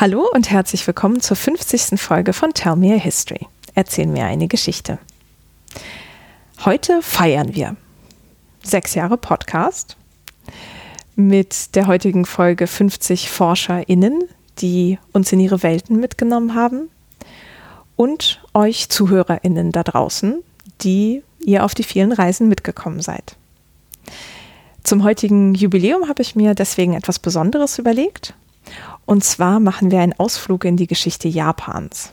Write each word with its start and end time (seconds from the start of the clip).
Hallo 0.00 0.28
und 0.32 0.48
herzlich 0.48 0.86
willkommen 0.86 1.20
zur 1.20 1.36
50. 1.36 2.00
Folge 2.00 2.32
von 2.32 2.54
Tell 2.54 2.76
Me 2.76 2.94
a 2.94 2.96
History. 2.96 3.48
Erzähl 3.74 4.06
mir 4.06 4.26
eine 4.26 4.46
Geschichte. 4.46 5.00
Heute 6.64 7.02
feiern 7.02 7.56
wir 7.56 7.74
sechs 8.62 8.94
Jahre 8.94 9.16
Podcast 9.16 9.96
mit 11.16 11.74
der 11.74 11.88
heutigen 11.88 12.26
Folge 12.26 12.68
50 12.68 13.28
ForscherInnen, 13.28 14.22
die 14.58 15.00
uns 15.12 15.32
in 15.32 15.40
ihre 15.40 15.64
Welten 15.64 15.98
mitgenommen 15.98 16.54
haben 16.54 16.90
und 17.96 18.40
euch 18.54 18.90
ZuhörerInnen 18.90 19.72
da 19.72 19.82
draußen, 19.82 20.44
die 20.82 21.24
ihr 21.40 21.64
auf 21.64 21.74
die 21.74 21.82
vielen 21.82 22.12
Reisen 22.12 22.48
mitgekommen 22.48 23.00
seid. 23.00 23.34
Zum 24.84 25.02
heutigen 25.02 25.54
Jubiläum 25.54 26.08
habe 26.08 26.22
ich 26.22 26.36
mir 26.36 26.54
deswegen 26.54 26.94
etwas 26.94 27.18
Besonderes 27.18 27.80
überlegt. 27.80 28.34
Und 29.08 29.24
zwar 29.24 29.58
machen 29.58 29.90
wir 29.90 30.00
einen 30.00 30.12
Ausflug 30.18 30.66
in 30.66 30.76
die 30.76 30.86
Geschichte 30.86 31.28
Japans. 31.28 32.12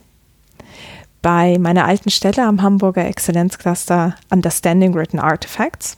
Bei 1.21 1.57
meiner 1.59 1.83
alten 1.83 2.09
Stelle 2.09 2.45
am 2.45 2.61
Hamburger 2.61 3.05
Exzellenzcluster 3.05 4.15
Understanding 4.29 4.93
Written 4.93 5.19
Artifacts 5.19 5.97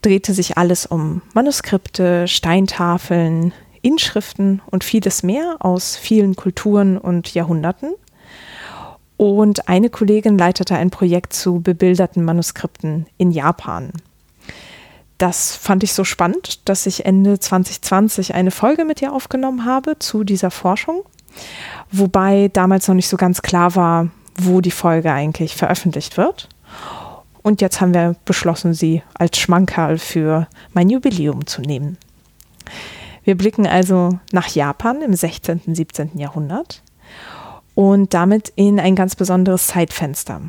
drehte 0.00 0.32
sich 0.32 0.56
alles 0.56 0.86
um 0.86 1.20
Manuskripte, 1.34 2.26
Steintafeln, 2.28 3.52
Inschriften 3.82 4.62
und 4.70 4.84
vieles 4.84 5.22
mehr 5.22 5.56
aus 5.58 5.96
vielen 5.96 6.34
Kulturen 6.34 6.96
und 6.96 7.34
Jahrhunderten. 7.34 7.92
Und 9.18 9.68
eine 9.68 9.90
Kollegin 9.90 10.38
leitete 10.38 10.76
ein 10.76 10.88
Projekt 10.88 11.34
zu 11.34 11.60
bebilderten 11.60 12.24
Manuskripten 12.24 13.04
in 13.18 13.32
Japan. 13.32 13.92
Das 15.22 15.54
fand 15.54 15.84
ich 15.84 15.92
so 15.92 16.02
spannend, 16.02 16.68
dass 16.68 16.84
ich 16.84 17.04
Ende 17.04 17.38
2020 17.38 18.34
eine 18.34 18.50
Folge 18.50 18.84
mit 18.84 19.00
ihr 19.02 19.12
aufgenommen 19.12 19.64
habe 19.64 19.96
zu 20.00 20.24
dieser 20.24 20.50
Forschung, 20.50 21.04
wobei 21.92 22.50
damals 22.52 22.88
noch 22.88 22.96
nicht 22.96 23.06
so 23.06 23.16
ganz 23.16 23.40
klar 23.40 23.76
war, 23.76 24.08
wo 24.34 24.60
die 24.60 24.72
Folge 24.72 25.12
eigentlich 25.12 25.54
veröffentlicht 25.54 26.16
wird. 26.16 26.48
Und 27.40 27.60
jetzt 27.60 27.80
haben 27.80 27.94
wir 27.94 28.16
beschlossen, 28.24 28.74
sie 28.74 29.04
als 29.14 29.38
Schmankerl 29.38 29.98
für 29.98 30.48
mein 30.72 30.90
Jubiläum 30.90 31.46
zu 31.46 31.60
nehmen. 31.60 31.98
Wir 33.22 33.36
blicken 33.36 33.68
also 33.68 34.18
nach 34.32 34.48
Japan 34.48 35.02
im 35.02 35.14
16. 35.14 35.60
und 35.68 35.76
17. 35.76 36.18
Jahrhundert 36.18 36.82
und 37.76 38.12
damit 38.12 38.52
in 38.56 38.80
ein 38.80 38.96
ganz 38.96 39.14
besonderes 39.14 39.68
Zeitfenster. 39.68 40.40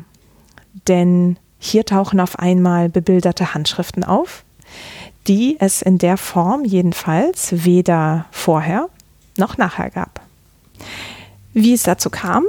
Denn 0.88 1.38
hier 1.60 1.86
tauchen 1.86 2.18
auf 2.18 2.40
einmal 2.40 2.88
bebilderte 2.88 3.54
Handschriften 3.54 4.02
auf, 4.02 4.44
die 5.26 5.56
es 5.58 5.82
in 5.82 5.98
der 5.98 6.16
Form 6.16 6.64
jedenfalls 6.64 7.64
weder 7.64 8.26
vorher 8.30 8.88
noch 9.36 9.56
nachher 9.58 9.90
gab. 9.90 10.20
Wie 11.52 11.72
es 11.72 11.82
dazu 11.84 12.10
kam, 12.10 12.44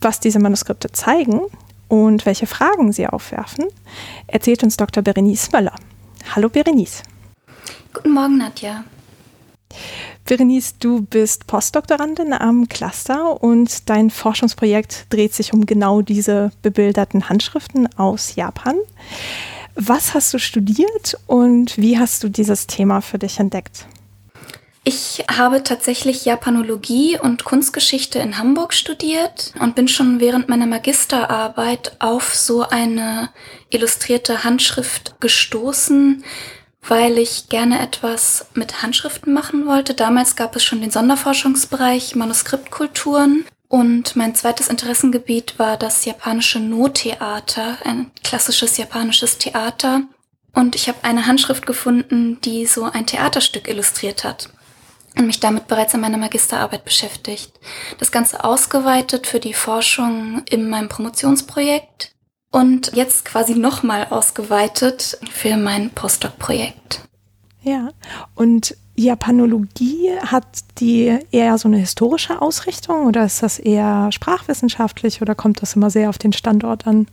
was 0.00 0.20
diese 0.20 0.38
Manuskripte 0.38 0.90
zeigen 0.92 1.40
und 1.88 2.26
welche 2.26 2.46
Fragen 2.46 2.92
sie 2.92 3.06
aufwerfen, 3.06 3.66
erzählt 4.26 4.62
uns 4.62 4.76
Dr. 4.76 5.02
Berenice 5.02 5.50
Möller. 5.52 5.74
Hallo 6.34 6.48
Berenice. 6.48 7.02
Guten 7.94 8.12
Morgen, 8.12 8.38
Nadja. 8.38 8.84
Berenice, 10.24 10.74
du 10.78 11.02
bist 11.02 11.46
Postdoktorandin 11.46 12.32
am 12.34 12.68
Cluster 12.68 13.42
und 13.42 13.88
dein 13.88 14.10
Forschungsprojekt 14.10 15.06
dreht 15.10 15.32
sich 15.32 15.54
um 15.54 15.64
genau 15.64 16.02
diese 16.02 16.50
bebilderten 16.62 17.28
Handschriften 17.28 17.88
aus 17.96 18.34
Japan. 18.34 18.76
Was 19.80 20.12
hast 20.12 20.34
du 20.34 20.40
studiert 20.40 21.16
und 21.28 21.78
wie 21.78 22.00
hast 22.00 22.24
du 22.24 22.28
dieses 22.28 22.66
Thema 22.66 23.00
für 23.00 23.16
dich 23.16 23.38
entdeckt? 23.38 23.86
Ich 24.82 25.24
habe 25.30 25.62
tatsächlich 25.62 26.24
Japanologie 26.24 27.16
und 27.16 27.44
Kunstgeschichte 27.44 28.18
in 28.18 28.38
Hamburg 28.38 28.74
studiert 28.74 29.52
und 29.60 29.76
bin 29.76 29.86
schon 29.86 30.18
während 30.18 30.48
meiner 30.48 30.66
Magisterarbeit 30.66 31.94
auf 32.00 32.34
so 32.34 32.62
eine 32.62 33.30
illustrierte 33.70 34.42
Handschrift 34.42 35.20
gestoßen, 35.20 36.24
weil 36.82 37.16
ich 37.16 37.48
gerne 37.48 37.80
etwas 37.80 38.46
mit 38.54 38.82
Handschriften 38.82 39.32
machen 39.32 39.64
wollte. 39.64 39.94
Damals 39.94 40.34
gab 40.34 40.56
es 40.56 40.64
schon 40.64 40.80
den 40.80 40.90
Sonderforschungsbereich 40.90 42.16
Manuskriptkulturen 42.16 43.44
und 43.68 44.16
mein 44.16 44.34
zweites 44.34 44.68
Interessengebiet 44.68 45.58
war 45.58 45.76
das 45.76 46.04
japanische 46.06 46.58
No-Theater, 46.58 47.76
ein 47.84 48.10
klassisches 48.24 48.78
japanisches 48.78 49.36
Theater. 49.38 50.02
Und 50.54 50.74
ich 50.74 50.88
habe 50.88 50.98
eine 51.02 51.26
Handschrift 51.26 51.66
gefunden, 51.66 52.40
die 52.40 52.64
so 52.66 52.84
ein 52.84 53.06
Theaterstück 53.06 53.68
illustriert 53.68 54.24
hat 54.24 54.48
und 55.16 55.26
mich 55.26 55.40
damit 55.40 55.68
bereits 55.68 55.92
in 55.92 56.00
meiner 56.00 56.16
Magisterarbeit 56.16 56.84
beschäftigt. 56.84 57.52
Das 57.98 58.10
Ganze 58.10 58.42
ausgeweitet 58.42 59.26
für 59.26 59.40
die 59.40 59.52
Forschung 59.52 60.42
in 60.48 60.70
meinem 60.70 60.88
Promotionsprojekt 60.88 62.12
und 62.50 62.92
jetzt 62.94 63.26
quasi 63.26 63.54
nochmal 63.54 64.06
ausgeweitet 64.08 65.18
für 65.30 65.56
mein 65.56 65.90
Postdoc-Projekt. 65.90 67.00
Ja, 67.62 67.90
und 68.34 68.76
Japanologie 68.98 70.10
hat 70.26 70.44
die 70.78 71.18
eher 71.30 71.56
so 71.56 71.68
eine 71.68 71.78
historische 71.78 72.42
Ausrichtung 72.42 73.06
oder 73.06 73.24
ist 73.24 73.42
das 73.42 73.58
eher 73.58 74.10
sprachwissenschaftlich 74.10 75.22
oder 75.22 75.34
kommt 75.34 75.62
das 75.62 75.76
immer 75.76 75.90
sehr 75.90 76.08
auf 76.08 76.18
den 76.18 76.32
Standort 76.32 76.86
an? 76.86 77.06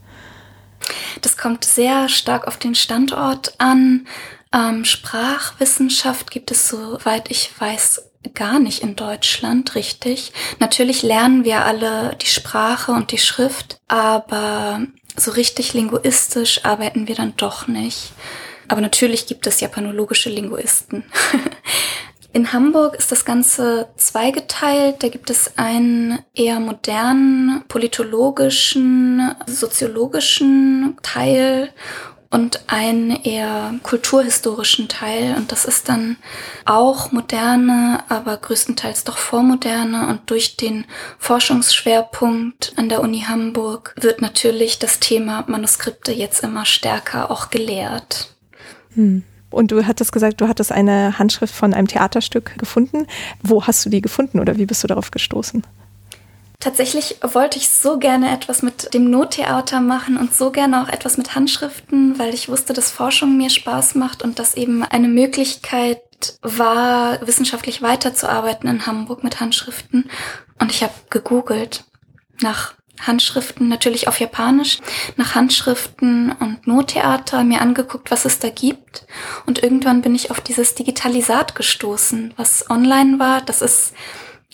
Das 1.22 1.38
kommt 1.38 1.64
sehr 1.64 2.10
stark 2.10 2.48
auf 2.48 2.58
den 2.58 2.76
Standort 2.76 3.54
an. 3.60 4.08
Ähm, 4.52 4.84
Sprachwissenschaft 4.84 6.32
gibt 6.32 6.52
es, 6.52 6.68
soweit 6.68 7.30
ich 7.30 7.52
weiß, 7.60 8.10
gar 8.34 8.60
nicht 8.60 8.82
in 8.82 8.96
Deutschland, 8.96 9.76
richtig. 9.76 10.32
Natürlich 10.60 11.04
lernen 11.04 11.44
wir 11.44 11.66
alle 11.66 12.16
die 12.22 12.28
Sprache 12.28 12.92
und 12.92 13.12
die 13.12 13.20
Schrift, 13.20 13.80
aber 13.88 14.82
so 15.16 15.32
richtig 15.32 15.74
linguistisch 15.74 16.66
arbeiten 16.66 17.08
wir 17.08 17.16
dann 17.16 17.36
doch 17.38 17.68
nicht. 17.68 18.14
Aber 18.68 18.82
natürlich 18.82 19.28
gibt 19.28 19.48
es 19.48 19.60
japanologische 19.60 20.30
Linguisten. 20.30 21.04
In 22.36 22.52
Hamburg 22.52 22.96
ist 22.96 23.14
das 23.14 23.24
Ganze 23.24 23.88
zweigeteilt. 23.96 25.02
Da 25.04 25.08
gibt 25.08 25.30
es 25.30 25.58
einen 25.58 26.20
eher 26.34 26.60
modernen 26.60 27.64
politologischen, 27.70 29.34
soziologischen 29.46 30.98
Teil 31.02 31.72
und 32.30 32.60
einen 32.68 33.24
eher 33.24 33.76
kulturhistorischen 33.84 34.90
Teil. 34.90 35.36
Und 35.38 35.54
das 35.54 35.64
ist 35.64 35.88
dann 35.88 36.18
auch 36.66 37.14
moderne, 37.14 38.04
aber 38.10 38.36
größtenteils 38.36 39.06
doch 39.06 39.18
vormoderne. 39.18 40.08
Und 40.08 40.30
durch 40.30 40.58
den 40.58 40.84
Forschungsschwerpunkt 41.18 42.74
an 42.76 42.90
der 42.90 43.00
Uni 43.00 43.22
Hamburg 43.22 43.96
wird 43.98 44.20
natürlich 44.20 44.78
das 44.78 45.00
Thema 45.00 45.46
Manuskripte 45.48 46.12
jetzt 46.12 46.44
immer 46.44 46.66
stärker 46.66 47.32
auch 47.32 47.50
gelehrt. 47.50 48.35
Hm. 48.96 49.24
Und 49.50 49.72
du 49.72 49.86
hattest 49.86 50.12
gesagt, 50.12 50.42
du 50.42 50.48
hattest 50.48 50.72
eine 50.72 51.18
Handschrift 51.18 51.54
von 51.54 51.74
einem 51.74 51.88
Theaterstück 51.88 52.58
gefunden. 52.58 53.08
Wo 53.42 53.66
hast 53.66 53.86
du 53.86 53.90
die 53.90 54.02
gefunden 54.02 54.40
oder 54.40 54.58
wie 54.58 54.66
bist 54.66 54.84
du 54.84 54.88
darauf 54.88 55.12
gestoßen? 55.12 55.64
Tatsächlich 56.60 57.18
wollte 57.22 57.58
ich 57.58 57.70
so 57.70 58.00
gerne 58.00 58.34
etwas 58.34 58.64
mit 58.64 58.94
dem 58.94 59.10
Nottheater 59.10 59.82
machen 59.82 60.18
und 60.18 60.34
so 60.34 60.52
gerne 60.52 60.82
auch 60.82 60.90
etwas 60.90 61.18
mit 61.18 61.36
Handschriften, 61.36 62.18
weil 62.18 62.34
ich 62.34 62.50
wusste, 62.50 62.74
dass 62.74 62.92
Forschung 62.92 63.38
mir 63.38 63.50
Spaß 63.50 63.96
macht 63.96 64.24
und 64.24 64.40
dass 64.40 64.56
eben 64.56 64.84
eine 64.84 65.08
Möglichkeit 65.08 66.02
war, 66.42 67.26
wissenschaftlich 67.28 67.82
weiterzuarbeiten 67.82 68.70
in 68.70 68.86
Hamburg 68.88 69.24
mit 69.24 69.40
Handschriften. 69.40 70.10
Und 70.60 70.72
ich 70.72 70.82
habe 70.82 70.94
gegoogelt 71.10 71.84
nach 72.42 72.74
Handschriften, 73.02 73.68
natürlich 73.68 74.08
auf 74.08 74.20
Japanisch, 74.20 74.80
nach 75.18 75.36
Handschriften 75.36 76.32
und 76.32 76.66
Nottheater 76.68 77.44
mir 77.44 77.62
angeguckt, 77.62 78.12
was 78.12 78.26
es 78.26 78.40
da 78.40 78.50
gibt. 78.50 79.06
Und 79.46 79.62
irgendwann 79.62 80.02
bin 80.02 80.16
ich 80.16 80.32
auf 80.32 80.42
dieses 80.42 80.76
Digitalisat 80.76 81.56
gestoßen, 81.56 82.34
was 82.38 82.70
online 82.70 83.20
war. 83.20 83.42
Das 83.42 83.62
ist 83.62 83.94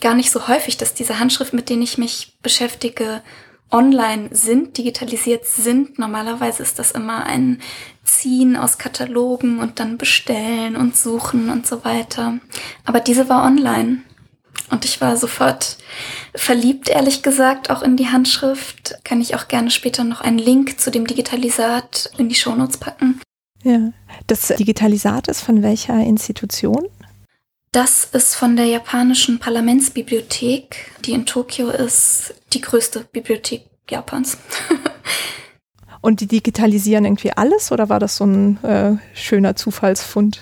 gar 0.00 0.14
nicht 0.14 0.30
so 0.30 0.48
häufig, 0.48 0.76
dass 0.76 0.94
diese 0.94 1.18
Handschriften, 1.18 1.56
mit 1.56 1.68
denen 1.68 1.82
ich 1.82 1.98
mich 1.98 2.36
beschäftige, 2.42 3.22
online 3.70 4.28
sind, 4.32 4.76
digitalisiert 4.76 5.46
sind. 5.46 5.98
Normalerweise 5.98 6.62
ist 6.62 6.78
das 6.78 6.92
immer 6.92 7.24
ein 7.24 7.60
Ziehen 8.04 8.56
aus 8.56 8.78
Katalogen 8.78 9.60
und 9.60 9.80
dann 9.80 9.96
bestellen 9.96 10.76
und 10.76 10.96
suchen 10.96 11.48
und 11.48 11.66
so 11.66 11.84
weiter. 11.84 12.38
Aber 12.84 13.00
diese 13.00 13.28
war 13.28 13.44
online. 13.44 14.02
Und 14.72 14.86
ich 14.86 15.02
war 15.02 15.18
sofort 15.18 15.76
verliebt, 16.34 16.88
ehrlich 16.88 17.22
gesagt, 17.22 17.68
auch 17.68 17.82
in 17.82 17.98
die 17.98 18.08
Handschrift. 18.08 18.94
Kann 19.04 19.20
ich 19.20 19.34
auch 19.34 19.46
gerne 19.46 19.70
später 19.70 20.02
noch 20.02 20.22
einen 20.22 20.38
Link 20.38 20.80
zu 20.80 20.90
dem 20.90 21.06
Digitalisat 21.06 22.10
in 22.16 22.30
die 22.30 22.34
Shownotes 22.34 22.78
packen. 22.78 23.20
Ja. 23.62 23.92
Das 24.28 24.48
Digitalisat 24.48 25.28
ist 25.28 25.42
von 25.42 25.62
welcher 25.62 25.98
Institution? 25.98 26.88
Das 27.70 28.06
ist 28.06 28.34
von 28.34 28.56
der 28.56 28.64
japanischen 28.64 29.38
Parlamentsbibliothek, 29.38 30.92
die 31.04 31.12
in 31.12 31.26
Tokio 31.26 31.68
ist, 31.68 32.34
die 32.54 32.62
größte 32.62 33.06
Bibliothek 33.12 33.66
Japans. 33.90 34.38
Und 36.00 36.20
die 36.20 36.26
digitalisieren 36.26 37.04
irgendwie 37.04 37.32
alles 37.32 37.72
oder 37.72 37.90
war 37.90 38.00
das 38.00 38.16
so 38.16 38.24
ein 38.24 38.64
äh, 38.64 38.96
schöner 39.14 39.54
Zufallsfund? 39.54 40.40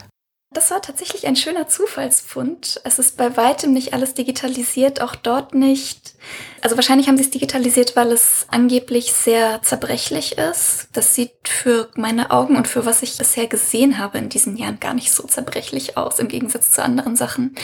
Das 0.52 0.73
war 0.73 0.82
tatsächlich 0.82 1.29
ein 1.29 1.37
schöner 1.37 1.69
Zufallsfund. 1.69 2.81
Es 2.82 2.99
ist 2.99 3.17
bei 3.17 3.37
weitem 3.37 3.73
nicht 3.73 3.94
alles 3.94 4.14
digitalisiert, 4.14 5.00
auch 5.00 5.14
dort 5.14 5.55
nicht. 5.55 6.14
Also 6.61 6.75
wahrscheinlich 6.75 7.06
haben 7.06 7.17
sie 7.17 7.23
es 7.23 7.31
digitalisiert, 7.31 7.94
weil 7.94 8.11
es 8.11 8.47
angeblich 8.50 9.12
sehr 9.12 9.62
zerbrechlich 9.62 10.38
ist. 10.38 10.88
Das 10.93 11.14
sieht 11.14 11.49
für 11.49 11.88
meine 11.94 12.32
Augen 12.32 12.56
und 12.56 12.67
für 12.67 12.85
was 12.85 13.02
ich 13.02 13.17
bisher 13.17 13.47
gesehen 13.47 13.99
habe 13.99 14.19
in 14.19 14.29
diesen 14.29 14.56
Jahren 14.56 14.81
gar 14.81 14.93
nicht 14.93 15.12
so 15.12 15.23
zerbrechlich 15.23 15.97
aus, 15.97 16.19
im 16.19 16.26
Gegensatz 16.26 16.73
zu 16.73 16.82
anderen 16.82 17.14
Sachen. 17.14 17.55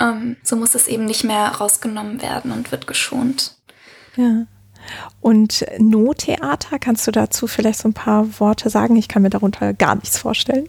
Ähm, 0.00 0.36
so 0.42 0.56
muss 0.56 0.74
es 0.74 0.88
eben 0.88 1.04
nicht 1.04 1.22
mehr 1.22 1.46
rausgenommen 1.46 2.20
werden 2.20 2.50
und 2.50 2.72
wird 2.72 2.88
geschont. 2.88 3.54
Ja. 4.16 4.46
Und 5.20 5.64
No-Theater, 5.78 6.80
kannst 6.80 7.06
du 7.06 7.12
dazu 7.12 7.46
vielleicht 7.46 7.78
so 7.78 7.88
ein 7.88 7.94
paar 7.94 8.40
Worte 8.40 8.70
sagen? 8.70 8.96
Ich 8.96 9.06
kann 9.06 9.22
mir 9.22 9.30
darunter 9.30 9.72
gar 9.72 9.94
nichts 9.94 10.18
vorstellen. 10.18 10.68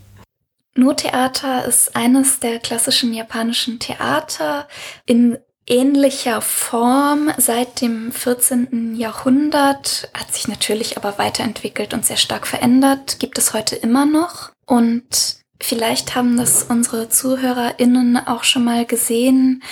No-Theater 0.76 1.66
ist 1.66 1.96
eines 1.96 2.40
der 2.40 2.60
klassischen 2.60 3.14
japanischen 3.14 3.80
Theater 3.80 4.68
in 5.06 5.38
ähnlicher 5.68 6.42
Form 6.42 7.32
seit 7.38 7.82
dem 7.82 8.12
14. 8.12 8.96
Jahrhundert, 8.96 10.10
hat 10.14 10.34
sich 10.34 10.48
natürlich 10.48 10.98
aber 10.98 11.18
weiterentwickelt 11.18 11.94
und 11.94 12.06
sehr 12.06 12.18
stark 12.18 12.46
verändert, 12.46 13.20
gibt 13.20 13.38
es 13.38 13.54
heute 13.54 13.76
immer 13.76 14.06
noch. 14.06 14.52
Und 14.66 15.38
vielleicht 15.60 16.16
haben 16.16 16.38
das 16.38 16.64
unsere 16.64 17.10
ZuhörerInnen 17.10 18.18
auch 18.28 18.44
schon 18.44 18.66
mal 18.66 18.86
gesehen, 18.86 19.64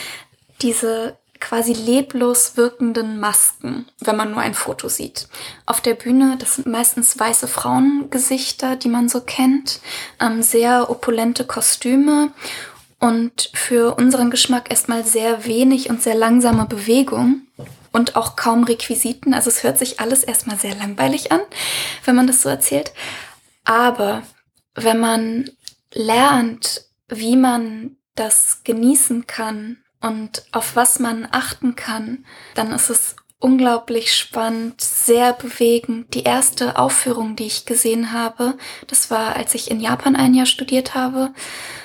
diese 0.62 1.18
quasi 1.44 1.74
leblos 1.74 2.56
wirkenden 2.56 3.20
Masken, 3.20 3.86
wenn 4.00 4.16
man 4.16 4.32
nur 4.32 4.40
ein 4.40 4.54
Foto 4.54 4.88
sieht. 4.88 5.28
Auf 5.66 5.82
der 5.82 5.94
Bühne, 5.94 6.38
das 6.40 6.56
sind 6.56 6.68
meistens 6.68 7.20
weiße 7.20 7.50
Frauengesichter, 7.50 8.78
die 8.78 8.88
man 8.88 9.10
so 9.10 9.20
kennt, 9.20 9.82
ähm, 10.22 10.42
sehr 10.42 10.90
opulente 10.90 11.44
Kostüme 11.44 12.32
und 13.00 13.52
für 13.54 13.96
unseren 13.96 14.32
Geschmack 14.32 14.72
erstmal 14.72 15.04
sehr 15.04 15.46
wenig 15.46 15.90
und 15.90 16.02
sehr 16.02 16.16
langsame 16.16 16.66
Bewegung 16.66 17.42
und 17.92 18.16
auch 18.16 18.38
kaum 18.38 18.64
Requisiten. 18.64 19.34
Also 19.34 19.50
es 19.50 19.64
hört 19.64 19.78
sich 19.78 20.00
alles 20.00 20.24
erstmal 20.24 20.58
sehr 20.58 20.76
langweilig 20.76 21.34
an, 21.34 21.42
wenn 22.06 22.16
man 22.16 22.28
das 22.28 22.42
so 22.42 22.48
erzählt. 22.48 22.94
Aber 23.66 24.24
wenn 24.76 25.00
man 25.00 25.50
lernt, 25.92 26.86
wie 27.10 27.36
man 27.36 27.98
das 28.16 28.62
genießen 28.64 29.28
kann 29.28 29.83
und 30.04 30.44
auf 30.52 30.76
was 30.76 31.00
man 31.00 31.28
achten 31.32 31.76
kann, 31.76 32.26
dann 32.56 32.72
ist 32.72 32.90
es 32.90 33.16
unglaublich 33.40 34.14
spannend, 34.14 34.80
sehr 34.80 35.34
bewegend. 35.34 36.14
Die 36.14 36.24
erste 36.24 36.78
Aufführung, 36.78 37.36
die 37.36 37.46
ich 37.46 37.66
gesehen 37.66 38.14
habe, 38.14 38.56
das 38.88 39.12
war, 39.12 39.36
als 39.36 39.56
ich 39.56 39.72
in 39.72 39.80
Japan 39.80 40.16
ein 40.16 40.34
Jahr 40.34 40.46
studiert 40.46 40.94
habe. 40.94 41.34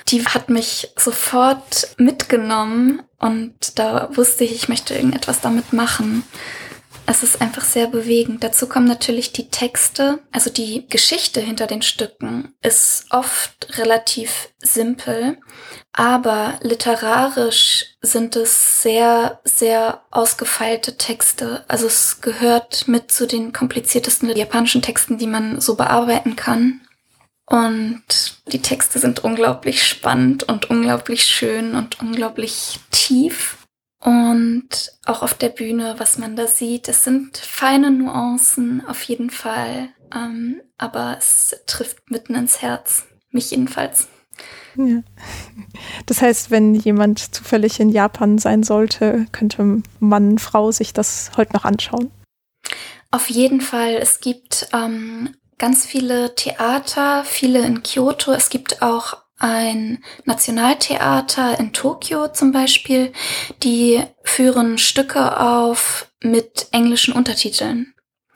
Die 0.08 0.24
hat 0.24 0.50
mich 0.50 0.92
sofort 0.96 1.94
mitgenommen 1.96 3.02
und 3.18 3.78
da 3.78 4.08
wusste 4.16 4.44
ich, 4.44 4.52
ich 4.52 4.68
möchte 4.68 4.94
irgendetwas 4.94 5.40
damit 5.40 5.72
machen. 5.72 6.24
Es 7.10 7.22
ist 7.22 7.40
einfach 7.40 7.64
sehr 7.64 7.86
bewegend. 7.86 8.44
Dazu 8.44 8.68
kommen 8.68 8.86
natürlich 8.86 9.32
die 9.32 9.48
Texte. 9.48 10.18
Also 10.30 10.50
die 10.50 10.86
Geschichte 10.88 11.40
hinter 11.40 11.66
den 11.66 11.80
Stücken 11.80 12.52
ist 12.62 13.06
oft 13.08 13.78
relativ 13.78 14.50
simpel, 14.58 15.38
aber 15.94 16.58
literarisch 16.60 17.96
sind 18.02 18.36
es 18.36 18.82
sehr, 18.82 19.40
sehr 19.44 20.02
ausgefeilte 20.10 20.98
Texte. 20.98 21.64
Also 21.66 21.86
es 21.86 22.20
gehört 22.20 22.86
mit 22.88 23.10
zu 23.10 23.26
den 23.26 23.54
kompliziertesten 23.54 24.28
japanischen 24.36 24.82
Texten, 24.82 25.16
die 25.16 25.26
man 25.26 25.62
so 25.62 25.76
bearbeiten 25.76 26.36
kann. 26.36 26.82
Und 27.46 28.02
die 28.52 28.60
Texte 28.60 28.98
sind 28.98 29.24
unglaublich 29.24 29.82
spannend 29.82 30.42
und 30.42 30.68
unglaublich 30.68 31.24
schön 31.24 31.74
und 31.74 32.00
unglaublich 32.00 32.80
tief. 32.90 33.57
Und 34.00 34.92
auch 35.06 35.22
auf 35.22 35.34
der 35.34 35.48
Bühne, 35.48 35.96
was 35.98 36.18
man 36.18 36.36
da 36.36 36.46
sieht, 36.46 36.88
es 36.88 37.02
sind 37.02 37.36
feine 37.36 37.90
Nuancen 37.90 38.86
auf 38.86 39.02
jeden 39.02 39.30
Fall, 39.30 39.88
ähm, 40.14 40.60
aber 40.76 41.16
es 41.18 41.56
trifft 41.66 42.10
mitten 42.10 42.36
ins 42.36 42.62
Herz, 42.62 43.06
mich 43.30 43.50
jedenfalls. 43.50 44.06
Ja. 44.76 45.02
Das 46.06 46.22
heißt, 46.22 46.52
wenn 46.52 46.74
jemand 46.74 47.34
zufällig 47.34 47.80
in 47.80 47.88
Japan 47.88 48.38
sein 48.38 48.62
sollte, 48.62 49.26
könnte 49.32 49.82
Mann, 49.98 50.38
Frau 50.38 50.70
sich 50.70 50.92
das 50.92 51.32
heute 51.36 51.54
noch 51.54 51.64
anschauen? 51.64 52.12
Auf 53.10 53.28
jeden 53.30 53.60
Fall. 53.60 53.94
Es 53.94 54.20
gibt 54.20 54.68
ähm, 54.72 55.34
ganz 55.58 55.86
viele 55.86 56.34
Theater, 56.36 57.24
viele 57.24 57.66
in 57.66 57.82
Kyoto. 57.82 58.32
Es 58.32 58.50
gibt 58.50 58.80
auch 58.82 59.16
ein 59.38 60.02
Nationaltheater 60.24 61.58
in 61.58 61.72
Tokio 61.72 62.28
zum 62.28 62.52
Beispiel, 62.52 63.12
die 63.62 64.02
führen 64.24 64.78
Stücke 64.78 65.40
auf 65.40 66.08
mit 66.22 66.68
englischen 66.72 67.14
Untertiteln. 67.14 67.94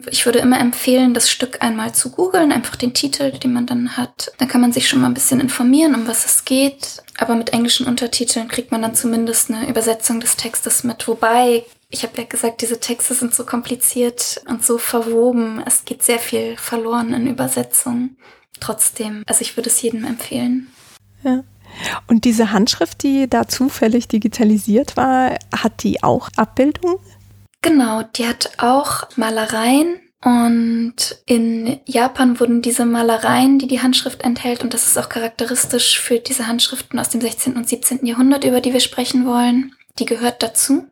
Ich 0.09 0.25
würde 0.25 0.39
immer 0.39 0.59
empfehlen, 0.59 1.13
das 1.13 1.29
Stück 1.29 1.61
einmal 1.61 1.93
zu 1.93 2.11
googeln, 2.11 2.51
einfach 2.51 2.75
den 2.75 2.93
Titel, 2.93 3.31
den 3.31 3.53
man 3.53 3.65
dann 3.65 3.95
hat. 3.95 4.31
Dann 4.37 4.47
kann 4.47 4.59
man 4.59 4.73
sich 4.73 4.89
schon 4.89 4.99
mal 4.99 5.07
ein 5.07 5.13
bisschen 5.13 5.39
informieren, 5.39 5.95
um 5.95 6.07
was 6.07 6.25
es 6.25 6.45
geht. 6.45 7.01
Aber 7.17 7.35
mit 7.35 7.53
englischen 7.53 7.87
Untertiteln 7.87 8.47
kriegt 8.47 8.71
man 8.71 8.81
dann 8.81 8.95
zumindest 8.95 9.49
eine 9.49 9.69
Übersetzung 9.69 10.19
des 10.19 10.35
Textes 10.35 10.83
mit. 10.83 11.07
Wobei, 11.07 11.63
ich 11.89 12.03
habe 12.03 12.17
ja 12.17 12.23
gesagt, 12.25 12.61
diese 12.61 12.79
Texte 12.79 13.13
sind 13.13 13.33
so 13.33 13.45
kompliziert 13.45 14.41
und 14.47 14.65
so 14.65 14.77
verwoben. 14.77 15.63
Es 15.65 15.85
geht 15.85 16.03
sehr 16.03 16.19
viel 16.19 16.57
verloren 16.57 17.13
in 17.13 17.27
Übersetzung. 17.27 18.17
Trotzdem, 18.59 19.23
also 19.25 19.41
ich 19.41 19.55
würde 19.55 19.69
es 19.69 19.81
jedem 19.81 20.03
empfehlen. 20.05 20.73
Ja. 21.23 21.43
Und 22.07 22.25
diese 22.25 22.51
Handschrift, 22.51 23.03
die 23.03 23.29
da 23.29 23.47
zufällig 23.47 24.07
digitalisiert 24.07 24.95
war, 24.95 25.37
hat 25.55 25.83
die 25.83 26.03
auch 26.03 26.29
Abbildungen? 26.35 26.97
Genau, 27.61 28.03
die 28.03 28.27
hat 28.27 28.51
auch 28.57 29.07
Malereien 29.15 29.99
und 30.23 30.95
in 31.25 31.79
Japan 31.85 32.39
wurden 32.39 32.61
diese 32.61 32.85
Malereien, 32.85 33.59
die 33.59 33.67
die 33.67 33.81
Handschrift 33.81 34.23
enthält, 34.23 34.63
und 34.63 34.73
das 34.73 34.87
ist 34.87 34.97
auch 34.97 35.09
charakteristisch 35.09 35.99
für 35.99 36.19
diese 36.19 36.47
Handschriften 36.47 36.97
aus 36.97 37.09
dem 37.09 37.19
16. 37.19 37.57
und 37.57 37.67
17. 37.67 38.05
Jahrhundert, 38.05 38.45
über 38.45 38.61
die 38.61 38.71
wir 38.71 38.79
sprechen 38.79 39.25
wollen, 39.25 39.75
die 39.99 40.05
gehört 40.05 40.41
dazu. 40.41 40.87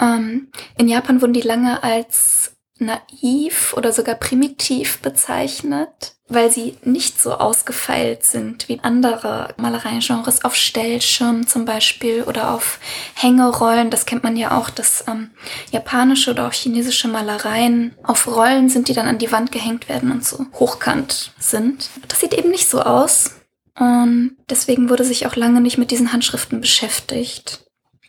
Ähm, 0.00 0.50
in 0.76 0.88
Japan 0.88 1.20
wurden 1.20 1.34
die 1.34 1.40
lange 1.40 1.82
als 1.84 2.56
naiv 2.78 3.74
oder 3.76 3.92
sogar 3.92 4.16
primitiv 4.16 4.98
bezeichnet 4.98 6.16
weil 6.34 6.50
sie 6.50 6.76
nicht 6.84 7.20
so 7.20 7.34
ausgefeilt 7.34 8.24
sind 8.24 8.68
wie 8.68 8.80
andere 8.82 9.54
Malereigenres 9.56 10.44
auf 10.44 10.54
Stellschirmen 10.54 11.46
zum 11.46 11.64
Beispiel 11.64 12.22
oder 12.22 12.52
auf 12.52 12.78
Hängerollen. 13.14 13.90
Das 13.90 14.06
kennt 14.06 14.22
man 14.22 14.36
ja 14.36 14.56
auch, 14.56 14.70
dass 14.70 15.04
ähm, 15.08 15.30
japanische 15.70 16.30
oder 16.30 16.48
auch 16.48 16.52
chinesische 16.52 17.08
Malereien 17.08 17.94
auf 18.02 18.26
Rollen 18.26 18.68
sind, 18.68 18.88
die 18.88 18.94
dann 18.94 19.08
an 19.08 19.18
die 19.18 19.32
Wand 19.32 19.52
gehängt 19.52 19.88
werden 19.88 20.10
und 20.10 20.24
so 20.24 20.46
hochkant 20.54 21.32
sind. 21.38 21.90
Das 22.08 22.20
sieht 22.20 22.34
eben 22.34 22.50
nicht 22.50 22.68
so 22.68 22.82
aus. 22.82 23.32
Und 23.78 24.36
deswegen 24.50 24.90
wurde 24.90 25.04
sich 25.04 25.26
auch 25.26 25.36
lange 25.36 25.60
nicht 25.60 25.78
mit 25.78 25.90
diesen 25.90 26.12
Handschriften 26.12 26.60
beschäftigt. 26.60 27.64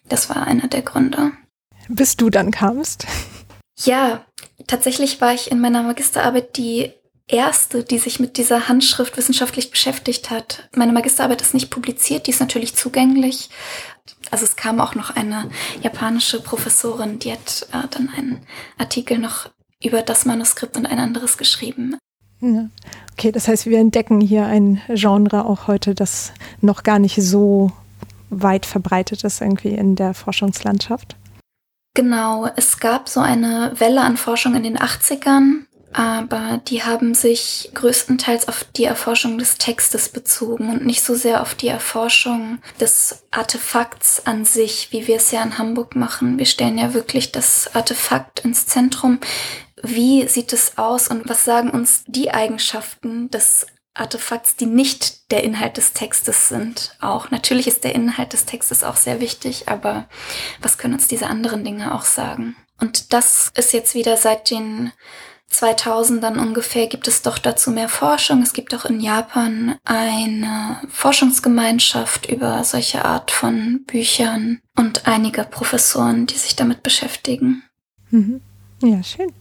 Das 0.10 0.30
war 0.30 0.46
einer 0.46 0.68
der 0.68 0.82
Gründe. 0.82 1.32
Bis 1.88 2.18
du 2.18 2.30
dann 2.30 2.51
kamst? 2.51 3.06
Ja, 3.77 4.25
tatsächlich 4.68 5.22
war 5.22 5.34
ich 5.34 5.51
in 5.51 5.60
meiner 5.60 5.84
Magisterarbeit 5.84 6.58
die 6.58 6.94
erste, 7.34 7.84
die 7.84 7.98
sich 7.98 8.20
mit 8.20 8.38
dieser 8.38 8.68
Handschrift 8.68 9.18
wissenschaftlich 9.18 9.72
beschäftigt 9.72 10.30
hat. 10.30 10.70
Meine 10.75 10.94
Magisterarbeit 10.94 11.42
ist 11.42 11.54
nicht 11.54 11.70
publiziert, 11.70 12.28
die 12.28 12.32
ist 12.32 12.40
natürlich 12.40 12.75
zugänglich. 12.75 13.50
Also 14.32 14.46
es 14.46 14.56
kam 14.56 14.80
auch 14.80 14.96
noch 14.96 15.16
eine 15.16 15.50
japanische 15.82 16.42
Professorin, 16.42 17.20
die 17.20 17.32
hat 17.32 17.68
äh, 17.72 17.88
dann 17.90 18.10
einen 18.16 18.42
Artikel 18.78 19.18
noch 19.18 19.50
über 19.84 20.02
das 20.02 20.25
Manuskript 20.25 20.78
und 20.78 20.86
ein 20.86 21.00
anderes 21.00 21.38
geschrieben. 21.38 21.98
Ja. 22.40 22.70
Okay, 23.13 23.32
das 23.32 23.48
heißt, 23.48 23.66
wir 23.66 23.80
entdecken 23.80 24.22
hier 24.22 24.46
ein 24.46 24.82
Genre 24.90 25.46
auch 25.46 25.68
heute, 25.68 25.96
das 25.96 26.34
noch 26.62 26.84
gar 26.84 27.00
nicht 27.00 27.22
so 27.22 27.72
weit 28.30 28.66
verbreitet 28.66 29.24
ist 29.24 29.42
irgendwie 29.42 29.70
in 29.70 29.96
der 29.96 30.13
Forschungslandschaft. 30.13 31.16
Genau, 31.96 32.50
es 32.56 32.80
gab 32.80 33.08
so 33.08 33.20
eine 33.20 33.74
Welle 33.78 34.02
an 34.02 34.18
Forschung 34.18 34.56
in 34.56 34.63
den 34.63 34.78
80ern, 34.78 35.66
aber 35.94 36.62
die 36.68 36.84
haben 36.84 37.14
sich 37.14 37.72
größtenteils 37.74 38.48
auf 38.48 38.66
die 38.76 38.86
Erforschung 38.86 39.38
des 39.38 39.58
Textes 39.58 40.10
bezogen 40.10 40.70
und 40.70 40.86
nicht 40.86 41.04
so 41.04 41.16
sehr 41.16 41.42
auf 41.42 41.56
die 41.56 41.68
Erforschung 41.68 42.60
des 42.80 43.24
Artefakts 43.32 44.26
an 44.26 44.46
sich, 44.46 44.90
wie 44.92 45.08
wir 45.08 45.18
es 45.18 45.32
ja 45.32 45.44
in 45.44 45.58
Hamburg 45.58 45.96
machen. 45.96 46.38
Wir 46.38 46.46
stellen 46.46 46.78
ja 46.78 46.94
wirklich 46.94 47.32
das 47.32 47.74
Artefakt 47.76 48.42
ins 48.42 48.66
Zentrum. 48.66 49.20
Wie 49.82 50.28
sieht 50.28 50.54
es 50.54 50.78
aus 50.78 51.08
und 51.08 51.30
was 51.30 51.46
sagen 51.46 51.70
uns 51.70 52.04
die 52.08 52.32
Eigenschaften 52.32 53.30
des 53.30 53.68
Artefakts, 53.94 54.56
die 54.56 54.66
nicht 54.66 55.32
der 55.32 55.44
Inhalt 55.44 55.78
des 55.78 55.94
Textes 55.94 56.50
sind, 56.50 56.96
auch. 57.00 57.30
Natürlich 57.30 57.68
ist 57.68 57.84
der 57.84 57.94
Inhalt 57.94 58.34
des 58.34 58.46
Textes 58.46 58.84
auch 58.84 58.96
sehr 58.96 59.20
wichtig, 59.20 59.70
aber 59.70 60.08
was 60.62 60.80
können 60.80 60.96
uns 60.96 61.08
diese 61.08 61.28
anderen 61.28 61.64
Dinge 61.64 61.94
auch 61.94 62.06
sagen? 62.06 62.56
Und 62.80 63.14
das 63.14 63.52
ist 63.56 63.72
jetzt 63.72 63.94
wieder 63.94 64.18
seit 64.18 64.50
den 64.50 64.92
2000ern 65.54 66.40
ungefähr 66.40 66.88
gibt 66.88 67.08
es 67.08 67.22
doch 67.22 67.38
dazu 67.38 67.72
mehr 67.72 67.90
Forschung. 67.90 68.42
Es 68.42 68.54
gibt 68.54 68.74
auch 68.74 68.86
in 68.86 69.00
Japan 69.00 69.76
eine 69.86 70.82
Forschungsgemeinschaft 70.90 72.30
über 72.30 72.64
solche 72.64 73.06
Art 73.06 73.32
von 73.32 73.84
Büchern 73.86 74.60
und 74.76 75.08
einige 75.08 75.44
Professoren, 75.44 76.26
die 76.26 76.38
sich 76.38 76.56
damit 76.56 76.84
beschäftigen. 76.84 77.64
Mhm. 78.10 78.42
Ja, 78.82 79.02
schön. 79.04 79.32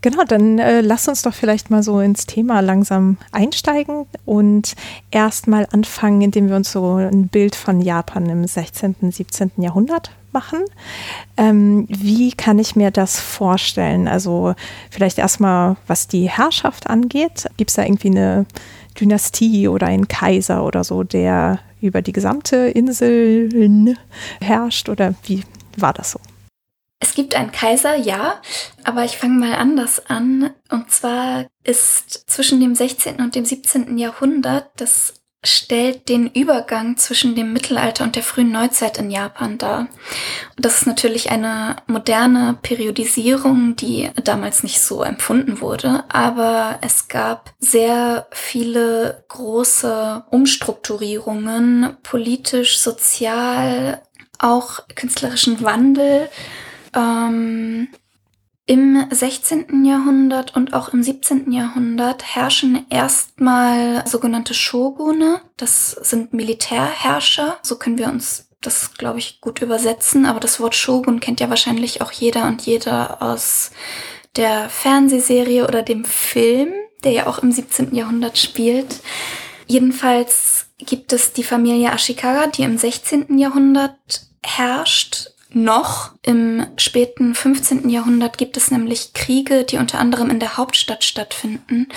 Genau, 0.00 0.24
dann 0.24 0.58
äh, 0.58 0.82
lass 0.82 1.08
uns 1.08 1.22
doch 1.22 1.32
vielleicht 1.32 1.70
mal 1.70 1.82
so 1.82 2.00
ins 2.00 2.26
Thema 2.26 2.60
langsam 2.60 3.16
einsteigen 3.32 4.06
und 4.26 4.74
erstmal 5.10 5.66
anfangen, 5.72 6.20
indem 6.20 6.48
wir 6.48 6.56
uns 6.56 6.72
so 6.72 6.96
ein 6.96 7.28
Bild 7.28 7.56
von 7.56 7.80
Japan 7.80 8.28
im 8.28 8.46
16., 8.46 8.96
17. 9.10 9.52
Jahrhundert 9.56 10.10
machen. 10.34 10.64
Ähm, 11.38 11.86
wie 11.88 12.32
kann 12.32 12.58
ich 12.58 12.76
mir 12.76 12.90
das 12.90 13.18
vorstellen? 13.18 14.06
Also 14.06 14.54
vielleicht 14.90 15.18
erstmal, 15.18 15.76
was 15.86 16.06
die 16.06 16.28
Herrschaft 16.28 16.90
angeht. 16.90 17.46
Gibt 17.56 17.70
es 17.70 17.76
da 17.76 17.84
irgendwie 17.84 18.10
eine 18.10 18.44
Dynastie 19.00 19.68
oder 19.68 19.86
einen 19.86 20.08
Kaiser 20.08 20.64
oder 20.64 20.84
so, 20.84 21.02
der 21.02 21.60
über 21.80 22.02
die 22.02 22.12
gesamte 22.12 22.56
Insel 22.56 23.96
herrscht? 24.40 24.88
Oder 24.90 25.14
wie 25.24 25.42
war 25.76 25.94
das 25.94 26.10
so? 26.10 26.20
Es 27.00 27.14
gibt 27.14 27.34
einen 27.34 27.52
Kaiser, 27.52 27.96
ja, 27.96 28.40
aber 28.82 29.04
ich 29.04 29.18
fange 29.18 29.38
mal 29.38 29.54
anders 29.54 30.06
an. 30.06 30.50
Und 30.70 30.90
zwar 30.90 31.46
ist 31.62 32.30
zwischen 32.30 32.60
dem 32.60 32.74
16. 32.74 33.16
und 33.16 33.34
dem 33.34 33.44
17. 33.44 33.98
Jahrhundert, 33.98 34.70
das 34.76 35.14
stellt 35.44 36.08
den 36.08 36.28
Übergang 36.28 36.96
zwischen 36.96 37.34
dem 37.34 37.52
Mittelalter 37.52 38.04
und 38.04 38.16
der 38.16 38.22
frühen 38.22 38.50
Neuzeit 38.50 38.98
in 38.98 39.10
Japan 39.10 39.58
dar. 39.58 39.88
Das 40.56 40.78
ist 40.78 40.86
natürlich 40.86 41.30
eine 41.30 41.76
moderne 41.86 42.58
Periodisierung, 42.62 43.76
die 43.76 44.10
damals 44.22 44.62
nicht 44.62 44.80
so 44.80 45.02
empfunden 45.02 45.60
wurde, 45.60 46.04
aber 46.08 46.78
es 46.80 47.08
gab 47.08 47.52
sehr 47.58 48.26
viele 48.30 49.24
große 49.28 50.24
Umstrukturierungen, 50.30 51.96
politisch, 52.02 52.78
sozial, 52.78 54.02
auch 54.38 54.80
künstlerischen 54.94 55.62
Wandel 55.62 56.28
ähm, 56.94 57.88
Im 58.66 59.06
16. 59.10 59.84
Jahrhundert 59.84 60.56
und 60.56 60.72
auch 60.72 60.88
im 60.88 61.02
17. 61.02 61.52
Jahrhundert 61.52 62.34
herrschen 62.34 62.86
erstmal 62.88 64.06
sogenannte 64.06 64.54
Shogune. 64.54 65.42
Das 65.58 65.90
sind 65.90 66.32
Militärherrscher. 66.32 67.58
So 67.62 67.76
können 67.76 67.98
wir 67.98 68.08
uns 68.08 68.48
das, 68.62 68.94
glaube 68.94 69.18
ich, 69.18 69.42
gut 69.42 69.60
übersetzen. 69.60 70.24
Aber 70.24 70.40
das 70.40 70.60
Wort 70.60 70.74
Shogun 70.74 71.20
kennt 71.20 71.40
ja 71.40 71.50
wahrscheinlich 71.50 72.00
auch 72.00 72.10
jeder 72.10 72.46
und 72.46 72.62
jeder 72.62 73.20
aus 73.20 73.70
der 74.36 74.70
Fernsehserie 74.70 75.68
oder 75.68 75.82
dem 75.82 76.06
Film, 76.06 76.72
der 77.04 77.12
ja 77.12 77.26
auch 77.26 77.40
im 77.40 77.52
17. 77.52 77.94
Jahrhundert 77.94 78.38
spielt. 78.38 79.00
Jedenfalls 79.66 80.66
gibt 80.78 81.12
es 81.12 81.34
die 81.34 81.44
Familie 81.44 81.92
Ashikaga, 81.92 82.46
die 82.46 82.62
im 82.62 82.78
16. 82.78 83.38
Jahrhundert 83.38 84.26
herrscht 84.42 85.33
noch. 85.54 86.12
Im 86.22 86.66
späten 86.76 87.34
15. 87.34 87.88
Jahrhundert 87.88 88.38
gibt 88.38 88.56
es 88.56 88.70
nämlich 88.70 89.12
Kriege, 89.14 89.64
die 89.64 89.78
unter 89.78 89.98
anderem 89.98 90.30
in 90.30 90.40
der 90.40 90.56
Hauptstadt 90.56 91.04
stattfinden. 91.04 91.88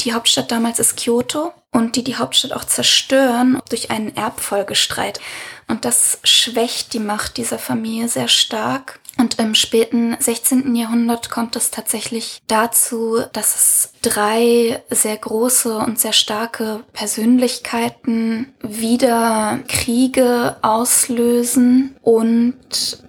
Die 0.00 0.12
Hauptstadt 0.12 0.50
damals 0.50 0.78
ist 0.78 0.96
Kyoto 0.96 1.52
und 1.70 1.96
die 1.96 2.04
die 2.04 2.16
Hauptstadt 2.16 2.52
auch 2.52 2.64
zerstören 2.64 3.60
durch 3.68 3.90
einen 3.90 4.16
Erbfolgestreit. 4.16 5.20
Und 5.68 5.84
das 5.84 6.18
schwächt 6.24 6.92
die 6.92 7.00
Macht 7.00 7.36
dieser 7.36 7.58
Familie 7.58 8.08
sehr 8.08 8.28
stark. 8.28 9.00
Und 9.18 9.38
im 9.38 9.54
späten 9.54 10.16
16. 10.18 10.74
Jahrhundert 10.74 11.30
kommt 11.30 11.54
es 11.56 11.70
tatsächlich 11.70 12.42
dazu, 12.46 13.22
dass 13.32 13.54
es 13.54 13.94
drei 14.02 14.82
sehr 14.90 15.16
große 15.16 15.78
und 15.78 15.98
sehr 15.98 16.12
starke 16.12 16.84
Persönlichkeiten 16.92 18.52
wieder 18.60 19.60
Kriege 19.68 20.56
auslösen 20.62 21.96
und 22.02 22.58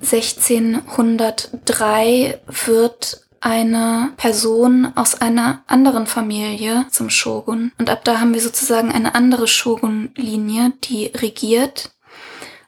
1603 0.02 2.40
wird 2.66 3.26
eine 3.46 4.12
Person 4.18 4.92
aus 4.96 5.22
einer 5.22 5.64
anderen 5.68 6.08
Familie 6.08 6.88
zum 6.90 7.12
Shogun. 7.12 7.72
Und 7.78 7.92
ab 7.92 8.04
da 8.04 8.20
haben 8.20 8.34
wir 8.34 8.42
sozusagen 8.42 8.92
eine 8.92 9.14
andere 9.14 9.48
Shogun-Linie, 9.48 10.74
die 10.84 11.12
regiert 11.16 11.92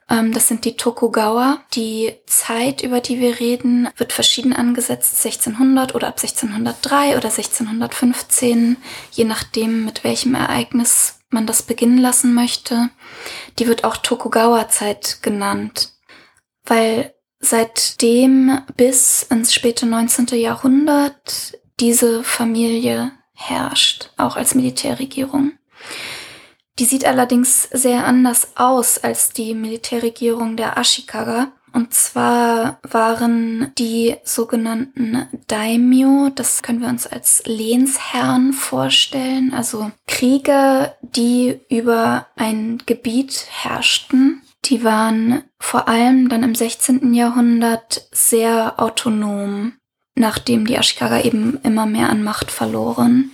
das 0.07 0.47
sind 0.47 0.63
die 0.63 0.77
Tokugawa. 0.77 1.59
Die 1.73 2.13
Zeit, 2.25 2.81
über 2.81 3.01
die 3.01 3.19
wir 3.19 3.39
reden, 3.39 3.89
wird 3.97 4.13
verschieden 4.13 4.53
angesetzt. 4.53 5.25
1600 5.25 5.95
oder 5.95 6.07
ab 6.07 6.17
1603 6.17 7.17
oder 7.17 7.29
1615, 7.29 8.77
je 9.11 9.23
nachdem, 9.25 9.83
mit 9.85 10.03
welchem 10.03 10.33
Ereignis 10.33 11.19
man 11.29 11.45
das 11.45 11.61
beginnen 11.61 11.97
lassen 11.97 12.33
möchte. 12.33 12.89
Die 13.59 13.67
wird 13.67 13.83
auch 13.83 13.97
Tokugawa-Zeit 13.97 15.19
genannt, 15.21 15.93
weil 16.63 17.13
seitdem 17.39 18.61
bis 18.75 19.23
ins 19.23 19.53
späte 19.53 19.85
19. 19.85 20.27
Jahrhundert 20.39 21.59
diese 21.79 22.23
Familie 22.23 23.11
herrscht, 23.33 24.11
auch 24.17 24.35
als 24.35 24.55
Militärregierung. 24.55 25.53
Die 26.79 26.85
sieht 26.85 27.05
allerdings 27.05 27.63
sehr 27.71 28.05
anders 28.05 28.49
aus 28.55 28.99
als 28.99 29.31
die 29.31 29.55
Militärregierung 29.55 30.57
der 30.57 30.77
Ashikaga. 30.77 31.51
Und 31.73 31.93
zwar 31.93 32.79
waren 32.83 33.71
die 33.77 34.15
sogenannten 34.23 35.27
Daimyo, 35.47 36.29
das 36.33 36.63
können 36.63 36.81
wir 36.81 36.87
uns 36.87 37.05
als 37.05 37.43
Lehnsherren 37.45 38.53
vorstellen, 38.53 39.53
also 39.53 39.91
Krieger, 40.07 40.95
die 41.01 41.59
über 41.69 42.27
ein 42.35 42.81
Gebiet 42.85 43.45
herrschten. 43.49 44.41
Die 44.65 44.83
waren 44.83 45.43
vor 45.59 45.87
allem 45.87 46.29
dann 46.29 46.43
im 46.43 46.55
16. 46.55 47.13
Jahrhundert 47.13 48.07
sehr 48.11 48.79
autonom, 48.81 49.73
nachdem 50.15 50.65
die 50.65 50.77
Ashikaga 50.77 51.21
eben 51.21 51.59
immer 51.63 51.85
mehr 51.85 52.09
an 52.09 52.23
Macht 52.23 52.49
verloren. 52.49 53.33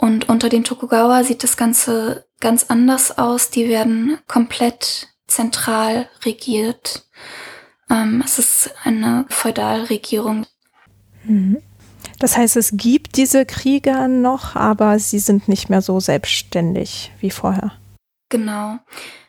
Und 0.00 0.30
unter 0.30 0.48
den 0.48 0.64
Tokugawa 0.64 1.24
sieht 1.24 1.44
das 1.44 1.58
Ganze 1.58 2.24
ganz 2.40 2.64
anders 2.68 3.18
aus. 3.18 3.50
Die 3.50 3.68
werden 3.68 4.18
komplett 4.26 5.08
zentral 5.26 6.08
regiert. 6.24 7.06
Ähm, 7.90 8.22
es 8.24 8.38
ist 8.38 8.70
eine 8.82 9.26
Feudalregierung. 9.28 10.46
Mhm. 11.24 11.58
Das 12.18 12.38
heißt, 12.38 12.56
es 12.56 12.70
gibt 12.78 13.18
diese 13.18 13.44
Krieger 13.44 14.08
noch, 14.08 14.56
aber 14.56 14.98
sie 14.98 15.18
sind 15.18 15.48
nicht 15.48 15.68
mehr 15.68 15.82
so 15.82 16.00
selbstständig 16.00 17.12
wie 17.20 17.30
vorher. 17.30 17.72
Genau. 18.30 18.78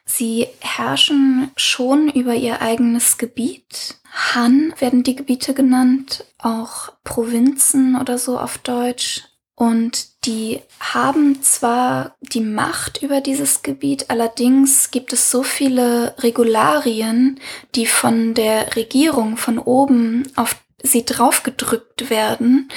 Sie 0.06 0.48
herrschen 0.62 1.52
schon 1.58 2.10
über 2.10 2.34
ihr 2.34 2.62
eigenes 2.62 3.18
Gebiet. 3.18 4.00
Han 4.34 4.74
werden 4.80 5.04
die 5.04 5.18
Gebiete 5.18 5.54
genannt, 5.54 6.24
auch 6.38 6.94
Provinzen 7.04 7.98
oder 8.00 8.18
so 8.18 8.40
auf 8.40 8.58
Deutsch. 8.58 9.26
Und 9.56 10.11
die 10.26 10.62
haben 10.80 11.42
zwar 11.42 12.16
die 12.22 12.42
Macht 12.42 13.02
über 13.02 13.22
dieses 13.22 13.64
Gebiet, 13.64 14.10
allerdings 14.10 14.92
gibt 14.92 15.14
es 15.14 15.32
so 15.32 15.42
viele 15.44 16.16
Regularien, 16.20 17.40
die 17.76 17.88
von 17.88 18.34
der 18.34 18.76
Regierung 18.76 19.38
von 19.38 19.58
oben 19.58 20.32
auf 20.36 20.56
sie 20.84 21.06
draufgedrückt 21.06 22.10
werden, 22.10 22.70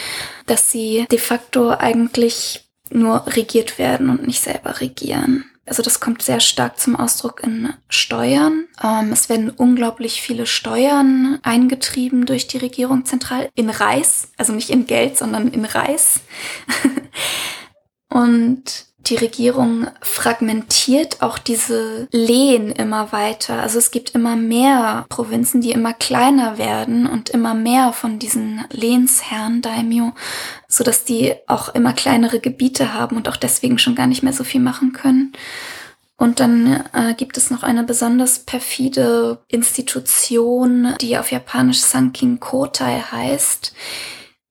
dass 0.47 0.71
sie 0.71 1.07
de 1.11 1.19
facto 1.19 1.71
eigentlich 1.71 2.65
nur 2.91 3.27
regiert 3.27 3.79
werden 3.79 4.11
und 4.11 4.27
nicht 4.27 4.43
selber 4.43 4.81
regieren. 4.81 5.45
Also 5.66 5.83
das 5.83 6.00
kommt 6.00 6.23
sehr 6.23 6.40
stark 6.40 6.78
zum 6.78 6.94
Ausdruck 6.94 7.42
in 7.42 7.73
Steuern. 7.88 8.66
Ähm, 8.83 9.12
es 9.12 9.28
werden 9.28 9.50
unglaublich 9.50 10.21
viele 10.21 10.47
Steuern 10.47 11.38
eingetrieben 11.42 12.26
durch 12.26 12.47
die 12.47 12.59
Regierung 12.59 13.04
zentral 13.06 13.49
in 13.54 13.71
Reis, 13.71 14.28
also 14.37 14.52
nicht 14.52 14.71
in 14.71 14.87
Geld, 14.87 15.16
sondern 15.16 15.49
in 15.49 15.64
Reis. 15.64 16.21
Und 18.09 18.87
die 19.06 19.16
Regierung 19.16 19.88
fragmentiert 20.00 21.23
auch 21.23 21.38
diese 21.38 22.08
Lehen 22.11 22.70
immer 22.70 23.12
weiter. 23.12 23.61
Also 23.61 23.78
es 23.78 23.90
gibt 23.90 24.14
immer 24.14 24.37
mehr 24.37 25.04
Provinzen, 25.08 25.61
die 25.61 25.73
immer 25.73 25.92
kleiner 25.92 26.58
werden 26.58 27.06
und 27.06 27.30
immer 27.30 27.54
mehr 27.54 27.92
von 27.92 28.18
diesen 28.18 28.64
Lehnsherren 28.70 29.62
Daimyo, 29.62 30.12
so 30.68 30.84
dass 30.84 31.04
die 31.04 31.34
auch 31.46 31.75
immer 31.75 31.92
kleinere 31.92 32.40
Gebiete 32.40 32.94
haben 32.94 33.16
und 33.16 33.28
auch 33.28 33.37
deswegen 33.37 33.78
schon 33.78 33.94
gar 33.94 34.06
nicht 34.06 34.23
mehr 34.23 34.32
so 34.32 34.44
viel 34.44 34.61
machen 34.61 34.92
können. 34.92 35.32
Und 36.16 36.40
dann 36.40 36.84
äh, 36.92 37.14
gibt 37.14 37.37
es 37.37 37.50
noch 37.50 37.62
eine 37.62 37.82
besonders 37.82 38.38
perfide 38.38 39.42
Institution, 39.49 40.94
die 41.00 41.18
auf 41.18 41.32
Japanisch 41.32 41.80
Sankin 41.80 42.38
Kotai 42.38 43.00
heißt, 43.11 43.75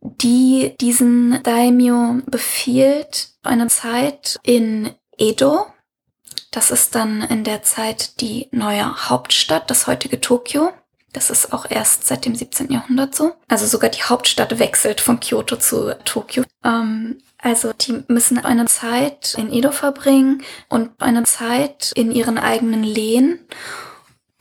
die 0.02 0.76
diesen 0.82 1.42
Daimyo 1.44 2.22
befiehlt, 2.26 3.33
eine 3.44 3.68
Zeit 3.68 4.40
in 4.44 4.92
Edo. 5.18 5.66
Das 6.52 6.72
ist 6.72 6.96
dann 6.96 7.22
in 7.22 7.44
der 7.44 7.64
Zeit 7.64 8.22
die 8.22 8.48
neue 8.52 9.10
Hauptstadt, 9.10 9.70
das 9.70 9.88
heutige 9.88 10.22
Tokio. 10.22 10.72
Das 11.12 11.30
ist 11.30 11.54
auch 11.54 11.70
erst 11.70 12.08
seit 12.08 12.26
dem 12.26 12.36
17. 12.36 12.72
Jahrhundert 12.72 13.14
so. 13.14 13.34
Also 13.48 13.68
sogar 13.68 13.90
die 13.90 14.02
Hauptstadt 14.02 14.58
wechselt 14.58 15.00
von 15.00 15.20
Kyoto 15.20 15.58
zu 15.58 15.96
Tokio. 16.06 16.44
Ähm, 16.64 17.20
also 17.38 17.72
die 17.74 18.04
müssen 18.08 18.44
eine 18.44 18.66
Zeit 18.66 19.36
in 19.38 19.52
Edo 19.52 19.72
verbringen 19.72 20.44
und 20.70 20.90
eine 21.00 21.24
Zeit 21.24 21.92
in 21.96 22.12
ihren 22.12 22.38
eigenen 22.38 22.84
Lehen. 22.84 23.40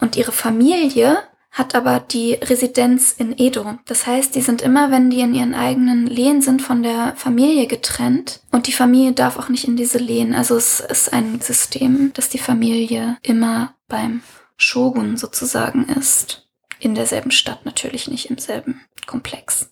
Und 0.00 0.16
ihre 0.16 0.32
Familie 0.32 1.18
hat 1.52 1.74
aber 1.74 2.00
die 2.00 2.32
Residenz 2.32 3.12
in 3.12 3.38
Edo. 3.38 3.78
Das 3.84 4.06
heißt, 4.06 4.34
die 4.34 4.40
sind 4.40 4.62
immer, 4.62 4.90
wenn 4.90 5.10
die 5.10 5.20
in 5.20 5.34
ihren 5.34 5.54
eigenen 5.54 6.06
Lehen 6.06 6.40
sind, 6.40 6.62
von 6.62 6.82
der 6.82 7.14
Familie 7.16 7.66
getrennt. 7.66 8.40
Und 8.50 8.66
die 8.66 8.72
Familie 8.72 9.12
darf 9.12 9.38
auch 9.38 9.50
nicht 9.50 9.68
in 9.68 9.76
diese 9.76 9.98
Lehen. 9.98 10.34
Also 10.34 10.56
es 10.56 10.80
ist 10.80 11.12
ein 11.12 11.42
System, 11.42 12.10
dass 12.14 12.30
die 12.30 12.38
Familie 12.38 13.18
immer 13.22 13.74
beim 13.86 14.22
Shogun 14.56 15.18
sozusagen 15.18 15.84
ist. 15.90 16.48
In 16.78 16.94
derselben 16.94 17.30
Stadt 17.30 17.66
natürlich 17.66 18.08
nicht 18.08 18.30
im 18.30 18.38
selben 18.38 18.80
Komplex. 19.06 19.70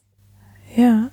Ja. 0.76 1.10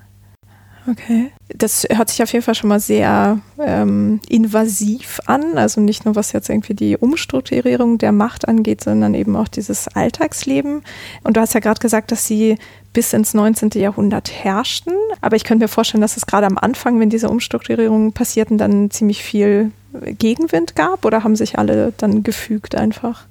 Okay. 0.89 1.31
Das 1.49 1.85
hört 1.89 2.09
sich 2.09 2.23
auf 2.23 2.31
jeden 2.31 2.43
Fall 2.43 2.55
schon 2.55 2.69
mal 2.69 2.79
sehr 2.79 3.39
ähm, 3.59 4.21
invasiv 4.29 5.19
an. 5.25 5.57
Also 5.57 5.81
nicht 5.81 6.05
nur 6.05 6.15
was 6.15 6.31
jetzt 6.31 6.49
irgendwie 6.49 6.73
die 6.73 6.97
Umstrukturierung 6.97 7.97
der 7.97 8.11
Macht 8.11 8.47
angeht, 8.47 8.83
sondern 8.83 9.13
eben 9.13 9.35
auch 9.35 9.47
dieses 9.47 9.87
Alltagsleben. 9.89 10.83
Und 11.23 11.35
du 11.35 11.41
hast 11.41 11.53
ja 11.53 11.59
gerade 11.59 11.79
gesagt, 11.79 12.11
dass 12.11 12.25
sie 12.25 12.57
bis 12.93 13.13
ins 13.13 13.33
19. 13.33 13.71
Jahrhundert 13.75 14.31
herrschten. 14.31 14.93
Aber 15.21 15.35
ich 15.35 15.43
könnte 15.43 15.65
mir 15.65 15.69
vorstellen, 15.69 16.01
dass 16.01 16.17
es 16.17 16.25
gerade 16.25 16.47
am 16.47 16.57
Anfang, 16.57 16.99
wenn 16.99 17.09
diese 17.09 17.29
Umstrukturierungen 17.29 18.13
passierten, 18.13 18.57
dann 18.57 18.89
ziemlich 18.89 19.21
viel 19.23 19.71
Gegenwind 20.03 20.75
gab 20.75 21.05
oder 21.05 21.23
haben 21.23 21.35
sich 21.35 21.57
alle 21.57 21.93
dann 21.97 22.23
gefügt 22.23 22.75
einfach? 22.75 23.27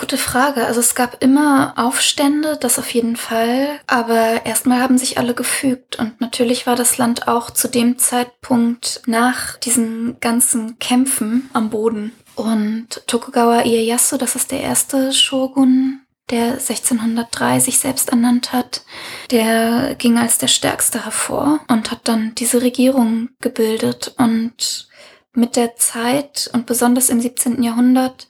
Gute 0.00 0.16
Frage. 0.16 0.64
Also 0.64 0.80
es 0.80 0.94
gab 0.94 1.22
immer 1.22 1.74
Aufstände, 1.76 2.56
das 2.58 2.78
auf 2.78 2.90
jeden 2.94 3.16
Fall. 3.16 3.68
Aber 3.86 4.46
erstmal 4.46 4.80
haben 4.80 4.96
sich 4.96 5.18
alle 5.18 5.34
gefügt. 5.34 5.98
Und 5.98 6.18
natürlich 6.22 6.66
war 6.66 6.74
das 6.74 6.96
Land 6.96 7.28
auch 7.28 7.50
zu 7.50 7.68
dem 7.68 7.98
Zeitpunkt 7.98 9.02
nach 9.04 9.58
diesen 9.58 10.18
ganzen 10.20 10.78
Kämpfen 10.78 11.50
am 11.52 11.68
Boden. 11.68 12.12
Und 12.34 13.06
Tokugawa 13.06 13.66
Ieyasu, 13.66 14.16
das 14.16 14.36
ist 14.36 14.52
der 14.52 14.62
erste 14.62 15.12
Shogun, 15.12 16.00
der 16.30 16.52
1603 16.52 17.60
sich 17.60 17.78
selbst 17.78 18.08
ernannt 18.08 18.54
hat, 18.54 18.84
der 19.30 19.96
ging 19.96 20.16
als 20.16 20.38
der 20.38 20.48
Stärkste 20.48 21.04
hervor 21.04 21.60
und 21.68 21.90
hat 21.90 22.08
dann 22.08 22.34
diese 22.36 22.62
Regierung 22.62 23.28
gebildet. 23.42 24.14
Und 24.16 24.88
mit 25.34 25.56
der 25.56 25.76
Zeit 25.76 26.50
und 26.52 26.66
besonders 26.66 27.08
im 27.08 27.20
17. 27.20 27.62
Jahrhundert 27.62 28.28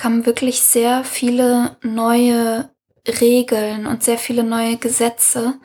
kamen 0.00 0.24
wirklich 0.24 0.62
sehr 0.62 1.04
viele 1.04 1.76
neue 1.82 2.70
Regeln 3.06 3.86
und 3.86 4.02
sehr 4.02 4.16
viele 4.16 4.44
neue 4.44 4.78
Gesetze. 4.78 5.60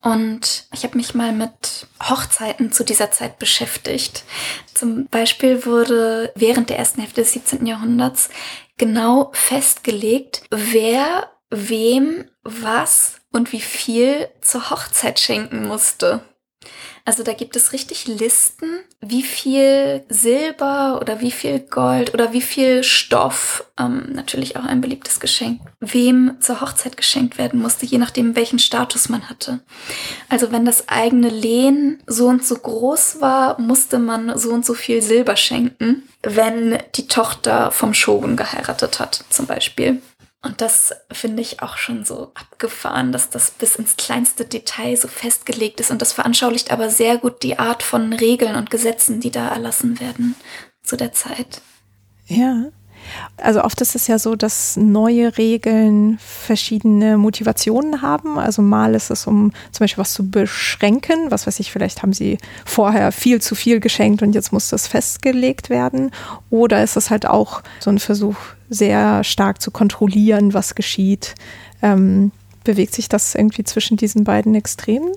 Und 0.00 0.64
ich 0.72 0.84
habe 0.84 0.96
mich 0.96 1.14
mal 1.14 1.32
mit 1.32 1.86
Hochzeiten 2.02 2.72
zu 2.72 2.82
dieser 2.82 3.10
Zeit 3.10 3.38
beschäftigt. 3.38 4.24
Zum 4.72 5.06
Beispiel 5.08 5.66
wurde 5.66 6.32
während 6.34 6.70
der 6.70 6.78
ersten 6.78 7.02
Hälfte 7.02 7.20
des 7.20 7.34
17. 7.34 7.66
Jahrhunderts 7.66 8.30
genau 8.78 9.30
festgelegt, 9.34 10.44
wer 10.50 11.30
wem 11.50 12.24
was 12.42 13.16
und 13.32 13.52
wie 13.52 13.60
viel 13.60 14.30
zur 14.40 14.70
Hochzeit 14.70 15.20
schenken 15.20 15.68
musste. 15.68 16.22
Also 17.04 17.24
da 17.24 17.32
gibt 17.32 17.56
es 17.56 17.72
richtig 17.72 18.06
Listen, 18.06 18.80
wie 19.00 19.24
viel 19.24 20.04
Silber 20.08 20.98
oder 21.00 21.20
wie 21.20 21.32
viel 21.32 21.58
Gold 21.58 22.14
oder 22.14 22.32
wie 22.32 22.40
viel 22.40 22.84
Stoff, 22.84 23.64
ähm, 23.78 24.12
natürlich 24.12 24.56
auch 24.56 24.64
ein 24.64 24.80
beliebtes 24.80 25.18
Geschenk, 25.18 25.60
wem 25.80 26.36
zur 26.38 26.60
Hochzeit 26.60 26.96
geschenkt 26.96 27.38
werden 27.38 27.60
musste, 27.60 27.86
je 27.86 27.98
nachdem, 27.98 28.36
welchen 28.36 28.60
Status 28.60 29.08
man 29.08 29.28
hatte. 29.28 29.60
Also 30.28 30.52
wenn 30.52 30.64
das 30.64 30.88
eigene 30.88 31.28
Lehen 31.28 32.00
so 32.06 32.28
und 32.28 32.44
so 32.44 32.54
groß 32.54 33.20
war, 33.20 33.60
musste 33.60 33.98
man 33.98 34.38
so 34.38 34.50
und 34.50 34.64
so 34.64 34.74
viel 34.74 35.02
Silber 35.02 35.34
schenken, 35.34 36.04
wenn 36.22 36.78
die 36.94 37.08
Tochter 37.08 37.72
vom 37.72 37.94
Shogun 37.94 38.36
geheiratet 38.36 39.00
hat, 39.00 39.24
zum 39.28 39.46
Beispiel. 39.46 40.00
Und 40.44 40.60
das 40.60 40.92
finde 41.12 41.40
ich 41.40 41.62
auch 41.62 41.76
schon 41.76 42.04
so 42.04 42.32
abgefahren, 42.34 43.12
dass 43.12 43.30
das 43.30 43.52
bis 43.52 43.76
ins 43.76 43.96
kleinste 43.96 44.44
Detail 44.44 44.96
so 44.96 45.06
festgelegt 45.06 45.78
ist. 45.78 45.92
Und 45.92 46.02
das 46.02 46.12
veranschaulicht 46.12 46.72
aber 46.72 46.90
sehr 46.90 47.16
gut 47.18 47.44
die 47.44 47.60
Art 47.60 47.84
von 47.84 48.12
Regeln 48.12 48.56
und 48.56 48.68
Gesetzen, 48.68 49.20
die 49.20 49.30
da 49.30 49.48
erlassen 49.48 50.00
werden 50.00 50.34
zu 50.82 50.96
der 50.96 51.12
Zeit. 51.12 51.62
Ja. 52.26 52.72
Also 53.36 53.62
oft 53.62 53.80
ist 53.80 53.94
es 53.94 54.06
ja 54.06 54.18
so, 54.18 54.36
dass 54.36 54.76
neue 54.76 55.36
Regeln 55.36 56.18
verschiedene 56.20 57.16
Motivationen 57.16 58.02
haben. 58.02 58.38
Also 58.38 58.62
mal 58.62 58.94
ist 58.94 59.10
es, 59.10 59.26
um 59.26 59.52
zum 59.72 59.84
Beispiel 59.84 60.02
was 60.02 60.12
zu 60.12 60.30
beschränken. 60.30 61.30
Was 61.30 61.46
weiß 61.46 61.60
ich, 61.60 61.72
vielleicht 61.72 62.02
haben 62.02 62.12
sie 62.12 62.38
vorher 62.64 63.12
viel 63.12 63.40
zu 63.40 63.54
viel 63.54 63.80
geschenkt 63.80 64.22
und 64.22 64.34
jetzt 64.34 64.52
muss 64.52 64.68
das 64.68 64.86
festgelegt 64.86 65.70
werden. 65.70 66.10
Oder 66.50 66.82
ist 66.82 66.96
es 66.96 67.10
halt 67.10 67.26
auch 67.26 67.62
so 67.80 67.90
ein 67.90 67.98
Versuch, 67.98 68.36
sehr 68.68 69.22
stark 69.24 69.60
zu 69.60 69.70
kontrollieren, 69.70 70.54
was 70.54 70.74
geschieht. 70.74 71.34
Ähm, 71.82 72.32
bewegt 72.64 72.94
sich 72.94 73.08
das 73.08 73.34
irgendwie 73.34 73.64
zwischen 73.64 73.96
diesen 73.96 74.24
beiden 74.24 74.54
Extremen? 74.54 75.12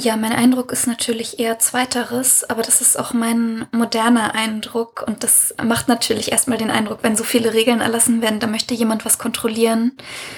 Ja, 0.00 0.16
mein 0.16 0.30
Eindruck 0.30 0.70
ist 0.70 0.86
natürlich 0.86 1.40
eher 1.40 1.58
zweiteres, 1.58 2.48
aber 2.48 2.62
das 2.62 2.80
ist 2.80 2.96
auch 2.96 3.12
mein 3.12 3.66
moderner 3.72 4.32
Eindruck 4.32 5.02
und 5.04 5.24
das 5.24 5.52
macht 5.60 5.88
natürlich 5.88 6.30
erstmal 6.30 6.56
den 6.56 6.70
Eindruck, 6.70 7.00
wenn 7.02 7.16
so 7.16 7.24
viele 7.24 7.52
Regeln 7.52 7.80
erlassen 7.80 8.22
werden, 8.22 8.38
da 8.38 8.46
möchte 8.46 8.74
jemand 8.74 9.04
was 9.04 9.18
kontrollieren. 9.18 9.90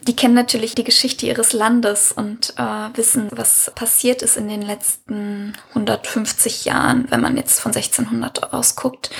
Die 0.06 0.16
kennen 0.16 0.32
natürlich 0.32 0.74
die 0.74 0.84
Geschichte 0.84 1.26
ihres 1.26 1.52
Landes 1.52 2.10
und 2.10 2.54
äh, 2.56 2.96
wissen, 2.96 3.28
was 3.32 3.70
passiert 3.74 4.22
ist 4.22 4.38
in 4.38 4.48
den 4.48 4.62
letzten 4.62 5.52
150 5.74 6.64
Jahren, 6.64 7.04
wenn 7.10 7.20
man 7.20 7.36
jetzt 7.36 7.60
von 7.60 7.74
1600 7.74 8.54
ausguckt 8.54 9.10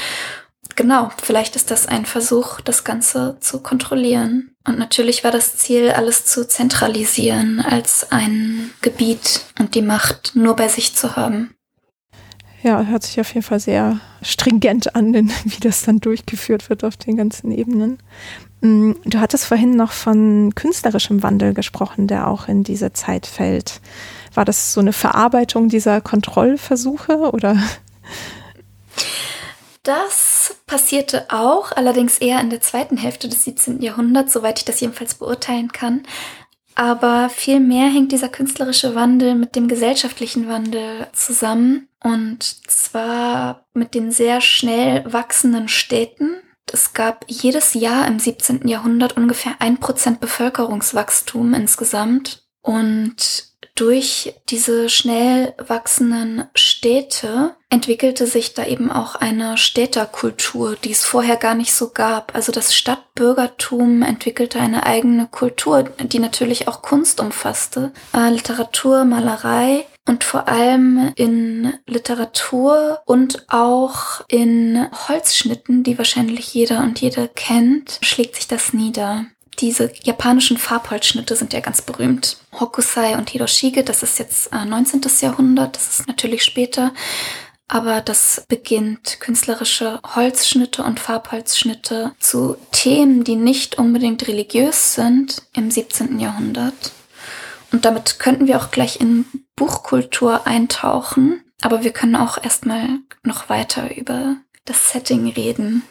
genau, 0.77 1.11
vielleicht 1.23 1.57
ist 1.57 1.71
das 1.71 1.87
ein 1.87 2.07
Versuch, 2.07 2.61
das 2.61 2.85
Ganze 2.85 3.37
zu 3.41 3.61
kontrollieren. 3.61 4.51
Und 4.67 4.79
natürlich 4.79 5.25
war 5.25 5.31
das 5.31 5.57
Ziel, 5.57 5.91
alles 5.91 6.27
zu 6.27 6.47
zentralisieren 6.47 7.61
als 7.61 8.11
ein 8.11 8.71
Gebiet 8.83 9.43
und 9.59 9.75
die 9.75 9.83
Macht 9.83 10.33
nur 10.35 10.57
bei 10.57 10.69
sich 10.69 10.95
zu 10.95 11.17
haben. 11.17 11.55
Ja, 12.63 12.85
hört 12.85 13.05
sich 13.05 13.19
auf 13.21 13.29
jeden 13.29 13.43
Fall 13.45 13.61
sehr 13.61 14.01
stringent 14.23 14.95
an, 14.95 15.15
wie 15.45 15.61
das 15.61 15.83
dann 15.83 16.01
durchgeführt 16.01 16.69
wird 16.69 16.85
auf 16.85 16.97
den 16.97 17.17
ganzen 17.17 17.53
Ebenen. 17.53 17.99
Mm, 18.61 18.93
du 19.05 19.19
hattest 19.19 19.47
vorhin 19.47 19.77
noch 19.77 19.93
von 19.93 20.55
künstlerischem 20.55 21.23
Wandel 21.23 21.55
gesprochen, 21.55 22.07
der 22.07 22.29
auch 22.29 22.49
in 22.49 22.63
diese 22.63 22.93
Zeit 22.93 23.27
fällt. 23.27 23.81
War 24.35 24.45
das 24.45 24.75
so 24.75 24.81
eine 24.81 24.93
Verarbeitung 24.93 25.69
dieser 25.69 26.01
Kontrollversuche 26.01 27.33
oder? 27.33 27.57
Das 29.83 30.30
passierte 30.67 31.27
auch, 31.31 31.73
allerdings 31.73 32.19
eher 32.19 32.41
in 32.41 32.51
der 32.51 32.61
zweiten 32.61 32.97
Hälfte 32.97 33.29
des 33.29 33.45
17. 33.45 33.83
Jahrhunderts, 33.83 34.33
soweit 34.33 34.59
ich 34.59 34.65
das 34.65 34.81
jedenfalls 34.81 35.15
beurteilen 35.15 35.73
kann. 35.73 36.03
Aber 36.75 37.29
vielmehr 37.29 37.91
hängt 37.91 38.13
dieser 38.13 38.29
künstlerische 38.29 38.95
Wandel 38.95 39.35
mit 39.35 39.57
dem 39.57 39.69
gesellschaftlichen 39.69 40.49
Wandel 40.49 41.09
zusammen. 41.13 41.89
Und 42.03 42.43
zwar 42.43 43.67
mit 43.75 43.95
den 43.95 44.13
sehr 44.13 44.41
schnell 44.41 45.05
wachsenden 45.11 45.69
Städten. 45.69 46.37
Es 46.73 46.93
gab 46.93 47.25
jedes 47.29 47.75
Jahr 47.75 48.07
im 48.07 48.19
17. 48.19 48.67
Jahrhundert 48.67 49.17
ungefähr 49.17 49.57
ein 49.59 49.79
Prozent 49.79 50.21
Bevölkerungswachstum 50.21 51.53
insgesamt. 51.53 52.45
Und 52.63 53.50
durch 53.81 54.35
diese 54.51 54.91
schnell 54.91 55.55
wachsenden 55.57 56.45
Städte 56.55 57.57
entwickelte 57.71 58.27
sich 58.27 58.53
da 58.53 58.67
eben 58.67 58.93
auch 58.93 59.15
eine 59.15 59.57
Städterkultur, 59.57 60.77
die 60.77 60.91
es 60.91 61.07
vorher 61.07 61.37
gar 61.37 61.55
nicht 61.55 61.73
so 61.73 61.89
gab. 61.89 62.35
Also 62.35 62.53
das 62.53 62.75
Stadtbürgertum 62.75 64.03
entwickelte 64.03 64.61
eine 64.61 64.85
eigene 64.85 65.29
Kultur, 65.29 65.85
die 65.85 66.19
natürlich 66.19 66.69
auch 66.69 66.83
Kunst 66.83 67.21
umfasste, 67.21 67.93
äh, 68.15 68.29
Literatur, 68.29 69.07
Malerei 69.07 69.87
und 70.07 70.25
vor 70.25 70.47
allem 70.47 71.13
in 71.17 71.73
Literatur 71.87 73.01
und 73.07 73.47
auch 73.49 74.21
in 74.29 74.89
Holzschnitten, 75.09 75.85
die 75.85 75.97
wahrscheinlich 75.97 76.53
jeder 76.53 76.81
und 76.81 77.01
jede 77.01 77.29
kennt, 77.29 77.99
schlägt 78.03 78.37
sich 78.37 78.47
das 78.47 78.75
nieder. 78.75 79.25
Diese 79.61 79.93
japanischen 80.03 80.57
Farbholzschnitte 80.57 81.37
sind 81.37 81.53
ja 81.53 81.61
ganz 81.61 81.83
berühmt. 81.83 82.39
Hokusai 82.59 83.17
und 83.17 83.31
Hiroshige, 83.31 83.85
das 83.85 84.03
ist 84.03 84.19
jetzt 84.19 84.53
äh, 84.53 84.65
19. 84.65 85.03
Jahrhundert, 85.21 85.77
das 85.77 85.99
ist 85.99 86.09
natürlich 86.09 86.45
später. 86.45 86.93
Aber 87.69 88.01
das 88.01 88.45
beginnt 88.49 89.21
künstlerische 89.21 90.01
Holzschnitte 90.17 90.83
und 90.83 90.99
Farbholzschnitte 90.99 92.13
zu 92.19 92.57
Themen, 92.73 93.23
die 93.23 93.37
nicht 93.37 93.79
unbedingt 93.79 94.27
religiös 94.27 94.95
sind 94.95 95.43
im 95.53 95.71
17. 95.71 96.19
Jahrhundert. 96.19 96.93
Und 97.71 97.85
damit 97.85 98.19
könnten 98.19 98.49
wir 98.49 98.59
auch 98.59 98.73
gleich 98.73 99.01
in 99.01 99.25
Buchkultur 99.55 100.49
eintauchen. 100.49 101.45
Aber 101.63 101.85
wir 101.85 101.93
können 101.93 102.17
auch 102.17 102.43
erstmal 102.43 102.89
noch 103.23 103.49
weiter 103.49 103.97
über 103.97 104.37
das 104.65 104.91
Setting 104.91 105.29
reden. 105.29 105.85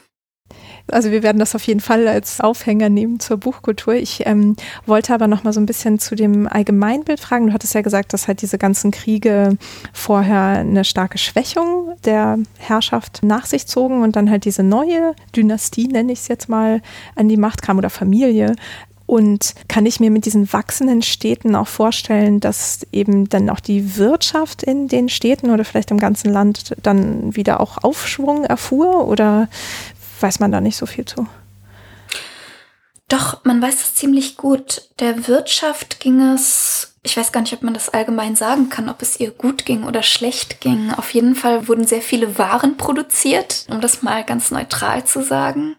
Also 0.91 1.11
wir 1.11 1.23
werden 1.23 1.39
das 1.39 1.55
auf 1.55 1.63
jeden 1.63 1.79
Fall 1.79 2.07
als 2.07 2.41
Aufhänger 2.41 2.89
nehmen 2.89 3.19
zur 3.19 3.37
Buchkultur. 3.37 3.93
Ich 3.93 4.25
ähm, 4.25 4.55
wollte 4.85 5.13
aber 5.13 5.27
noch 5.27 5.43
mal 5.43 5.53
so 5.53 5.59
ein 5.59 5.65
bisschen 5.65 5.99
zu 5.99 6.15
dem 6.15 6.47
Allgemeinbild 6.47 7.19
fragen. 7.19 7.47
Du 7.47 7.53
hattest 7.53 7.73
ja 7.73 7.81
gesagt, 7.81 8.13
dass 8.13 8.27
halt 8.27 8.41
diese 8.41 8.57
ganzen 8.57 8.91
Kriege 8.91 9.57
vorher 9.93 10.59
eine 10.59 10.85
starke 10.85 11.17
Schwächung 11.17 11.93
der 12.05 12.39
Herrschaft 12.57 13.21
nach 13.23 13.45
sich 13.45 13.67
zogen 13.67 14.01
und 14.01 14.15
dann 14.15 14.29
halt 14.29 14.45
diese 14.45 14.63
neue 14.63 15.15
Dynastie, 15.35 15.87
nenne 15.87 16.11
ich 16.11 16.19
es 16.19 16.27
jetzt 16.27 16.49
mal, 16.49 16.81
an 17.15 17.29
die 17.29 17.37
Macht 17.37 17.61
kam 17.61 17.77
oder 17.77 17.89
Familie. 17.89 18.55
Und 19.09 19.55
kann 19.67 19.87
ich 19.87 19.99
mir 19.99 20.11
mit 20.11 20.27
diesen 20.27 20.53
wachsenden 20.53 21.01
Städten 21.01 21.55
auch 21.55 21.67
vorstellen, 21.67 22.39
dass 22.39 22.85
eben 22.91 23.27
dann 23.27 23.49
auch 23.49 23.59
die 23.59 23.97
Wirtschaft 23.97 24.61
in 24.61 24.87
den 24.87 25.09
Städten 25.09 25.49
oder 25.49 25.65
vielleicht 25.65 25.89
im 25.89 25.97
ganzen 25.97 26.31
Land 26.31 26.75
dann 26.83 27.35
wieder 27.35 27.59
auch 27.59 27.79
Aufschwung 27.83 28.43
erfuhr? 28.43 29.07
Oder 29.07 29.47
weiß 30.21 30.39
man 30.39 30.51
da 30.51 30.61
nicht 30.61 30.77
so 30.77 30.85
viel 30.85 31.05
zu? 31.05 31.27
Doch, 33.09 33.43
man 33.43 33.61
weiß 33.61 33.81
es 33.81 33.95
ziemlich 33.95 34.37
gut. 34.37 34.89
Der 34.99 35.27
Wirtschaft 35.27 35.99
ging 35.99 36.21
es, 36.21 36.95
ich 37.01 37.17
weiß 37.17 37.31
gar 37.31 37.41
nicht, 37.41 37.53
ob 37.53 37.63
man 37.63 37.73
das 37.73 37.89
allgemein 37.89 38.35
sagen 38.35 38.69
kann, 38.69 38.87
ob 38.87 39.01
es 39.01 39.19
ihr 39.19 39.31
gut 39.31 39.65
ging 39.65 39.83
oder 39.83 40.03
schlecht 40.03 40.61
ging. 40.61 40.91
Auf 40.95 41.11
jeden 41.13 41.33
Fall 41.33 41.67
wurden 41.67 41.87
sehr 41.87 42.03
viele 42.03 42.37
Waren 42.37 42.77
produziert, 42.77 43.65
um 43.69 43.81
das 43.81 44.03
mal 44.03 44.23
ganz 44.23 44.51
neutral 44.51 45.05
zu 45.05 45.23
sagen. 45.23 45.75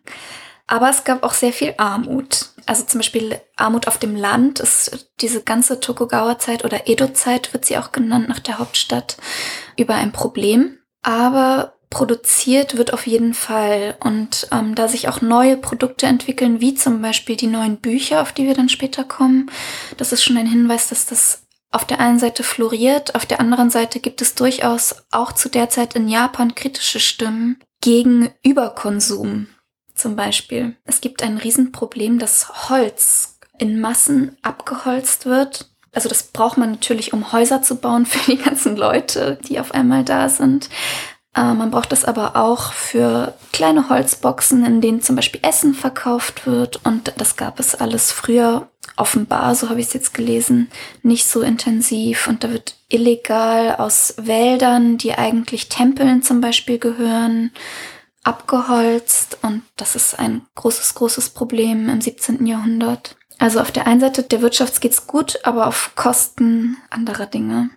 Aber 0.67 0.91
es 0.91 1.05
gab 1.05 1.23
auch 1.23 1.35
sehr 1.35 1.53
viel 1.53 1.75
Armut. 1.79 2.51
Also 2.67 2.85
zum 2.85 2.99
Beispiel 2.99 3.41
Armut 3.57 3.87
auf 3.87 3.99
dem 3.99 4.17
Land 4.17 4.59
ist 4.61 5.11
diese 5.21 5.43
ganze 5.43 5.81
Tokugawa-Zeit 5.81 6.65
oder 6.65 6.89
Edo-Zeit 6.89 7.53
wird 7.53 7.65
sie 7.65 7.79
auch 7.79 7.93
genannt 7.93 8.29
nach 8.29 8.41
der 8.41 8.59
Hauptstadt 8.59 9.17
über 9.77 9.95
ein 9.95 10.13
Problem. 10.13 10.79
Aber 11.03 11.75
produziert 11.91 12.77
wird 12.77 12.95
auf 12.95 13.07
jeden 13.07 13.35
Fall. 13.35 13.97
Und 14.01 14.49
ähm, 14.53 14.75
da 14.75 14.89
sich 14.89 15.09
auch 15.09 15.21
neue 15.21 15.57
Produkte 15.57 16.07
entwickeln, 16.07 16.61
wie 16.61 16.75
zum 16.75 17.03
Beispiel 17.03 17.37
die 17.37 17.49
neuen 17.49 17.79
Bücher, 17.79 18.23
auf 18.23 18.33
die 18.33 18.47
wir 18.47 18.55
dann 18.55 18.69
später 18.69 19.05
kommen, 19.05 19.51
das 19.97 20.13
ist 20.13 20.23
schon 20.23 20.37
ein 20.37 20.47
Hinweis, 20.47 20.89
dass 20.89 21.07
das 21.07 21.43
auf 21.73 21.85
der 21.85 22.01
einen 22.01 22.19
Seite 22.19 22.43
floriert, 22.43 23.15
auf 23.15 23.27
der 23.27 23.41
anderen 23.41 23.71
Seite 23.71 24.01
gibt 24.01 24.23
es 24.23 24.35
durchaus 24.35 24.97
auch 25.11 25.33
zu 25.33 25.49
der 25.49 25.69
Zeit 25.69 25.95
in 25.95 26.09
Japan 26.09 26.55
kritische 26.55 26.99
Stimmen 26.99 27.61
gegen 27.81 28.31
Überkonsum 28.43 29.47
zum 29.95 30.17
Beispiel. 30.17 30.77
Es 30.85 31.01
gibt 31.01 31.23
ein 31.23 31.39
Riesenproblem, 31.39 32.19
dass 32.19 32.71
Holz 32.71 33.39
in 33.59 33.81
Massen 33.81 34.37
abgeholzt 34.43 35.27
wird. 35.27 35.71
Also 35.93 36.09
das 36.09 36.25
braucht 36.25 36.57
man 36.57 36.71
natürlich, 36.71 37.13
um 37.13 37.33
Häuser 37.33 37.63
zu 37.63 37.77
bauen 37.77 38.07
für 38.07 38.31
die 38.31 38.39
ganzen 38.39 38.77
Leute, 38.77 39.39
die 39.49 39.61
auf 39.61 39.73
einmal 39.73 40.05
da 40.05 40.29
sind. 40.29 40.71
Äh, 41.35 41.55
man 41.55 41.71
braucht 41.71 41.93
das 41.93 42.05
aber 42.05 42.37
auch 42.37 42.73
für 42.73 43.35
kleine 43.53 43.89
Holzboxen, 43.89 44.65
in 44.65 44.81
denen 44.81 45.03
zum 45.03 45.17
Beispiel 45.17 45.41
Essen 45.43 45.75
verkauft 45.75 46.47
wird. 46.47 46.85
Und 46.85 47.13
das 47.17 47.37
gab 47.37 47.61
es 47.61 47.75
alles 47.75 48.13
früher 48.13 48.69
offenbar, 48.97 49.55
so 49.55 49.71
habe 49.71 49.81
ich 49.81 49.87
es 49.87 49.93
jetzt 49.93 50.15
gelesen, 50.15 50.71
nicht 51.03 51.27
so 51.27 51.41
intensiv. 51.43 52.27
Und 52.27 52.45
da 52.45 52.51
wird 52.51 52.77
illegal 52.89 53.77
aus 53.77 54.15
Wäldern, 54.19 54.99
die 54.99 55.15
eigentlich 55.15 55.69
Tempeln 55.69 56.23
zum 56.23 56.41
Beispiel 56.41 56.79
gehören, 56.79 57.53
abgeholzt 58.23 59.39
und 59.43 59.63
das 59.77 59.97
ist 59.97 60.19
ein 60.19 60.43
großes, 60.55 60.95
großes 60.95 61.31
Problem 61.31 61.89
im 61.89 62.01
17. 62.01 62.47
Jahrhundert. 62.47 63.17
Also 63.39 63.61
auf 63.61 63.73
der 63.73 63.87
einen 63.87 64.01
Seite 64.01 64.23
der 64.23 64.43
Wirtschaft 64.43 64.83
geht's 64.83 65.07
gut, 65.07 65.39
aber 65.45 65.67
auf 65.67 65.93
Kosten 65.97 66.77
anderer 66.91 67.25
Dinge. 67.25 67.71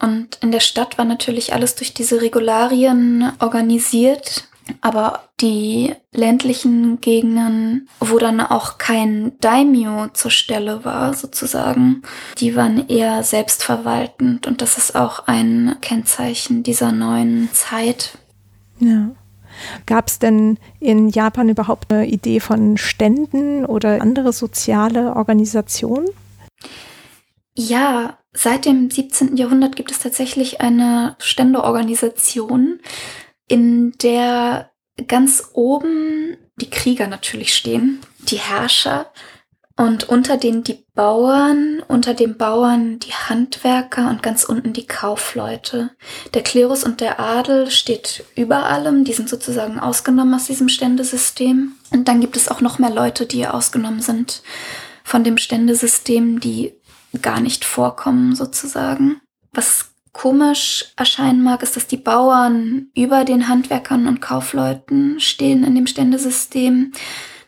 Und 0.00 0.38
in 0.40 0.50
der 0.50 0.60
Stadt 0.60 0.98
war 0.98 1.04
natürlich 1.04 1.52
alles 1.52 1.74
durch 1.74 1.92
diese 1.92 2.22
Regularien 2.22 3.32
organisiert, 3.38 4.48
aber 4.80 5.24
die 5.40 5.94
ländlichen 6.12 7.00
Gegenden, 7.00 7.88
wo 7.98 8.18
dann 8.18 8.40
auch 8.40 8.78
kein 8.78 9.32
Daimyo 9.40 10.08
zur 10.12 10.30
Stelle 10.30 10.84
war, 10.84 11.14
sozusagen, 11.14 12.02
die 12.38 12.56
waren 12.56 12.88
eher 12.88 13.22
selbstverwaltend 13.22 14.46
und 14.46 14.62
das 14.62 14.78
ist 14.78 14.94
auch 14.94 15.26
ein 15.26 15.76
Kennzeichen 15.80 16.62
dieser 16.62 16.92
neuen 16.92 17.50
Zeit. 17.52 18.18
Ja. 18.78 19.10
Gab 19.86 20.08
es 20.08 20.18
denn 20.18 20.58
in 20.78 21.08
Japan 21.08 21.48
überhaupt 21.48 21.92
eine 21.92 22.06
Idee 22.06 22.40
von 22.40 22.78
Ständen 22.78 23.66
oder 23.66 24.00
andere 24.00 24.32
soziale 24.32 25.14
Organisationen? 25.16 26.08
Ja, 27.54 28.18
seit 28.32 28.64
dem 28.64 28.90
17. 28.90 29.36
Jahrhundert 29.36 29.76
gibt 29.76 29.90
es 29.90 29.98
tatsächlich 29.98 30.60
eine 30.60 31.16
Ständeorganisation, 31.18 32.80
in 33.48 33.92
der 34.02 34.70
ganz 35.06 35.50
oben 35.52 36.36
die 36.56 36.70
Krieger 36.70 37.06
natürlich 37.06 37.54
stehen, 37.54 38.00
die 38.18 38.38
Herrscher 38.38 39.10
und 39.76 40.10
unter 40.10 40.36
denen 40.36 40.62
die 40.62 40.84
Bauern, 40.94 41.82
unter 41.88 42.12
den 42.12 42.36
Bauern 42.36 42.98
die 42.98 43.14
Handwerker 43.14 44.10
und 44.10 44.22
ganz 44.22 44.44
unten 44.44 44.74
die 44.74 44.86
Kaufleute. 44.86 45.90
Der 46.34 46.42
Klerus 46.42 46.84
und 46.84 47.00
der 47.00 47.18
Adel 47.18 47.70
steht 47.70 48.24
über 48.36 48.64
allem, 48.64 49.04
die 49.04 49.14
sind 49.14 49.30
sozusagen 49.30 49.80
ausgenommen 49.80 50.34
aus 50.34 50.44
diesem 50.44 50.68
Ständesystem. 50.68 51.72
Und 51.90 52.08
dann 52.08 52.20
gibt 52.20 52.36
es 52.36 52.48
auch 52.48 52.60
noch 52.60 52.78
mehr 52.78 52.90
Leute, 52.90 53.24
die 53.24 53.46
ausgenommen 53.46 54.02
sind 54.02 54.42
von 55.02 55.24
dem 55.24 55.38
Ständesystem, 55.38 56.40
die 56.40 56.74
gar 57.22 57.40
nicht 57.40 57.64
vorkommen 57.64 58.34
sozusagen. 58.34 59.20
Was 59.52 59.92
komisch 60.12 60.92
erscheinen 60.96 61.42
mag, 61.42 61.62
ist, 61.62 61.76
dass 61.76 61.86
die 61.86 61.96
Bauern 61.96 62.88
über 62.94 63.24
den 63.24 63.48
Handwerkern 63.48 64.06
und 64.08 64.20
Kaufleuten 64.20 65.20
stehen 65.20 65.64
in 65.64 65.74
dem 65.74 65.86
Ständesystem 65.86 66.92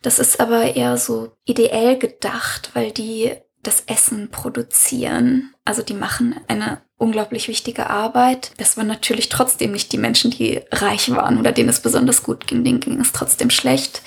das 0.02 0.18
ist 0.18 0.40
aber 0.40 0.74
eher 0.76 0.98
so 0.98 1.32
ideell 1.44 1.96
gedacht, 1.96 2.70
weil 2.74 2.90
die 2.90 3.32
das 3.62 3.84
Essen 3.86 4.28
produzieren. 4.30 5.54
Also 5.64 5.82
die 5.82 5.94
machen 5.94 6.34
eine 6.48 6.82
unglaublich 6.96 7.46
wichtige 7.46 7.88
Arbeit. 7.88 8.50
Das 8.58 8.76
waren 8.76 8.88
natürlich 8.88 9.28
trotzdem 9.28 9.70
nicht 9.70 9.92
die 9.92 9.98
Menschen, 9.98 10.32
die 10.32 10.60
reich 10.72 11.10
waren 11.12 11.38
oder 11.38 11.52
denen 11.52 11.68
es 11.68 11.80
besonders 11.80 12.24
gut 12.24 12.48
ging. 12.48 12.64
Denen 12.64 12.80
ging 12.80 13.00
es 13.00 13.12
trotzdem 13.12 13.50
schlecht. 13.50 14.02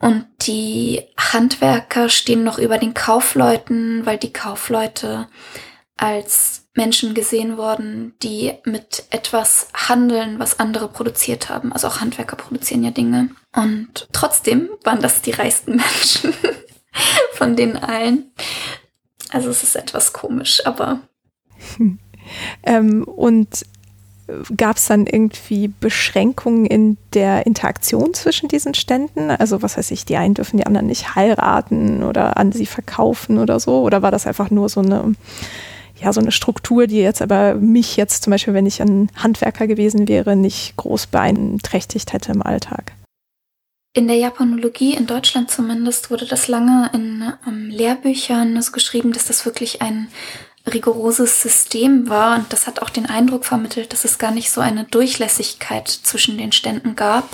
Und 0.00 0.26
die 0.42 1.02
Handwerker 1.16 2.08
stehen 2.08 2.44
noch 2.44 2.58
über 2.58 2.78
den 2.78 2.94
Kaufleuten, 2.94 4.06
weil 4.06 4.16
die 4.16 4.32
Kaufleute 4.32 5.28
als 5.96 6.68
Menschen 6.74 7.12
gesehen 7.12 7.56
worden, 7.56 8.14
die 8.22 8.54
mit 8.64 9.04
etwas 9.10 9.68
handeln, 9.74 10.38
was 10.38 10.60
andere 10.60 10.88
produziert 10.88 11.48
haben. 11.48 11.72
Also 11.72 11.88
auch 11.88 12.00
Handwerker 12.00 12.36
produzieren 12.36 12.84
ja 12.84 12.92
Dinge. 12.92 13.30
Und 13.52 14.08
trotzdem 14.12 14.68
waren 14.84 15.02
das 15.02 15.20
die 15.22 15.32
reichsten 15.32 15.72
Menschen 15.76 16.32
von 17.32 17.56
den 17.56 17.76
allen. 17.76 18.30
Also 19.30 19.50
es 19.50 19.64
ist 19.64 19.74
etwas 19.74 20.12
komisch, 20.12 20.64
aber. 20.64 21.00
ähm, 22.62 23.02
und 23.02 23.64
gab 24.56 24.76
es 24.76 24.86
dann 24.86 25.06
irgendwie 25.06 25.68
Beschränkungen 25.68 26.66
in 26.66 26.98
der 27.14 27.46
Interaktion 27.46 28.14
zwischen 28.14 28.48
diesen 28.48 28.74
Ständen? 28.74 29.30
Also 29.30 29.62
was 29.62 29.76
heißt 29.76 29.90
ich, 29.90 30.04
die 30.04 30.16
einen 30.16 30.34
dürfen 30.34 30.58
die 30.58 30.66
anderen 30.66 30.86
nicht 30.86 31.14
heiraten 31.14 32.02
oder 32.02 32.36
an 32.36 32.52
sie 32.52 32.66
verkaufen 32.66 33.38
oder 33.38 33.58
so? 33.60 33.82
Oder 33.82 34.02
war 34.02 34.10
das 34.10 34.26
einfach 34.26 34.50
nur 34.50 34.68
so 34.68 34.80
eine 34.80 35.14
ja, 36.00 36.12
so 36.12 36.20
eine 36.20 36.30
Struktur, 36.30 36.86
die 36.86 36.98
jetzt 36.98 37.22
aber 37.22 37.54
mich 37.56 37.96
jetzt 37.96 38.22
zum 38.22 38.30
Beispiel, 38.30 38.54
wenn 38.54 38.66
ich 38.66 38.80
ein 38.80 39.10
Handwerker 39.16 39.66
gewesen 39.66 40.06
wäre, 40.06 40.36
nicht 40.36 40.76
groß 40.76 41.08
beeinträchtigt 41.08 42.12
hätte 42.12 42.30
im 42.30 42.42
Alltag. 42.42 42.92
In 43.94 44.06
der 44.06 44.16
Japanologie, 44.16 44.94
in 44.94 45.06
Deutschland 45.06 45.50
zumindest, 45.50 46.10
wurde 46.10 46.26
das 46.26 46.46
lange 46.46 46.90
in 46.94 47.32
ähm, 47.48 47.68
Lehrbüchern 47.68 48.60
so 48.62 48.70
geschrieben, 48.70 49.12
dass 49.12 49.24
das 49.26 49.44
wirklich 49.44 49.82
ein 49.82 50.08
rigoroses 50.68 51.42
System 51.42 52.08
war 52.08 52.36
und 52.36 52.52
das 52.52 52.66
hat 52.66 52.80
auch 52.82 52.90
den 52.90 53.06
Eindruck 53.06 53.44
vermittelt, 53.44 53.92
dass 53.92 54.04
es 54.04 54.18
gar 54.18 54.30
nicht 54.30 54.50
so 54.50 54.60
eine 54.60 54.84
Durchlässigkeit 54.84 55.88
zwischen 55.88 56.38
den 56.38 56.52
Ständen 56.52 56.96
gab. 56.96 57.28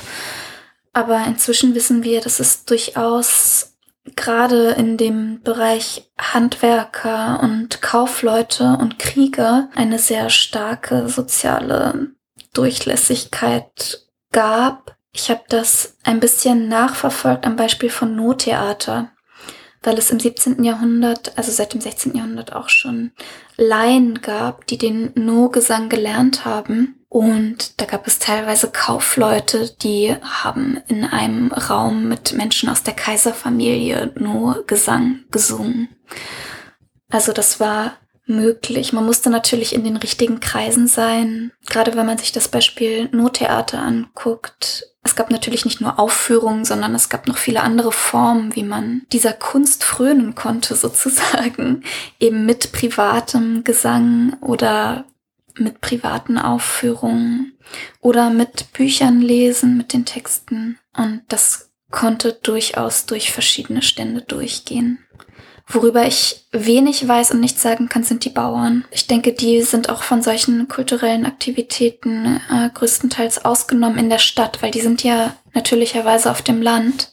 Aber 0.93 1.25
inzwischen 1.27 1.75
wissen 1.75 2.05
wir, 2.05 2.21
dass 2.21 2.41
es 2.41 2.65
durchaus 2.65 3.75
gerade 4.17 4.71
in 4.71 4.97
dem 4.97 5.43
Bereich 5.43 6.11
Handwerker 6.19 7.41
und 7.43 7.83
Kaufleute 7.83 8.79
und 8.81 8.99
Krieger 8.99 9.71
eine 9.75 9.99
sehr 9.99 10.31
starke 10.31 11.09
soziale 11.09 12.11
Durchlässigkeit 12.53 14.07
gab. 14.31 14.97
Ich 15.13 15.31
habe 15.31 15.43
das 15.49 15.97
ein 16.03 16.21
bisschen 16.21 16.69
nachverfolgt 16.69 17.47
am 17.47 17.57
Beispiel 17.57 17.91
von 17.91 18.15
No-Theater, 18.15 19.11
weil 19.85 19.99
es 19.99 20.11
im 20.11 20.19
17. 20.19 20.65
Jahrhundert, 20.65 21.37
also 21.37 21.53
seit 21.53 21.75
dem 21.75 21.81
16. 21.81 22.17
Jahrhundert 22.17 22.53
auch 22.53 22.69
schon 22.69 23.13
Laien 23.57 24.21
gab, 24.21 24.67
die 24.67 24.79
den 24.79 25.13
No-Gesang 25.15 25.89
gelernt 25.89 26.45
haben 26.45 27.05
und 27.15 27.81
da 27.81 27.85
gab 27.85 28.09
es 28.09 28.19
teilweise 28.19 28.73
Kaufleute, 28.73 29.71
die 29.83 30.17
haben 30.21 30.79
in 30.89 31.05
einem 31.05 31.53
Raum 31.53 32.09
mit 32.09 32.33
Menschen 32.33 32.69
aus 32.69 32.83
der 32.83 32.95
Kaiserfamilie 32.95 34.13
nur 34.19 34.67
Gesang 34.67 35.21
gesungen. 35.31 35.91
Also 37.11 37.33
das 37.33 37.61
war 37.61 37.99
möglich. 38.27 38.93
Man 38.93 39.05
musste 39.05 39.31
natürlich 39.31 39.75
in 39.75 39.85
den 39.85 39.97
richtigen 39.97 40.41
Kreisen 40.41 40.87
sein. 40.87 41.53
Gerade 41.67 41.95
wenn 41.97 42.07
man 42.07 42.19
sich 42.19 42.33
das 42.33 42.49
Beispiel 42.49 43.09
Nottheater 43.13 43.81
anguckt. 43.81 44.89
Es 45.03 45.17
gab 45.17 45.31
natürlich 45.31 45.65
nicht 45.67 45.81
nur 45.81 45.99
Aufführungen, 45.99 46.65
sondern 46.65 46.95
es 46.95 47.11
gab 47.11 47.29
noch 47.29 47.37
viele 47.37 47.63
andere 47.63 47.93
Formen, 47.93 48.57
wie 48.57 48.63
man 48.63 49.03
dieser 49.13 49.35
Kunst 49.35 49.85
frönen 49.85 50.35
konnte, 50.35 50.75
sozusagen. 50.77 51.85
Eben 52.19 52.47
mit 52.47 52.73
privatem 52.73 53.65
Gesang 53.65 54.37
oder 54.41 55.05
mit 55.57 55.81
privaten 55.81 56.39
Aufführungen 56.39 57.57
oder 58.01 58.31
mit 58.31 58.73
Büchern 58.73 59.21
lesen, 59.21 59.77
mit 59.77 59.93
den 59.93 60.05
Texten. 60.05 60.79
Und 60.97 61.23
das 61.29 61.71
konnte 61.91 62.33
durchaus 62.33 63.07
durch 63.07 63.31
verschiedene 63.31 63.83
Stände 63.83 64.23
durchgehen. 64.23 65.04
Worüber 65.67 66.07
ich 66.07 66.47
wenig 66.53 67.09
weiß 67.09 67.31
und 67.31 67.41
nicht 67.41 67.59
sagen 67.59 67.89
kann, 67.89 68.05
sind 68.05 68.25
die 68.25 68.31
Bauern. 68.31 68.85
Ich 68.91 69.07
denke, 69.07 69.33
die 69.33 69.63
sind 69.63 69.89
auch 69.89 70.03
von 70.03 70.23
solchen 70.23 70.69
kulturellen 70.69 71.25
Aktivitäten 71.25 72.41
äh, 72.51 72.69
größtenteils 72.73 73.47
ausgenommen 73.47 73.99
in 73.99 74.11
der 74.11 74.19
Stadt, 74.19 74.63
weil 74.63 74.71
die 74.71 74.83
sind 74.83 75.03
ja 75.03 75.35
natürlicherweise 75.55 76.31
auf 76.31 76.43
dem 76.43 76.61
Land 76.61 77.13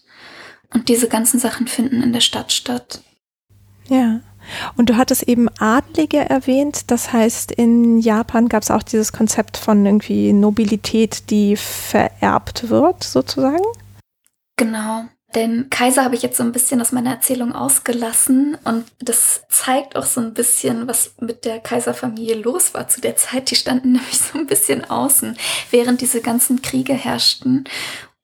und 0.74 0.90
diese 0.90 1.08
ganzen 1.08 1.40
Sachen 1.40 1.68
finden 1.68 2.04
in 2.04 2.12
der 2.12 2.20
Stadt 2.20 2.52
statt. 2.52 3.02
Ja. 3.88 4.20
Und 4.76 4.90
du 4.90 4.98
hattest 4.98 5.24
eben 5.24 5.48
Adlige 5.60 6.18
erwähnt. 6.18 6.92
Das 6.92 7.14
heißt, 7.14 7.52
in 7.52 8.00
Japan 8.00 8.50
gab 8.50 8.64
es 8.64 8.72
auch 8.72 8.84
dieses 8.84 9.14
Konzept 9.14 9.56
von 9.56 9.86
irgendwie 9.86 10.34
Nobilität, 10.34 11.30
die 11.30 11.56
vererbt 11.56 12.70
wird, 12.70 13.04
sozusagen? 13.04 13.64
Genau. 14.58 15.06
Den 15.36 15.70
Kaiser 15.70 16.04
habe 16.04 16.15
ich 16.15 16.22
jetzt 16.22 16.38
so 16.38 16.44
ein 16.44 16.52
bisschen 16.52 16.82
aus 16.82 16.91
meiner 16.91 17.12
Erzählung 17.12 17.54
ausgelassen 17.54 18.58
und 18.63 18.86
das 19.00 19.44
zeigt 19.50 19.96
auch 19.96 20.06
so 20.06 20.20
ein 20.20 20.34
bisschen, 20.34 20.88
was 20.88 21.13
mit 21.20 21.46
der 21.46 21.60
Kaiserfamilie 21.60 22.36
los 22.36 22.74
war 22.74 22.88
zu 22.88 23.02
der 23.02 23.15
Zeit. 23.15 23.52
Die 23.52 23.56
standen 23.56 23.91
nämlich 23.94 24.20
so 24.20 24.38
ein 24.38 24.48
bisschen 24.48 24.89
außen, 24.89 25.38
während 25.70 26.02
diese 26.02 26.22
ganzen 26.22 26.62
Kriege 26.62 26.94
herrschten 26.94 27.65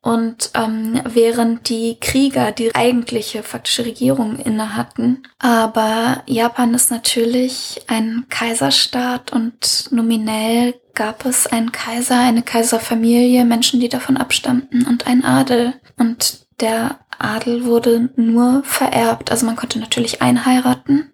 und 0.01 0.51
ähm, 0.53 1.01
während 1.05 1.69
die 1.69 1.97
Krieger 1.99 2.51
die 2.51 2.73
eigentliche 2.73 3.43
faktische 3.43 3.85
Regierung 3.85 4.39
inne 4.39 4.75
hatten. 4.75 5.23
Aber 5.39 6.23
Japan 6.27 6.73
ist 6.73 6.91
natürlich 6.91 7.81
ein 7.87 8.25
Kaiserstaat 8.29 9.33
und 9.33 9.89
nominell 9.91 10.75
gab 10.93 11.25
es 11.25 11.45
einen 11.45 11.71
Kaiser, 11.71 12.19
eine 12.19 12.41
Kaiserfamilie, 12.41 13.43
Menschen, 13.43 13.79
die 13.79 13.89
davon 13.89 14.17
abstammten 14.17 14.85
und 14.87 15.07
ein 15.07 15.25
Adel. 15.25 15.73
Und 15.97 16.46
der 16.59 16.99
Adel 17.19 17.65
wurde 17.65 18.09
nur 18.15 18.63
vererbt. 18.63 19.31
Also 19.31 19.45
man 19.45 19.55
konnte 19.55 19.79
natürlich 19.79 20.21
einheiraten. 20.21 21.11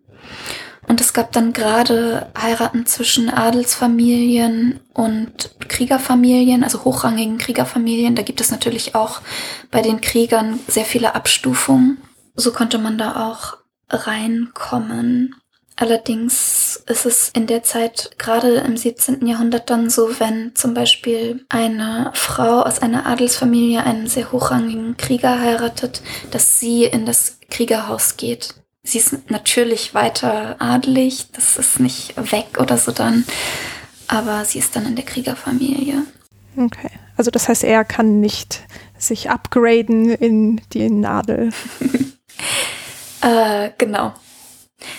Und 0.88 1.00
es 1.00 1.14
gab 1.14 1.32
dann 1.32 1.54
gerade 1.54 2.28
Heiraten 2.38 2.86
zwischen 2.86 3.30
Adelsfamilien 3.30 4.82
und 4.94 5.56
Kriegerfamilien, 5.70 6.64
also 6.64 6.84
hochrangigen 6.84 7.38
Kriegerfamilien. 7.38 8.16
Da 8.16 8.22
gibt 8.22 8.42
es 8.42 8.52
natürlich 8.52 8.94
auch 8.94 9.22
bei 9.72 9.82
den 9.82 10.02
Kriegern 10.02 10.60
sehr 10.68 10.86
viele 10.86 11.16
Abstufungen. 11.16 12.00
So 12.36 12.52
konnte 12.52 12.80
man 12.80 12.98
da 12.98 13.30
auch 13.30 13.58
reinkommen. 13.90 15.36
Allerdings 15.84 16.82
ist 16.88 17.06
es 17.06 17.30
in 17.36 17.46
der 17.46 17.62
Zeit, 17.62 18.12
gerade 18.18 18.60
im 18.60 18.78
17. 18.78 19.28
Jahrhundert, 19.28 19.70
dann 19.70 19.90
so, 19.90 20.18
wenn 20.18 20.56
zum 20.56 20.74
Beispiel 20.74 21.46
eine 21.50 22.10
Frau 22.14 22.62
aus 22.62 22.80
einer 22.80 23.06
Adelsfamilie 23.06 23.84
einen 23.84 24.08
sehr 24.08 24.32
hochrangigen 24.32 24.96
Krieger 24.96 25.42
heiratet, 25.42 26.02
dass 26.32 26.58
sie 26.58 26.86
in 26.86 27.06
das 27.06 27.38
Kriegerhaus 27.50 28.16
geht. 28.16 28.56
Sie 28.84 28.98
ist 28.98 29.30
natürlich 29.30 29.94
weiter 29.94 30.56
adelig, 30.60 31.30
das 31.34 31.58
ist 31.58 31.82
nicht 31.82 32.16
weg 32.32 32.60
oder 32.62 32.78
so 32.78 32.94
dann, 32.94 33.26
aber 34.08 34.46
sie 34.46 34.60
ist 34.60 34.78
dann 34.78 34.86
in 34.86 34.96
der 34.96 35.04
Kriegerfamilie. 35.04 36.04
Okay, 36.56 36.92
also 37.18 37.30
das 37.30 37.50
heißt, 37.50 37.66
er 37.66 37.84
kann 37.84 38.22
nicht 38.22 38.62
sich 38.98 39.30
upgraden 39.30 40.12
in 40.12 40.62
die 40.72 40.90
Nadel. 40.90 41.50
äh, 43.22 43.72
genau. 43.78 44.14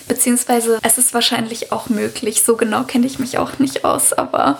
Beziehungsweise 0.09 0.79
es 0.83 0.99
ist 0.99 1.15
wahrscheinlich 1.15 1.73
auch 1.73 1.89
möglich. 1.89 2.43
So 2.43 2.57
genau 2.57 2.85
kenne 2.85 3.07
ich 3.07 3.19
mich 3.19 3.39
auch 3.39 3.59
nicht 3.59 3.85
aus, 3.85 4.13
aber 4.13 4.59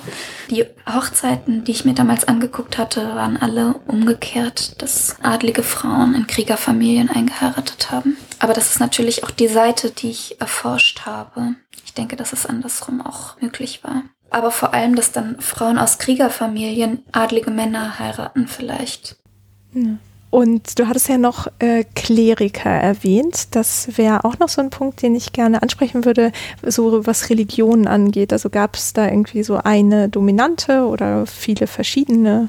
die 0.51 0.67
Hochzeiten, 0.93 1.65
die 1.65 1.73
ich 1.73 1.85
mir 1.85 1.95
damals 1.95 2.27
angeguckt 2.27 2.79
hatte, 2.79 3.15
waren 3.15 3.37
alle 3.37 3.75
umgekehrt, 3.87 4.81
dass 4.83 5.17
adlige 5.23 5.63
Frauen 5.63 6.15
in 6.15 6.27
Kriegerfamilien 6.27 7.11
eingeheiratet 7.11 7.91
haben. 7.91 8.17
Aber 8.39 8.53
das 8.53 8.71
ist 8.71 8.81
natürlich 8.81 9.25
auch 9.25 9.31
die 9.31 9.49
Seite, 9.49 9.91
die 9.91 10.11
ich 10.11 10.41
erforscht 10.41 11.07
habe. 11.07 11.55
Ich 11.85 11.95
denke, 11.95 12.17
dass 12.17 12.33
es 12.33 12.47
andersrum 12.47 13.01
auch 13.01 13.41
möglich 13.41 13.85
war. 13.85 14.03
Aber 14.31 14.51
vor 14.51 14.75
allem, 14.75 14.97
dass 14.97 15.13
dann 15.13 15.41
Frauen 15.41 15.79
aus 15.79 15.99
Kriegerfamilien 15.99 17.05
adlige 17.13 17.51
Männer 17.51 17.99
heiraten 17.99 18.49
vielleicht. 18.49 19.17
Ja. 19.73 19.97
Und 20.35 20.81
du 20.81 20.89
hattest 20.89 21.09
ja 21.09 21.17
noch 21.17 21.47
äh, 21.61 21.85
Kleriker 21.95 22.69
erwähnt. 22.69 23.55
Das 23.55 23.97
wäre 23.97 24.25
auch 24.25 24.41
noch 24.41 24.49
so 24.49 24.61
ein 24.61 24.71
Punkt, 24.71 25.01
den 25.01 25.15
ich 25.15 25.33
gerne 25.33 25.63
ansprechen 25.63 26.05
würde, 26.05 26.33
so 26.61 27.07
was 27.07 27.31
Religionen 27.31 27.87
angeht. 27.87 28.33
Also 28.33 28.51
gab 28.51 28.75
es 28.75 28.93
da 28.93 29.07
irgendwie 29.07 29.45
so 29.45 29.59
eine 29.59 30.09
dominante 30.09 30.87
oder 30.87 31.29
viele 31.29 31.69
verschiedene? 31.69 32.49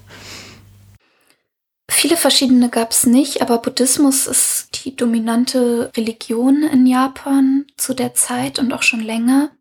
Viele 1.87 2.17
verschiedene 2.17 2.69
gab 2.69 2.89
es 2.89 3.05
nicht, 3.05 3.43
aber 3.43 3.59
Buddhismus 3.59 4.25
ist 4.25 4.83
die 4.83 4.95
dominante 4.95 5.91
Religion 5.95 6.63
in 6.63 6.87
Japan 6.87 7.65
zu 7.77 7.93
der 7.93 8.15
Zeit 8.15 8.57
und 8.57 8.73
auch 8.73 8.81
schon 8.81 9.01
länger. 9.01 9.51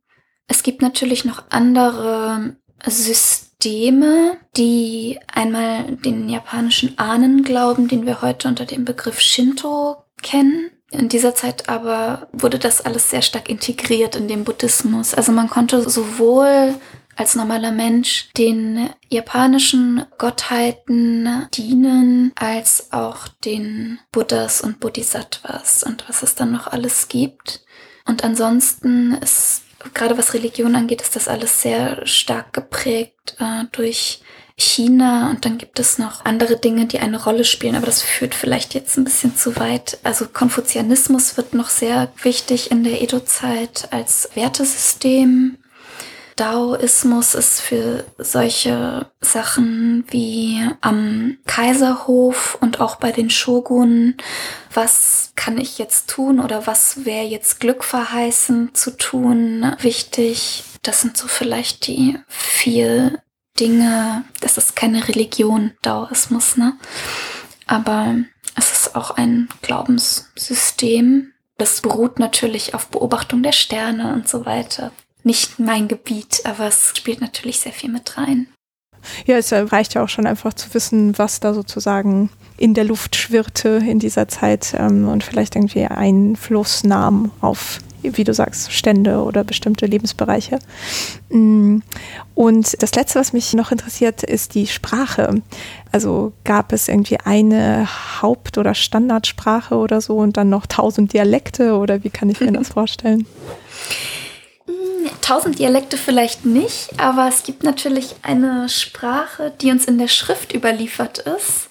Es 0.47 0.63
gibt 0.63 0.81
natürlich 0.81 1.27
noch 1.27 1.43
andere 1.51 2.57
Systeme, 2.87 3.44
die 3.65 5.19
einmal 5.33 5.97
den 5.97 6.29
japanischen 6.29 6.99
Ahnenglauben, 6.99 7.89
den 7.89 8.07
wir 8.07 8.23
heute 8.23 8.49
unter 8.49 8.65
dem 8.65 8.85
Begriff 8.85 9.21
Shinto 9.21 9.97
kennen. 10.23 10.71
In 10.91 11.09
dieser 11.09 11.35
Zeit 11.35 11.69
aber 11.69 12.29
wurde 12.33 12.59
das 12.59 12.81
alles 12.81 13.11
sehr 13.11 13.23
stark 13.23 13.49
integriert 13.49 14.17
in 14.17 14.29
den 14.29 14.45
Buddhismus. 14.45 15.15
Also 15.15 15.33
man 15.33 15.51
konnte 15.51 15.89
sowohl 15.89 16.75
als 17.17 17.35
normaler 17.35 17.73
Mensch 17.73 18.31
den 18.37 18.91
japanischen 19.09 20.05
Gottheiten 20.19 21.49
dienen, 21.55 22.33
als 22.35 22.93
auch 22.93 23.29
den 23.45 23.99
Buddhas 24.13 24.61
und 24.61 24.81
Bodhisattvas 24.81 25.83
und 25.85 26.09
was 26.09 26.23
es 26.23 26.35
dann 26.35 26.53
noch 26.53 26.67
alles 26.67 27.09
gibt. 27.09 27.65
Und 28.07 28.25
ansonsten 28.25 29.15
ist 29.15 29.63
gerade 29.93 30.17
was 30.17 30.35
Religion 30.35 30.77
angeht, 30.77 31.03
ist 31.03 31.17
das 31.17 31.29
alles 31.29 31.63
sehr 31.63 32.07
stark 32.07 32.53
geprägt 32.53 33.37
äh, 33.39 33.65
durch 33.73 34.21
China. 34.57 35.31
Und 35.31 35.45
dann 35.45 35.59
gibt 35.59 35.79
es 35.79 35.99
noch 35.99 36.25
andere 36.25 36.57
Dinge, 36.57 36.87
die 36.87 37.01
eine 37.01 37.23
Rolle 37.23 37.45
spielen, 37.45 37.75
aber 37.75 37.87
das 37.87 38.03
führt 38.03 38.35
vielleicht 38.35 38.75
jetzt 38.75 38.97
ein 38.97 39.05
bisschen 39.05 39.37
zu 39.37 39.57
weit. 39.57 39.99
Also 40.05 40.27
Konfuzianismus 40.27 41.37
wird 41.37 41.55
noch 41.55 41.69
sehr 41.69 42.13
wichtig 42.23 42.71
in 42.71 42.85
der 42.85 43.03
Edo-Zeit 43.03 43.89
als 43.91 44.31
Wertesystem 44.35 45.59
Daoismus 46.37 47.35
ist 47.35 47.61
für 47.61 48.05
solche 48.19 49.07
Sachen 49.21 50.05
wie 50.11 50.69
am 50.81 51.39
Kaiserhof 51.47 52.59
und 52.61 52.81
auch 52.81 52.97
bei 52.97 53.13
den 53.13 53.31
Shogunen, 53.31 54.17
was 54.73 55.33
kann 55.37 55.59
ich 55.59 55.79
jetzt 55.79 56.11
tun 56.11 56.41
oder 56.41 56.67
was 56.67 57.05
wäre 57.05 57.25
jetzt 57.25 57.61
Glück 57.61 57.85
verheißen 57.85 58.75
zu 58.75 58.97
tun, 58.97 59.77
wichtig. 59.79 60.65
Das 60.83 61.01
sind 61.01 61.17
so 61.17 61.29
vielleicht 61.29 61.87
die 61.87 62.19
vier 62.27 63.23
Dinge. 63.61 64.25
Das 64.41 64.59
ist 64.59 64.75
keine 64.75 65.07
Religion, 65.07 65.73
Daoismus, 65.83 66.57
ne? 66.57 66.77
Aber 67.67 68.17
es 68.57 68.73
ist 68.73 68.97
auch 68.97 69.13
ein 69.13 69.49
Glaubenssystem. 69.63 71.33
Das 71.57 71.81
beruht 71.81 72.19
natürlich 72.19 72.75
auf 72.75 72.89
Beobachtung 72.89 73.45
der 73.45 73.53
Sterne 73.53 74.13
und 74.13 74.29
so 74.29 74.45
weiter 74.45 74.91
nicht 75.25 75.59
mein 75.59 75.89
Gebiet, 75.89 76.43
aber 76.45 76.69
es 76.69 76.93
spielt 76.97 77.21
natürlich 77.21 77.61
sehr 77.61 77.73
viel 77.73 77.91
mit 77.91 78.17
rein. 78.17 78.49
Ja, 79.27 79.37
es 79.37 79.53
reicht 79.53 79.95
ja 79.95 80.03
auch 80.03 80.09
schon 80.09 80.27
einfach 80.27 80.55
zu 80.55 80.73
wissen, 80.75 81.19
was 81.19 81.41
da 81.41 81.55
sozusagen 81.55 82.31
in 82.57 82.75
der 82.75 82.85
Luft 82.85 83.17
schwirrte 83.17 83.69
in 83.69 83.99
dieser 83.99 84.29
Zeit 84.29 84.75
ähm, 84.79 85.09
und 85.09 85.25
vielleicht 85.25 85.57
irgendwie 85.57 85.85
Einfluss 85.85 86.85
nahm 86.85 87.31
auf, 87.41 87.81
wie 88.03 88.25
du 88.25 88.33
sagst, 88.33 88.73
Stände 88.73 89.23
oder 89.23 89.45
bestimmte 89.45 89.87
Lebensbereiche. 89.87 90.59
Mm. 91.31 91.79
Und 92.35 92.83
das 92.83 92.95
Letzte, 92.95 93.19
was 93.19 93.33
mich 93.33 93.55
noch 93.55 93.73
interessiert, 93.73 94.23
ist 94.23 94.55
die 94.55 94.67
Sprache. 94.67 95.43
Also 95.93 96.33
gab 96.45 96.73
es 96.73 96.89
irgendwie 96.89 97.19
eine 97.19 97.89
Haupt- 98.21 98.59
oder 98.59 98.75
Standardsprache 98.75 99.77
oder 99.77 100.01
so 100.01 100.17
und 100.17 100.37
dann 100.37 100.49
noch 100.51 100.67
tausend 100.67 101.13
Dialekte 101.13 101.77
oder 101.77 102.05
wie 102.05 102.11
kann 102.11 102.31
ich 102.31 102.41
mir 102.41 102.53
das 102.53 102.69
vorstellen? 102.75 103.27
Tausend 105.21 105.59
Dialekte 105.59 105.97
vielleicht 105.97 106.45
nicht, 106.45 106.91
aber 106.99 107.29
es 107.29 107.43
gibt 107.43 107.63
natürlich 107.63 108.17
eine 108.23 108.69
Sprache, 108.69 109.53
die 109.61 109.71
uns 109.71 109.85
in 109.85 109.99
der 109.99 110.09
Schrift 110.09 110.55
überliefert 110.55 111.19
ist. 111.19 111.69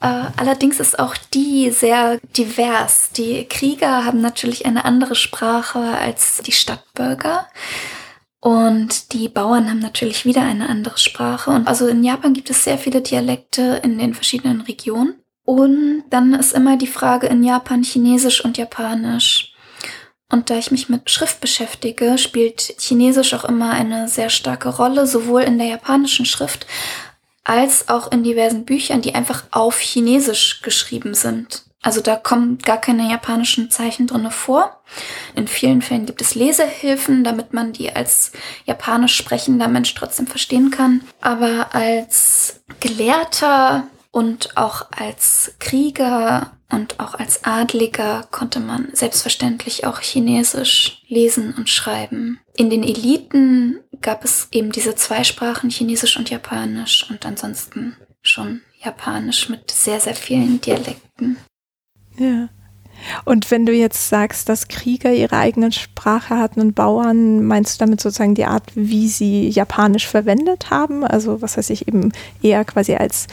Äh, 0.00 0.24
allerdings 0.36 0.78
ist 0.80 0.98
auch 0.98 1.16
die 1.34 1.70
sehr 1.70 2.20
divers. 2.36 3.10
Die 3.16 3.44
Krieger 3.44 4.04
haben 4.04 4.20
natürlich 4.20 4.66
eine 4.66 4.84
andere 4.84 5.14
Sprache 5.14 5.80
als 5.80 6.38
die 6.38 6.52
Stadtbürger. 6.52 7.46
Und 8.40 9.12
die 9.12 9.28
Bauern 9.28 9.68
haben 9.68 9.80
natürlich 9.80 10.24
wieder 10.24 10.42
eine 10.42 10.68
andere 10.68 10.98
Sprache. 10.98 11.50
Und 11.50 11.66
also 11.66 11.88
in 11.88 12.04
Japan 12.04 12.34
gibt 12.34 12.50
es 12.50 12.62
sehr 12.62 12.78
viele 12.78 13.00
Dialekte 13.00 13.80
in 13.82 13.98
den 13.98 14.14
verschiedenen 14.14 14.60
Regionen. 14.60 15.14
Und 15.44 16.04
dann 16.10 16.34
ist 16.34 16.52
immer 16.52 16.76
die 16.76 16.86
Frage 16.86 17.26
in 17.26 17.42
Japan 17.42 17.82
Chinesisch 17.82 18.44
und 18.44 18.58
Japanisch. 18.58 19.47
Und 20.30 20.50
da 20.50 20.58
ich 20.58 20.70
mich 20.70 20.88
mit 20.88 21.10
Schrift 21.10 21.40
beschäftige, 21.40 22.18
spielt 22.18 22.74
Chinesisch 22.78 23.32
auch 23.32 23.44
immer 23.44 23.70
eine 23.70 24.08
sehr 24.08 24.28
starke 24.28 24.68
Rolle, 24.68 25.06
sowohl 25.06 25.42
in 25.42 25.58
der 25.58 25.68
japanischen 25.68 26.26
Schrift 26.26 26.66
als 27.44 27.88
auch 27.88 28.12
in 28.12 28.22
diversen 28.22 28.66
Büchern, 28.66 29.00
die 29.00 29.14
einfach 29.14 29.44
auf 29.52 29.78
Chinesisch 29.80 30.60
geschrieben 30.60 31.14
sind. 31.14 31.62
Also 31.80 32.02
da 32.02 32.16
kommen 32.16 32.58
gar 32.58 32.78
keine 32.78 33.08
japanischen 33.10 33.70
Zeichen 33.70 34.06
drinne 34.06 34.30
vor. 34.30 34.82
In 35.34 35.48
vielen 35.48 35.80
Fällen 35.80 36.04
gibt 36.04 36.20
es 36.20 36.34
Lesehilfen, 36.34 37.24
damit 37.24 37.54
man 37.54 37.72
die 37.72 37.90
als 37.94 38.32
japanisch 38.66 39.16
sprechender 39.16 39.68
Mensch 39.68 39.94
trotzdem 39.94 40.26
verstehen 40.26 40.70
kann. 40.70 41.02
Aber 41.22 41.74
als 41.74 42.60
Gelehrter 42.80 43.86
und 44.10 44.56
auch 44.56 44.86
als 44.90 45.54
Krieger 45.60 46.57
und 46.70 47.00
auch 47.00 47.14
als 47.14 47.44
Adliger 47.44 48.26
konnte 48.30 48.60
man 48.60 48.88
selbstverständlich 48.92 49.86
auch 49.86 50.00
Chinesisch 50.00 51.02
lesen 51.08 51.54
und 51.56 51.68
schreiben. 51.68 52.40
In 52.56 52.68
den 52.68 52.82
Eliten 52.82 53.80
gab 54.02 54.24
es 54.24 54.48
eben 54.52 54.70
diese 54.70 54.94
zwei 54.94 55.24
Sprachen, 55.24 55.70
Chinesisch 55.70 56.16
und 56.18 56.28
Japanisch 56.30 57.08
und 57.08 57.24
ansonsten 57.24 57.96
schon 58.20 58.60
Japanisch 58.84 59.48
mit 59.48 59.70
sehr, 59.70 60.00
sehr 60.00 60.14
vielen 60.14 60.60
Dialekten. 60.60 61.38
Ja. 62.18 62.48
Und 63.24 63.50
wenn 63.50 63.64
du 63.64 63.72
jetzt 63.72 64.08
sagst, 64.08 64.48
dass 64.48 64.68
Krieger 64.68 65.12
ihre 65.12 65.36
eigene 65.36 65.70
Sprache 65.72 66.36
hatten 66.36 66.60
und 66.60 66.74
Bauern, 66.74 67.44
meinst 67.44 67.80
du 67.80 67.84
damit 67.84 68.00
sozusagen 68.00 68.34
die 68.34 68.44
Art, 68.44 68.64
wie 68.74 69.08
sie 69.08 69.48
Japanisch 69.48 70.06
verwendet 70.06 70.70
haben? 70.70 71.04
Also 71.04 71.40
was 71.40 71.56
heißt 71.56 71.70
ich 71.70 71.86
eben 71.86 72.12
eher 72.42 72.64
quasi 72.64 72.94
als 72.96 73.28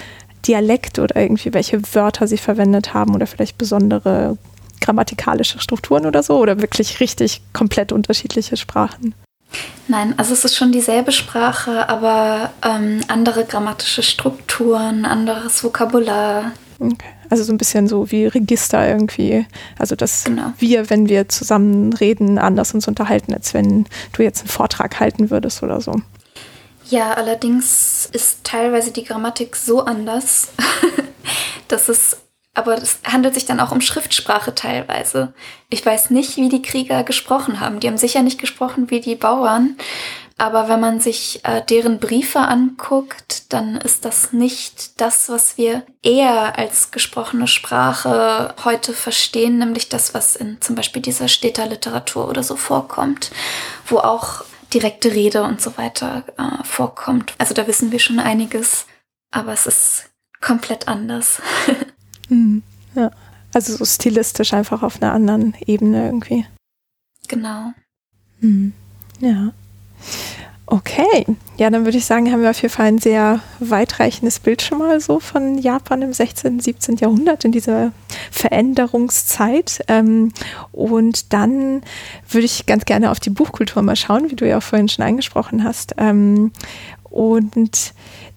Dialekt 0.47 0.99
oder 0.99 1.15
irgendwie 1.15 1.53
welche 1.53 1.81
Wörter 1.93 2.27
sie 2.27 2.37
verwendet 2.37 2.93
haben 2.93 3.15
oder 3.15 3.27
vielleicht 3.27 3.57
besondere 3.57 4.37
grammatikalische 4.81 5.59
Strukturen 5.59 6.05
oder 6.05 6.21
so 6.23 6.37
oder 6.37 6.61
wirklich 6.61 6.99
richtig 6.99 7.41
komplett 7.53 7.91
unterschiedliche 7.91 8.57
Sprachen? 8.57 9.15
Nein, 9.87 10.13
also 10.17 10.33
es 10.33 10.43
ist 10.43 10.55
schon 10.55 10.71
dieselbe 10.71 11.11
Sprache, 11.11 11.87
aber 11.89 12.51
ähm, 12.63 13.01
andere 13.07 13.45
grammatische 13.45 14.03
Strukturen, 14.03 15.05
anderes 15.05 15.63
Vokabular. 15.63 16.51
Okay. 16.79 17.05
Also 17.29 17.43
so 17.43 17.53
ein 17.53 17.57
bisschen 17.57 17.87
so 17.87 18.11
wie 18.11 18.27
Register 18.27 18.87
irgendwie. 18.87 19.45
Also 19.79 19.95
dass 19.95 20.25
genau. 20.25 20.53
wir, 20.59 20.89
wenn 20.89 21.09
wir 21.09 21.29
zusammen 21.29 21.93
reden, 21.93 22.37
anders 22.37 22.73
uns 22.73 22.87
unterhalten, 22.87 23.33
als 23.33 23.53
wenn 23.53 23.85
du 24.13 24.23
jetzt 24.23 24.41
einen 24.41 24.49
Vortrag 24.49 24.99
halten 24.99 25.29
würdest 25.29 25.63
oder 25.63 25.81
so. 25.81 26.01
Ja, 26.89 27.13
allerdings 27.13 28.07
ist 28.11 28.43
teilweise 28.43 28.91
die 28.91 29.03
Grammatik 29.03 29.55
so 29.55 29.81
anders, 29.81 30.49
dass 31.67 31.89
es, 31.89 32.17
aber 32.53 32.77
es 32.77 32.99
handelt 33.03 33.33
sich 33.33 33.45
dann 33.45 33.59
auch 33.59 33.71
um 33.71 33.81
Schriftsprache 33.81 34.53
teilweise. 34.53 35.33
Ich 35.69 35.85
weiß 35.85 36.11
nicht, 36.11 36.37
wie 36.37 36.49
die 36.49 36.61
Krieger 36.61 37.03
gesprochen 37.03 37.59
haben. 37.59 37.79
Die 37.79 37.87
haben 37.87 37.97
sicher 37.97 38.21
nicht 38.21 38.39
gesprochen 38.39 38.91
wie 38.91 39.01
die 39.01 39.15
Bauern, 39.15 39.77
aber 40.37 40.67
wenn 40.67 40.81
man 40.81 40.99
sich 40.99 41.39
äh, 41.43 41.61
deren 41.61 41.99
Briefe 41.99 42.39
anguckt, 42.39 43.53
dann 43.53 43.77
ist 43.77 44.03
das 44.03 44.33
nicht 44.33 44.99
das, 44.99 45.29
was 45.29 45.57
wir 45.57 45.83
eher 46.03 46.57
als 46.57 46.91
gesprochene 46.91 47.47
Sprache 47.47 48.53
heute 48.65 48.91
verstehen, 48.91 49.59
nämlich 49.59 49.87
das, 49.87 50.13
was 50.13 50.35
in 50.35 50.59
zum 50.59 50.75
Beispiel 50.75 51.01
dieser 51.01 51.29
Städterliteratur 51.29 52.27
oder 52.27 52.43
so 52.43 52.57
vorkommt, 52.57 53.31
wo 53.87 53.99
auch 53.99 54.43
direkte 54.75 55.13
Rede 55.13 55.43
und 55.43 55.61
so 55.61 55.77
weiter 55.77 56.25
äh, 56.37 56.63
vorkommt. 56.63 57.33
Also 57.37 57.53
da 57.53 57.65
wissen 57.65 57.91
wir 57.91 57.99
schon 57.99 58.19
einiges, 58.19 58.85
aber 59.31 59.53
es 59.53 59.65
ist 59.65 60.09
komplett 60.41 60.87
anders. 60.89 61.41
mhm, 62.29 62.61
ja, 62.93 63.09
also 63.53 63.77
so 63.77 63.85
stilistisch 63.85 64.53
einfach 64.53 64.83
auf 64.83 65.01
einer 65.01 65.13
anderen 65.13 65.55
Ebene 65.65 66.05
irgendwie. 66.05 66.45
Genau. 67.29 67.73
Mhm, 68.41 68.73
ja. 69.21 69.53
Okay, 70.67 71.27
ja, 71.57 71.69
dann 71.69 71.85
würde 71.85 71.99
ich 71.99 72.05
sagen, 72.05 72.31
haben 72.31 72.41
wir 72.41 72.49
auf 72.49 72.61
jeden 72.61 72.73
Fall 72.73 72.87
ein 72.87 72.97
sehr 72.97 73.39
weitreichendes 73.59 74.39
Bild 74.39 74.63
schon 74.63 74.79
mal 74.79 74.99
so 74.99 75.19
von 75.19 75.59
Japan 75.59 76.01
im 76.01 76.11
16., 76.11 76.59
17. 76.59 76.95
Jahrhundert 76.97 77.45
in 77.45 77.51
dieser 77.51 77.91
Veränderungszeit. 78.31 79.83
Ähm, 79.87 80.31
und 80.71 81.33
dann 81.33 81.83
würde 82.27 82.45
ich 82.45 82.65
ganz 82.65 82.85
gerne 82.85 83.11
auf 83.11 83.19
die 83.19 83.29
Buchkultur 83.29 83.83
mal 83.83 83.95
schauen, 83.95 84.31
wie 84.31 84.35
du 84.35 84.47
ja 84.47 84.57
auch 84.57 84.63
vorhin 84.63 84.89
schon 84.89 85.05
angesprochen 85.05 85.63
hast. 85.63 85.93
Ähm, 85.97 86.51
und 87.03 87.93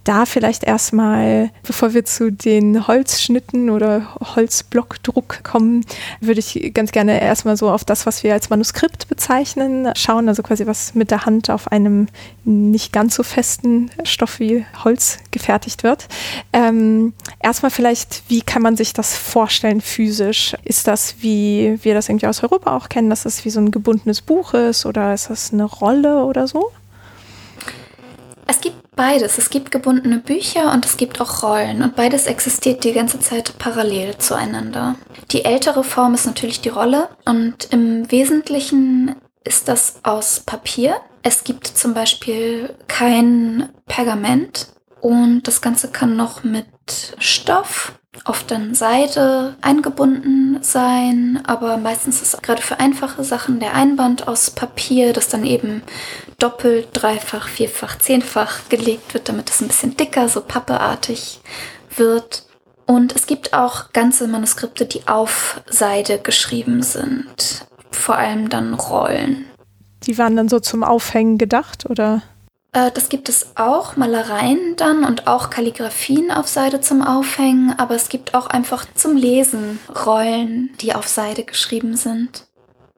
da 0.09 0.25
vielleicht 0.25 0.65
erstmal, 0.65 1.51
bevor 1.63 1.93
wir 1.93 2.05
zu 2.05 2.33
den 2.33 2.87
Holzschnitten 2.89 3.69
oder 3.69 4.15
Holzblockdruck 4.35 5.45
kommen, 5.45 5.85
würde 6.21 6.41
ich 6.41 6.73
ganz 6.73 6.93
gerne 6.93 7.21
erstmal 7.21 7.59
so 7.59 7.71
auf 7.71 7.85
das, 7.85 8.07
was 8.07 8.23
wir 8.23 8.33
als 8.33 8.49
Manuskript 8.49 9.09
bezeichnen, 9.09 9.93
schauen. 9.95 10.29
Also 10.29 10.43
quasi 10.43 10.67
was 10.67 10.95
mit 10.95 11.11
der 11.11 11.27
Hand 11.27 11.51
auf 11.51 11.71
einem 11.71 12.09
nicht 12.45 12.91
ganz 12.91 13.17
so 13.17 13.23
festen 13.23 13.91
Stoff 14.05 14.41
wie 14.41 14.65
Holz 14.83 15.19
gefertigt 15.31 15.83
wird. 15.83 16.09
Ähm, 16.55 17.13
erstmal 17.41 17.71
vielleicht, 17.71 18.23
wie 18.29 18.41
kann 18.41 18.63
man 18.63 18.77
sich 18.77 18.95
das 18.95 19.15
vorstellen 19.15 19.83
physisch? 19.83 20.57
Ist 20.65 20.87
das, 20.87 21.17
wie 21.21 21.79
wir 21.83 21.93
das 21.93 22.09
irgendwie 22.09 22.29
aus 22.29 22.43
Europa 22.43 22.75
auch 22.75 22.89
kennen, 22.89 23.11
dass 23.11 23.25
das 23.25 23.45
wie 23.45 23.51
so 23.51 23.61
ein 23.61 23.71
gebundenes 23.71 24.23
Buch 24.23 24.55
ist 24.55 24.87
oder 24.87 25.13
ist 25.13 25.29
das 25.29 25.53
eine 25.53 25.65
Rolle 25.65 26.25
oder 26.25 26.49
so? 26.49 26.71
Es 28.47 28.63
gibt 28.63 28.88
beides. 28.99 29.39
Es 29.39 29.49
gibt 29.49 29.71
gebundene 29.71 30.19
Bücher 30.19 30.73
und 30.73 30.85
es 30.85 30.97
gibt 30.97 31.21
auch 31.21 31.45
Rollen 31.45 31.83
und 31.83 31.95
beides 31.95 32.27
existiert 32.27 32.83
die 32.83 32.93
ganze 32.93 33.21
Zeit 33.21 33.57
parallel 33.59 34.19
zueinander. 34.19 34.97
Die 35.31 35.45
ältere 35.45 35.85
Form 35.85 36.15
ist 36.15 36.27
natürlich 36.27 36.61
die 36.61 36.69
Rolle 36.69 37.09
und 37.25 37.73
im 37.73 38.11
Wesentlichen 38.11 39.15
ist 39.45 39.69
das 39.69 40.01
aus 40.03 40.41
Papier. 40.41 40.97
Es 41.23 41.45
gibt 41.45 41.69
zum 41.69 41.95
Beispiel 41.95 42.75
kein 42.89 43.69
Pergament 43.87 44.67
und 45.01 45.47
das 45.47 45.61
Ganze 45.61 45.89
kann 45.89 46.17
noch 46.17 46.43
mit 46.43 46.67
Stoff 47.19 47.93
oft 48.25 48.51
dann 48.51 48.75
Seide 48.75 49.55
eingebunden 49.61 50.59
sein, 50.63 51.41
aber 51.47 51.77
meistens 51.77 52.21
ist 52.21 52.43
gerade 52.43 52.63
für 52.63 52.81
einfache 52.81 53.23
Sachen 53.23 53.61
der 53.61 53.75
Einband 53.75 54.27
aus 54.27 54.51
Papier, 54.51 55.13
das 55.13 55.29
dann 55.29 55.45
eben 55.45 55.83
doppelt, 56.39 56.89
dreifach, 56.93 57.49
vierfach, 57.49 57.99
zehnfach 57.99 58.69
gelegt 58.69 59.13
wird, 59.13 59.29
damit 59.29 59.51
es 59.51 59.61
ein 59.61 59.69
bisschen 59.69 59.97
dicker, 59.97 60.29
so 60.29 60.41
pappeartig 60.41 61.41
wird. 61.95 62.45
Und 62.87 63.15
es 63.15 63.27
gibt 63.27 63.53
auch 63.53 63.93
ganze 63.93 64.29
Manuskripte, 64.29 64.87
die 64.87 65.07
auf 65.09 65.61
Seide 65.69 66.19
geschrieben 66.19 66.83
sind. 66.83 67.67
Vor 67.91 68.17
allem 68.17 68.49
dann 68.49 68.75
Rollen. 68.75 69.45
Die 70.07 70.17
waren 70.17 70.37
dann 70.37 70.49
so 70.49 70.61
zum 70.61 70.85
Aufhängen 70.85 71.39
gedacht, 71.39 71.91
oder? 71.91 72.23
Äh, 72.73 72.91
das 72.93 73.09
gibt 73.09 73.29
es 73.29 73.57
auch, 73.57 73.97
Malereien 73.97 74.77
dann 74.77 75.05
und 75.05 75.27
auch 75.27 75.51
Kalligraphien 75.51 76.31
auf 76.31 76.47
Seide 76.47 76.81
zum 76.81 77.03
Aufhängen, 77.03 77.75
aber 77.77 77.95
es 77.95 78.09
gibt 78.09 78.35
auch 78.35 78.47
einfach 78.47 78.87
zum 78.95 79.17
Lesen 79.17 79.81
Rollen, 80.07 80.71
die 80.81 80.95
auf 80.95 81.09
Seide 81.09 81.45
geschrieben 81.45 81.97
sind. 81.97 82.47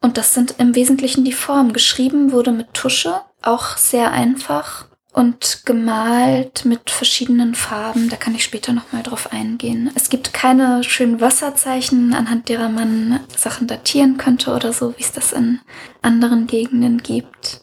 Und 0.03 0.17
das 0.17 0.35
sind 0.35 0.55
im 0.59 0.75
Wesentlichen 0.75 1.25
die 1.25 1.33
Formen. 1.33 1.73
Geschrieben 1.73 2.33
wurde 2.33 2.53
mit 2.53 2.73
Tusche, 2.75 3.21
auch 3.43 3.77
sehr 3.77 4.13
einfach 4.13 4.87
und 5.13 5.63
gemalt 5.67 6.65
mit 6.65 6.91
verschiedenen 6.91 7.55
Farben. 7.55 8.09
Da 8.09 8.17
kann 8.17 8.35
ich 8.35 8.45
später 8.45 8.73
nochmal 8.73 9.03
drauf 9.03 9.33
eingehen. 9.33 9.91
Es 9.95 10.09
gibt 10.09 10.33
keine 10.33 10.85
schönen 10.85 11.21
Wasserzeichen, 11.21 12.15
anhand 12.15 12.49
derer 12.49 12.69
man 12.69 13.21
Sachen 13.37 13.67
datieren 13.67 14.19
könnte 14.19 14.55
oder 14.55 14.73
so, 14.73 14.97
wie 14.97 15.03
es 15.03 15.13
das 15.13 15.33
in 15.33 15.61
anderen 16.03 16.47
Gegenden 16.47 16.99
gibt. 16.99 17.63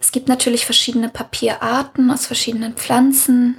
Es 0.00 0.12
gibt 0.12 0.28
natürlich 0.28 0.64
verschiedene 0.64 1.08
Papierarten 1.08 2.10
aus 2.10 2.26
verschiedenen 2.26 2.74
Pflanzen, 2.74 3.58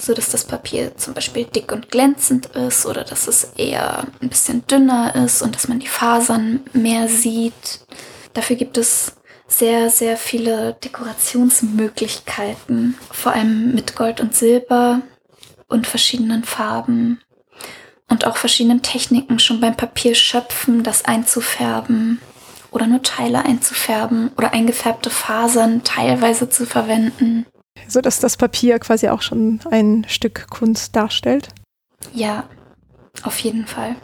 so 0.00 0.14
dass 0.14 0.30
das 0.30 0.44
Papier 0.44 0.96
zum 0.96 1.14
Beispiel 1.14 1.44
dick 1.44 1.72
und 1.72 1.90
glänzend 1.90 2.46
ist 2.46 2.86
oder 2.86 3.02
dass 3.02 3.26
es 3.26 3.52
eher 3.56 4.06
ein 4.20 4.28
bisschen 4.28 4.64
dünner 4.66 5.14
ist 5.16 5.42
und 5.42 5.56
dass 5.56 5.66
man 5.66 5.80
die 5.80 5.88
Fasern 5.88 6.60
mehr 6.72 7.08
sieht. 7.08 7.80
Dafür 8.32 8.54
gibt 8.54 8.78
es 8.78 9.17
sehr, 9.48 9.90
sehr 9.90 10.16
viele 10.16 10.74
Dekorationsmöglichkeiten, 10.84 12.96
vor 13.10 13.32
allem 13.32 13.74
mit 13.74 13.96
Gold 13.96 14.20
und 14.20 14.34
Silber 14.34 15.00
und 15.66 15.86
verschiedenen 15.86 16.44
Farben 16.44 17.20
und 18.08 18.26
auch 18.26 18.36
verschiedenen 18.36 18.82
Techniken 18.82 19.38
schon 19.38 19.60
beim 19.60 19.76
Papierschöpfen, 19.76 20.82
das 20.82 21.06
einzufärben 21.06 22.20
oder 22.70 22.86
nur 22.86 23.02
Teile 23.02 23.44
einzufärben 23.44 24.30
oder 24.36 24.52
eingefärbte 24.52 25.10
Fasern 25.10 25.82
teilweise 25.82 26.50
zu 26.50 26.66
verwenden. 26.66 27.46
So 27.86 28.00
dass 28.00 28.20
das 28.20 28.36
Papier 28.36 28.78
quasi 28.78 29.08
auch 29.08 29.22
schon 29.22 29.60
ein 29.70 30.04
Stück 30.08 30.48
Kunst 30.50 30.94
darstellt. 30.94 31.48
Ja, 32.12 32.44
auf 33.22 33.38
jeden 33.38 33.66
Fall. 33.66 33.96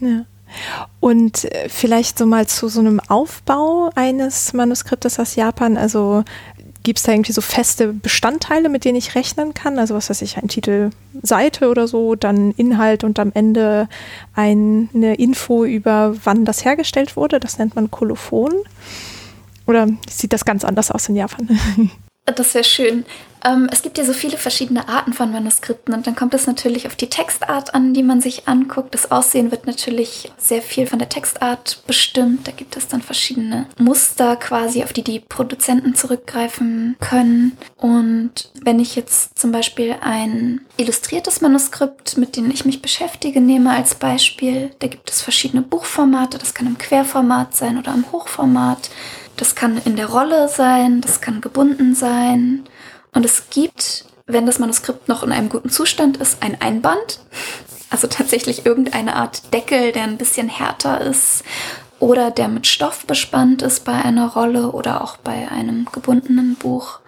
Ja. 0.00 0.24
Und 1.00 1.44
äh, 1.44 1.68
vielleicht 1.68 2.18
so 2.18 2.26
mal 2.26 2.46
zu 2.46 2.68
so 2.68 2.80
einem 2.80 3.00
Aufbau 3.08 3.90
eines 3.94 4.52
Manuskriptes 4.52 5.18
aus 5.18 5.36
Japan. 5.36 5.76
Also 5.76 6.24
gibt 6.82 6.98
es 6.98 7.04
da 7.04 7.12
irgendwie 7.12 7.32
so 7.32 7.40
feste 7.40 7.92
Bestandteile, 7.92 8.68
mit 8.68 8.84
denen 8.84 8.96
ich 8.96 9.14
rechnen 9.14 9.54
kann? 9.54 9.78
Also 9.78 9.94
was 9.94 10.10
weiß 10.10 10.22
ich, 10.22 10.38
ein 10.38 10.48
Titel 10.48 10.90
Seite 11.22 11.68
oder 11.68 11.86
so, 11.86 12.14
dann 12.14 12.52
Inhalt 12.52 13.04
und 13.04 13.18
am 13.18 13.32
Ende 13.34 13.88
ein, 14.34 14.88
eine 14.94 15.16
Info 15.16 15.64
über, 15.64 16.14
wann 16.24 16.44
das 16.44 16.64
hergestellt 16.64 17.16
wurde. 17.16 17.40
Das 17.40 17.58
nennt 17.58 17.74
man 17.74 17.90
Kolophon. 17.90 18.52
Oder 19.66 19.88
sieht 20.08 20.32
das 20.32 20.44
ganz 20.44 20.64
anders 20.64 20.90
aus 20.90 21.08
in 21.08 21.16
Japan? 21.16 21.48
Das 22.36 22.52
wäre 22.54 22.64
schön. 22.64 23.06
Ähm, 23.44 23.68
es 23.70 23.82
gibt 23.82 23.98
ja 23.98 24.04
so 24.04 24.12
viele 24.12 24.36
verschiedene 24.36 24.88
Arten 24.88 25.12
von 25.12 25.30
Manuskripten 25.30 25.94
und 25.94 26.06
dann 26.06 26.16
kommt 26.16 26.34
es 26.34 26.46
natürlich 26.46 26.86
auf 26.86 26.96
die 26.96 27.08
Textart 27.08 27.74
an, 27.74 27.94
die 27.94 28.02
man 28.02 28.20
sich 28.20 28.48
anguckt. 28.48 28.94
Das 28.94 29.10
Aussehen 29.10 29.50
wird 29.50 29.66
natürlich 29.66 30.30
sehr 30.38 30.62
viel 30.62 30.86
von 30.86 30.98
der 30.98 31.08
Textart 31.08 31.82
bestimmt. 31.86 32.46
Da 32.46 32.52
gibt 32.52 32.76
es 32.76 32.88
dann 32.88 33.02
verschiedene 33.02 33.66
Muster 33.78 34.36
quasi, 34.36 34.82
auf 34.82 34.92
die 34.92 35.04
die 35.04 35.20
Produzenten 35.20 35.94
zurückgreifen 35.94 36.96
können. 37.00 37.56
Und 37.76 38.50
wenn 38.62 38.80
ich 38.80 38.96
jetzt 38.96 39.38
zum 39.38 39.52
Beispiel 39.52 39.96
ein 40.00 40.60
illustriertes 40.76 41.40
Manuskript, 41.40 42.16
mit 42.16 42.36
dem 42.36 42.50
ich 42.50 42.64
mich 42.64 42.82
beschäftige, 42.82 43.40
nehme 43.40 43.70
als 43.70 43.94
Beispiel, 43.94 44.70
da 44.78 44.88
gibt 44.88 45.10
es 45.10 45.22
verschiedene 45.22 45.62
Buchformate. 45.62 46.38
Das 46.38 46.54
kann 46.54 46.66
im 46.66 46.78
Querformat 46.78 47.54
sein 47.54 47.78
oder 47.78 47.92
im 47.94 48.10
Hochformat. 48.12 48.90
Das 49.36 49.54
kann 49.54 49.80
in 49.84 49.94
der 49.94 50.06
Rolle 50.06 50.48
sein, 50.48 51.00
das 51.00 51.20
kann 51.20 51.40
gebunden 51.40 51.94
sein. 51.94 52.64
Und 53.18 53.24
es 53.24 53.50
gibt, 53.50 54.04
wenn 54.28 54.46
das 54.46 54.60
Manuskript 54.60 55.08
noch 55.08 55.24
in 55.24 55.32
einem 55.32 55.48
guten 55.48 55.70
Zustand 55.70 56.18
ist, 56.18 56.40
ein 56.40 56.60
Einband. 56.60 57.18
Also 57.90 58.06
tatsächlich 58.06 58.64
irgendeine 58.64 59.16
Art 59.16 59.52
Deckel, 59.52 59.90
der 59.90 60.04
ein 60.04 60.18
bisschen 60.18 60.48
härter 60.48 61.00
ist 61.00 61.42
oder 61.98 62.30
der 62.30 62.46
mit 62.46 62.68
Stoff 62.68 63.06
bespannt 63.06 63.62
ist 63.62 63.84
bei 63.84 63.94
einer 63.94 64.28
Rolle 64.34 64.70
oder 64.70 65.02
auch 65.02 65.16
bei 65.16 65.48
einem 65.50 65.88
gebundenen 65.90 66.54
Buch. 66.54 67.00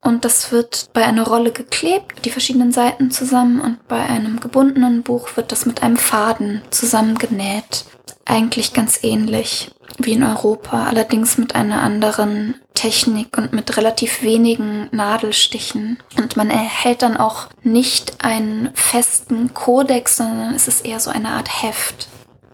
Und 0.00 0.24
das 0.24 0.52
wird 0.52 0.90
bei 0.92 1.04
einer 1.04 1.26
Rolle 1.26 1.50
geklebt, 1.50 2.24
die 2.24 2.30
verschiedenen 2.30 2.70
Seiten 2.70 3.10
zusammen, 3.10 3.60
und 3.60 3.88
bei 3.88 4.04
einem 4.04 4.38
gebundenen 4.38 5.02
Buch 5.02 5.36
wird 5.36 5.50
das 5.50 5.66
mit 5.66 5.82
einem 5.82 5.96
Faden 5.96 6.62
zusammengenäht. 6.70 7.86
Eigentlich 8.24 8.72
ganz 8.72 9.00
ähnlich 9.02 9.72
wie 9.98 10.12
in 10.12 10.22
Europa, 10.22 10.86
allerdings 10.86 11.38
mit 11.38 11.54
einer 11.54 11.82
anderen 11.82 12.54
Technik 12.74 13.36
und 13.36 13.52
mit 13.52 13.76
relativ 13.76 14.22
wenigen 14.22 14.88
Nadelstichen. 14.90 15.98
Und 16.16 16.36
man 16.36 16.50
erhält 16.50 17.02
dann 17.02 17.16
auch 17.16 17.48
nicht 17.62 18.24
einen 18.24 18.70
festen 18.74 19.54
Kodex, 19.54 20.16
sondern 20.16 20.54
es 20.54 20.68
ist 20.68 20.84
eher 20.84 21.00
so 21.00 21.10
eine 21.10 21.28
Art 21.28 21.62
Heft. 21.62 22.08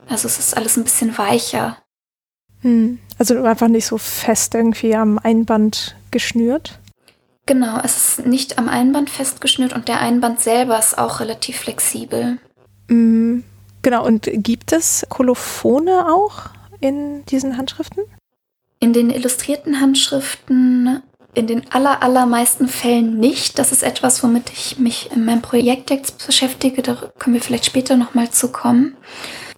Also 0.08 0.26
es 0.26 0.38
ist 0.38 0.56
alles 0.56 0.76
ein 0.76 0.84
bisschen 0.84 1.16
weicher. 1.18 1.78
Hm. 2.62 2.98
Also 3.18 3.42
einfach 3.42 3.68
nicht 3.68 3.86
so 3.86 3.98
fest 3.98 4.54
irgendwie 4.54 4.94
am 4.94 5.18
Einband 5.18 5.96
geschnürt? 6.10 6.78
Genau, 7.46 7.80
es 7.82 7.96
ist 8.18 8.26
nicht 8.26 8.58
am 8.58 8.68
Einband 8.68 9.10
festgeschnürt 9.10 9.72
und 9.72 9.88
der 9.88 10.00
Einband 10.00 10.40
selber 10.40 10.78
ist 10.78 10.98
auch 10.98 11.20
relativ 11.20 11.58
flexibel. 11.60 12.38
Hm. 12.88 13.44
Genau, 13.82 14.04
und 14.04 14.28
gibt 14.32 14.72
es 14.72 15.06
Kolophone 15.08 15.88
auch? 15.88 16.50
In 16.80 17.24
diesen 17.26 17.56
Handschriften? 17.56 18.04
In 18.80 18.92
den 18.92 19.10
illustrierten 19.10 19.80
Handschriften 19.80 21.02
in 21.34 21.46
den 21.46 21.70
aller, 21.70 22.02
allermeisten 22.02 22.68
Fällen 22.68 23.18
nicht. 23.18 23.58
Das 23.58 23.70
ist 23.70 23.82
etwas, 23.82 24.22
womit 24.22 24.50
ich 24.50 24.78
mich 24.78 25.10
in 25.12 25.24
meinem 25.24 25.42
Projekt 25.42 25.90
jetzt 25.90 26.26
beschäftige. 26.26 26.82
Da 26.82 26.96
können 27.18 27.34
wir 27.34 27.42
vielleicht 27.42 27.66
später 27.66 27.96
nochmal 27.96 28.30
zu 28.30 28.50
kommen. 28.50 28.96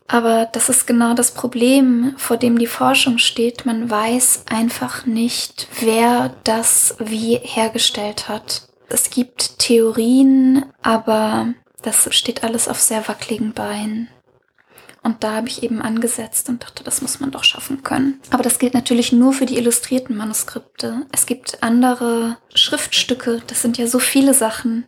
Aber 0.06 0.46
das 0.46 0.68
ist 0.68 0.86
genau 0.86 1.14
das 1.14 1.32
Problem, 1.32 2.14
vor 2.16 2.36
dem 2.36 2.58
die 2.58 2.66
Forschung 2.66 3.18
steht. 3.18 3.64
Man 3.64 3.88
weiß 3.88 4.44
einfach 4.50 5.06
nicht, 5.06 5.68
wer 5.80 6.34
das 6.42 6.96
wie 6.98 7.36
hergestellt 7.36 8.28
hat. 8.28 8.68
Es 8.88 9.10
gibt 9.10 9.60
Theorien, 9.60 10.64
aber 10.82 11.54
das 11.82 12.12
steht 12.14 12.42
alles 12.42 12.66
auf 12.66 12.80
sehr 12.80 13.06
wackeligen 13.06 13.52
Beinen. 13.52 14.08
Und 15.03 15.24
da 15.24 15.32
habe 15.32 15.48
ich 15.48 15.62
eben 15.62 15.80
angesetzt 15.80 16.48
und 16.48 16.62
dachte, 16.62 16.84
das 16.84 17.01
muss 17.01 17.20
man 17.20 17.30
doch 17.30 17.44
schaffen 17.44 17.82
können. 17.82 18.20
Aber 18.30 18.42
das 18.42 18.59
gilt 18.59 18.74
natürlich 18.74 19.12
nur 19.12 19.32
für 19.32 19.46
die 19.46 19.57
illustrierten 19.57 20.16
Manuskripte. 20.16 21.07
Es 21.11 21.26
gibt 21.26 21.62
andere 21.62 22.36
Schriftstücke, 22.55 23.42
das 23.46 23.62
sind 23.62 23.78
ja 23.78 23.86
so 23.86 23.98
viele 23.98 24.34
Sachen. 24.34 24.84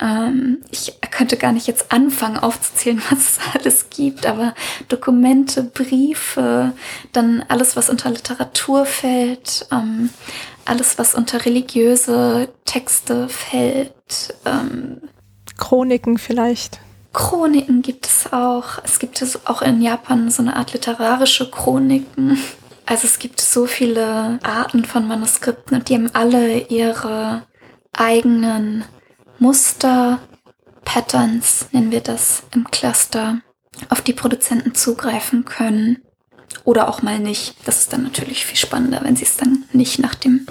Ähm, 0.00 0.58
ich 0.70 1.00
könnte 1.10 1.36
gar 1.36 1.52
nicht 1.52 1.66
jetzt 1.66 1.90
anfangen 1.92 2.36
aufzuzählen, 2.36 3.02
was 3.10 3.18
es 3.18 3.38
alles 3.54 3.90
gibt, 3.90 4.26
aber 4.26 4.54
Dokumente, 4.88 5.64
Briefe, 5.64 6.72
dann 7.12 7.42
alles, 7.48 7.74
was 7.74 7.88
unter 7.88 8.10
Literatur 8.10 8.84
fällt, 8.84 9.66
ähm, 9.72 10.10
alles, 10.66 10.98
was 10.98 11.14
unter 11.14 11.46
religiöse 11.46 12.52
Texte 12.66 13.28
fällt. 13.28 14.34
Ähm, 14.44 15.00
Chroniken 15.56 16.18
vielleicht. 16.18 16.80
Chroniken 17.12 17.82
gibt 17.82 18.06
es 18.06 18.32
auch. 18.32 18.82
Es 18.84 18.98
gibt 18.98 19.22
es 19.22 19.46
auch 19.46 19.62
in 19.62 19.80
Japan 19.80 20.30
so 20.30 20.42
eine 20.42 20.56
Art 20.56 20.72
literarische 20.72 21.50
Chroniken. 21.50 22.38
Also 22.86 23.06
es 23.06 23.18
gibt 23.18 23.40
so 23.40 23.66
viele 23.66 24.38
Arten 24.42 24.84
von 24.84 25.06
Manuskripten 25.06 25.76
und 25.76 25.88
die 25.88 25.94
haben 25.94 26.10
alle 26.14 26.58
ihre 26.68 27.42
eigenen 27.92 28.84
Muster, 29.38 30.20
Patterns, 30.84 31.66
nennen 31.72 31.90
wir 31.90 32.00
das 32.00 32.44
im 32.54 32.64
Cluster, 32.70 33.40
auf 33.90 34.00
die 34.00 34.14
Produzenten 34.14 34.74
zugreifen 34.74 35.44
können. 35.44 36.02
Oder 36.64 36.88
auch 36.88 37.02
mal 37.02 37.18
nicht. 37.18 37.56
Das 37.66 37.80
ist 37.80 37.92
dann 37.92 38.02
natürlich 38.02 38.46
viel 38.46 38.56
spannender, 38.56 39.00
wenn 39.02 39.16
sie 39.16 39.24
es 39.24 39.36
dann 39.36 39.64
nicht 39.72 39.98
nach 39.98 40.14
dem 40.14 40.46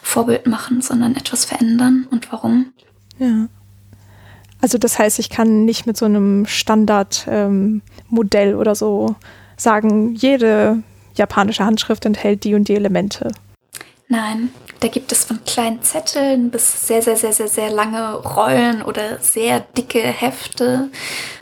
Vorbild 0.00 0.46
machen, 0.46 0.80
sondern 0.80 1.16
etwas 1.16 1.44
verändern. 1.44 2.06
Und 2.10 2.30
warum? 2.32 2.72
Ja. 3.18 3.48
Also 4.60 4.78
das 4.78 4.98
heißt, 4.98 5.18
ich 5.18 5.30
kann 5.30 5.64
nicht 5.64 5.86
mit 5.86 5.96
so 5.96 6.04
einem 6.04 6.46
Standardmodell 6.46 7.82
ähm, 8.50 8.58
oder 8.58 8.74
so 8.74 9.16
sagen, 9.56 10.14
jede 10.14 10.82
japanische 11.14 11.64
Handschrift 11.64 12.04
enthält 12.06 12.44
die 12.44 12.54
und 12.54 12.68
die 12.68 12.74
Elemente. 12.74 13.32
Nein, 14.08 14.50
da 14.80 14.88
gibt 14.88 15.12
es 15.12 15.24
von 15.24 15.44
kleinen 15.44 15.82
Zetteln 15.82 16.50
bis 16.50 16.88
sehr, 16.88 17.00
sehr, 17.00 17.16
sehr, 17.16 17.32
sehr, 17.32 17.46
sehr 17.46 17.70
lange 17.70 18.14
Rollen 18.14 18.82
oder 18.82 19.18
sehr 19.20 19.60
dicke 19.60 20.00
Hefte 20.00 20.88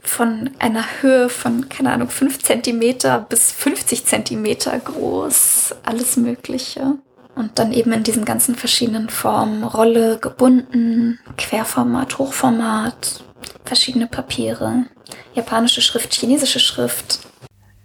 von 0.03 0.51
einer 0.59 0.85
Höhe 1.01 1.29
von, 1.29 1.67
keine 1.67 1.91
Ahnung, 1.91 2.09
5 2.09 2.43
cm 2.43 3.25
bis 3.27 3.51
50 3.53 4.05
cm 4.05 4.57
groß. 4.83 5.75
Alles 5.83 6.15
Mögliche. 6.17 6.93
Und 7.39 7.57
dann 7.57 7.71
eben 7.71 7.93
in 7.93 8.03
diesen 8.03 8.25
ganzen 8.25 8.53
verschiedenen 8.53 9.07
Formen. 9.07 9.63
Rolle, 9.63 10.17
gebunden, 10.17 11.19
Querformat, 11.37 12.17
Hochformat, 12.17 13.23
verschiedene 13.63 14.07
Papiere, 14.07 14.87
japanische 15.35 15.81
Schrift, 15.81 16.13
chinesische 16.13 16.59
Schrift. 16.59 17.21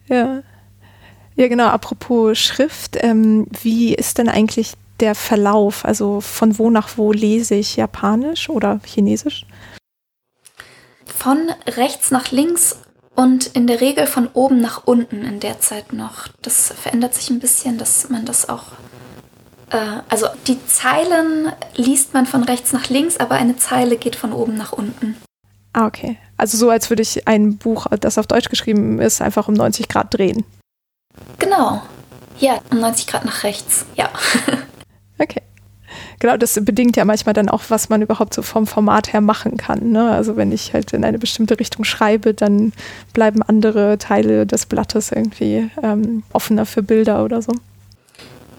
Ja. 0.09 0.43
Ja, 1.37 1.47
genau. 1.47 1.67
Apropos 1.69 2.37
Schrift, 2.37 2.97
ähm, 3.01 3.47
wie 3.63 3.95
ist 3.95 4.19
denn 4.19 4.29
eigentlich 4.29 4.73
der 4.99 5.15
Verlauf? 5.15 5.85
Also 5.85 6.21
von 6.21 6.59
wo 6.59 6.69
nach 6.69 6.99
wo 6.99 7.13
lese 7.13 7.55
ich 7.55 7.77
Japanisch 7.77 8.51
oder 8.51 8.81
Chinesisch? 8.85 9.47
Von 11.07 11.49
rechts 11.69 12.11
nach 12.11 12.33
links 12.33 12.81
und 13.15 13.47
in 13.55 13.69
der 13.69 13.81
Regel 13.81 14.09
von 14.09 14.29
oben 14.33 14.61
nach 14.61 14.83
unten 14.85 15.25
in 15.25 15.39
der 15.39 15.61
Zeit 15.61 15.93
noch. 15.93 16.27
Das 16.43 16.73
verändert 16.73 17.15
sich 17.15 17.31
ein 17.31 17.39
bisschen, 17.39 17.79
dass 17.79 18.09
man 18.11 18.25
das 18.25 18.49
auch 18.49 18.65
also 20.09 20.27
die 20.47 20.64
Zeilen 20.66 21.53
liest 21.75 22.14
man 22.14 22.27
von 22.27 22.45
rechts 22.45 22.72
nach 22.72 22.89
links, 22.89 23.16
aber 23.16 23.35
eine 23.35 23.57
Zeile 23.57 23.97
geht 23.97 24.16
von 24.16 24.33
oben 24.33 24.57
nach 24.57 24.72
unten. 24.72 25.16
Ah, 25.72 25.87
okay. 25.87 26.16
Also 26.37 26.57
so, 26.57 26.70
als 26.70 26.89
würde 26.91 27.03
ich 27.03 27.27
ein 27.27 27.57
Buch, 27.57 27.87
das 28.01 28.18
auf 28.18 28.27
Deutsch 28.27 28.49
geschrieben 28.49 29.01
ist, 29.01 29.20
einfach 29.20 29.49
um 29.49 29.55
90 29.55 29.89
Grad 29.89 30.14
drehen. 30.14 30.45
Genau. 31.39 31.83
Ja, 32.39 32.61
um 32.70 32.81
90 32.81 33.07
Grad 33.07 33.25
nach 33.25 33.43
rechts. 33.43 33.85
Ja. 33.97 34.09
okay. 35.18 35.43
Genau, 36.20 36.37
das 36.37 36.55
bedingt 36.64 36.97
ja 36.97 37.05
manchmal 37.05 37.35
dann 37.35 37.49
auch, 37.49 37.62
was 37.68 37.89
man 37.89 38.03
überhaupt 38.03 38.35
so 38.35 38.43
vom 38.43 38.66
Format 38.66 39.12
her 39.12 39.20
machen 39.20 39.57
kann. 39.57 39.91
Ne? 39.91 40.11
Also 40.11 40.37
wenn 40.37 40.53
ich 40.53 40.72
halt 40.72 40.93
in 40.93 41.05
eine 41.05 41.18
bestimmte 41.18 41.59
Richtung 41.59 41.85
schreibe, 41.85 42.35
dann 42.35 42.72
bleiben 43.12 43.43
andere 43.43 43.99
Teile 43.99 44.47
des 44.47 44.66
Blattes 44.66 45.12
irgendwie 45.12 45.70
ähm, 45.83 46.22
offener 46.33 46.66
für 46.66 46.83
Bilder 46.83 47.25
oder 47.25 47.43
so. 47.43 47.53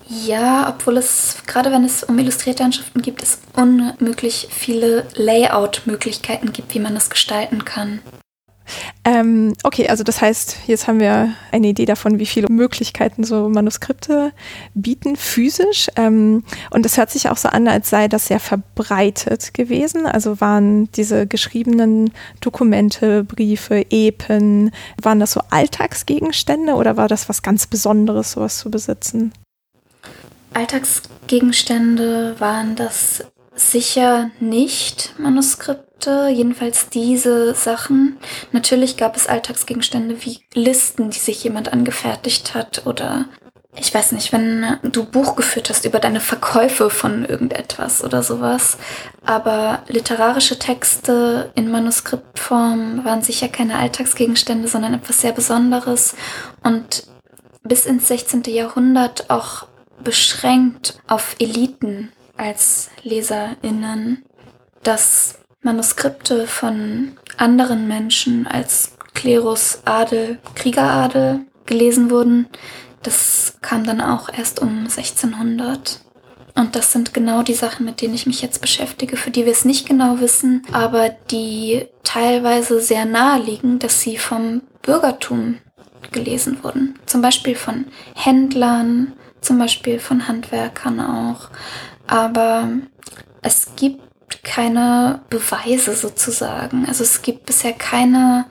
Ja, 0.07 0.69
obwohl 0.69 0.97
es, 0.97 1.37
gerade 1.47 1.71
wenn 1.71 1.83
es 1.83 2.03
um 2.03 2.17
illustrierte 2.19 2.63
Handschriften 2.63 3.01
gibt, 3.01 3.23
es 3.23 3.39
unmöglich 3.55 4.47
viele 4.51 5.05
Layout-Möglichkeiten 5.15 6.53
gibt, 6.53 6.75
wie 6.75 6.79
man 6.79 6.93
das 6.93 7.09
gestalten 7.09 7.65
kann. 7.65 8.01
Ähm, 9.03 9.53
okay, 9.63 9.87
also 9.89 10.03
das 10.03 10.21
heißt, 10.21 10.57
jetzt 10.67 10.87
haben 10.87 10.99
wir 10.99 11.33
eine 11.51 11.67
Idee 11.67 11.85
davon, 11.85 12.17
wie 12.19 12.25
viele 12.25 12.49
Möglichkeiten 12.49 13.23
so 13.23 13.47
Manuskripte 13.49 14.31
bieten, 14.73 15.15
physisch. 15.15 15.87
Ähm, 15.95 16.43
und 16.71 16.85
es 16.85 16.97
hört 16.97 17.11
sich 17.11 17.29
auch 17.29 17.37
so 17.37 17.49
an, 17.49 17.67
als 17.67 17.89
sei 17.89 18.07
das 18.07 18.27
sehr 18.27 18.39
verbreitet 18.39 19.53
gewesen. 19.53 20.07
Also 20.07 20.41
waren 20.41 20.91
diese 20.93 21.27
geschriebenen 21.27 22.11
Dokumente, 22.41 23.23
Briefe, 23.23 23.85
Epen, 23.89 24.71
waren 25.01 25.19
das 25.19 25.33
so 25.33 25.41
Alltagsgegenstände 25.49 26.73
oder 26.73 26.97
war 26.97 27.07
das 27.07 27.29
was 27.29 27.43
ganz 27.43 27.67
Besonderes, 27.67 28.31
sowas 28.31 28.57
zu 28.57 28.71
besitzen? 28.71 29.31
Alltagsgegenstände 30.55 32.39
waren 32.39 32.75
das 32.75 33.25
sicher 33.55 34.31
nicht 34.39 35.13
Manuskripte, 35.17 36.29
jedenfalls 36.33 36.89
diese 36.89 37.53
Sachen. 37.53 38.17
Natürlich 38.51 38.95
gab 38.95 39.17
es 39.17 39.27
Alltagsgegenstände 39.27 40.23
wie 40.23 40.39
Listen, 40.53 41.09
die 41.09 41.19
sich 41.19 41.43
jemand 41.43 41.73
angefertigt 41.73 42.55
hat 42.55 42.85
oder 42.85 43.25
ich 43.77 43.93
weiß 43.93 44.13
nicht, 44.13 44.31
wenn 44.31 44.77
du 44.83 45.03
Buch 45.03 45.35
geführt 45.35 45.69
hast 45.69 45.83
über 45.83 45.99
deine 45.99 46.21
Verkäufe 46.21 46.89
von 46.89 47.25
irgendetwas 47.25 48.01
oder 48.01 48.23
sowas. 48.23 48.77
Aber 49.25 49.83
literarische 49.89 50.57
Texte 50.57 51.51
in 51.55 51.69
Manuskriptform 51.69 53.03
waren 53.03 53.21
sicher 53.21 53.49
keine 53.49 53.77
Alltagsgegenstände, 53.77 54.69
sondern 54.69 54.93
etwas 54.93 55.19
sehr 55.19 55.33
Besonderes 55.33 56.15
und 56.63 57.07
bis 57.63 57.85
ins 57.85 58.07
16. 58.07 58.43
Jahrhundert 58.43 59.29
auch 59.29 59.67
beschränkt 60.03 60.99
auf 61.07 61.35
Eliten 61.39 62.11
als 62.37 62.89
Leserinnen, 63.03 64.23
dass 64.83 65.39
Manuskripte 65.61 66.47
von 66.47 67.17
anderen 67.37 67.87
Menschen 67.87 68.47
als 68.47 68.91
Klerus, 69.13 69.79
Adel, 69.85 70.39
Kriegeradel 70.53 71.41
gelesen 71.65 72.11
wurden. 72.11 72.47
Das 73.01 73.57
kam 73.61 73.83
dann 73.83 74.01
auch 74.01 74.29
erst 74.29 74.61
um 74.61 74.79
1600. 74.79 76.01
Und 76.55 76.75
das 76.75 76.91
sind 76.91 77.13
genau 77.13 77.43
die 77.43 77.53
Sachen, 77.53 77.85
mit 77.85 78.01
denen 78.01 78.13
ich 78.13 78.25
mich 78.25 78.41
jetzt 78.41 78.61
beschäftige, 78.61 79.17
für 79.17 79.29
die 79.31 79.45
wir 79.45 79.51
es 79.51 79.65
nicht 79.65 79.87
genau 79.87 80.21
wissen, 80.21 80.63
aber 80.71 81.09
die 81.09 81.85
teilweise 82.03 82.79
sehr 82.79 83.03
nahe 83.05 83.41
liegen, 83.41 83.79
dass 83.79 84.01
sie 84.01 84.17
vom 84.17 84.61
Bürgertum 84.81 85.57
gelesen 86.11 86.63
wurden. 86.63 86.97
Zum 87.05 87.21
Beispiel 87.21 87.55
von 87.55 87.85
Händlern, 88.13 89.13
zum 89.45 89.59
Beispiel 89.59 89.99
von 89.99 90.27
Handwerkern 90.27 90.99
auch. 90.99 91.49
Aber 92.07 92.69
es 93.41 93.75
gibt 93.75 94.01
keine 94.43 95.21
Beweise 95.29 95.95
sozusagen. 95.95 96.85
Also 96.87 97.03
es 97.03 97.21
gibt 97.21 97.45
bisher 97.45 97.73
keine 97.73 98.45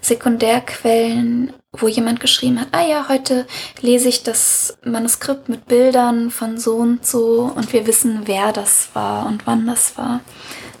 Sekundärquellen, 0.00 1.52
wo 1.76 1.88
jemand 1.88 2.20
geschrieben 2.20 2.60
hat, 2.60 2.68
ah 2.72 2.86
ja, 2.86 3.08
heute 3.08 3.46
lese 3.80 4.08
ich 4.08 4.22
das 4.22 4.78
Manuskript 4.84 5.48
mit 5.48 5.66
Bildern 5.66 6.30
von 6.30 6.58
so 6.58 6.76
und 6.76 7.04
so 7.04 7.52
und 7.54 7.72
wir 7.72 7.86
wissen, 7.86 8.22
wer 8.24 8.52
das 8.52 8.90
war 8.94 9.26
und 9.26 9.46
wann 9.46 9.66
das 9.66 9.98
war. 9.98 10.20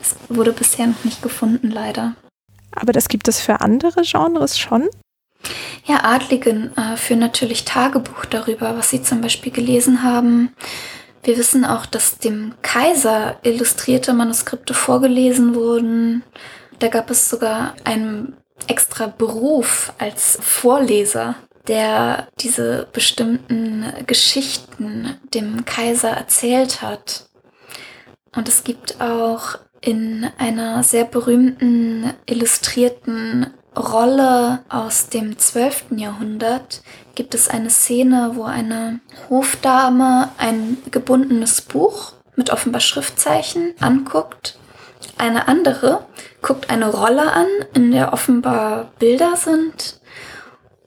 Es 0.00 0.14
wurde 0.28 0.52
bisher 0.52 0.86
noch 0.86 1.04
nicht 1.04 1.22
gefunden, 1.22 1.70
leider. 1.70 2.14
Aber 2.72 2.92
das 2.92 3.08
gibt 3.08 3.28
es 3.28 3.40
für 3.40 3.60
andere 3.60 4.02
Genres 4.02 4.58
schon? 4.58 4.88
Ja, 5.86 6.04
Adligen 6.04 6.76
äh, 6.76 6.96
führen 6.96 7.20
natürlich 7.20 7.64
Tagebuch 7.64 8.26
darüber, 8.26 8.76
was 8.76 8.90
sie 8.90 9.02
zum 9.02 9.20
Beispiel 9.20 9.52
gelesen 9.52 10.02
haben. 10.02 10.54
Wir 11.22 11.36
wissen 11.36 11.64
auch, 11.64 11.86
dass 11.86 12.18
dem 12.18 12.54
Kaiser 12.62 13.36
illustrierte 13.42 14.12
Manuskripte 14.12 14.74
vorgelesen 14.74 15.54
wurden. 15.54 16.22
Da 16.78 16.88
gab 16.88 17.10
es 17.10 17.28
sogar 17.28 17.74
einen 17.84 18.36
extra 18.66 19.06
Beruf 19.06 19.92
als 19.98 20.38
Vorleser, 20.40 21.36
der 21.66 22.28
diese 22.40 22.88
bestimmten 22.92 23.84
Geschichten 24.06 25.18
dem 25.34 25.64
Kaiser 25.64 26.10
erzählt 26.10 26.82
hat. 26.82 27.28
Und 28.34 28.48
es 28.48 28.64
gibt 28.64 29.00
auch 29.00 29.58
in 29.80 30.28
einer 30.38 30.82
sehr 30.82 31.04
berühmten 31.04 32.12
illustrierten 32.26 33.54
Rolle 33.76 34.60
aus 34.68 35.08
dem 35.08 35.38
12. 35.38 35.86
Jahrhundert 35.96 36.82
gibt 37.14 37.34
es 37.34 37.48
eine 37.48 37.70
Szene, 37.70 38.32
wo 38.34 38.44
eine 38.44 39.00
Hofdame 39.28 40.30
ein 40.38 40.78
gebundenes 40.90 41.62
Buch 41.62 42.12
mit 42.36 42.50
offenbar 42.50 42.80
Schriftzeichen 42.80 43.74
anguckt. 43.80 44.58
Eine 45.16 45.48
andere 45.48 46.06
guckt 46.42 46.70
eine 46.70 46.90
Rolle 46.90 47.32
an, 47.32 47.48
in 47.74 47.90
der 47.90 48.12
offenbar 48.12 48.92
Bilder 48.98 49.36
sind. 49.36 50.00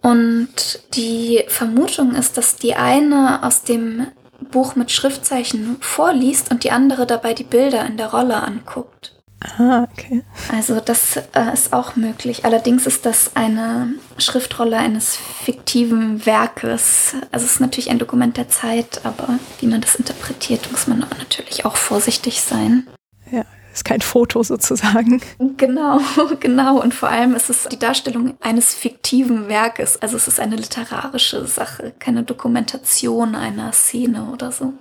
Und 0.01 0.79
die 0.95 1.43
Vermutung 1.47 2.15
ist, 2.15 2.37
dass 2.37 2.55
die 2.55 2.75
eine 2.75 3.43
aus 3.43 3.63
dem 3.63 4.07
Buch 4.49 4.75
mit 4.75 4.91
Schriftzeichen 4.91 5.77
vorliest 5.81 6.49
und 6.49 6.63
die 6.63 6.71
andere 6.71 7.05
dabei 7.05 7.33
die 7.33 7.43
Bilder 7.43 7.85
in 7.85 7.97
der 7.97 8.11
Rolle 8.11 8.41
anguckt. 8.41 9.10
Ah, 9.57 9.87
okay. 9.91 10.23
Also 10.51 10.79
das 10.79 11.17
äh, 11.17 11.53
ist 11.53 11.73
auch 11.73 11.95
möglich. 11.95 12.45
Allerdings 12.45 12.85
ist 12.85 13.05
das 13.05 13.35
eine 13.35 13.95
Schriftrolle 14.17 14.77
eines 14.77 15.17
fiktiven 15.17 16.25
Werkes. 16.25 17.15
Also 17.31 17.45
es 17.45 17.53
ist 17.53 17.59
natürlich 17.59 17.89
ein 17.89 17.99
Dokument 17.99 18.37
der 18.37 18.49
Zeit, 18.49 19.01
aber 19.03 19.39
wie 19.59 19.67
man 19.67 19.81
das 19.81 19.95
interpretiert, 19.95 20.71
muss 20.71 20.87
man 20.87 20.99
natürlich 20.99 21.65
auch 21.65 21.75
vorsichtig 21.75 22.41
sein. 22.41 22.87
Ja, 23.31 23.43
ist 23.73 23.83
kein 23.83 24.01
Foto 24.01 24.43
sozusagen. 24.43 25.21
Genau, 25.57 25.99
genau. 26.39 26.79
Und 26.79 26.93
vor 26.93 27.09
allem 27.09 27.33
ist 27.33 27.49
es 27.49 27.63
die 27.63 27.79
Darstellung 27.79 28.35
eines 28.41 28.75
fiktiven 28.75 29.47
Werkes. 29.47 29.99
Also 30.01 30.17
es 30.17 30.27
ist 30.27 30.39
eine 30.39 30.55
literarische 30.55 31.47
Sache, 31.47 31.93
keine 31.97 32.23
Dokumentation 32.23 33.33
einer 33.33 33.71
Szene 33.71 34.29
oder 34.31 34.51
so. 34.51 34.73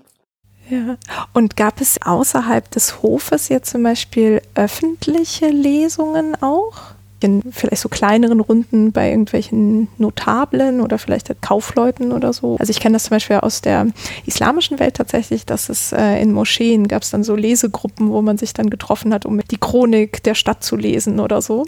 Ja. 0.70 0.96
Und 1.32 1.56
gab 1.56 1.80
es 1.80 2.00
außerhalb 2.00 2.70
des 2.70 3.02
Hofes 3.02 3.48
jetzt 3.48 3.70
zum 3.70 3.82
Beispiel 3.82 4.40
öffentliche 4.54 5.48
Lesungen 5.48 6.40
auch? 6.40 6.94
In 7.22 7.42
vielleicht 7.52 7.82
so 7.82 7.90
kleineren 7.90 8.40
Runden 8.40 8.92
bei 8.92 9.10
irgendwelchen 9.10 9.88
Notablen 9.98 10.80
oder 10.80 10.96
vielleicht 10.96 11.28
halt 11.28 11.42
Kaufleuten 11.42 12.12
oder 12.12 12.32
so. 12.32 12.56
Also 12.58 12.70
ich 12.70 12.80
kenne 12.80 12.94
das 12.94 13.04
zum 13.04 13.16
Beispiel 13.16 13.36
aus 13.36 13.60
der 13.60 13.88
islamischen 14.24 14.78
Welt 14.78 14.94
tatsächlich, 14.94 15.44
dass 15.44 15.68
es 15.68 15.92
äh, 15.92 16.22
in 16.22 16.32
Moscheen 16.32 16.88
gab 16.88 17.02
es 17.02 17.10
dann 17.10 17.22
so 17.22 17.36
Lesegruppen, 17.36 18.10
wo 18.10 18.22
man 18.22 18.38
sich 18.38 18.54
dann 18.54 18.70
getroffen 18.70 19.12
hat, 19.12 19.26
um 19.26 19.38
die 19.38 19.58
Chronik 19.58 20.22
der 20.22 20.34
Stadt 20.34 20.64
zu 20.64 20.76
lesen 20.76 21.20
oder 21.20 21.42
so. 21.42 21.66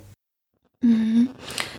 Mhm. 0.83 1.31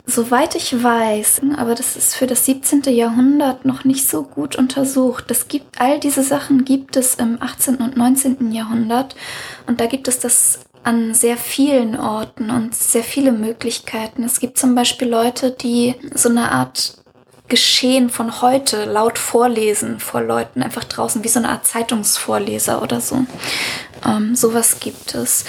Soweit 0.05 0.55
ich 0.55 0.83
weiß, 0.83 1.41
aber 1.57 1.75
das 1.75 1.95
ist 1.95 2.15
für 2.15 2.27
das 2.27 2.45
17. 2.45 2.83
Jahrhundert 2.87 3.65
noch 3.65 3.83
nicht 3.83 4.07
so 4.07 4.23
gut 4.23 4.55
untersucht. 4.55 5.25
Das 5.29 5.47
gibt, 5.47 5.79
all 5.79 5.99
diese 5.99 6.23
Sachen 6.23 6.65
gibt 6.65 6.95
es 6.95 7.15
im 7.15 7.41
18. 7.41 7.75
und 7.75 7.95
19. 7.95 8.51
Jahrhundert 8.51 9.15
und 9.67 9.79
da 9.79 9.85
gibt 9.85 10.07
es 10.07 10.19
das 10.19 10.59
an 10.83 11.13
sehr 11.13 11.37
vielen 11.37 11.97
Orten 11.97 12.49
und 12.49 12.75
sehr 12.75 13.03
viele 13.03 13.31
Möglichkeiten. 13.31 14.23
Es 14.23 14.39
gibt 14.39 14.57
zum 14.57 14.75
Beispiel 14.75 15.07
Leute, 15.07 15.51
die 15.51 15.95
so 16.13 16.29
eine 16.29 16.51
Art 16.51 16.97
Geschehen 17.49 18.09
von 18.09 18.41
heute 18.41 18.85
laut 18.85 19.19
vorlesen 19.19 19.99
vor 19.99 20.21
Leuten, 20.21 20.63
einfach 20.63 20.85
draußen, 20.85 21.23
wie 21.23 21.27
so 21.27 21.39
eine 21.39 21.49
Art 21.49 21.67
Zeitungsvorleser 21.67 22.81
oder 22.81 23.01
so. 23.01 23.25
Ähm, 24.05 24.35
sowas 24.35 24.79
gibt 24.79 25.13
es. 25.13 25.43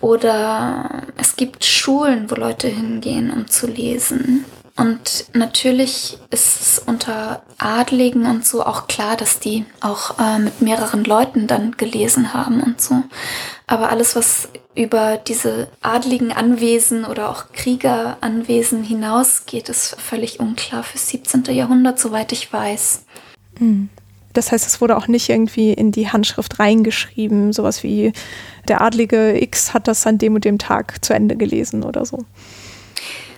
Oder 0.00 1.02
es 1.16 1.36
gibt 1.36 1.64
Schulen, 1.64 2.30
wo 2.30 2.34
Leute 2.34 2.68
hingehen, 2.68 3.30
um 3.30 3.46
zu 3.48 3.66
lesen. 3.66 4.44
Und 4.76 5.26
natürlich 5.34 6.16
ist 6.30 6.60
es 6.60 6.78
unter 6.78 7.42
Adligen 7.58 8.24
und 8.24 8.46
so 8.46 8.64
auch 8.64 8.86
klar, 8.86 9.16
dass 9.16 9.38
die 9.38 9.66
auch 9.80 10.18
äh, 10.18 10.38
mit 10.38 10.62
mehreren 10.62 11.04
Leuten 11.04 11.46
dann 11.46 11.76
gelesen 11.76 12.32
haben 12.32 12.62
und 12.62 12.80
so. 12.80 13.02
Aber 13.66 13.90
alles, 13.90 14.16
was 14.16 14.48
über 14.74 15.18
diese 15.18 15.68
adligen 15.82 16.32
Anwesen 16.32 17.04
oder 17.04 17.28
auch 17.28 17.52
Kriegeranwesen 17.52 18.82
hinausgeht, 18.82 19.68
ist 19.68 20.00
völlig 20.00 20.40
unklar 20.40 20.82
fürs 20.82 21.08
17. 21.08 21.44
Jahrhundert, 21.54 21.98
soweit 21.98 22.32
ich 22.32 22.50
weiß. 22.50 23.04
Mhm. 23.58 23.90
Das 24.32 24.52
heißt, 24.52 24.66
es 24.66 24.80
wurde 24.80 24.96
auch 24.96 25.08
nicht 25.08 25.28
irgendwie 25.28 25.72
in 25.72 25.90
die 25.90 26.08
Handschrift 26.08 26.58
reingeschrieben, 26.58 27.52
sowas 27.52 27.82
wie 27.82 28.12
der 28.70 28.80
Adlige 28.80 29.42
X 29.42 29.74
hat 29.74 29.88
das 29.88 30.06
an 30.06 30.16
dem 30.16 30.36
und 30.36 30.44
dem 30.44 30.58
Tag 30.58 31.04
zu 31.04 31.12
Ende 31.12 31.36
gelesen 31.36 31.82
oder 31.82 32.06
so. 32.06 32.24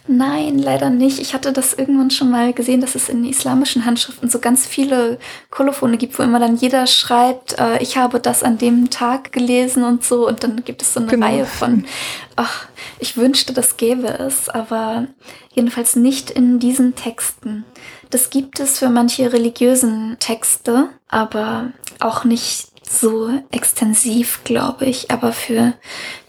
Nein, 0.09 0.59
leider 0.59 0.91
nicht. 0.91 1.21
Ich 1.21 1.33
hatte 1.33 1.53
das 1.53 1.75
irgendwann 1.75 2.11
schon 2.11 2.29
mal 2.29 2.53
gesehen, 2.53 2.81
dass 2.81 2.97
es 2.97 3.09
in 3.09 3.25
islamischen 3.25 3.85
Handschriften 3.85 4.29
so 4.29 4.41
ganz 4.41 4.67
viele 4.67 5.19
Kolophone 5.49 5.97
gibt, 5.97 6.19
wo 6.19 6.25
immer 6.25 6.41
dann 6.41 6.57
jeder 6.57 6.89
schreibt, 6.89 7.59
äh, 7.59 7.81
ich 7.81 7.97
habe 7.97 8.19
das 8.19 8.43
an 8.43 8.59
dem 8.59 8.91
Tag 8.91 9.33
gelesen 9.33 9.85
und 9.85 10.05
so. 10.05 10.27
Und 10.27 10.43
dann 10.43 10.65
gibt 10.65 10.83
es 10.83 10.95
so 10.95 11.01
eine 11.01 11.09
genau. 11.09 11.27
Reihe 11.27 11.47
von, 11.47 11.87
ach, 12.35 12.67
ich 12.99 13.17
wünschte, 13.17 13.53
das 13.53 13.77
gäbe 13.77 14.09
es, 14.09 14.49
aber 14.49 15.07
jedenfalls 15.55 15.95
nicht 15.95 16.31
in 16.33 16.59
diesen 16.59 16.97
Texten. 16.97 17.65
Das 18.11 18.29
gibt 18.29 18.59
es 18.59 18.81
für 18.81 18.89
manche 18.89 19.33
religiösen 19.33 20.17
Texte, 20.19 20.89
aber 21.09 21.71
auch 22.01 22.25
nicht 22.25 22.72
so 22.93 23.31
extensiv, 23.51 24.41
glaube 24.45 24.85
ich. 24.85 25.11
Aber 25.11 25.33
für 25.33 25.75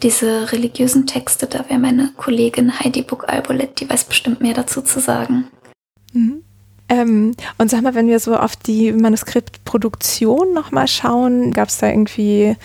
diese 0.01 0.51
religiösen 0.51 1.05
Texte, 1.05 1.47
da 1.47 1.69
wäre 1.69 1.79
meine 1.79 2.11
Kollegin 2.17 2.79
Heidi 2.79 3.01
Buck-Albolet, 3.01 3.79
die 3.79 3.89
weiß 3.89 4.05
bestimmt 4.05 4.41
mehr 4.41 4.53
dazu 4.53 4.81
zu 4.81 4.99
sagen. 4.99 5.47
Mhm. 6.13 6.43
Ähm, 6.89 7.35
und 7.57 7.69
sag 7.69 7.81
mal, 7.81 7.95
wenn 7.95 8.07
wir 8.07 8.19
so 8.19 8.35
auf 8.35 8.55
die 8.55 8.91
Manuskriptproduktion 8.91 10.53
nochmal 10.53 10.87
schauen, 10.87 11.51
gab 11.51 11.69
es 11.69 11.77
da 11.77 11.87
irgendwie, 11.87 12.55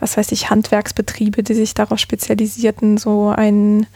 was 0.00 0.16
weiß 0.16 0.32
ich, 0.32 0.50
Handwerksbetriebe, 0.50 1.42
die 1.42 1.54
sich 1.54 1.74
darauf 1.74 1.98
spezialisierten, 1.98 2.98
so 2.98 3.28
ein, 3.28 3.86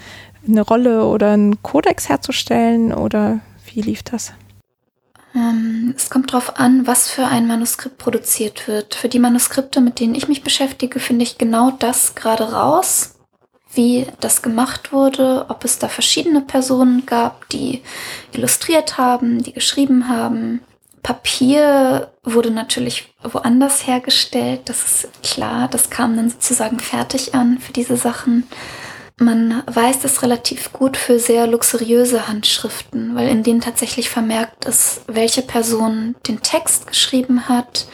eine 0.46 0.62
Rolle 0.62 1.06
oder 1.06 1.32
einen 1.32 1.62
Kodex 1.62 2.08
herzustellen? 2.08 2.92
Oder 2.92 3.40
wie 3.72 3.82
lief 3.82 4.02
das? 4.02 4.32
Ähm, 5.34 5.94
es 5.96 6.10
kommt 6.10 6.32
darauf 6.32 6.58
an, 6.58 6.86
was 6.86 7.10
für 7.10 7.26
ein 7.26 7.46
Manuskript 7.46 7.98
produziert 7.98 8.68
wird. 8.68 8.94
Für 8.94 9.08
die 9.08 9.18
Manuskripte, 9.18 9.80
mit 9.80 10.00
denen 10.00 10.14
ich 10.14 10.28
mich 10.28 10.42
beschäftige, 10.42 11.00
finde 11.00 11.24
ich 11.24 11.38
genau 11.38 11.70
das 11.70 12.14
gerade 12.14 12.52
raus, 12.52 13.14
wie 13.74 14.06
das 14.20 14.42
gemacht 14.42 14.92
wurde, 14.92 15.46
ob 15.48 15.64
es 15.64 15.78
da 15.78 15.88
verschiedene 15.88 16.42
Personen 16.42 17.06
gab, 17.06 17.48
die 17.48 17.82
illustriert 18.32 18.98
haben, 18.98 19.42
die 19.42 19.52
geschrieben 19.52 20.08
haben. 20.08 20.60
Papier 21.02 22.12
wurde 22.22 22.50
natürlich 22.52 23.12
woanders 23.22 23.86
hergestellt, 23.86 24.60
das 24.66 24.84
ist 24.84 25.22
klar, 25.22 25.66
das 25.68 25.90
kam 25.90 26.16
dann 26.16 26.30
sozusagen 26.30 26.78
fertig 26.78 27.34
an 27.34 27.58
für 27.58 27.72
diese 27.72 27.96
Sachen. 27.96 28.46
Man 29.22 29.62
weiß 29.66 30.00
das 30.00 30.22
relativ 30.22 30.72
gut 30.72 30.96
für 30.96 31.20
sehr 31.20 31.46
luxuriöse 31.46 32.26
Handschriften, 32.26 33.14
weil 33.14 33.28
in 33.28 33.44
denen 33.44 33.60
tatsächlich 33.60 34.10
vermerkt 34.10 34.64
ist, 34.64 35.02
welche 35.06 35.42
Person 35.42 36.16
den 36.26 36.42
Text 36.42 36.88
geschrieben 36.88 37.48
hat 37.48 37.86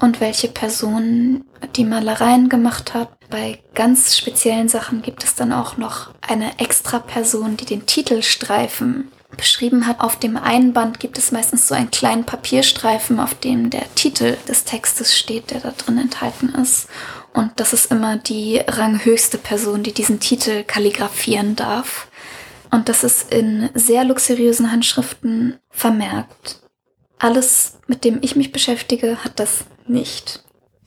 und 0.00 0.20
welche 0.20 0.48
Person 0.48 1.44
die 1.76 1.84
Malereien 1.84 2.48
gemacht 2.48 2.92
hat. 2.92 3.08
Bei 3.30 3.60
ganz 3.74 4.18
speziellen 4.18 4.68
Sachen 4.68 5.00
gibt 5.00 5.22
es 5.22 5.36
dann 5.36 5.52
auch 5.52 5.76
noch 5.76 6.10
eine 6.20 6.58
extra 6.58 6.98
Person, 6.98 7.56
die 7.56 7.66
den 7.66 7.86
Titelstreifen 7.86 9.12
beschrieben 9.36 9.86
hat. 9.86 10.00
Auf 10.00 10.18
dem 10.18 10.36
Einband 10.36 10.98
gibt 10.98 11.18
es 11.18 11.30
meistens 11.30 11.68
so 11.68 11.74
einen 11.74 11.90
kleinen 11.92 12.24
Papierstreifen, 12.24 13.20
auf 13.20 13.34
dem 13.34 13.70
der 13.70 13.94
Titel 13.94 14.36
des 14.48 14.64
Textes 14.64 15.16
steht, 15.16 15.50
der 15.52 15.60
da 15.60 15.70
drin 15.70 15.98
enthalten 15.98 16.48
ist. 16.50 16.88
Und 17.34 17.52
das 17.56 17.72
ist 17.72 17.90
immer 17.90 18.16
die 18.16 18.58
ranghöchste 18.58 19.38
Person, 19.38 19.82
die 19.82 19.92
diesen 19.92 20.20
Titel 20.20 20.62
kalligrafieren 20.62 21.56
darf. 21.56 22.08
Und 22.70 22.88
das 22.88 23.04
ist 23.04 23.32
in 23.32 23.70
sehr 23.74 24.04
luxuriösen 24.04 24.70
Handschriften 24.70 25.58
vermerkt. 25.68 26.60
Alles, 27.18 27.78
mit 27.88 28.04
dem 28.04 28.20
ich 28.22 28.36
mich 28.36 28.52
beschäftige, 28.52 29.24
hat 29.24 29.40
das 29.40 29.64
nicht. 29.86 30.44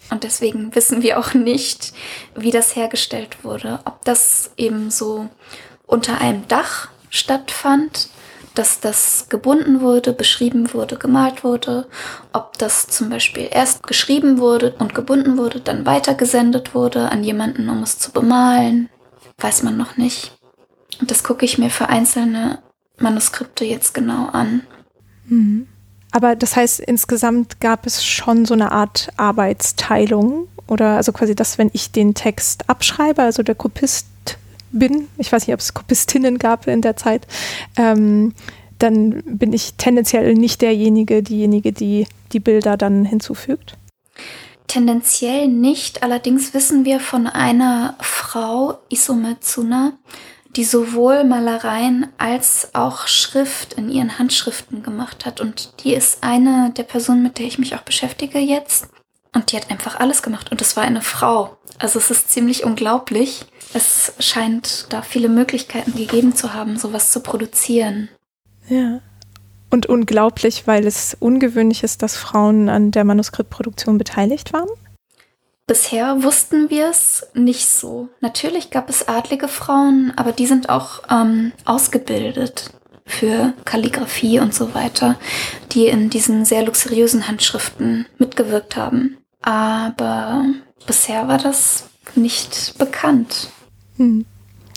Und 0.10 0.24
deswegen 0.24 0.74
wissen 0.74 1.04
wir 1.04 1.20
auch 1.20 1.34
nicht, 1.34 1.93
wie 2.34 2.52
das 2.52 2.76
hergestellt 2.76 3.43
wurde. 3.43 3.82
Ob 3.84 4.06
das 4.06 4.52
eben 4.56 4.89
so 4.89 5.30
unter 5.86 6.22
einem 6.22 6.48
Dach 6.48 6.89
stattfand 7.10 8.10
dass 8.58 8.80
das 8.80 9.28
gebunden 9.30 9.82
wurde, 9.82 10.14
beschrieben 10.14 10.74
wurde, 10.74 10.97
gemalt 10.97 11.43
wurde, 11.43 11.88
ob 12.34 12.58
das 12.58 12.88
zum 12.88 13.10
Beispiel 13.10 13.47
erst 13.51 13.84
geschrieben 13.84 14.39
wurde 14.39 14.76
und 14.80 14.95
gebunden 14.95 15.38
wurde, 15.38 15.60
dann 15.60 15.86
weitergesendet 15.86 16.74
wurde 16.74 17.12
an 17.12 17.24
jemanden, 17.24 17.70
um 17.70 17.84
es 17.84 17.99
zu 17.99 18.12
bemalen, 18.12 18.89
weiß 19.38 19.64
man 19.64 19.78
noch 19.78 19.97
nicht. 19.97 20.38
Und 20.99 21.12
das 21.12 21.24
gucke 21.24 21.45
ich 21.45 21.58
mir 21.58 21.70
für 21.70 21.89
einzelne 21.89 22.60
Manuskripte 22.99 23.66
jetzt 23.66 23.93
genau 23.93 24.28
an. 24.28 24.64
Mhm. 25.26 25.68
Aber 26.12 26.36
das 26.36 26.55
heißt, 26.55 26.80
insgesamt 26.80 27.60
gab 27.60 27.86
es 27.86 28.03
schon 28.03 28.45
so 28.45 28.53
eine 28.53 28.72
Art 28.72 29.10
Arbeitsteilung 29.18 30.47
oder 30.68 30.97
also 30.97 31.12
quasi 31.12 31.36
das, 31.36 31.58
wenn 31.58 31.70
ich 31.74 31.91
den 31.91 32.16
Text 32.16 32.70
abschreibe, 32.70 33.22
also 33.22 33.43
der 33.43 33.55
Kopist 33.55 34.08
bin, 34.72 35.07
ich 35.18 35.32
weiß 35.32 35.47
nicht, 35.47 35.53
ob 35.53 35.59
es 35.59 35.74
Kopistinnen 35.74 36.38
gab 36.38 36.68
in 36.68 36.82
der 36.82 36.95
Zeit, 36.95 37.28
ähm, 37.78 38.34
dann 38.80 39.24
bin 39.26 39.53
ich 39.53 39.74
tendenziell 39.76 40.34
nicht 40.34 40.61
derjenige, 40.61 41.24
diejenige, 41.24 41.74
die 41.74 42.05
die 42.32 42.39
Bilder 42.39 42.78
dann 42.78 43.05
hinzufügt. 43.05 43.78
Tendenziell 44.68 45.47
nicht, 45.47 46.03
allerdings 46.03 46.53
wissen 46.53 46.84
wir 46.84 46.99
von 46.99 47.26
einer 47.26 47.95
Frau, 48.01 48.80
Isome 48.89 49.39
Tsuna, 49.39 49.93
die 50.55 50.65
sowohl 50.65 51.24
Malereien 51.24 52.07
als 52.18 52.70
auch 52.74 53.07
Schrift 53.07 53.74
in 53.74 53.89
ihren 53.89 54.20
Handschriften 54.20 54.84
gemacht 54.84 55.26
hat. 55.26 55.39
Und 55.39 55.72
die 55.84 55.93
ist 55.93 56.24
eine 56.24 56.72
der 56.76 56.84
Personen, 56.84 57.24
mit 57.24 57.38
der 57.38 57.45
ich 57.45 57.59
mich 57.59 57.76
auch 57.76 57.82
beschäftige 57.82 58.39
jetzt. 58.39 58.89
Und 59.38 59.52
die 59.52 59.56
hat 59.58 59.70
einfach 59.70 60.00
alles 60.00 60.24
gemacht. 60.24 60.50
Und 60.50 60.62
es 60.62 60.76
war 60.76 60.84
eine 60.84 61.04
Frau. 61.04 61.58
Also 61.78 62.00
es 62.00 62.10
ist 62.10 62.32
ziemlich 62.32 62.64
unglaublich. 62.64 63.46
Es 63.76 64.14
scheint 64.18 64.88
da 64.90 65.04
viele 65.04 65.30
Möglichkeiten 65.30 65.96
gegeben 65.96 66.36
zu 66.36 66.56
haben, 66.56 66.80
sowas 66.80 67.12
zu 67.12 67.20
produzieren. 67.20 68.10
Ja. 68.68 69.00
Und 69.70 69.86
unglaublich, 69.86 70.66
weil 70.66 70.88
es 70.88 71.16
ungewöhnlich 71.20 71.84
ist, 71.84 72.02
dass 72.02 72.18
Frauen 72.18 72.68
an 72.68 72.90
der 72.90 73.04
Manuskriptproduktion 73.04 74.00
beteiligt 74.00 74.54
waren? 74.54 74.70
Bisher 75.68 76.24
wussten 76.24 76.72
wir 76.72 76.90
es 76.90 77.28
nicht 77.36 77.70
so. 77.70 78.10
Natürlich 78.22 78.72
gab 78.72 78.90
es 78.90 79.08
adlige 79.08 79.48
Frauen, 79.48 80.14
aber 80.16 80.32
die 80.32 80.48
sind 80.48 80.70
auch 80.70 81.04
ähm, 81.12 81.52
ausgebildet 81.64 82.72
für 83.08 83.54
Kalligraphie 83.66 84.40
und 84.40 84.54
so 84.54 84.74
weiter, 84.74 85.20
die 85.72 85.88
in 85.88 86.10
diesen 86.10 86.46
sehr 86.46 86.64
luxuriösen 86.64 87.28
Handschriften 87.28 88.06
mitgewirkt 88.18 88.76
haben. 88.76 89.18
Aber 89.42 90.46
bisher 90.86 91.28
war 91.28 91.38
das 91.38 91.86
nicht 92.16 92.78
bekannt. 92.78 93.50
Hm. 93.98 94.26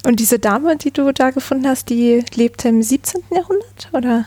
Und 0.06 0.20
diese 0.20 0.38
Dame, 0.38 0.76
die 0.76 0.90
du 0.90 1.12
da 1.12 1.30
gefunden 1.30 1.68
hast, 1.68 1.90
die 1.90 2.24
lebte 2.34 2.68
im 2.68 2.82
17. 2.82 3.22
Jahrhundert, 3.30 3.88
oder? 3.92 4.26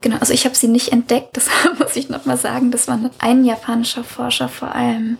Genau, 0.00 0.16
also 0.16 0.32
ich 0.32 0.44
habe 0.44 0.54
sie 0.54 0.68
nicht 0.68 0.92
entdeckt, 0.92 1.36
das 1.36 1.48
muss 1.78 1.96
ich 1.96 2.08
nochmal 2.08 2.36
sagen. 2.36 2.70
Das 2.70 2.88
war 2.88 2.98
ein 3.18 3.44
japanischer 3.44 4.04
Forscher 4.04 4.48
vor 4.48 4.74
allem. 4.74 5.18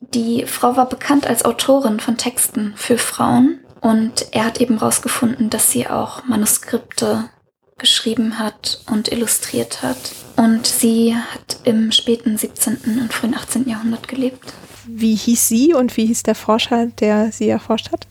Die 0.00 0.46
Frau 0.46 0.76
war 0.76 0.88
bekannt 0.88 1.26
als 1.26 1.44
Autorin 1.44 2.00
von 2.00 2.16
Texten 2.16 2.74
für 2.76 2.98
Frauen 2.98 3.60
und 3.80 4.26
er 4.32 4.44
hat 4.44 4.60
eben 4.60 4.78
herausgefunden, 4.78 5.48
dass 5.48 5.70
sie 5.70 5.86
auch 5.86 6.24
Manuskripte 6.24 7.30
geschrieben 7.82 8.38
hat 8.38 8.80
und 8.90 9.12
illustriert 9.12 9.82
hat. 9.82 9.98
Und 10.36 10.66
sie 10.66 11.14
hat 11.14 11.58
im 11.64 11.92
späten 11.92 12.38
17. 12.38 12.78
und 13.00 13.12
frühen 13.12 13.34
18. 13.34 13.68
Jahrhundert 13.68 14.08
gelebt. 14.08 14.54
Wie 14.86 15.14
hieß 15.14 15.48
sie 15.48 15.74
und 15.74 15.96
wie 15.98 16.06
hieß 16.06 16.22
der 16.22 16.34
Forscher, 16.34 16.86
der 16.86 17.30
sie 17.30 17.50
erforscht 17.50 17.92
hat? 17.92 18.06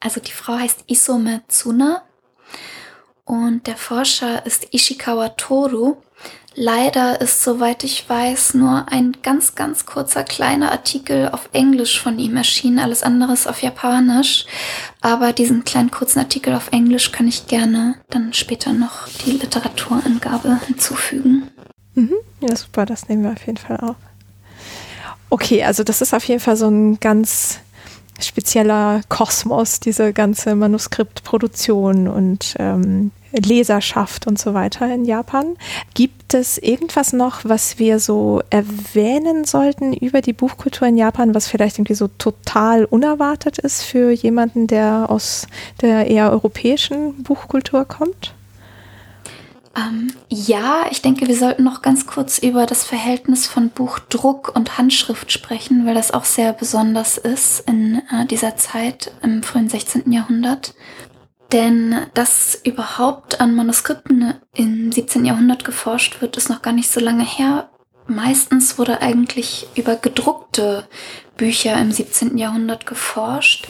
Also 0.00 0.20
die 0.20 0.32
Frau 0.32 0.54
heißt 0.54 0.84
Isome 0.86 1.42
Tsuna 1.48 2.02
und 3.24 3.66
der 3.66 3.76
Forscher 3.76 4.46
ist 4.46 4.72
Ishikawa 4.72 5.30
Toru. 5.30 5.96
Leider 6.60 7.20
ist, 7.20 7.44
soweit 7.44 7.84
ich 7.84 8.08
weiß, 8.08 8.54
nur 8.54 8.86
ein 8.90 9.18
ganz, 9.22 9.54
ganz 9.54 9.86
kurzer 9.86 10.24
kleiner 10.24 10.72
Artikel 10.72 11.28
auf 11.28 11.50
Englisch 11.52 12.00
von 12.00 12.18
ihm 12.18 12.36
erschienen, 12.36 12.80
alles 12.80 13.04
andere 13.04 13.32
ist 13.32 13.46
auf 13.46 13.62
Japanisch. 13.62 14.44
Aber 15.00 15.32
diesen 15.32 15.62
kleinen 15.62 15.92
kurzen 15.92 16.18
Artikel 16.18 16.52
auf 16.56 16.72
Englisch 16.72 17.12
kann 17.12 17.28
ich 17.28 17.46
gerne 17.46 17.94
dann 18.10 18.32
später 18.32 18.72
noch 18.72 19.06
die 19.24 19.30
Literaturangabe 19.30 20.58
hinzufügen. 20.66 21.48
Mhm. 21.94 22.14
Ja, 22.40 22.56
super, 22.56 22.86
das 22.86 23.08
nehmen 23.08 23.22
wir 23.22 23.34
auf 23.34 23.46
jeden 23.46 23.58
Fall 23.58 23.76
auf. 23.76 23.96
Okay, 25.30 25.62
also 25.62 25.84
das 25.84 26.00
ist 26.00 26.12
auf 26.12 26.24
jeden 26.24 26.40
Fall 26.40 26.56
so 26.56 26.66
ein 26.66 26.98
ganz 26.98 27.60
spezieller 28.20 29.02
Kosmos, 29.08 29.78
diese 29.78 30.12
ganze 30.12 30.56
Manuskriptproduktion 30.56 32.08
und 32.08 32.56
ähm, 32.58 33.12
Leserschaft 33.32 34.26
und 34.26 34.38
so 34.38 34.54
weiter 34.54 34.92
in 34.92 35.04
Japan. 35.04 35.56
Gibt 35.94 36.34
es 36.34 36.58
irgendwas 36.58 37.12
noch, 37.12 37.44
was 37.44 37.78
wir 37.78 37.98
so 37.98 38.42
erwähnen 38.50 39.44
sollten 39.44 39.92
über 39.92 40.20
die 40.20 40.32
Buchkultur 40.32 40.88
in 40.88 40.96
Japan, 40.96 41.34
was 41.34 41.48
vielleicht 41.48 41.78
irgendwie 41.78 41.94
so 41.94 42.08
total 42.08 42.84
unerwartet 42.84 43.58
ist 43.58 43.82
für 43.82 44.10
jemanden, 44.10 44.66
der 44.66 45.06
aus 45.08 45.46
der 45.80 46.06
eher 46.06 46.30
europäischen 46.30 47.22
Buchkultur 47.22 47.84
kommt? 47.84 48.34
Ähm, 49.78 50.12
ja, 50.28 50.86
ich 50.90 51.02
denke, 51.02 51.28
wir 51.28 51.36
sollten 51.36 51.62
noch 51.62 51.82
ganz 51.82 52.06
kurz 52.06 52.38
über 52.38 52.66
das 52.66 52.84
Verhältnis 52.84 53.46
von 53.46 53.70
Buchdruck 53.70 54.52
und 54.54 54.78
Handschrift 54.78 55.30
sprechen, 55.30 55.86
weil 55.86 55.94
das 55.94 56.10
auch 56.10 56.24
sehr 56.24 56.52
besonders 56.52 57.18
ist 57.18 57.60
in 57.68 58.02
äh, 58.10 58.26
dieser 58.26 58.56
Zeit 58.56 59.12
im 59.22 59.42
frühen 59.42 59.68
16. 59.68 60.10
Jahrhundert. 60.10 60.74
Denn 61.52 62.06
dass 62.14 62.60
überhaupt 62.64 63.40
an 63.40 63.54
Manuskripten 63.54 64.34
im 64.54 64.92
17. 64.92 65.24
Jahrhundert 65.24 65.64
geforscht 65.64 66.20
wird, 66.20 66.36
ist 66.36 66.50
noch 66.50 66.62
gar 66.62 66.72
nicht 66.72 66.90
so 66.90 67.00
lange 67.00 67.24
her. 67.24 67.70
Meistens 68.06 68.78
wurde 68.78 69.00
eigentlich 69.00 69.66
über 69.74 69.96
gedruckte 69.96 70.86
Bücher 71.36 71.78
im 71.80 71.90
17. 71.92 72.36
Jahrhundert 72.36 72.86
geforscht, 72.86 73.68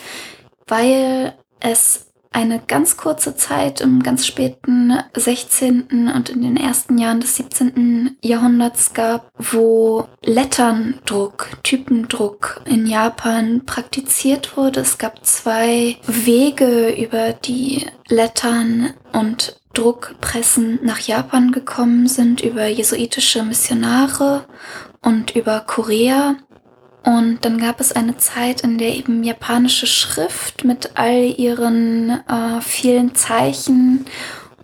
weil 0.66 1.36
es 1.60 2.07
eine 2.30 2.60
ganz 2.66 2.96
kurze 2.96 3.36
Zeit 3.36 3.80
im 3.80 4.02
ganz 4.02 4.26
späten 4.26 4.92
16. 5.14 6.10
und 6.14 6.28
in 6.28 6.42
den 6.42 6.56
ersten 6.56 6.98
Jahren 6.98 7.20
des 7.20 7.36
17. 7.36 8.16
Jahrhunderts 8.22 8.92
gab, 8.92 9.30
wo 9.38 10.06
Letterndruck, 10.22 11.48
Typendruck 11.62 12.60
in 12.64 12.86
Japan 12.86 13.62
praktiziert 13.64 14.56
wurde. 14.56 14.80
Es 14.80 14.98
gab 14.98 15.24
zwei 15.24 15.96
Wege, 16.06 16.90
über 16.90 17.32
die 17.32 17.86
Lettern 18.08 18.94
und 19.12 19.60
Druckpressen 19.74 20.80
nach 20.82 20.98
Japan 20.98 21.52
gekommen 21.52 22.08
sind, 22.08 22.40
über 22.40 22.66
jesuitische 22.66 23.42
Missionare 23.42 24.46
und 25.02 25.36
über 25.36 25.60
Korea. 25.60 26.36
Und 27.08 27.38
dann 27.46 27.56
gab 27.56 27.80
es 27.80 27.92
eine 27.92 28.18
Zeit, 28.18 28.60
in 28.60 28.76
der 28.76 28.94
eben 28.94 29.24
japanische 29.24 29.86
Schrift 29.86 30.64
mit 30.64 30.90
all 30.96 31.24
ihren 31.24 32.10
äh, 32.28 32.60
vielen 32.60 33.14
Zeichen 33.14 34.04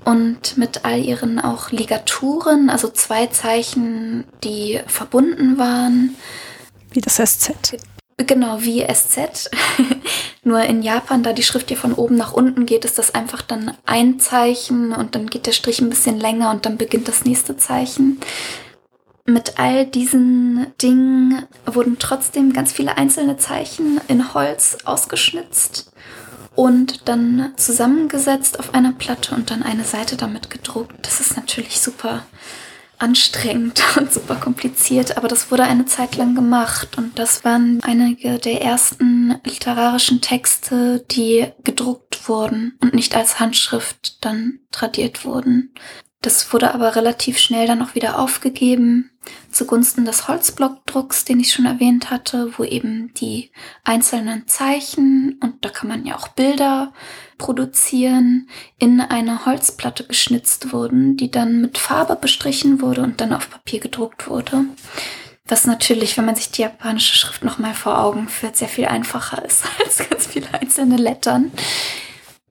und 0.05 0.59
mit 0.59 0.85
all 0.85 1.03
ihren 1.03 1.41
auch 1.41 1.71
Ligaturen, 1.71 2.69
also 2.69 2.91
zwei 2.91 3.29
Zeichen, 3.29 4.25
die 4.45 4.79
verbunden 4.87 5.57
waren. 5.57 6.17
Wie 6.91 7.01
das 7.01 7.15
SZ. 7.15 7.79
Genau, 8.19 8.61
wie 8.61 8.85
SZ. 8.93 9.51
Nur 10.45 10.61
in 10.65 10.83
Japan, 10.83 11.23
da 11.23 11.33
die 11.33 11.43
Schrift 11.43 11.69
hier 11.69 11.79
von 11.79 11.95
oben 11.95 12.17
nach 12.17 12.35
unten 12.35 12.67
geht, 12.67 12.85
ist 12.85 12.99
das 12.99 13.15
einfach 13.15 13.41
dann 13.41 13.73
ein 13.87 14.21
Zeichen 14.21 14.93
und 14.93 15.15
dann 15.15 15.29
geht 15.29 15.47
der 15.47 15.53
Strich 15.53 15.81
ein 15.81 15.89
bisschen 15.89 16.21
länger 16.21 16.51
und 16.51 16.67
dann 16.67 16.77
beginnt 16.77 17.09
das 17.09 17.25
nächste 17.25 17.57
Zeichen. 17.57 18.21
Mit 19.27 19.59
all 19.59 19.87
diesen 19.87 20.67
Dingen 20.83 21.47
wurden 21.65 21.99
trotzdem 21.99 22.53
ganz 22.53 22.73
viele 22.75 22.99
einzelne 22.99 23.39
Zeichen 23.39 23.99
in 24.07 24.35
Holz 24.35 24.79
ausgeschnitzt 24.85 25.93
und 26.55 27.09
dann 27.09 27.55
zusammengesetzt 27.57 28.61
auf 28.61 28.75
einer 28.75 28.93
Platte 28.93 29.35
und 29.35 29.51
dann 29.51 29.63
eine 29.63 29.85
Seite 29.85 30.17
damit 30.17 30.51
gedruckt. 30.51 30.95
Das 31.07 31.21
ist 31.21 31.37
natürlich 31.37 31.81
super 31.81 32.27
anstrengend 32.99 33.83
und 33.97 34.13
super 34.13 34.37
kompliziert, 34.37 35.17
aber 35.17 35.29
das 35.29 35.51
wurde 35.51 35.65
eine 35.65 35.87
Zeit 35.87 36.17
lang 36.17 36.35
gemacht 36.35 36.97
und 36.99 37.19
das 37.19 37.45
waren 37.45 37.81
einige 37.83 38.39
der 38.39 38.63
ersten 38.63 39.41
literarischen 39.45 40.21
Texte, 40.21 41.05
die 41.11 41.47
gedruckt 41.65 42.29
wurden 42.29 42.77
und 42.83 42.95
nicht 42.95 43.17
als 43.17 43.41
Handschrift 43.41 44.25
dann 44.25 44.61
tradiert 44.71 45.25
wurden. 45.25 45.75
Das 46.25 46.55
wurde 46.55 46.73
aber 46.73 46.97
relativ 46.97 47.39
schnell 47.39 47.67
dann 47.67 47.83
auch 47.83 47.95
wieder 47.95 48.19
aufgegeben 48.19 49.11
zugunsten 49.51 50.07
des 50.07 50.27
Holzblockdrucks, 50.27 51.27
den 51.27 51.39
ich 51.39 51.53
schon 51.53 51.67
erwähnt 51.67 52.11
hatte, 52.11 52.55
wo 52.57 52.65
eben 52.65 53.13
die 53.13 53.51
einzelnen 53.85 54.49
Zeichen 54.49 55.39
und 55.43 55.63
da 55.63 55.69
kann 55.69 55.89
man 55.89 56.07
ja 56.07 56.17
auch 56.17 56.29
Bilder 56.29 56.95
produzieren, 57.37 58.49
in 58.79 59.03
eine 59.03 59.45
Holzplatte 59.45 60.07
geschnitzt 60.07 60.73
wurden, 60.73 61.19
die 61.19 61.31
dann 61.31 61.61
mit 61.61 61.77
Farbe 61.77 62.17
bestrichen 62.17 62.81
wurde 62.81 63.03
und 63.03 63.21
dann 63.21 63.35
auf 63.35 63.51
Papier 63.51 63.81
gedruckt 63.81 64.27
wurde. 64.27 64.65
Was 65.47 65.67
natürlich, 65.67 66.17
wenn 66.17 66.25
man 66.25 66.37
sich 66.37 66.51
die 66.51 66.63
japanische 66.63 67.17
Schrift 67.17 67.45
nochmal 67.45 67.75
vor 67.75 67.99
Augen 67.99 68.29
führt, 68.29 68.57
sehr 68.57 68.69
viel 68.69 68.87
einfacher 68.87 69.45
ist 69.45 69.65
als 69.79 70.09
ganz 70.09 70.27
viele 70.27 70.55
einzelne 70.55 70.97
Lettern. 70.97 71.53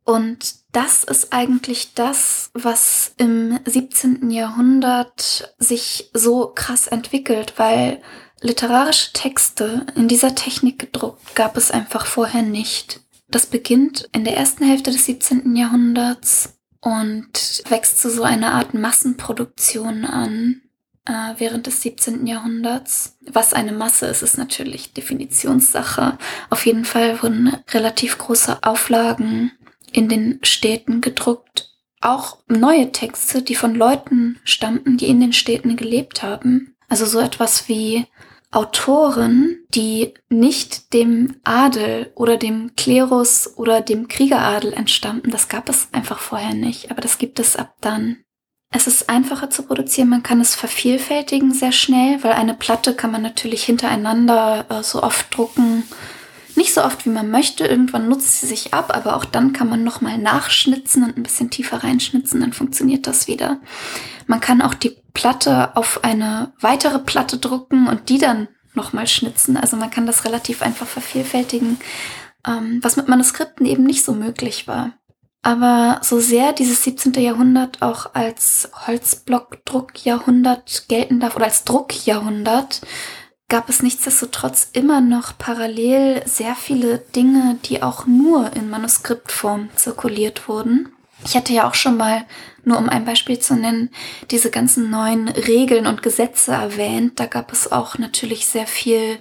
Und 0.04 0.56
das 0.74 1.04
ist 1.04 1.32
eigentlich 1.32 1.94
das, 1.94 2.50
was 2.54 3.14
im 3.18 3.60
17. 3.66 4.32
Jahrhundert 4.32 5.56
sich 5.60 6.10
so 6.14 6.52
krass 6.54 6.88
entwickelt, 6.88 7.54
weil 7.58 8.02
literarische 8.42 9.14
Texte 9.14 9.86
in 9.96 10.08
dieser 10.08 10.36
Technik 10.36 10.80
gedruckt 10.80 11.36
gab 11.36 11.56
es 11.56 11.72
einfach 11.72 12.06
vorher 12.06 12.42
nicht. 12.42 13.02
Das 13.30 13.46
beginnt 13.46 14.10
in 14.12 14.26
der 14.26 14.36
ersten 14.38 14.66
Hälfte 14.66 14.92
des 14.92 15.06
17. 15.06 15.56
Jahrhunderts 15.56 16.58
und 16.82 17.64
wächst 17.70 18.00
zu 18.00 18.12
so 18.12 18.24
einer 18.24 18.54
Art 18.54 18.74
Massenproduktion 18.74 20.04
an 20.04 20.62
äh, 21.06 21.34
während 21.38 21.66
des 21.66 21.82
17. 21.82 22.28
Jahrhunderts. 22.28 23.18
Was 23.26 23.54
eine 23.54 23.72
Masse 23.72 24.08
ist, 24.08 24.22
ist 24.22 24.38
natürlich 24.38 24.94
Definitionssache. 24.94 26.18
Auf 26.50 26.66
jeden 26.66 26.84
Fall 26.84 27.24
wurden 27.24 27.58
relativ 27.72 28.18
große 28.18 28.64
Auflagen 28.64 29.52
in 29.94 30.10
den 30.10 30.40
Städten 30.44 31.02
gedruckt. 31.02 31.72
Auch 32.02 32.40
neue 32.48 32.92
Texte, 32.92 33.42
die 33.42 33.56
von 33.56 33.76
Leuten 33.76 34.40
stammten, 34.44 34.98
die 34.98 35.08
in 35.08 35.22
den 35.22 35.34
Städten 35.34 35.78
gelebt 35.78 36.22
haben. 36.22 36.76
Also 36.90 37.06
so 37.06 37.20
etwas 37.20 37.70
wie 37.70 38.06
Autoren, 38.52 39.66
die 39.70 40.14
nicht 40.30 40.94
dem 40.94 41.38
Adel 41.44 42.12
oder 42.16 42.38
dem 42.38 42.76
Klerus 42.76 43.54
oder 43.56 43.82
dem 43.82 44.08
Kriegeradel 44.08 44.74
entstammten. 44.74 45.32
Das 45.32 45.50
gab 45.50 45.70
es 45.70 45.88
einfach 45.92 46.20
vorher 46.20 46.54
nicht, 46.54 46.92
aber 46.92 47.02
das 47.02 47.18
gibt 47.18 47.40
es 47.40 47.56
ab 47.56 47.76
dann. 47.82 48.18
Es 48.70 48.88
ist 48.88 49.08
einfacher 49.08 49.50
zu 49.50 49.64
produzieren, 49.64 50.10
man 50.10 50.24
kann 50.24 50.42
es 50.42 50.56
vervielfältigen 50.56 51.54
sehr 51.54 51.72
schnell, 51.72 52.24
weil 52.24 52.34
eine 52.34 52.56
Platte 52.56 52.96
kann 52.96 53.12
man 53.12 53.22
natürlich 53.22 53.64
hintereinander 53.64 54.66
äh, 54.70 54.84
so 54.84 55.04
oft 55.04 55.36
drucken, 55.36 55.84
nicht 56.56 56.74
so 56.74 56.84
oft, 56.84 57.06
wie 57.06 57.10
man 57.10 57.32
möchte. 57.32 57.66
Irgendwann 57.66 58.10
nutzt 58.10 58.42
sie 58.42 58.48
sich 58.48 58.74
ab, 58.74 58.96
aber 58.96 59.16
auch 59.16 59.26
dann 59.26 59.54
kann 59.54 59.70
man 59.70 59.84
nochmal 59.84 60.18
nachschnitzen 60.18 61.04
und 61.04 61.18
ein 61.18 61.24
bisschen 61.24 61.50
tiefer 61.50 61.84
reinschnitzen, 61.84 62.42
dann 62.42 62.54
funktioniert 62.54 63.08
das 63.08 63.28
wieder. 63.28 63.60
Man 64.28 64.40
kann 64.40 64.62
auch 64.62 64.74
die 64.74 64.98
Platte 65.14 65.76
auf 65.76 66.04
eine 66.04 66.54
weitere 66.60 67.00
Platte 67.00 67.38
drucken 67.38 67.88
und 67.88 68.10
die 68.10 68.18
dann 68.18 68.48
nochmal 68.74 69.08
schnitzen. 69.08 69.58
Also 69.58 69.78
man 69.78 69.92
kann 69.92 70.06
das 70.06 70.26
relativ 70.26 70.62
einfach 70.62 70.88
vervielfältigen, 70.88 71.80
ähm, 72.48 72.80
was 72.82 72.98
mit 72.98 73.08
Manuskripten 73.08 73.66
eben 73.66 73.84
nicht 73.84 74.04
so 74.04 74.14
möglich 74.14 74.68
war. 74.68 74.94
Aber 75.44 76.00
so 76.02 76.20
sehr 76.20 76.54
dieses 76.54 76.84
17. 76.84 77.14
Jahrhundert 77.16 77.82
auch 77.82 78.14
als 78.16 78.70
Holzblockdruckjahrhundert 78.88 80.86
gelten 80.88 81.20
darf 81.20 81.36
oder 81.36 81.46
als 81.46 81.66
Druckjahrhundert, 81.66 82.82
gab 83.54 83.70
es 83.70 83.84
nichtsdestotrotz 83.84 84.68
immer 84.74 85.00
noch 85.00 85.38
parallel 85.38 86.24
sehr 86.26 86.56
viele 86.56 86.98
Dinge, 87.16 87.60
die 87.66 87.84
auch 87.84 88.08
nur 88.08 88.52
in 88.56 88.68
Manuskriptform 88.72 89.70
zirkuliert 89.76 90.48
wurden. 90.48 90.90
Ich 91.24 91.36
hatte 91.36 91.54
ja 91.54 91.70
auch 91.70 91.76
schon 91.76 91.96
mal, 91.96 92.26
nur 92.64 92.80
um 92.80 92.90
ein 92.90 93.06
Beispiel 93.06 93.38
zu 93.38 93.54
nennen, 93.54 93.92
diese 94.32 94.50
ganzen 94.50 94.90
neuen 94.90 95.28
Regeln 95.28 95.86
und 95.86 96.02
Gesetze 96.02 96.54
erwähnt. 96.54 97.20
Da 97.20 97.28
gab 97.28 97.54
es 97.54 97.72
auch 97.72 98.00
natürlich 98.00 98.48
sehr 98.48 98.66
viel 98.66 99.20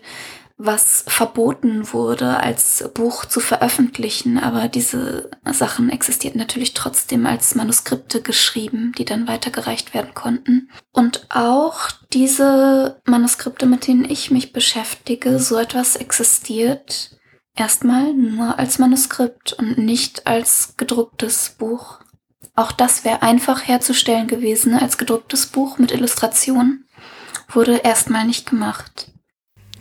was 0.65 1.05
verboten 1.09 1.93
wurde, 1.93 2.39
als 2.39 2.89
Buch 2.95 3.25
zu 3.25 3.41
veröffentlichen, 3.41 4.39
aber 4.39 4.69
diese 4.69 5.31
Sachen 5.51 5.91
existierten 5.91 6.39
natürlich 6.39 6.73
trotzdem 6.73 7.27
als 7.27 7.55
Manuskripte 7.57 8.23
geschrieben, 8.23 8.93
die 8.97 9.05
dann 9.05 9.27
weitergereicht 9.27 9.93
werden 9.93 10.15
konnten. 10.15 10.71
Und 10.93 11.27
auch 11.31 11.91
diese 12.13 13.01
Manuskripte, 13.05 13.67
mit 13.67 13.89
denen 13.89 14.09
ich 14.09 14.31
mich 14.31 14.53
beschäftige, 14.53 15.41
so 15.41 15.57
etwas 15.57 15.97
existiert 15.97 17.19
erstmal 17.57 18.13
nur 18.15 18.59
als 18.59 18.79
Manuskript 18.79 19.55
und 19.55 19.79
nicht 19.79 20.27
als 20.27 20.75
gedrucktes 20.77 21.57
Buch. 21.59 22.01
Auch 22.55 22.71
das 22.71 23.05
wäre 23.05 23.23
einfach 23.23 23.67
herzustellen 23.67 24.29
gewesen 24.29 24.75
als 24.75 24.97
gedrucktes 24.97 25.47
Buch 25.47 25.79
mit 25.79 25.91
Illustration. 25.91 26.85
Wurde 27.49 27.79
erstmal 27.79 28.27
nicht 28.27 28.49
gemacht. 28.49 29.11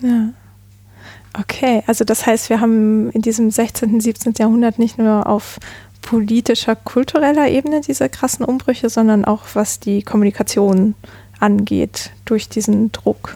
Ja. 0.01 0.33
Okay, 1.37 1.83
also 1.87 2.03
das 2.03 2.25
heißt, 2.25 2.49
wir 2.49 2.59
haben 2.59 3.09
in 3.11 3.21
diesem 3.21 3.51
16., 3.51 4.01
17. 4.01 4.33
Jahrhundert 4.37 4.79
nicht 4.79 4.97
nur 4.97 5.27
auf 5.27 5.59
politischer, 6.01 6.75
kultureller 6.75 7.47
Ebene 7.47 7.81
diese 7.81 8.09
krassen 8.09 8.43
Umbrüche, 8.43 8.89
sondern 8.89 9.23
auch 9.23 9.43
was 9.53 9.79
die 9.79 10.03
Kommunikation 10.03 10.95
angeht 11.39 12.11
durch 12.25 12.49
diesen 12.49 12.91
Druck. 12.91 13.35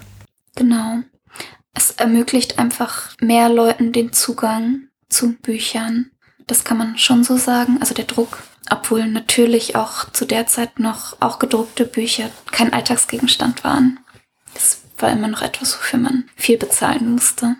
Genau. 0.56 1.00
Es 1.74 1.91
ermöglicht 1.91 2.60
einfach 2.60 3.14
mehr 3.20 3.50
Leuten 3.50 3.91
den 3.91 4.14
Zugang 4.14 4.88
zu 5.10 5.34
Büchern. 5.34 6.12
Das 6.48 6.64
kann 6.64 6.78
man 6.78 6.98
schon 6.98 7.24
so 7.24 7.38
sagen. 7.38 7.78
Also 7.80 7.93
der 7.93 8.06
Druck, 8.06 8.39
obwohl 8.70 9.08
natürlich 9.08 9.76
auch 9.76 10.10
zu 10.12 10.26
der 10.26 10.48
Zeit 10.48 10.80
noch 10.80 11.22
auch 11.22 11.39
gedruckte 11.39 11.86
Bücher 11.86 12.30
kein 12.52 12.74
Alltagsgegenstand 12.74 13.64
waren. 13.64 14.00
Das 14.54 14.82
war 14.98 15.12
immer 15.12 15.28
noch 15.28 15.41
etwas, 15.41 15.78
wofür 15.78 16.00
man 16.00 16.30
viel 16.36 16.58
bezahlen 16.58 17.12
musste. 17.12 17.58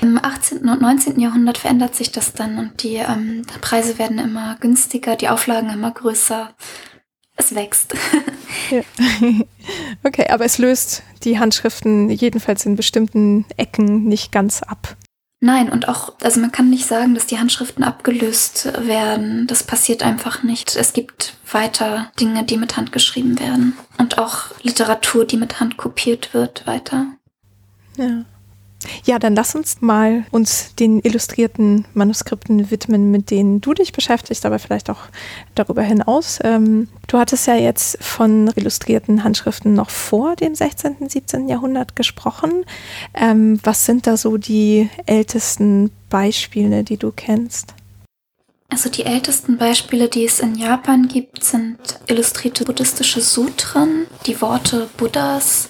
Im 0.00 0.18
18. 0.22 0.68
und 0.68 0.80
19. 0.80 1.18
Jahrhundert 1.20 1.58
verändert 1.58 1.94
sich 1.94 2.12
das 2.12 2.32
dann 2.32 2.58
und 2.58 2.82
die 2.82 2.96
ähm, 2.96 3.42
Preise 3.60 3.98
werden 3.98 4.18
immer 4.18 4.56
günstiger, 4.60 5.16
die 5.16 5.28
Auflagen 5.28 5.70
immer 5.70 5.90
größer. 5.90 6.54
Es 7.36 7.54
wächst. 7.54 7.94
Ja. 8.70 8.82
Okay, 10.02 10.28
aber 10.30 10.44
es 10.44 10.58
löst 10.58 11.02
die 11.24 11.38
Handschriften 11.38 12.08
jedenfalls 12.08 12.64
in 12.64 12.76
bestimmten 12.76 13.44
Ecken 13.56 14.04
nicht 14.04 14.32
ganz 14.32 14.62
ab. 14.62 14.96
Nein, 15.40 15.70
und 15.70 15.88
auch, 15.88 16.14
also 16.22 16.40
man 16.40 16.52
kann 16.52 16.70
nicht 16.70 16.86
sagen, 16.86 17.14
dass 17.14 17.26
die 17.26 17.38
Handschriften 17.38 17.84
abgelöst 17.84 18.72
werden. 18.86 19.46
Das 19.46 19.62
passiert 19.62 20.02
einfach 20.02 20.42
nicht. 20.42 20.76
Es 20.76 20.92
gibt 20.92 21.36
weiter 21.50 22.10
Dinge, 22.18 22.44
die 22.44 22.56
mit 22.56 22.76
Hand 22.76 22.92
geschrieben 22.92 23.38
werden. 23.38 23.76
Und 23.98 24.18
auch 24.18 24.46
Literatur, 24.62 25.24
die 25.24 25.36
mit 25.36 25.60
Hand 25.60 25.76
kopiert 25.76 26.32
wird, 26.32 26.66
weiter. 26.66 27.06
Ja. 27.96 28.24
Ja, 29.04 29.18
dann 29.18 29.34
lass 29.34 29.54
uns 29.54 29.80
mal 29.80 30.24
uns 30.30 30.74
den 30.74 31.00
illustrierten 31.00 31.86
Manuskripten 31.94 32.70
widmen, 32.70 33.10
mit 33.10 33.30
denen 33.30 33.60
du 33.60 33.74
dich 33.74 33.92
beschäftigst, 33.92 34.46
aber 34.46 34.58
vielleicht 34.58 34.90
auch 34.90 35.00
darüber 35.54 35.82
hinaus. 35.82 36.38
Ähm, 36.42 36.88
du 37.06 37.18
hattest 37.18 37.46
ja 37.46 37.54
jetzt 37.54 38.02
von 38.02 38.50
illustrierten 38.54 39.24
Handschriften 39.24 39.74
noch 39.74 39.90
vor 39.90 40.36
dem 40.36 40.54
16., 40.54 41.08
17. 41.08 41.48
Jahrhundert 41.48 41.96
gesprochen. 41.96 42.64
Ähm, 43.14 43.60
was 43.62 43.86
sind 43.86 44.06
da 44.06 44.16
so 44.16 44.36
die 44.36 44.88
ältesten 45.06 45.90
Beispiele, 46.08 46.84
die 46.84 46.96
du 46.96 47.12
kennst? 47.14 47.74
Also 48.68 48.90
die 48.90 49.04
ältesten 49.04 49.58
Beispiele, 49.58 50.08
die 50.08 50.24
es 50.24 50.40
in 50.40 50.56
Japan 50.56 51.06
gibt, 51.06 51.44
sind 51.44 51.78
illustrierte 52.08 52.64
buddhistische 52.64 53.20
Sutren, 53.20 54.06
die 54.26 54.40
Worte 54.40 54.88
Buddhas 54.96 55.68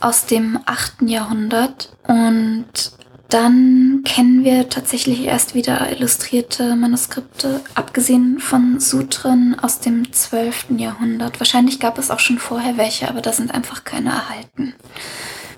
aus 0.00 0.26
dem 0.26 0.58
8. 0.66 1.02
Jahrhundert. 1.02 1.93
Und 2.06 2.92
dann 3.28 4.02
kennen 4.04 4.44
wir 4.44 4.68
tatsächlich 4.68 5.24
erst 5.24 5.54
wieder 5.54 5.90
illustrierte 5.90 6.76
Manuskripte, 6.76 7.62
abgesehen 7.74 8.38
von 8.38 8.78
Sutren 8.78 9.56
aus 9.60 9.80
dem 9.80 10.12
12. 10.12 10.66
Jahrhundert. 10.76 11.40
Wahrscheinlich 11.40 11.80
gab 11.80 11.98
es 11.98 12.10
auch 12.10 12.20
schon 12.20 12.38
vorher 12.38 12.76
welche, 12.76 13.08
aber 13.08 13.22
da 13.22 13.32
sind 13.32 13.52
einfach 13.52 13.84
keine 13.84 14.10
erhalten. 14.10 14.74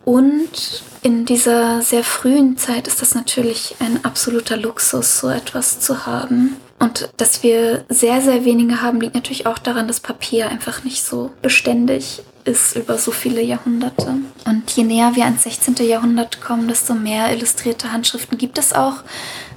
Und 0.07 0.85
in 1.03 1.25
dieser 1.25 1.83
sehr 1.83 2.05
frühen 2.05 2.57
Zeit 2.57 2.87
ist 2.87 3.03
das 3.03 3.15
natürlich 3.15 3.75
ein 3.81 4.05
absoluter 4.05 4.57
Luxus, 4.57 5.19
so 5.19 5.29
etwas 5.29 5.81
zu 5.81 6.07
haben. 6.07 6.57
Und 6.79 7.11
dass 7.17 7.43
wir 7.43 7.85
sehr, 7.89 8.21
sehr 8.21 8.45
wenige 8.45 8.81
haben, 8.83 9.01
liegt 9.01 9.15
natürlich 9.15 9.47
auch 9.47 9.59
daran, 9.59 9.89
dass 9.89 10.01
Papier 10.01 10.49
einfach 10.49 10.85
nicht 10.85 11.05
so 11.05 11.33
beständig 11.43 12.23
ist 12.47 12.77
über 12.77 12.97
so 12.97 13.11
viele 13.11 13.43
Jahrhunderte. 13.43 14.15
Und 14.47 14.71
je 14.71 14.85
näher 14.85 15.17
wir 15.17 15.25
ans 15.25 15.43
16. 15.43 15.75
Jahrhundert 15.87 16.41
kommen, 16.41 16.69
desto 16.69 16.95
mehr 16.95 17.33
illustrierte 17.33 17.93
Handschriften 17.93 18.39
gibt 18.39 18.59
es 18.59 18.73
auch. 18.73 19.03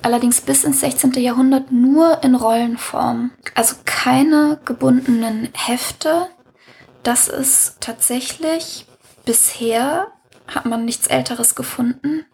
Allerdings 0.01 0.41
bis 0.41 0.63
ins 0.63 0.79
16. 0.81 1.13
Jahrhundert 1.13 1.71
nur 1.71 2.23
in 2.23 2.35
Rollenform. 2.35 3.31
Also 3.55 3.75
keine 3.85 4.59
gebundenen 4.65 5.49
Hefte. 5.53 6.27
Das 7.03 7.27
ist 7.27 7.77
tatsächlich 7.79 8.85
bisher 9.25 10.07
hat 10.47 10.65
man 10.65 10.83
nichts 10.83 11.07
Älteres 11.07 11.53
gefunden. 11.53 12.25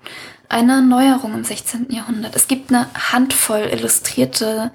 Eine 0.47 0.81
Neuerung 0.81 1.33
im 1.33 1.43
16. 1.43 1.87
Jahrhundert. 1.89 2.35
Es 2.35 2.47
gibt 2.47 2.71
eine 2.71 2.87
Handvoll 3.11 3.69
illustrierte 3.71 4.71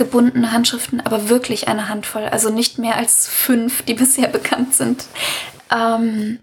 gebundene 0.00 0.50
Handschriften, 0.50 1.02
aber 1.02 1.28
wirklich 1.28 1.68
eine 1.68 1.90
Handvoll, 1.90 2.24
also 2.24 2.48
nicht 2.48 2.78
mehr 2.78 2.96
als 2.96 3.28
fünf, 3.28 3.82
die 3.82 3.94
bisher 4.02 4.28
bekannt 4.28 4.74
sind, 4.74 5.04
ähm, 5.70 6.38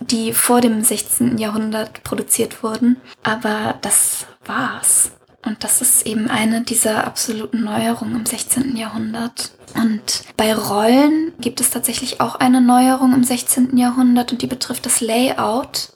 die 0.00 0.34
vor 0.34 0.60
dem 0.60 0.84
16. 0.84 1.38
Jahrhundert 1.38 2.04
produziert 2.04 2.62
wurden. 2.62 2.98
Aber 3.22 3.78
das 3.80 4.26
war's. 4.44 5.12
Und 5.42 5.64
das 5.64 5.80
ist 5.80 6.06
eben 6.06 6.28
eine 6.28 6.62
dieser 6.62 7.06
absoluten 7.06 7.64
Neuerungen 7.64 8.16
im 8.16 8.26
16. 8.26 8.76
Jahrhundert. 8.76 9.52
Und 9.74 10.24
bei 10.36 10.54
Rollen 10.54 11.32
gibt 11.40 11.60
es 11.60 11.70
tatsächlich 11.70 12.20
auch 12.20 12.34
eine 12.34 12.60
Neuerung 12.60 13.14
im 13.14 13.24
16. 13.24 13.76
Jahrhundert 13.78 14.32
und 14.32 14.42
die 14.42 14.46
betrifft 14.46 14.84
das 14.84 15.00
Layout, 15.00 15.92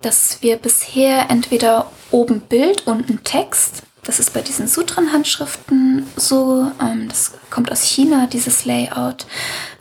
dass 0.00 0.42
wir 0.42 0.56
bisher 0.56 1.30
entweder 1.30 1.92
oben 2.10 2.40
Bild, 2.40 2.86
unten 2.86 3.22
Text 3.22 3.82
das 4.08 4.18
ist 4.18 4.32
bei 4.32 4.40
diesen 4.40 4.66
Sutren-Handschriften 4.68 6.06
so. 6.16 6.72
Ähm, 6.80 7.08
das 7.08 7.32
kommt 7.50 7.70
aus 7.70 7.82
China, 7.82 8.26
dieses 8.26 8.64
Layout. 8.64 9.26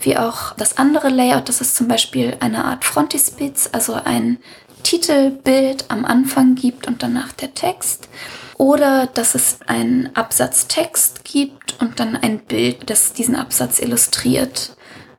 Wie 0.01 0.17
auch 0.17 0.53
das 0.57 0.77
andere 0.77 1.07
Layout, 1.07 1.47
das 1.47 1.61
ist 1.61 1.77
zum 1.77 1.87
Beispiel 1.87 2.35
eine 2.41 2.65
Art 2.65 2.83
Frontispiz, 2.83 3.69
also 3.71 3.93
ein 3.93 4.39
Titelbild 4.83 5.85
am 5.87 6.03
Anfang 6.03 6.55
gibt 6.55 6.87
und 6.87 7.03
danach 7.03 7.31
der 7.31 7.53
Text. 7.53 8.09
Oder 8.57 9.07
dass 9.07 9.33
es 9.33 9.59
einen 9.65 10.13
Absatz 10.13 10.67
Text 10.67 11.23
gibt 11.23 11.79
und 11.79 12.01
dann 12.01 12.17
ein 12.17 12.39
Bild, 12.39 12.89
das 12.89 13.13
diesen 13.13 13.37
Absatz 13.37 13.79
illustriert. 13.79 14.75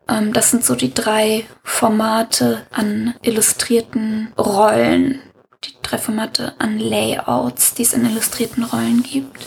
Ähm, 0.06 0.34
das 0.34 0.50
sind 0.50 0.66
so 0.66 0.74
die 0.74 0.92
drei 0.92 1.46
Formate 1.64 2.66
an 2.72 3.14
illustrierten 3.22 4.34
Rollen, 4.36 5.22
die 5.64 5.74
drei 5.82 5.98
Formate 5.98 6.54
an 6.58 6.78
Layouts, 6.78 7.74
die 7.74 7.82
es 7.82 7.92
in 7.92 8.04
illustrierten 8.04 8.64
Rollen 8.64 9.02
gibt. 9.02 9.46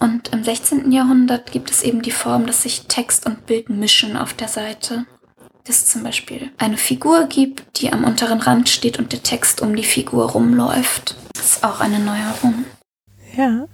Und 0.00 0.32
im 0.32 0.42
16. 0.42 0.90
Jahrhundert 0.90 1.52
gibt 1.52 1.70
es 1.70 1.82
eben 1.82 2.02
die 2.02 2.10
Form, 2.10 2.46
dass 2.46 2.62
sich 2.62 2.86
Text 2.88 3.24
und 3.26 3.46
Bild 3.46 3.68
mischen 3.68 4.16
auf 4.16 4.34
der 4.34 4.48
Seite. 4.48 5.06
Dass 5.64 5.76
es 5.76 5.86
zum 5.86 6.02
Beispiel 6.02 6.50
eine 6.58 6.76
Figur 6.76 7.26
gibt, 7.26 7.80
die 7.80 7.92
am 7.92 8.02
unteren 8.02 8.40
Rand 8.40 8.68
steht 8.68 8.98
und 8.98 9.12
der 9.12 9.22
Text 9.22 9.60
um 9.60 9.76
die 9.76 9.84
Figur 9.84 10.30
rumläuft. 10.30 11.16
Das 11.34 11.46
ist 11.46 11.64
auch 11.64 11.80
eine 11.80 12.00
Neuerung. 12.00 12.64
Ja. 13.36 13.68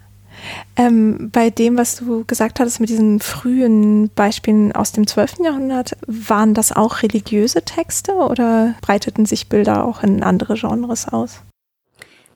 Ähm, 0.77 1.31
bei 1.33 1.51
dem, 1.51 1.77
was 1.77 1.97
du 1.97 2.25
gesagt 2.27 2.61
hattest 2.61 2.79
mit 2.79 2.91
diesen 2.91 3.21
frühen 3.21 4.11
Beispielen 4.11 4.73
aus 4.73 4.93
dem 4.93 5.07
12. 5.07 5.39
Jahrhundert, 5.45 5.97
waren 6.07 6.55
das 6.55 6.73
auch 6.73 7.03
religiöse 7.03 7.63
Texte 7.63 8.13
oder 8.13 8.75
breiteten 8.81 9.27
sich 9.27 9.49
Bilder 9.49 9.85
auch 9.85 10.03
in 10.03 10.23
andere 10.23 10.55
Genres 10.55 11.09
aus? 11.09 11.41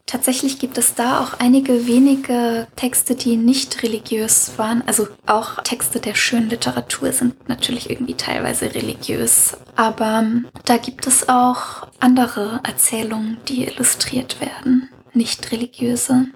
Tatsächlich 0.06 0.58
gibt 0.58 0.78
es 0.78 0.94
da 0.94 1.20
auch 1.20 1.38
einige 1.38 1.86
wenige 1.86 2.66
Texte, 2.76 3.14
die 3.14 3.36
nicht 3.36 3.82
religiös 3.82 4.52
waren. 4.56 4.82
Also 4.86 5.08
auch 5.26 5.62
Texte 5.62 6.00
der 6.00 6.14
schönen 6.14 6.50
Literatur 6.50 7.12
sind 7.12 7.48
natürlich 7.48 7.88
irgendwie 7.88 8.14
teilweise 8.14 8.74
religiös. 8.74 9.56
Aber 9.76 10.26
da 10.64 10.76
gibt 10.76 11.06
es 11.06 11.28
auch 11.28 11.86
andere 12.00 12.60
Erzählungen, 12.64 13.38
die 13.48 13.64
illustriert 13.64 14.40
werden, 14.40 14.90
nicht 15.14 15.50
religiöse. 15.52 16.26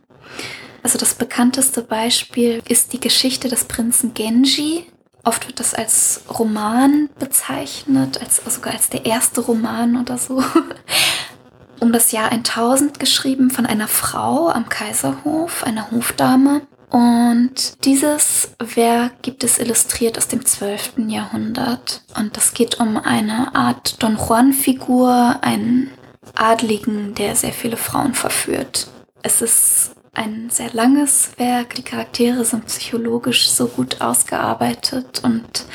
Also 0.82 0.98
das 0.98 1.14
bekannteste 1.14 1.82
Beispiel 1.82 2.62
ist 2.68 2.92
die 2.92 3.00
Geschichte 3.00 3.48
des 3.48 3.64
Prinzen 3.64 4.14
Genji. 4.14 4.86
Oft 5.24 5.48
wird 5.48 5.58
das 5.58 5.74
als 5.74 6.22
Roman 6.38 7.10
bezeichnet, 7.18 8.20
als, 8.20 8.36
sogar 8.36 8.74
als 8.74 8.88
der 8.88 9.04
erste 9.04 9.40
Roman 9.40 10.00
oder 10.00 10.16
so. 10.16 10.42
um 11.80 11.92
das 11.92 12.12
Jahr 12.12 12.30
1000 12.30 12.98
geschrieben 12.98 13.50
von 13.50 13.66
einer 13.66 13.88
Frau 13.88 14.48
am 14.48 14.68
Kaiserhof, 14.68 15.64
einer 15.64 15.90
Hofdame. 15.90 16.62
Und 16.90 17.84
dieses 17.84 18.50
Werk 18.58 19.22
gibt 19.22 19.42
es 19.44 19.58
illustriert 19.58 20.16
aus 20.18 20.28
dem 20.28 20.44
12. 20.46 20.94
Jahrhundert. 21.08 22.02
Und 22.16 22.36
das 22.36 22.54
geht 22.54 22.78
um 22.78 22.96
eine 22.96 23.54
Art 23.54 24.02
Don 24.02 24.16
Juan-Figur, 24.16 25.38
einen 25.42 25.90
Adligen, 26.34 27.14
der 27.14 27.34
sehr 27.34 27.52
viele 27.52 27.76
Frauen 27.76 28.14
verführt. 28.14 28.88
Es 29.22 29.42
ist 29.42 29.95
ein 30.16 30.48
sehr 30.50 30.72
langes 30.72 31.30
Werk. 31.36 31.74
Die 31.74 31.82
Charaktere 31.82 32.44
sind 32.44 32.66
psychologisch 32.66 33.48
so 33.48 33.68
gut 33.68 34.00
ausgearbeitet 34.00 35.20
und 35.22 35.66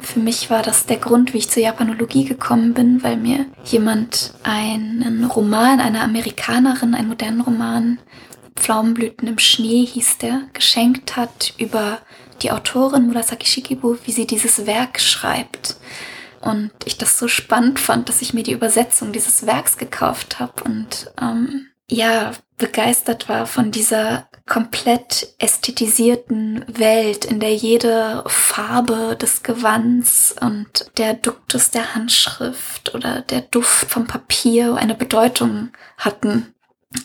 für 0.00 0.20
mich 0.20 0.50
war 0.50 0.62
das 0.62 0.86
der 0.86 0.98
Grund, 0.98 1.34
wie 1.34 1.38
ich 1.38 1.50
zur 1.50 1.62
Japanologie 1.62 2.24
gekommen 2.24 2.74
bin, 2.74 3.02
weil 3.02 3.16
mir 3.16 3.46
jemand 3.64 4.34
einen 4.44 5.24
Roman 5.24 5.80
einer 5.80 6.02
Amerikanerin, 6.02 6.94
einen 6.94 7.08
modernen 7.08 7.40
Roman, 7.40 7.98
Pflaumenblüten 8.54 9.28
im 9.28 9.38
Schnee 9.38 9.84
hieß 9.84 10.18
der, 10.18 10.42
geschenkt 10.52 11.16
hat 11.16 11.54
über 11.58 11.98
die 12.42 12.52
Autorin 12.52 13.06
Murasaki 13.06 13.46
Shikibu, 13.46 13.96
wie 14.04 14.12
sie 14.12 14.26
dieses 14.26 14.66
Werk 14.66 15.00
schreibt. 15.00 15.76
Und 16.40 16.70
ich 16.84 16.98
das 16.98 17.18
so 17.18 17.26
spannend 17.26 17.80
fand, 17.80 18.08
dass 18.08 18.22
ich 18.22 18.32
mir 18.32 18.44
die 18.44 18.52
Übersetzung 18.52 19.12
dieses 19.12 19.44
Werks 19.46 19.76
gekauft 19.76 20.38
habe 20.38 20.62
und 20.64 21.10
ähm, 21.20 21.66
ja, 21.90 22.32
begeistert 22.58 23.28
war 23.28 23.46
von 23.46 23.70
dieser 23.70 24.28
komplett 24.46 25.34
ästhetisierten 25.38 26.64
Welt, 26.68 27.24
in 27.24 27.38
der 27.40 27.54
jede 27.54 28.24
Farbe 28.26 29.16
des 29.16 29.42
Gewands 29.42 30.34
und 30.40 30.90
der 30.98 31.14
Duktus 31.14 31.70
der 31.70 31.94
Handschrift 31.94 32.94
oder 32.94 33.22
der 33.22 33.42
Duft 33.42 33.90
vom 33.90 34.06
Papier 34.06 34.74
eine 34.74 34.94
Bedeutung 34.94 35.70
hatten. 35.96 36.54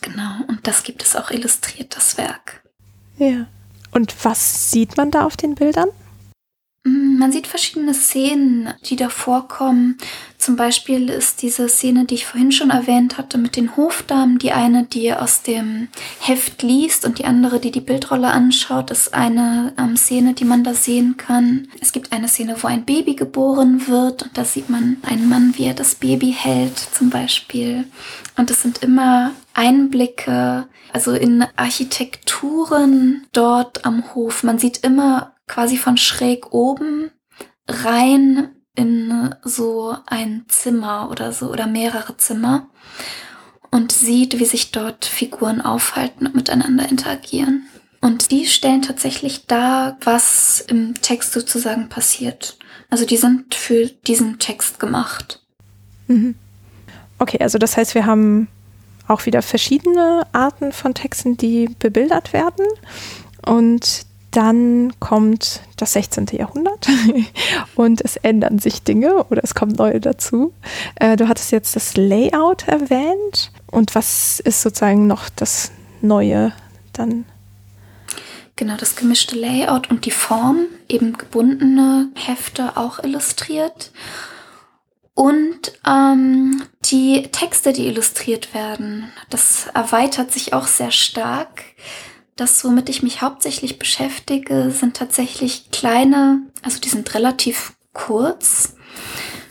Genau, 0.02 0.44
und 0.48 0.66
das 0.66 0.84
gibt 0.84 1.04
es 1.04 1.16
auch 1.16 1.30
illustriert, 1.30 1.96
das 1.96 2.18
Werk. 2.18 2.64
Ja. 3.18 3.46
Und 3.92 4.16
was 4.24 4.72
sieht 4.72 4.98
man 4.98 5.12
da 5.12 5.26
auf 5.26 5.38
den 5.38 5.56
Bildern? 5.56 5.90
Mm, 6.86 7.18
man 7.18 7.32
sieht 7.32 7.48
verschiedene 7.48 7.94
Szenen, 7.94 8.74
die 8.86 8.98
da 8.98 9.10
vorkommen. 9.10 9.98
Zum 10.38 10.58
Beispiel 10.58 11.10
ist 11.10 11.42
diese 11.42 11.70
Szene, 11.70 12.04
die 12.04 12.16
ich 12.16 12.26
vorhin 12.26 12.52
schon 12.52 12.70
erwähnt 12.70 13.18
hatte, 13.18 13.38
mit 13.38 13.56
den 13.56 13.78
Hofdamen. 13.78 14.40
Die 14.40 14.52
eine, 14.52 14.84
die 14.84 15.14
aus 15.14 15.42
dem 15.42 15.88
Heft 16.20 16.62
liest 16.62 17.06
und 17.06 17.20
die 17.20 17.26
andere, 17.26 17.62
die 17.62 17.72
die 17.72 17.80
Bildrolle 17.80 18.28
anschaut, 18.28 18.92
ist 18.92 19.14
eine 19.14 19.74
ähm, 19.78 19.96
Szene, 19.96 20.34
die 20.34 20.44
man 20.44 20.66
da 20.66 20.74
sehen 20.74 21.16
kann. 21.16 21.70
Es 21.80 21.94
gibt 21.94 22.12
eine 22.12 22.28
Szene, 22.28 22.58
wo 22.62 22.68
ein 22.68 22.84
Baby 22.84 23.16
geboren 23.16 23.88
wird 23.88 24.24
und 24.24 24.38
da 24.38 24.44
sieht 24.44 24.70
man 24.70 24.98
einen 25.04 25.30
Mann, 25.30 25.54
wie 25.56 25.66
er 25.66 25.74
das 25.74 25.96
Baby 25.96 26.36
hält 26.38 26.78
zum 26.78 27.10
Beispiel. 27.10 27.86
Und 28.36 28.52
es 28.52 28.62
sind 28.62 28.80
immer 28.80 29.32
Einblicke, 29.54 30.68
also 30.92 31.14
in 31.14 31.46
Architekturen 31.56 33.26
dort 33.32 33.86
am 33.86 34.14
Hof. 34.14 34.44
Man 34.44 34.60
sieht 34.60 34.84
immer 34.84 35.33
quasi 35.54 35.78
von 35.78 35.98
schräg 35.98 36.52
oben 36.52 37.12
rein 37.68 38.56
in 38.76 39.36
so 39.44 39.96
ein 40.08 40.46
Zimmer 40.48 41.10
oder 41.12 41.32
so 41.32 41.52
oder 41.52 41.68
mehrere 41.68 42.18
Zimmer. 42.18 42.70
und 43.70 43.92
sieht, 43.92 44.40
wie 44.40 44.46
sich 44.46 44.72
dort 44.72 45.04
Figuren 45.04 45.60
aufhalten 45.60 46.28
und 46.28 46.36
miteinander 46.36 46.88
interagieren. 46.88 47.66
Und 48.02 48.30
die 48.30 48.46
stellen 48.46 48.84
tatsächlich 48.84 49.48
dar, 49.48 49.98
was 50.04 50.64
im 50.68 51.02
Text 51.02 51.34
sozusagen 51.34 51.90
passiert. 51.90 52.60
Also 52.92 53.06
die 53.08 53.18
sind 53.18 53.56
für 53.56 53.88
diesen 53.88 54.38
Text 54.38 54.80
gemacht. 54.80 55.42
Mhm. 56.08 56.36
Okay, 57.18 57.40
also 57.42 57.58
das 57.58 57.76
heißt, 57.76 57.96
wir 57.96 58.06
haben 58.06 58.48
auch 59.08 59.26
wieder 59.26 59.42
verschiedene 59.42 60.28
Arten 60.34 60.72
von 60.72 60.94
Texten, 60.94 61.36
die 61.36 61.68
bebildert 61.80 62.32
werden. 62.32 62.68
Und 63.44 64.06
dann 64.34 64.94
kommt 65.00 65.62
das 65.78 65.94
16. 65.94 66.28
Jahrhundert 66.32 66.88
und 67.76 68.02
es 68.02 68.18
ändern 68.18 68.60
sich 68.60 68.84
Dinge 68.84 69.24
oder 69.26 69.44
es 69.44 69.54
kommen 69.56 69.74
neue 69.74 70.00
dazu. 70.00 70.54
Äh, 70.96 71.16
du 71.16 71.28
hattest 71.28 71.52
jetzt 71.52 71.76
das 71.76 71.96
Layout 71.96 72.68
erwähnt. 72.68 73.52
Und 73.72 73.96
was 73.96 74.40
ist 74.40 74.62
sozusagen 74.62 75.08
noch 75.08 75.30
das 75.30 75.72
Neue 76.02 76.52
dann 76.92 77.26
Genau, 78.56 78.76
das 78.78 78.96
gemischte 78.96 79.36
Layout 79.36 79.90
und 79.90 80.06
die 80.06 80.12
Form, 80.12 80.68
eben 80.88 81.14
gebundene 81.18 82.10
Hefte 82.14 82.78
auch 82.78 83.00
illustriert. 83.00 83.92
Und 85.16 85.74
ähm, 85.88 86.64
die 86.86 87.24
Texte, 87.32 87.74
die 87.74 87.88
illustriert 87.88 88.54
werden, 88.54 89.12
das 89.30 89.68
erweitert 89.74 90.32
sich 90.32 90.54
auch 90.54 90.68
sehr 90.68 90.92
stark. 90.92 91.64
Das, 92.36 92.64
womit 92.64 92.90
ich 92.90 93.04
mich 93.04 93.22
hauptsächlich 93.22 93.78
beschäftige, 93.78 94.72
sind 94.72 94.98
tatsächlich 94.98 95.70
kleine, 95.72 96.42
also 96.62 96.80
die 96.80 96.90
sind 96.90 97.14
relativ 97.14 97.74
kurz. 97.94 98.76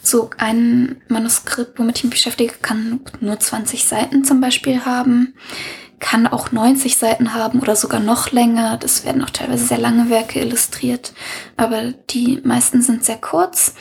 So 0.02 0.30
ein 0.36 1.00
Manuskript, 1.08 1.78
womit 1.78 1.98
ich 1.98 2.04
mich 2.04 2.14
beschäftige, 2.14 2.54
kann 2.60 3.00
nur 3.20 3.38
20 3.38 3.84
Seiten 3.84 4.24
zum 4.24 4.40
Beispiel 4.40 4.84
haben 4.84 5.34
kann 6.02 6.26
auch 6.26 6.50
90 6.50 6.96
Seiten 6.98 7.32
haben 7.32 7.60
oder 7.60 7.76
sogar 7.76 8.00
noch 8.00 8.32
länger. 8.32 8.76
Das 8.76 9.06
werden 9.06 9.22
auch 9.22 9.30
teilweise 9.30 9.64
sehr 9.64 9.78
lange 9.78 10.10
Werke 10.10 10.40
illustriert, 10.40 11.14
aber 11.56 11.92
die 12.10 12.40
meisten 12.44 12.82
sind 12.82 13.04
sehr 13.04 13.18
kurz. 13.18 13.74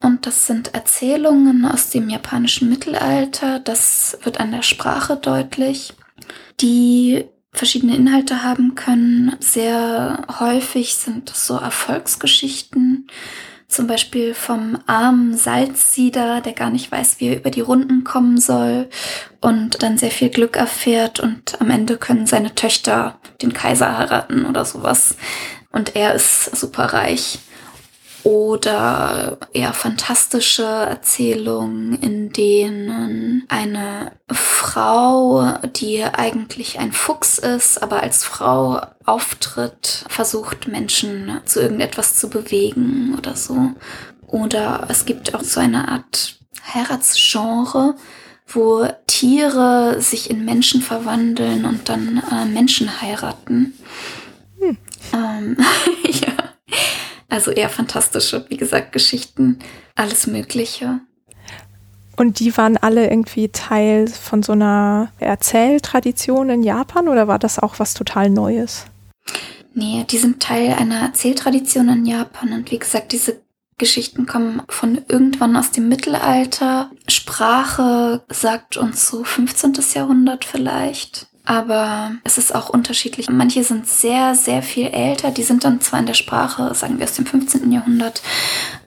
Und 0.00 0.26
das 0.26 0.46
sind 0.46 0.74
Erzählungen 0.74 1.64
aus 1.64 1.90
dem 1.90 2.08
japanischen 2.10 2.68
Mittelalter. 2.68 3.58
Das 3.58 4.18
wird 4.22 4.38
an 4.38 4.52
der 4.52 4.62
Sprache 4.62 5.16
deutlich, 5.16 5.94
die 6.60 7.24
verschiedene 7.52 7.96
Inhalte 7.96 8.42
haben 8.42 8.74
können. 8.74 9.36
Sehr 9.40 10.24
häufig 10.40 10.94
sind 10.94 11.30
das 11.30 11.46
so 11.46 11.56
Erfolgsgeschichten 11.56 13.06
zum 13.72 13.86
Beispiel 13.86 14.34
vom 14.34 14.78
armen 14.86 15.34
Salzsieder, 15.34 16.42
der 16.42 16.52
gar 16.52 16.70
nicht 16.70 16.92
weiß, 16.92 17.20
wie 17.20 17.28
er 17.28 17.36
über 17.36 17.50
die 17.50 17.62
Runden 17.62 18.04
kommen 18.04 18.38
soll 18.38 18.88
und 19.40 19.82
dann 19.82 19.96
sehr 19.96 20.10
viel 20.10 20.28
Glück 20.28 20.56
erfährt 20.56 21.20
und 21.20 21.58
am 21.58 21.70
Ende 21.70 21.96
können 21.96 22.26
seine 22.26 22.54
Töchter 22.54 23.18
den 23.40 23.54
Kaiser 23.54 23.96
heiraten 23.96 24.44
oder 24.44 24.66
sowas. 24.66 25.16
Und 25.70 25.96
er 25.96 26.14
ist 26.14 26.54
super 26.54 26.84
reich 26.84 27.38
oder 28.24 29.38
eher 29.52 29.72
fantastische 29.72 30.64
Erzählungen, 30.64 31.98
in 32.00 32.32
denen 32.32 33.44
eine 33.48 34.12
Frau, 34.30 35.58
die 35.76 36.04
eigentlich 36.04 36.78
ein 36.78 36.92
Fuchs 36.92 37.38
ist, 37.38 37.82
aber 37.82 38.02
als 38.02 38.24
Frau 38.24 38.80
auftritt, 39.04 40.04
versucht 40.08 40.68
Menschen 40.68 41.40
zu 41.44 41.60
irgendetwas 41.60 42.16
zu 42.16 42.30
bewegen 42.30 43.14
oder 43.18 43.34
so. 43.34 43.72
Oder 44.26 44.86
es 44.88 45.04
gibt 45.04 45.34
auch 45.34 45.42
so 45.42 45.60
eine 45.60 45.88
Art 45.88 46.36
Heiratsgenre, 46.72 47.96
wo 48.46 48.86
Tiere 49.06 50.00
sich 50.00 50.30
in 50.30 50.44
Menschen 50.44 50.80
verwandeln 50.80 51.64
und 51.64 51.88
dann 51.88 52.22
äh, 52.30 52.44
Menschen 52.44 53.00
heiraten. 53.00 53.74
Hm. 54.58 54.78
Ähm, 55.12 55.56
ja. 56.04 56.32
Also 57.32 57.50
eher 57.50 57.70
fantastische, 57.70 58.44
wie 58.50 58.58
gesagt, 58.58 58.92
Geschichten, 58.92 59.58
alles 59.94 60.26
Mögliche. 60.26 61.00
Und 62.14 62.40
die 62.40 62.54
waren 62.58 62.76
alle 62.76 63.08
irgendwie 63.08 63.48
Teil 63.48 64.06
von 64.06 64.42
so 64.42 64.52
einer 64.52 65.10
Erzähltradition 65.18 66.50
in 66.50 66.62
Japan 66.62 67.08
oder 67.08 67.28
war 67.28 67.38
das 67.38 67.58
auch 67.58 67.78
was 67.78 67.94
total 67.94 68.28
Neues? 68.28 68.84
Nee, 69.72 70.04
die 70.10 70.18
sind 70.18 70.42
Teil 70.42 70.74
einer 70.74 71.00
Erzähltradition 71.00 71.88
in 71.88 72.04
Japan 72.04 72.52
und 72.52 72.70
wie 72.70 72.78
gesagt, 72.78 73.12
diese 73.12 73.40
Geschichten 73.78 74.26
kommen 74.26 74.60
von 74.68 75.00
irgendwann 75.08 75.56
aus 75.56 75.70
dem 75.70 75.88
Mittelalter. 75.88 76.90
Sprache 77.08 78.22
sagt 78.28 78.76
uns 78.76 79.08
so 79.08 79.24
15. 79.24 79.72
Jahrhundert 79.94 80.44
vielleicht. 80.44 81.28
Aber 81.44 82.12
es 82.22 82.38
ist 82.38 82.54
auch 82.54 82.68
unterschiedlich. 82.68 83.28
Manche 83.28 83.64
sind 83.64 83.88
sehr, 83.88 84.36
sehr 84.36 84.62
viel 84.62 84.86
älter. 84.86 85.32
Die 85.32 85.42
sind 85.42 85.64
dann 85.64 85.80
zwar 85.80 85.98
in 85.98 86.06
der 86.06 86.14
Sprache, 86.14 86.72
sagen 86.74 86.98
wir 86.98 87.04
aus 87.04 87.14
dem 87.14 87.26
15. 87.26 87.72
Jahrhundert, 87.72 88.22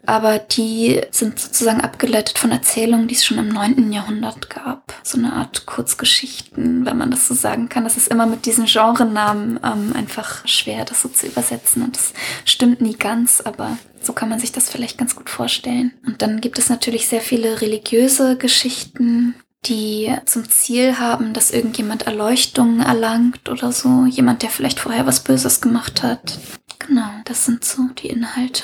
aber 0.05 0.39
die 0.39 1.01
sind 1.11 1.39
sozusagen 1.39 1.81
abgeleitet 1.81 2.37
von 2.37 2.51
Erzählungen, 2.51 3.07
die 3.07 3.15
es 3.15 3.25
schon 3.25 3.39
im 3.39 3.49
9. 3.49 3.91
Jahrhundert 3.91 4.49
gab. 4.49 4.93
So 5.03 5.17
eine 5.17 5.33
Art 5.33 5.65
Kurzgeschichten, 5.65 6.85
wenn 6.85 6.97
man 6.97 7.11
das 7.11 7.27
so 7.27 7.33
sagen 7.33 7.67
kann. 7.67 7.83
Das 7.83 7.97
ist 7.97 8.07
immer 8.07 8.25
mit 8.25 8.45
diesen 8.45 8.65
Genrenamen 8.65 9.59
ähm, 9.63 9.93
einfach 9.93 10.47
schwer, 10.47 10.85
das 10.85 11.01
so 11.01 11.09
zu 11.09 11.27
übersetzen. 11.27 11.83
Und 11.83 11.97
das 11.97 12.13
stimmt 12.45 12.79
nie 12.79 12.95
ganz, 12.95 13.41
aber 13.41 13.77
so 14.01 14.13
kann 14.13 14.29
man 14.29 14.39
sich 14.39 14.51
das 14.51 14.69
vielleicht 14.69 14.97
ganz 14.97 15.15
gut 15.15 15.29
vorstellen. 15.29 15.91
Und 16.05 16.21
dann 16.21 16.39
gibt 16.39 16.59
es 16.59 16.69
natürlich 16.69 17.07
sehr 17.07 17.21
viele 17.21 17.61
religiöse 17.61 18.37
Geschichten, 18.37 19.35
die 19.65 20.13
zum 20.25 20.49
Ziel 20.49 20.99
haben, 20.99 21.33
dass 21.33 21.51
irgendjemand 21.51 22.03
Erleuchtung 22.03 22.79
erlangt 22.79 23.49
oder 23.49 23.71
so. 23.71 24.05
Jemand, 24.05 24.43
der 24.43 24.49
vielleicht 24.49 24.79
vorher 24.79 25.05
was 25.05 25.21
Böses 25.21 25.61
gemacht 25.61 26.03
hat. 26.03 26.39
Genau, 26.79 27.09
das 27.25 27.45
sind 27.45 27.63
so 27.63 27.83
die 27.97 28.07
Inhalte. 28.07 28.63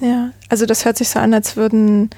Ja, 0.00 0.30
also 0.48 0.66
das 0.66 0.84
hört 0.84 0.96
sich 0.96 1.10
so 1.10 1.18
an, 1.18 1.34
als 1.34 1.56
würden 1.56 2.10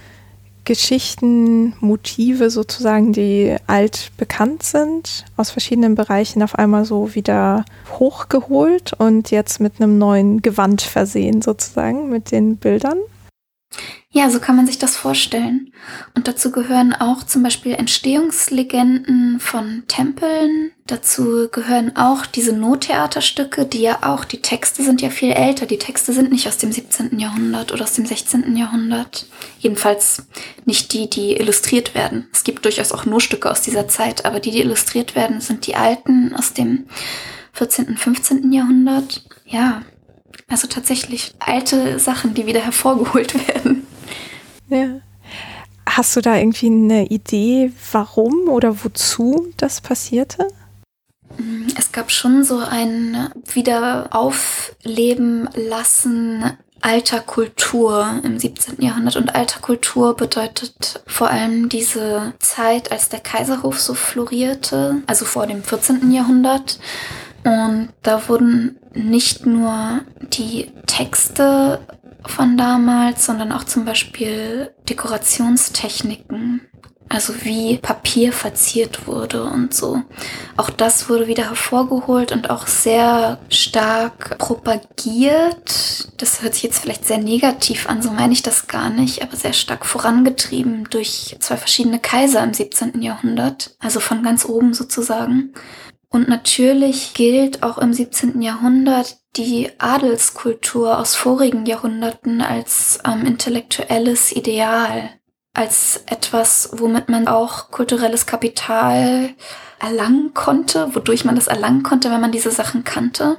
Geschichten, 0.64 1.75
Motive 1.81 2.49
sozusagen, 2.51 3.12
die 3.12 3.57
alt 3.66 4.12
bekannt 4.16 4.62
sind, 4.62 5.25
aus 5.37 5.51
verschiedenen 5.51 5.97
Bereichen 5.97 6.43
auf 6.43 6.55
einmal 6.55 6.85
so 6.85 7.16
wieder 7.16 7.64
hochgeholt 7.99 8.93
und 8.93 9.33
jetzt 9.33 9.59
mit 9.59 9.81
einem 9.81 9.99
neuen 9.99 10.41
Gewand 10.41 10.83
versehen 10.83 11.43
sozusagen 11.43 12.11
mit 12.11 12.31
den 12.31 12.57
Bildern. 12.57 12.99
Ja, 14.14 14.29
so 14.29 14.41
kann 14.41 14.57
man 14.57 14.66
sich 14.66 14.79
das 14.79 14.95
vorstellen. 14.95 15.73
Und 16.14 16.29
dazu 16.29 16.53
gehören 16.53 16.93
auch 16.93 17.25
zum 17.25 17.43
Beispiel 17.43 17.73
Entstehungslegenden 17.73 19.41
von 19.41 19.85
Tempeln. 19.89 20.73
Dazu 20.87 21.49
gehören 21.51 21.97
auch 21.97 22.27
diese 22.27 22.53
Nottheaterstücke, 22.53 23.64
die 23.64 23.81
ja 23.81 24.01
auch, 24.03 24.27
die 24.27 24.43
Texte 24.43 24.83
sind 24.83 25.01
ja 25.01 25.09
viel 25.09 25.33
älter. 25.33 25.64
Die 25.64 25.79
Texte 25.79 26.12
sind 26.12 26.31
nicht 26.31 26.47
aus 26.47 26.59
dem 26.59 26.73
17. 26.73 27.18
Jahrhundert 27.18 27.73
oder 27.73 27.85
aus 27.85 27.95
dem 27.95 28.05
16. 28.05 28.55
Jahrhundert. 28.55 29.27
Jedenfalls 29.61 30.27
nicht 30.66 30.93
die, 30.93 31.09
die 31.09 31.37
illustriert 31.39 31.95
werden. 31.95 32.29
Es 32.35 32.45
gibt 32.45 32.66
durchaus 32.66 32.93
auch 32.93 33.07
nur 33.07 33.23
Stücke 33.23 33.51
aus 33.51 33.62
dieser 33.62 33.89
Zeit, 33.89 34.27
aber 34.27 34.41
die, 34.41 34.51
die 34.51 34.61
illustriert 34.61 35.14
werden, 35.14 35.41
sind 35.41 35.66
die 35.66 35.75
alten 35.75 36.35
aus 36.35 36.53
dem 36.53 36.87
14., 37.55 37.97
15. 37.97 38.53
Jahrhundert. 38.53 39.25
Ja, 39.47 39.83
also 40.53 40.68
tatsächlich 40.68 41.34
alte 41.38 41.98
Sachen, 41.98 42.34
die 42.34 42.46
wieder 42.46 42.61
hervorgeholt 42.61 43.48
werden. 43.48 43.86
Ja. 44.68 45.00
Hast 45.86 46.14
du 46.16 46.20
da 46.20 46.36
irgendwie 46.36 46.66
eine 46.66 47.07
Idee, 47.07 47.72
warum 47.90 48.48
oder 48.48 48.84
wozu 48.84 49.53
das 49.57 49.80
passierte? 49.80 50.48
Mm, 51.38 51.66
es 51.76 51.90
gab 51.92 52.11
schon 52.11 52.44
so 52.44 52.59
ein 52.59 53.30
Wiederaufleben 53.53 55.48
lassen 55.55 56.44
alter 56.82 57.20
Kultur 57.20 58.20
im 58.24 58.38
17. 58.38 58.82
Jahrhundert. 58.82 59.16
Und 59.16 59.34
alter 59.34 59.61
Kultur 59.61 60.16
bedeutet 60.16 61.03
vor 61.07 61.30
allem 61.30 61.68
diese 61.68 62.34
Zeit, 62.40 62.92
als 62.92 63.09
der 63.09 63.20
Kaiserhof 63.20 63.80
so 63.80 63.94
florierte, 63.94 65.03
also 65.07 65.24
vor 65.24 65.46
dem 65.46 65.62
14. 65.62 66.11
Jahrhundert. 66.11 66.78
Und 67.44 67.90
da 68.03 68.28
wurden 68.28 68.78
nicht 68.95 69.47
nur 69.47 70.01
die 70.20 70.70
Texte 70.86 71.80
von 72.26 72.57
damals, 72.57 73.26
sondern 73.26 73.53
auch 73.53 73.64
zum 73.64 73.84
Beispiel 73.84 74.72
Dekorationstechniken, 74.88 76.61
also 77.09 77.45
wie 77.45 77.78
Papier 77.78 78.32
verziert 78.32 79.07
wurde 79.07 79.45
und 79.45 79.74
so. 79.74 80.03
Auch 80.57 80.70
das 80.70 81.09
wurde 81.09 81.26
wieder 81.26 81.49
hervorgeholt 81.49 82.32
und 82.32 82.49
auch 82.49 82.66
sehr 82.66 83.38
stark 83.49 84.38
propagiert. 84.38 86.09
Das 86.16 86.43
hört 86.43 86.55
sich 86.55 86.62
jetzt 86.62 86.78
vielleicht 86.78 87.05
sehr 87.05 87.18
negativ 87.18 87.88
an, 87.88 88.03
so 88.03 88.11
meine 88.11 88.32
ich 88.32 88.43
das 88.43 88.66
gar 88.66 88.88
nicht, 88.88 89.22
aber 89.22 89.36
sehr 89.36 89.53
stark 89.53 89.84
vorangetrieben 89.84 90.88
durch 90.88 91.36
zwei 91.40 91.57
verschiedene 91.57 91.99
Kaiser 91.99 92.43
im 92.43 92.55
17. 92.55 93.03
Jahrhundert, 93.03 93.74
also 93.80 94.01
von 94.01 94.22
ganz 94.22 94.45
oben 94.45 94.72
sozusagen. 94.72 95.53
Und 96.12 96.28
natürlich 96.28 97.14
gilt 97.14 97.62
auch 97.62 97.78
im 97.78 97.94
17. 97.94 98.42
Jahrhundert 98.42 99.16
die 99.36 99.70
Adelskultur 99.78 100.98
aus 100.98 101.14
vorigen 101.16 101.64
Jahrhunderten 101.64 102.42
als 102.42 102.98
ähm, 103.04 103.24
intellektuelles 103.24 104.30
Ideal. 104.32 105.10
als 105.54 106.04
etwas, 106.06 106.70
womit 106.72 107.10
man 107.10 107.28
auch 107.28 107.70
kulturelles 107.70 108.24
Kapital 108.24 109.34
erlangen 109.78 110.32
konnte, 110.32 110.94
wodurch 110.94 111.26
man 111.26 111.34
das 111.34 111.46
erlangen 111.46 111.82
konnte, 111.82 112.10
wenn 112.10 112.22
man 112.22 112.32
diese 112.32 112.50
Sachen 112.50 112.84
kannte. 112.84 113.38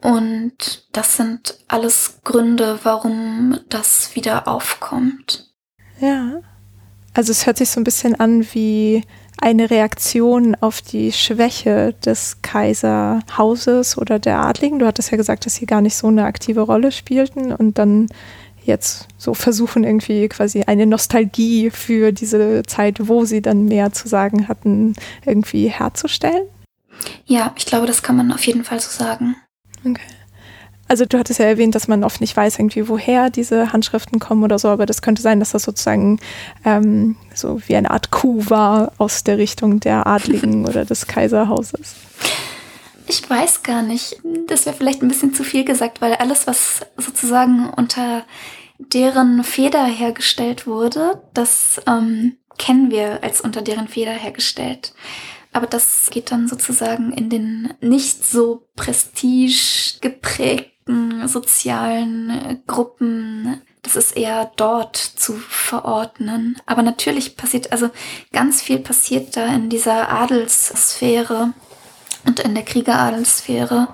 Und 0.00 0.88
das 0.90 1.16
sind 1.16 1.58
alles 1.68 2.18
Gründe, 2.24 2.80
warum 2.82 3.60
das 3.68 4.16
wieder 4.16 4.48
aufkommt. 4.48 5.52
Ja. 6.00 6.40
Also 7.14 7.30
es 7.30 7.46
hört 7.46 7.58
sich 7.58 7.70
so 7.70 7.80
ein 7.80 7.84
bisschen 7.84 8.18
an 8.18 8.44
wie 8.52 9.04
eine 9.42 9.70
Reaktion 9.70 10.56
auf 10.60 10.80
die 10.80 11.10
Schwäche 11.10 11.94
des 12.04 12.38
Kaiserhauses 12.42 13.98
oder 13.98 14.20
der 14.20 14.38
Adligen. 14.38 14.78
Du 14.78 14.86
hattest 14.86 15.10
ja 15.10 15.16
gesagt, 15.16 15.44
dass 15.44 15.56
sie 15.56 15.66
gar 15.66 15.80
nicht 15.80 15.96
so 15.96 16.06
eine 16.06 16.24
aktive 16.24 16.60
Rolle 16.60 16.92
spielten 16.92 17.52
und 17.52 17.76
dann 17.76 18.06
jetzt 18.64 19.08
so 19.18 19.34
versuchen, 19.34 19.82
irgendwie 19.82 20.28
quasi 20.28 20.62
eine 20.62 20.86
Nostalgie 20.86 21.70
für 21.70 22.12
diese 22.12 22.62
Zeit, 22.62 23.08
wo 23.08 23.24
sie 23.24 23.42
dann 23.42 23.64
mehr 23.64 23.92
zu 23.92 24.06
sagen 24.06 24.46
hatten, 24.46 24.94
irgendwie 25.26 25.66
herzustellen? 25.66 26.44
Ja, 27.26 27.52
ich 27.56 27.66
glaube, 27.66 27.88
das 27.88 28.04
kann 28.04 28.16
man 28.16 28.30
auf 28.32 28.46
jeden 28.46 28.62
Fall 28.62 28.78
so 28.78 28.90
sagen. 28.90 29.34
Okay. 29.84 30.00
Also 30.88 31.06
du 31.06 31.18
hattest 31.18 31.38
ja 31.38 31.46
erwähnt, 31.46 31.74
dass 31.74 31.88
man 31.88 32.04
oft 32.04 32.20
nicht 32.20 32.36
weiß, 32.36 32.58
irgendwie 32.58 32.88
woher 32.88 33.30
diese 33.30 33.72
Handschriften 33.72 34.18
kommen 34.18 34.42
oder 34.42 34.58
so, 34.58 34.68
aber 34.68 34.84
das 34.84 35.00
könnte 35.00 35.22
sein, 35.22 35.40
dass 35.40 35.52
das 35.52 35.62
sozusagen 35.62 36.18
ähm, 36.64 37.16
so 37.34 37.60
wie 37.66 37.76
eine 37.76 37.90
Art 37.90 38.10
Coup 38.10 38.50
war 38.50 38.92
aus 38.98 39.24
der 39.24 39.38
Richtung 39.38 39.80
der 39.80 40.06
Adligen 40.06 40.66
oder 40.68 40.84
des 40.84 41.06
Kaiserhauses. 41.06 41.94
Ich 43.08 43.28
weiß 43.28 43.62
gar 43.62 43.82
nicht. 43.82 44.20
Das 44.46 44.66
wäre 44.66 44.76
vielleicht 44.76 45.02
ein 45.02 45.08
bisschen 45.08 45.34
zu 45.34 45.44
viel 45.44 45.64
gesagt, 45.64 46.00
weil 46.00 46.14
alles, 46.14 46.46
was 46.46 46.80
sozusagen 46.96 47.70
unter 47.70 48.24
deren 48.78 49.44
Feder 49.44 49.84
hergestellt 49.84 50.66
wurde, 50.66 51.22
das 51.34 51.80
ähm, 51.86 52.36
kennen 52.58 52.90
wir 52.90 53.22
als 53.22 53.40
unter 53.40 53.62
deren 53.62 53.88
Feder 53.88 54.12
hergestellt. 54.12 54.94
Aber 55.52 55.66
das 55.66 56.08
geht 56.10 56.32
dann 56.32 56.48
sozusagen 56.48 57.12
in 57.12 57.28
den 57.28 57.74
nicht 57.80 58.24
so 58.24 58.68
prestige 58.74 60.10
geprägten 60.84 61.28
sozialen 61.28 62.62
Gruppen. 62.66 63.60
Das 63.82 63.96
ist 63.96 64.16
eher 64.16 64.50
dort 64.56 64.96
zu 64.96 65.34
verordnen. 65.34 66.56
Aber 66.66 66.82
natürlich 66.82 67.36
passiert, 67.36 67.72
also 67.72 67.90
ganz 68.32 68.62
viel 68.62 68.78
passiert 68.78 69.36
da 69.36 69.46
in 69.46 69.70
dieser 69.70 70.08
Adelssphäre 70.08 71.52
und 72.26 72.40
in 72.40 72.54
der 72.54 72.64
Kriegeradelssphäre. 72.64 73.88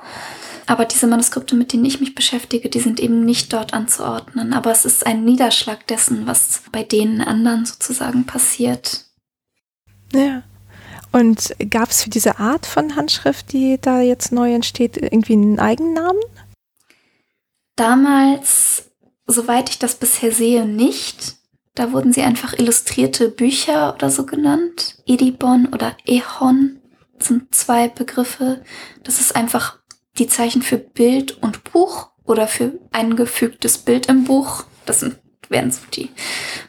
Aber 0.66 0.84
diese 0.84 1.06
Manuskripte, 1.06 1.54
mit 1.56 1.72
denen 1.72 1.86
ich 1.86 2.00
mich 2.00 2.14
beschäftige, 2.14 2.68
die 2.68 2.80
sind 2.80 3.00
eben 3.00 3.24
nicht 3.24 3.52
dort 3.54 3.72
anzuordnen. 3.72 4.52
Aber 4.52 4.70
es 4.70 4.84
ist 4.84 5.06
ein 5.06 5.24
Niederschlag 5.24 5.86
dessen, 5.86 6.26
was 6.26 6.62
bei 6.70 6.82
den 6.82 7.22
anderen 7.22 7.64
sozusagen 7.64 8.26
passiert. 8.26 9.06
Ja. 10.12 10.42
Und 11.10 11.54
gab 11.70 11.88
es 11.88 12.02
für 12.02 12.10
diese 12.10 12.38
Art 12.38 12.66
von 12.66 12.94
Handschrift, 12.94 13.50
die 13.52 13.78
da 13.80 14.02
jetzt 14.02 14.30
neu 14.30 14.52
entsteht, 14.52 14.98
irgendwie 14.98 15.32
einen 15.32 15.58
Eigennamen? 15.58 16.20
Damals, 17.78 18.90
soweit 19.28 19.70
ich 19.70 19.78
das 19.78 19.94
bisher 19.94 20.32
sehe, 20.32 20.66
nicht. 20.66 21.36
Da 21.76 21.92
wurden 21.92 22.12
sie 22.12 22.22
einfach 22.22 22.54
illustrierte 22.58 23.28
Bücher 23.28 23.94
oder 23.94 24.10
so 24.10 24.26
genannt. 24.26 24.96
Edibon 25.06 25.68
oder 25.72 25.96
Ehon 26.04 26.80
sind 27.20 27.54
zwei 27.54 27.86
Begriffe. 27.86 28.64
Das 29.04 29.20
ist 29.20 29.36
einfach 29.36 29.78
die 30.18 30.26
Zeichen 30.26 30.62
für 30.62 30.76
Bild 30.76 31.40
und 31.40 31.62
Buch 31.72 32.10
oder 32.24 32.48
für 32.48 32.72
eingefügtes 32.90 33.78
Bild 33.78 34.06
im 34.06 34.24
Buch. 34.24 34.64
Das 34.84 34.98
sind, 34.98 35.16
wären 35.48 35.70
so 35.70 35.82
die 35.94 36.10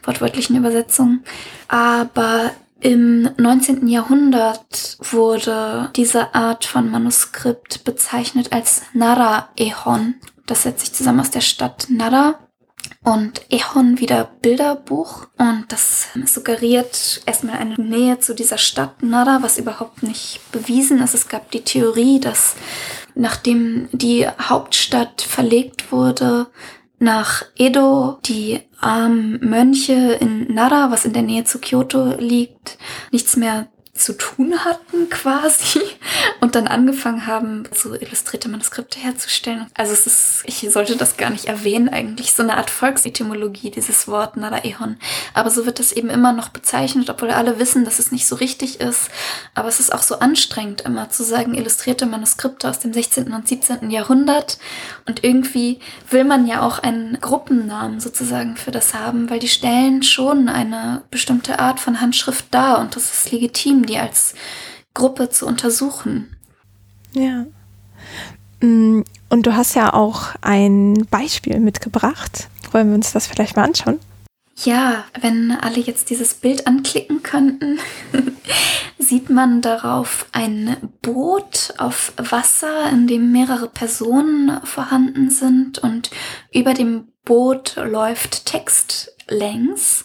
wortwörtlichen 0.04 0.56
Übersetzungen. 0.56 1.24
Aber 1.66 2.52
im 2.78 3.28
19. 3.36 3.88
Jahrhundert 3.88 4.96
wurde 5.10 5.90
diese 5.96 6.36
Art 6.36 6.66
von 6.66 6.88
Manuskript 6.88 7.82
bezeichnet 7.82 8.52
als 8.52 8.82
Nara-Ehon. 8.92 10.14
Das 10.50 10.64
setzt 10.64 10.80
sich 10.80 10.92
zusammen 10.92 11.20
aus 11.20 11.30
der 11.30 11.42
Stadt 11.42 11.86
Nara 11.90 12.40
und 13.04 13.42
Ehon 13.50 14.00
wieder 14.00 14.24
Bilderbuch 14.42 15.28
und 15.38 15.66
das 15.68 16.08
suggeriert 16.26 17.22
erstmal 17.24 17.58
eine 17.58 17.76
Nähe 17.76 18.18
zu 18.18 18.34
dieser 18.34 18.58
Stadt 18.58 19.00
Nara, 19.00 19.44
was 19.44 19.58
überhaupt 19.58 20.02
nicht 20.02 20.40
bewiesen 20.50 21.00
ist. 21.02 21.14
Es 21.14 21.28
gab 21.28 21.52
die 21.52 21.62
Theorie, 21.62 22.18
dass 22.18 22.56
nachdem 23.14 23.88
die 23.92 24.26
Hauptstadt 24.26 25.22
verlegt 25.22 25.92
wurde 25.92 26.48
nach 26.98 27.44
Edo, 27.56 28.18
die 28.24 28.58
armen 28.80 29.38
Mönche 29.48 30.14
in 30.14 30.52
Nara, 30.52 30.90
was 30.90 31.04
in 31.04 31.12
der 31.12 31.22
Nähe 31.22 31.44
zu 31.44 31.60
Kyoto 31.60 32.16
liegt, 32.18 32.76
nichts 33.12 33.36
mehr 33.36 33.68
zu 34.00 34.14
tun 34.14 34.64
hatten 34.64 35.08
quasi 35.10 35.80
und 36.40 36.54
dann 36.54 36.66
angefangen 36.66 37.26
haben, 37.26 37.64
so 37.74 37.94
illustrierte 37.94 38.48
Manuskripte 38.48 38.98
herzustellen. 38.98 39.66
Also 39.74 39.92
es 39.92 40.06
ist, 40.06 40.42
ich 40.46 40.66
sollte 40.70 40.96
das 40.96 41.16
gar 41.16 41.30
nicht 41.30 41.46
erwähnen, 41.46 41.88
eigentlich 41.88 42.32
so 42.32 42.42
eine 42.42 42.56
Art 42.56 42.70
Volksetymologie, 42.70 43.70
dieses 43.70 44.08
Wort 44.08 44.36
Naraehon. 44.36 44.96
Aber 45.34 45.50
so 45.50 45.66
wird 45.66 45.78
das 45.78 45.92
eben 45.92 46.10
immer 46.10 46.32
noch 46.32 46.48
bezeichnet, 46.48 47.10
obwohl 47.10 47.30
alle 47.30 47.58
wissen, 47.58 47.84
dass 47.84 47.98
es 47.98 48.12
nicht 48.12 48.26
so 48.26 48.36
richtig 48.36 48.80
ist. 48.80 49.10
Aber 49.54 49.68
es 49.68 49.80
ist 49.80 49.92
auch 49.92 50.02
so 50.02 50.18
anstrengend, 50.18 50.82
immer 50.82 51.10
zu 51.10 51.22
sagen, 51.22 51.54
illustrierte 51.54 52.06
Manuskripte 52.06 52.68
aus 52.68 52.78
dem 52.78 52.92
16. 52.92 53.32
und 53.32 53.46
17. 53.46 53.90
Jahrhundert. 53.90 54.58
Und 55.06 55.24
irgendwie 55.24 55.80
will 56.08 56.24
man 56.24 56.46
ja 56.46 56.62
auch 56.62 56.78
einen 56.78 57.20
Gruppennamen 57.20 58.00
sozusagen 58.00 58.56
für 58.56 58.70
das 58.70 58.94
haben, 58.94 59.28
weil 59.28 59.38
die 59.38 59.48
stellen 59.48 60.02
schon 60.02 60.48
eine 60.48 61.02
bestimmte 61.10 61.58
Art 61.58 61.80
von 61.80 62.00
Handschrift 62.00 62.46
dar 62.50 62.80
und 62.80 62.96
das 62.96 63.12
ist 63.12 63.30
legitim 63.30 63.84
die 63.90 63.98
als 63.98 64.34
Gruppe 64.94 65.28
zu 65.28 65.46
untersuchen. 65.46 66.36
Ja. 67.12 67.46
Mm, 68.60 69.02
und 69.28 69.46
du 69.46 69.54
hast 69.54 69.74
ja 69.74 69.92
auch 69.92 70.34
ein 70.40 71.06
Beispiel 71.10 71.60
mitgebracht. 71.60 72.48
Wollen 72.72 72.88
wir 72.88 72.94
uns 72.94 73.12
das 73.12 73.26
vielleicht 73.26 73.56
mal 73.56 73.64
anschauen? 73.64 73.98
Ja, 74.56 75.04
wenn 75.20 75.52
alle 75.52 75.80
jetzt 75.80 76.10
dieses 76.10 76.34
Bild 76.34 76.66
anklicken 76.66 77.22
könnten, 77.22 77.78
sieht 78.98 79.30
man 79.30 79.62
darauf 79.62 80.26
ein 80.32 80.76
Boot 81.00 81.72
auf 81.78 82.12
Wasser, 82.16 82.90
in 82.90 83.06
dem 83.06 83.32
mehrere 83.32 83.68
Personen 83.68 84.60
vorhanden 84.64 85.30
sind 85.30 85.78
und 85.78 86.10
über 86.52 86.74
dem 86.74 87.08
Boot 87.24 87.76
läuft 87.76 88.44
Text 88.44 89.16
längs. 89.28 90.04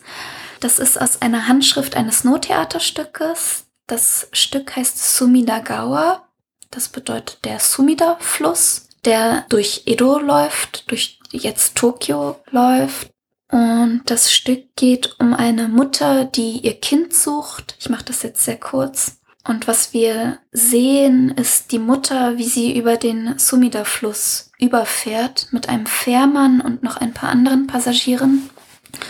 Das 0.61 0.79
ist 0.79 1.01
aus 1.01 1.21
einer 1.21 1.47
Handschrift 1.47 1.97
eines 1.97 2.23
Nottheaterstückes. 2.23 3.64
Das 3.87 4.27
Stück 4.31 4.75
heißt 4.75 5.15
Sumidagawa. 5.15 6.27
Das 6.71 6.89
bedeutet 6.89 7.39
der 7.45 7.59
Sumida-Fluss, 7.59 8.89
der 9.05 9.45
durch 9.49 9.83
Edo 9.85 10.17
läuft, 10.17 10.89
durch 10.89 11.19
jetzt 11.31 11.75
Tokio 11.75 12.37
läuft. 12.49 13.11
Und 13.51 14.01
das 14.05 14.33
Stück 14.33 14.75
geht 14.75 15.15
um 15.19 15.33
eine 15.33 15.67
Mutter, 15.67 16.25
die 16.25 16.59
ihr 16.59 16.79
Kind 16.79 17.13
sucht. 17.13 17.75
Ich 17.79 17.89
mache 17.89 18.05
das 18.05 18.23
jetzt 18.23 18.43
sehr 18.43 18.59
kurz. 18.59 19.19
Und 19.47 19.67
was 19.67 19.93
wir 19.93 20.39
sehen, 20.51 21.29
ist 21.29 21.71
die 21.71 21.77
Mutter, 21.77 22.37
wie 22.37 22.45
sie 22.45 22.75
über 22.75 22.97
den 22.97 23.37
Sumida-Fluss 23.37 24.51
überfährt 24.57 25.49
mit 25.51 25.69
einem 25.69 25.85
Fährmann 25.85 26.61
und 26.61 26.81
noch 26.81 26.97
ein 26.97 27.13
paar 27.13 27.29
anderen 27.29 27.67
Passagieren. 27.67 28.49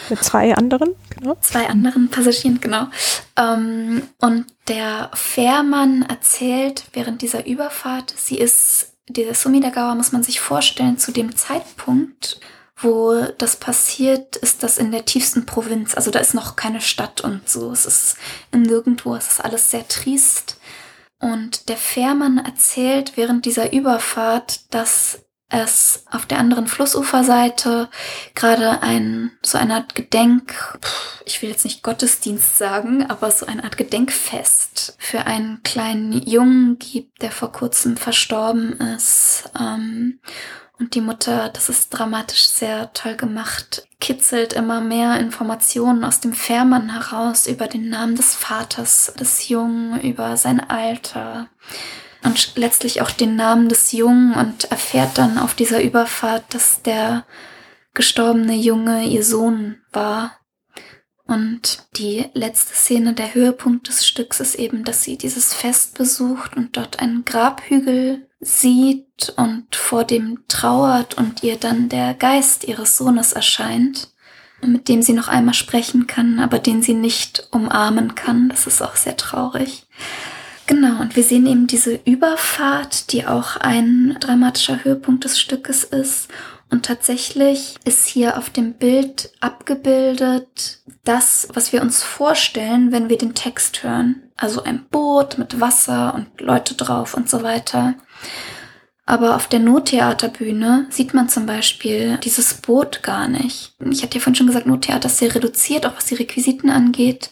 Mit 0.09 0.23
zwei 0.23 0.55
anderen, 0.55 0.95
genau. 1.09 1.37
Zwei 1.41 1.67
anderen 1.67 2.09
Passagieren, 2.09 2.59
genau. 2.61 2.87
Ähm, 3.37 4.03
und 4.19 4.45
der 4.67 5.11
Fährmann 5.13 6.03
erzählt 6.03 6.85
während 6.93 7.21
dieser 7.21 7.45
Überfahrt, 7.45 8.13
sie 8.15 8.37
ist, 8.37 8.93
dieser 9.07 9.33
Sumidagawa 9.33 9.95
muss 9.95 10.11
man 10.11 10.23
sich 10.23 10.39
vorstellen, 10.39 10.97
zu 10.97 11.11
dem 11.11 11.35
Zeitpunkt, 11.35 12.39
wo 12.77 13.21
das 13.37 13.55
passiert, 13.55 14.35
ist 14.35 14.63
das 14.63 14.77
in 14.77 14.91
der 14.91 15.05
tiefsten 15.05 15.45
Provinz. 15.45 15.95
Also 15.95 16.11
da 16.11 16.19
ist 16.19 16.33
noch 16.33 16.55
keine 16.55 16.81
Stadt 16.81 17.21
und 17.21 17.47
so. 17.47 17.71
Es 17.71 17.85
ist 17.85 18.17
nirgendwo, 18.53 19.15
es 19.15 19.27
ist 19.27 19.43
alles 19.43 19.71
sehr 19.71 19.87
triest. 19.87 20.59
Und 21.19 21.69
der 21.69 21.77
Fährmann 21.77 22.37
erzählt 22.37 23.13
während 23.15 23.45
dieser 23.45 23.71
Überfahrt, 23.71 24.73
dass 24.73 25.24
es 25.49 26.05
auf 26.09 26.25
der 26.25 26.39
anderen 26.39 26.67
Flussuferseite 26.67 27.89
gerade 28.33 28.81
ein, 28.81 29.31
so 29.43 29.57
eine 29.57 29.75
Art 29.75 29.95
Gedenk, 29.95 30.79
ich 31.25 31.41
will 31.41 31.49
jetzt 31.49 31.65
nicht 31.65 31.83
Gottesdienst 31.83 32.57
sagen, 32.57 33.09
aber 33.09 33.29
so 33.31 33.45
eine 33.45 33.63
Art 33.63 33.77
Gedenkfest 33.77 34.95
für 34.97 35.25
einen 35.25 35.61
kleinen 35.63 36.13
Jungen 36.13 36.79
gibt, 36.79 37.21
der 37.21 37.31
vor 37.31 37.51
kurzem 37.51 37.95
verstorben 37.95 38.73
ist. 38.79 39.49
Ähm, 39.59 40.19
und 40.77 40.93
die 40.93 41.01
Mutter, 41.01 41.49
das 41.49 41.69
ist 41.69 41.89
dramatisch 41.89 42.47
sehr 42.47 42.91
toll 42.91 43.15
gemacht, 43.15 43.87
kitzelt 44.01 44.51
immer 44.51 44.81
mehr 44.81 45.19
Informationen 45.19 46.03
aus 46.03 46.19
dem 46.19 46.33
Fährmann 46.33 46.91
heraus 46.91 47.47
über 47.47 47.67
den 47.67 47.89
Namen 47.89 48.15
des 48.15 48.35
Vaters 48.35 49.13
des 49.17 49.47
Jungen, 49.47 50.01
über 50.01 50.35
sein 50.35 50.59
Alter 50.59 51.47
und 52.25 52.55
letztlich 52.55 53.01
auch 53.01 53.11
den 53.11 53.35
Namen 53.35 53.69
des 53.69 53.91
Jungen 53.91 54.33
und 54.33 54.65
erfährt 54.65 55.17
dann 55.17 55.37
auf 55.37 55.53
dieser 55.53 55.81
Überfahrt, 55.81 56.43
dass 56.49 56.81
der 56.81 57.25
gestorbene 57.93 58.55
Junge 58.55 59.05
ihr 59.05 59.23
Sohn 59.23 59.77
war. 59.91 60.39
Und 61.27 61.87
die 61.97 62.25
letzte 62.33 62.75
Szene, 62.75 63.13
der 63.13 63.33
Höhepunkt 63.33 63.87
des 63.87 64.05
Stücks 64.05 64.39
ist 64.39 64.55
eben, 64.55 64.83
dass 64.83 65.03
sie 65.03 65.17
dieses 65.17 65.53
Fest 65.53 65.97
besucht 65.97 66.55
und 66.55 66.77
dort 66.77 66.99
einen 66.99 67.25
Grabhügel 67.25 68.27
sieht 68.39 69.33
und 69.37 69.75
vor 69.75 70.03
dem 70.03 70.43
trauert 70.47 71.15
und 71.15 71.41
ihr 71.41 71.57
dann 71.57 71.89
der 71.89 72.13
Geist 72.13 72.65
ihres 72.65 72.97
Sohnes 72.97 73.33
erscheint, 73.33 74.13
mit 74.61 74.87
dem 74.87 75.01
sie 75.01 75.13
noch 75.13 75.27
einmal 75.27 75.55
sprechen 75.55 76.05
kann, 76.05 76.39
aber 76.39 76.59
den 76.59 76.83
sie 76.83 76.93
nicht 76.93 77.47
umarmen 77.51 78.13
kann. 78.13 78.49
Das 78.49 78.67
ist 78.67 78.83
auch 78.83 78.95
sehr 78.95 79.17
traurig. 79.17 79.84
Genau, 80.67 80.99
und 80.99 81.15
wir 81.15 81.23
sehen 81.23 81.45
eben 81.45 81.67
diese 81.67 81.99
Überfahrt, 82.05 83.11
die 83.11 83.27
auch 83.27 83.57
ein 83.57 84.17
dramatischer 84.19 84.83
Höhepunkt 84.83 85.23
des 85.23 85.39
Stückes 85.39 85.83
ist. 85.83 86.29
Und 86.71 86.85
tatsächlich 86.85 87.75
ist 87.85 88.07
hier 88.07 88.37
auf 88.37 88.49
dem 88.49 88.73
Bild 88.73 89.31
abgebildet 89.39 90.79
das, 91.03 91.47
was 91.53 91.71
wir 91.71 91.83
uns 91.83 92.01
vorstellen, 92.01 92.91
wenn 92.91 93.09
wir 93.09 93.19
den 93.19 93.35
Text 93.35 93.83
hören. 93.83 94.23
Also 94.35 94.63
ein 94.63 94.85
Boot 94.89 95.37
mit 95.37 95.61
Wasser 95.61 96.15
und 96.15 96.41
Leute 96.41 96.73
drauf 96.73 97.13
und 97.13 97.29
so 97.29 97.43
weiter. 97.43 97.93
Aber 99.05 99.35
auf 99.35 99.47
der 99.47 99.59
Nottheaterbühne 99.59 100.87
sieht 100.89 101.13
man 101.13 101.29
zum 101.29 101.45
Beispiel 101.45 102.17
dieses 102.23 102.55
Boot 102.55 103.03
gar 103.03 103.27
nicht. 103.27 103.75
Ich 103.91 104.01
hatte 104.01 104.15
ja 104.15 104.19
vorhin 104.19 104.35
schon 104.35 104.47
gesagt, 104.47 104.65
Nottheater 104.65 105.07
ist 105.07 105.19
sehr 105.19 105.35
reduziert, 105.35 105.85
auch 105.85 105.95
was 105.95 106.05
die 106.05 106.15
Requisiten 106.15 106.71
angeht. 106.71 107.29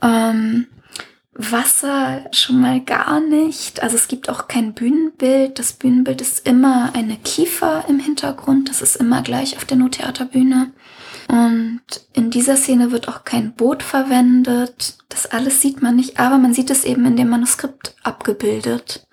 Ähm, 0.00 0.68
Wasser 1.34 2.26
schon 2.32 2.60
mal 2.60 2.80
gar 2.80 3.20
nicht. 3.20 3.82
Also 3.82 3.96
es 3.96 4.08
gibt 4.08 4.28
auch 4.28 4.48
kein 4.48 4.74
Bühnenbild. 4.74 5.58
Das 5.58 5.72
Bühnenbild 5.72 6.20
ist 6.20 6.46
immer 6.46 6.90
eine 6.94 7.16
Kiefer 7.16 7.84
im 7.88 7.98
Hintergrund. 7.98 8.68
Das 8.68 8.82
ist 8.82 8.96
immer 8.96 9.22
gleich 9.22 9.56
auf 9.56 9.64
der 9.64 9.78
Nottheaterbühne. 9.78 10.72
Und 11.28 11.80
in 12.12 12.30
dieser 12.30 12.56
Szene 12.56 12.92
wird 12.92 13.08
auch 13.08 13.24
kein 13.24 13.54
Boot 13.54 13.82
verwendet. 13.82 14.98
Das 15.08 15.26
alles 15.26 15.62
sieht 15.62 15.80
man 15.80 15.96
nicht, 15.96 16.18
aber 16.20 16.36
man 16.36 16.52
sieht 16.52 16.68
es 16.68 16.84
eben 16.84 17.06
in 17.06 17.16
dem 17.16 17.30
Manuskript 17.30 17.94
abgebildet. 18.02 19.06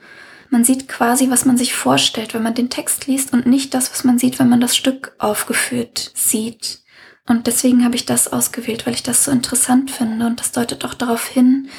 Man 0.49 0.65
sieht 0.65 0.89
quasi, 0.89 1.29
was 1.29 1.45
man 1.45 1.57
sich 1.57 1.73
vorstellt, 1.73 2.33
wenn 2.33 2.43
man 2.43 2.55
den 2.55 2.69
Text 2.69 3.07
liest 3.07 3.33
und 3.33 3.45
nicht 3.45 3.73
das, 3.73 3.91
was 3.91 4.03
man 4.03 4.17
sieht, 4.17 4.39
wenn 4.39 4.49
man 4.49 4.59
das 4.59 4.75
Stück 4.75 5.13
aufgeführt 5.19 6.11
sieht. 6.15 6.79
Und 7.27 7.45
deswegen 7.45 7.85
habe 7.85 7.95
ich 7.95 8.05
das 8.05 8.27
ausgewählt, 8.27 8.87
weil 8.87 8.95
ich 8.95 9.03
das 9.03 9.23
so 9.23 9.31
interessant 9.31 9.91
finde. 9.91 10.25
Und 10.25 10.39
das 10.39 10.51
deutet 10.51 10.83
auch 10.83 10.95
darauf 10.95 11.27
hin, 11.27 11.69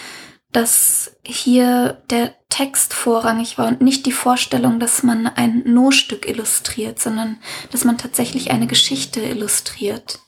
dass 0.52 1.16
hier 1.22 2.02
der 2.10 2.34
Text 2.48 2.94
vorrangig 2.94 3.58
war 3.58 3.68
und 3.68 3.80
nicht 3.80 4.06
die 4.06 4.12
Vorstellung, 4.12 4.80
dass 4.80 5.02
man 5.02 5.26
ein 5.26 5.62
No-Stück 5.64 6.28
illustriert, 6.28 6.98
sondern 6.98 7.38
dass 7.70 7.84
man 7.84 7.98
tatsächlich 7.98 8.50
eine 8.50 8.66
Geschichte 8.66 9.20
illustriert. 9.20 10.18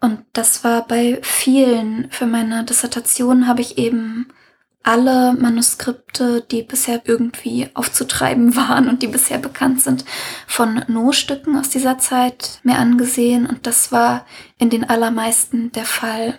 Und 0.00 0.24
das 0.32 0.64
war 0.64 0.86
bei 0.86 1.18
vielen. 1.22 2.10
Für 2.10 2.26
meine 2.26 2.64
Dissertation 2.64 3.46
habe 3.46 3.60
ich 3.60 3.78
eben 3.78 4.28
alle 4.82 5.32
Manuskripte, 5.34 6.42
die 6.42 6.62
bisher 6.62 7.02
irgendwie 7.04 7.68
aufzutreiben 7.74 8.56
waren 8.56 8.88
und 8.88 9.02
die 9.02 9.08
bisher 9.08 9.38
bekannt 9.38 9.80
sind, 9.80 10.04
von 10.46 10.84
No-Stücken 10.88 11.56
aus 11.56 11.70
dieser 11.70 11.98
Zeit 11.98 12.60
mir 12.62 12.78
angesehen. 12.78 13.46
Und 13.46 13.66
das 13.66 13.92
war 13.92 14.26
in 14.58 14.70
den 14.70 14.88
allermeisten 14.88 15.72
der 15.72 15.84
Fall 15.84 16.38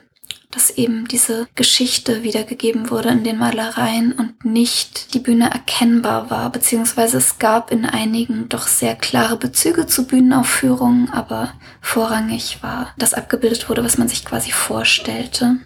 dass 0.54 0.70
eben 0.70 1.08
diese 1.08 1.48
Geschichte 1.56 2.24
wiedergegeben 2.24 2.90
wurde 2.90 3.10
in 3.10 3.24
den 3.24 3.38
Malereien 3.38 4.14
und 4.14 4.46
nicht 4.46 5.14
die 5.14 5.20
Bühne 5.20 5.50
erkennbar 5.52 6.30
war, 6.30 6.52
beziehungsweise 6.52 7.18
es 7.18 7.40
gab 7.40 7.72
in 7.72 7.86
einigen 7.86 8.50
doch 8.50 8.68
sehr 8.68 8.96
klare 8.96 9.38
Bezüge 9.38 9.88
zu 9.88 10.06
Bühnenaufführungen, 10.06 11.10
aber 11.10 11.54
vorrangig 11.82 12.60
war, 12.62 12.94
dass 12.98 13.14
abgebildet 13.14 13.70
wurde, 13.70 13.84
was 13.84 13.98
man 13.98 14.08
sich 14.08 14.26
quasi 14.26 14.52
vorstellte. 14.52 15.58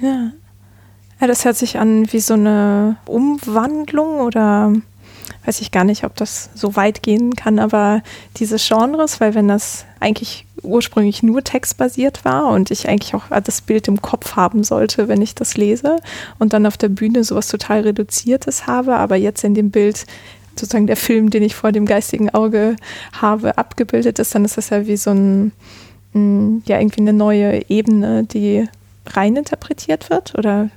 Ja. 0.00 0.32
Ja, 1.20 1.28
das 1.28 1.44
hört 1.44 1.56
sich 1.56 1.78
an 1.78 2.12
wie 2.12 2.18
so 2.18 2.34
eine 2.34 2.96
Umwandlung 3.06 4.18
oder 4.20 4.72
weiß 5.44 5.60
ich 5.60 5.70
gar 5.70 5.84
nicht, 5.84 6.04
ob 6.04 6.16
das 6.16 6.50
so 6.54 6.74
weit 6.74 7.02
gehen 7.02 7.36
kann, 7.36 7.58
aber 7.58 8.02
diese 8.38 8.56
Genres, 8.56 9.20
weil 9.20 9.34
wenn 9.34 9.48
das 9.48 9.84
eigentlich 10.00 10.46
ursprünglich 10.62 11.22
nur 11.22 11.42
textbasiert 11.42 12.24
war 12.24 12.48
und 12.48 12.70
ich 12.70 12.88
eigentlich 12.88 13.14
auch 13.14 13.24
das 13.42 13.60
Bild 13.60 13.88
im 13.88 14.00
Kopf 14.00 14.36
haben 14.36 14.64
sollte, 14.64 15.08
wenn 15.08 15.22
ich 15.22 15.34
das 15.34 15.56
lese 15.56 15.98
und 16.38 16.52
dann 16.52 16.66
auf 16.66 16.76
der 16.76 16.88
Bühne 16.88 17.24
sowas 17.24 17.48
total 17.48 17.80
Reduziertes 17.80 18.66
habe, 18.66 18.96
aber 18.96 19.16
jetzt 19.16 19.44
in 19.44 19.54
dem 19.54 19.70
Bild 19.70 20.06
sozusagen 20.56 20.86
der 20.86 20.96
Film, 20.96 21.30
den 21.30 21.42
ich 21.42 21.54
vor 21.54 21.72
dem 21.72 21.86
geistigen 21.86 22.30
Auge 22.30 22.76
habe, 23.12 23.58
abgebildet 23.58 24.18
ist, 24.18 24.34
dann 24.34 24.44
ist 24.44 24.56
das 24.56 24.70
ja 24.70 24.86
wie 24.86 24.96
so 24.96 25.10
ein, 25.10 25.52
mm, 26.12 26.58
ja, 26.66 26.78
irgendwie 26.78 27.00
eine 27.00 27.12
neue 27.12 27.68
Ebene, 27.70 28.24
die 28.24 28.68
rein 29.06 29.36
interpretiert 29.36 30.10
wird, 30.10 30.36
oder? 30.38 30.68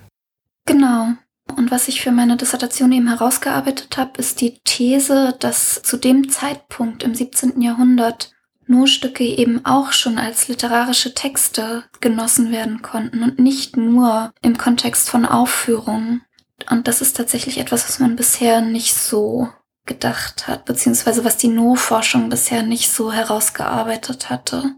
Genau. 0.65 1.09
Und 1.57 1.69
was 1.69 1.87
ich 1.87 2.01
für 2.01 2.11
meine 2.11 2.37
Dissertation 2.37 2.91
eben 2.91 3.07
herausgearbeitet 3.07 3.97
habe, 3.97 4.17
ist 4.17 4.41
die 4.41 4.59
These, 4.63 5.35
dass 5.39 5.83
zu 5.83 5.97
dem 5.97 6.29
Zeitpunkt 6.29 7.03
im 7.03 7.13
17. 7.13 7.61
Jahrhundert 7.61 8.31
nur 8.67 8.87
Stücke 8.87 9.23
eben 9.23 9.65
auch 9.65 9.91
schon 9.91 10.17
als 10.17 10.47
literarische 10.47 11.13
Texte 11.13 11.83
genossen 12.01 12.51
werden 12.51 12.81
konnten 12.81 13.23
und 13.23 13.39
nicht 13.39 13.77
nur 13.77 14.31
im 14.41 14.57
Kontext 14.57 15.09
von 15.09 15.25
Aufführungen. 15.25 16.23
Und 16.69 16.87
das 16.87 17.01
ist 17.01 17.15
tatsächlich 17.15 17.59
etwas, 17.59 17.87
was 17.87 17.99
man 17.99 18.15
bisher 18.15 18.61
nicht 18.61 18.95
so 18.95 19.49
gedacht 19.85 20.47
hat, 20.47 20.65
beziehungsweise 20.65 21.23
was 21.23 21.37
die 21.37 21.47
No-Forschung 21.47 22.29
bisher 22.29 22.63
nicht 22.63 22.91
so 22.91 23.11
herausgearbeitet 23.11 24.29
hatte. 24.29 24.75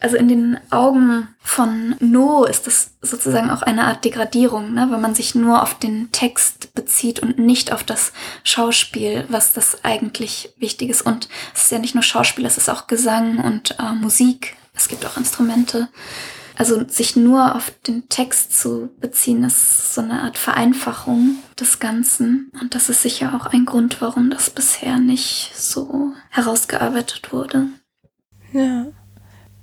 Also 0.00 0.16
in 0.16 0.28
den 0.28 0.58
Augen 0.70 1.28
von 1.42 1.94
No 2.00 2.44
ist 2.44 2.66
das 2.66 2.92
sozusagen 3.02 3.50
auch 3.50 3.60
eine 3.60 3.84
Art 3.84 4.02
Degradierung, 4.04 4.72
ne? 4.72 4.88
wenn 4.90 5.00
man 5.00 5.14
sich 5.14 5.34
nur 5.34 5.62
auf 5.62 5.78
den 5.78 6.10
Text 6.10 6.72
bezieht 6.74 7.20
und 7.20 7.38
nicht 7.38 7.70
auf 7.70 7.84
das 7.84 8.12
Schauspiel, 8.42 9.26
was 9.28 9.52
das 9.52 9.84
eigentlich 9.84 10.54
wichtig 10.56 10.88
ist. 10.88 11.02
Und 11.02 11.28
es 11.54 11.64
ist 11.64 11.72
ja 11.72 11.78
nicht 11.78 11.94
nur 11.94 12.02
Schauspiel, 12.02 12.46
es 12.46 12.56
ist 12.56 12.70
auch 12.70 12.86
Gesang 12.86 13.38
und 13.38 13.78
äh, 13.78 13.92
Musik. 13.92 14.56
Es 14.74 14.88
gibt 14.88 15.04
auch 15.04 15.18
Instrumente. 15.18 15.88
Also 16.56 16.86
sich 16.88 17.16
nur 17.16 17.54
auf 17.54 17.70
den 17.86 18.08
Text 18.08 18.58
zu 18.58 18.90
beziehen, 19.00 19.44
ist 19.44 19.94
so 19.94 20.00
eine 20.00 20.22
Art 20.22 20.38
Vereinfachung 20.38 21.36
des 21.58 21.78
Ganzen. 21.78 22.50
Und 22.60 22.74
das 22.74 22.88
ist 22.88 23.02
sicher 23.02 23.34
auch 23.34 23.46
ein 23.46 23.66
Grund, 23.66 24.00
warum 24.00 24.30
das 24.30 24.50
bisher 24.50 24.98
nicht 24.98 25.52
so 25.54 26.12
herausgearbeitet 26.30 27.32
wurde. 27.32 27.68
Ja. 28.52 28.86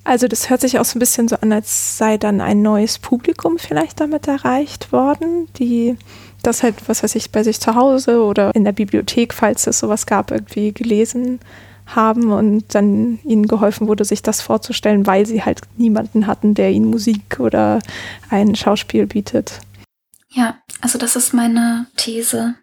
Also 0.07 0.29
das 0.29 0.49
hört 0.49 0.61
sich 0.61 0.79
auch 0.79 0.85
so 0.85 0.97
ein 0.97 1.01
bisschen 1.01 1.27
so 1.27 1.35
an, 1.35 1.51
als 1.51 1.97
sei 1.97 2.17
dann 2.17 2.39
ein 2.39 2.61
neues 2.61 2.97
Publikum 2.97 3.59
vielleicht 3.59 3.99
damit 3.99 4.25
erreicht 4.25 4.93
worden, 4.93 5.49
die 5.59 5.97
das 6.41 6.63
halt, 6.63 6.75
was 6.88 7.03
weiß 7.03 7.15
ich, 7.15 7.31
bei 7.31 7.43
sich 7.43 7.59
zu 7.59 7.75
Hause 7.75 8.23
oder 8.23 8.55
in 8.55 8.63
der 8.63 8.71
Bibliothek, 8.71 9.34
falls 9.34 9.67
es 9.67 9.79
sowas 9.79 10.05
gab, 10.05 10.31
irgendwie 10.31 10.71
gelesen 10.71 11.41
haben 11.88 12.31
und 12.31 12.73
dann 12.73 13.19
ihnen 13.25 13.49
geholfen 13.49 13.89
wurde, 13.89 14.05
sich 14.05 14.21
das 14.21 14.39
vorzustellen, 14.39 15.05
weil 15.05 15.25
sie 15.25 15.43
halt 15.43 15.59
niemanden 15.75 16.25
hatten, 16.25 16.53
der 16.53 16.71
ihnen 16.71 16.89
Musik 16.89 17.41
oder 17.41 17.79
ein 18.29 18.55
Schauspiel 18.55 19.07
bietet. 19.07 19.59
Ja, 20.29 20.55
also 20.79 20.97
das 20.97 21.17
ist 21.17 21.34
meine 21.34 21.88
These. 21.97 22.55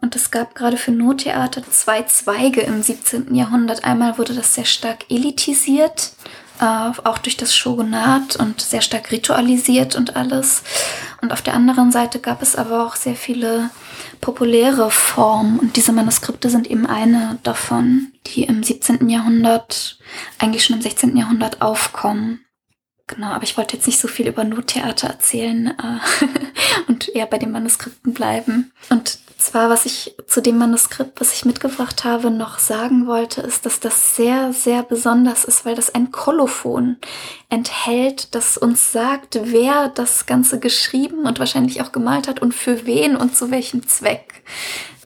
Und 0.00 0.16
es 0.16 0.30
gab 0.30 0.54
gerade 0.54 0.78
für 0.78 0.92
Nottheater 0.92 1.62
zwei 1.70 2.02
Zweige 2.04 2.62
im 2.62 2.82
17. 2.82 3.34
Jahrhundert. 3.34 3.84
Einmal 3.84 4.16
wurde 4.16 4.32
das 4.32 4.54
sehr 4.54 4.64
stark 4.64 5.04
elitisiert 5.10 6.12
äh, 6.60 6.90
auch 7.04 7.18
durch 7.18 7.36
das 7.36 7.56
Shogunat 7.56 8.36
und 8.36 8.60
sehr 8.60 8.80
stark 8.80 9.10
ritualisiert 9.10 9.96
und 9.96 10.16
alles. 10.16 10.62
Und 11.20 11.32
auf 11.32 11.42
der 11.42 11.54
anderen 11.54 11.92
Seite 11.92 12.18
gab 12.18 12.42
es 12.42 12.56
aber 12.56 12.86
auch 12.86 12.96
sehr 12.96 13.16
viele 13.16 13.70
populäre 14.20 14.90
Formen 14.90 15.58
und 15.58 15.76
diese 15.76 15.92
Manuskripte 15.92 16.50
sind 16.50 16.68
eben 16.68 16.86
eine 16.86 17.38
davon, 17.42 18.12
die 18.26 18.44
im 18.44 18.62
17. 18.62 19.08
Jahrhundert, 19.08 19.98
eigentlich 20.38 20.64
schon 20.64 20.76
im 20.76 20.82
16. 20.82 21.16
Jahrhundert 21.16 21.62
aufkommen. 21.62 22.44
Genau, 23.06 23.28
aber 23.28 23.44
ich 23.44 23.56
wollte 23.56 23.76
jetzt 23.76 23.86
nicht 23.86 23.98
so 23.98 24.06
viel 24.06 24.28
über 24.28 24.44
Nottheater 24.44 25.08
erzählen 25.08 25.68
äh, 25.68 26.86
und 26.88 27.08
eher 27.14 27.26
bei 27.26 27.38
den 27.38 27.52
Manuskripten 27.52 28.12
bleiben. 28.12 28.72
Und 28.90 29.18
zwar, 29.38 29.70
was 29.70 29.86
ich 29.86 30.14
zu 30.26 30.42
dem 30.42 30.58
Manuskript, 30.58 31.20
was 31.20 31.32
ich 31.32 31.44
mitgebracht 31.44 32.04
habe, 32.04 32.30
noch 32.30 32.58
sagen 32.58 33.06
wollte, 33.06 33.40
ist, 33.40 33.64
dass 33.64 33.80
das 33.80 34.16
sehr, 34.16 34.52
sehr 34.52 34.82
besonders 34.82 35.44
ist, 35.44 35.64
weil 35.64 35.74
das 35.74 35.94
ein 35.94 36.10
Kolophon 36.10 36.96
enthält, 37.48 38.34
das 38.34 38.58
uns 38.58 38.92
sagt, 38.92 39.38
wer 39.44 39.88
das 39.88 40.26
Ganze 40.26 40.58
geschrieben 40.58 41.26
und 41.26 41.38
wahrscheinlich 41.38 41.80
auch 41.80 41.92
gemalt 41.92 42.28
hat 42.28 42.42
und 42.42 42.52
für 42.52 42.84
wen 42.84 43.16
und 43.16 43.36
zu 43.36 43.50
welchem 43.50 43.86
Zweck. 43.86 44.42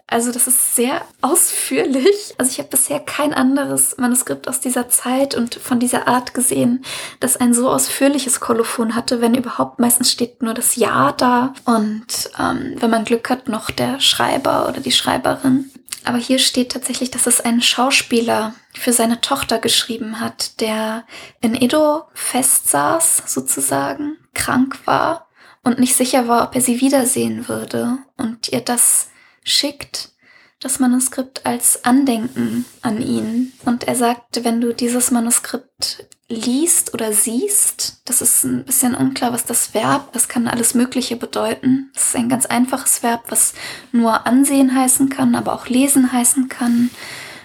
Also 0.06 0.30
das 0.30 0.46
ist 0.46 0.74
sehr 0.76 1.02
ausführlich. 1.22 2.34
Also 2.36 2.50
ich 2.50 2.58
habe 2.58 2.68
bisher 2.68 3.00
kein 3.00 3.32
anderes 3.32 3.96
Manuskript 3.96 4.46
aus 4.46 4.60
dieser 4.60 4.88
Zeit 4.88 5.34
und 5.34 5.54
von 5.54 5.80
dieser 5.80 6.06
Art 6.06 6.34
gesehen, 6.34 6.84
das 7.20 7.36
ein 7.36 7.54
so 7.54 7.70
ausführliches 7.70 8.40
Kolophon 8.40 8.94
hatte, 8.94 9.20
wenn 9.20 9.34
überhaupt. 9.34 9.78
Meistens 9.78 10.12
steht 10.12 10.42
nur 10.42 10.54
das 10.54 10.76
Ja 10.76 11.12
da 11.12 11.54
und 11.64 12.30
ähm, 12.38 12.74
wenn 12.78 12.90
man 12.90 13.04
Glück 13.04 13.30
hat, 13.30 13.48
noch 13.48 13.70
der 13.70 14.00
Schreiber 14.00 14.68
oder 14.68 14.80
die 14.80 14.92
Schreiberin. 14.92 15.70
Aber 16.04 16.18
hier 16.18 16.38
steht 16.38 16.72
tatsächlich, 16.72 17.10
dass 17.10 17.26
es 17.26 17.40
ein 17.40 17.62
Schauspieler 17.62 18.54
für 18.74 18.92
seine 18.92 19.20
Tochter 19.20 19.58
geschrieben 19.58 20.20
hat, 20.20 20.60
der 20.60 21.04
in 21.40 21.54
Edo 21.54 22.02
festsaß, 22.14 23.22
sozusagen, 23.26 24.16
krank 24.34 24.78
war 24.84 25.28
und 25.62 25.78
nicht 25.78 25.94
sicher 25.94 26.26
war, 26.26 26.44
ob 26.48 26.54
er 26.54 26.60
sie 26.60 26.80
wiedersehen 26.80 27.48
würde 27.48 27.98
und 28.16 28.48
ihr 28.48 28.60
das 28.60 29.08
schickt, 29.44 30.10
das 30.60 30.78
Manuskript 30.78 31.44
als 31.44 31.85
Andenken 31.85 32.64
an 32.82 33.02
ihn. 33.02 33.52
Und 33.64 33.85
er 33.85 33.97
sagt, 33.97 34.44
wenn 34.44 34.60
du 34.60 34.73
dieses 34.73 35.10
Manuskript 35.10 36.06
liest 36.28 36.94
oder 36.94 37.12
siehst, 37.12 38.01
das 38.05 38.23
ist 38.23 38.44
ein 38.44 38.64
bisschen 38.64 38.94
unklar, 38.94 39.32
was 39.32 39.44
das 39.44 39.74
Verb, 39.74 40.12
das 40.12 40.28
kann 40.28 40.48
alles 40.48 40.74
Mögliche 40.74 41.16
bedeuten. 41.16 41.90
Das 41.94 42.09
ist 42.09 42.16
ein 42.16 42.28
ganz 42.28 42.47
einfaches 42.47 43.02
Verb, 43.02 43.24
was 43.28 43.55
nur 43.90 44.27
ansehen 44.27 44.74
heißen 44.74 45.09
kann, 45.09 45.35
aber 45.35 45.52
auch 45.52 45.66
lesen 45.66 46.12
heißen 46.12 46.48
kann. 46.48 46.90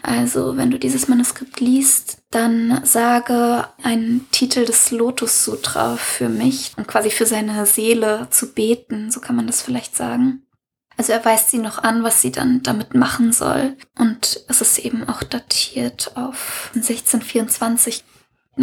Also, 0.04 0.56
wenn 0.56 0.72
du 0.72 0.80
dieses 0.80 1.10
Manuskript 1.10 1.60
liest, 1.60 2.20
dann 2.32 2.80
sage 2.86 3.68
einen 3.84 4.26
Titel 4.32 4.64
des 4.64 4.92
Lotus 4.92 5.44
Sutra 5.44 5.98
für 5.98 6.30
mich 6.30 6.72
und 6.78 6.88
quasi 6.88 7.10
für 7.10 7.26
seine 7.26 7.66
Seele 7.66 8.28
zu 8.30 8.54
beten, 8.54 9.12
so 9.12 9.20
kann 9.20 9.36
man 9.36 9.48
das 9.48 9.62
vielleicht 9.62 9.98
sagen. 9.98 10.47
Also 10.98 11.14
er 11.14 11.24
weist 11.24 11.52
sie 11.52 11.60
noch 11.60 11.78
an, 11.84 12.04
was 12.04 12.22
sie 12.22 12.32
dann 12.32 12.64
damit 12.64 12.96
machen 12.96 13.32
soll. 13.32 13.78
Und 13.98 14.44
es 14.48 14.62
ist 14.62 14.80
eben 14.80 15.08
auch 15.08 15.22
datiert 15.22 16.12
auf 16.16 16.72
1624. 16.76 18.04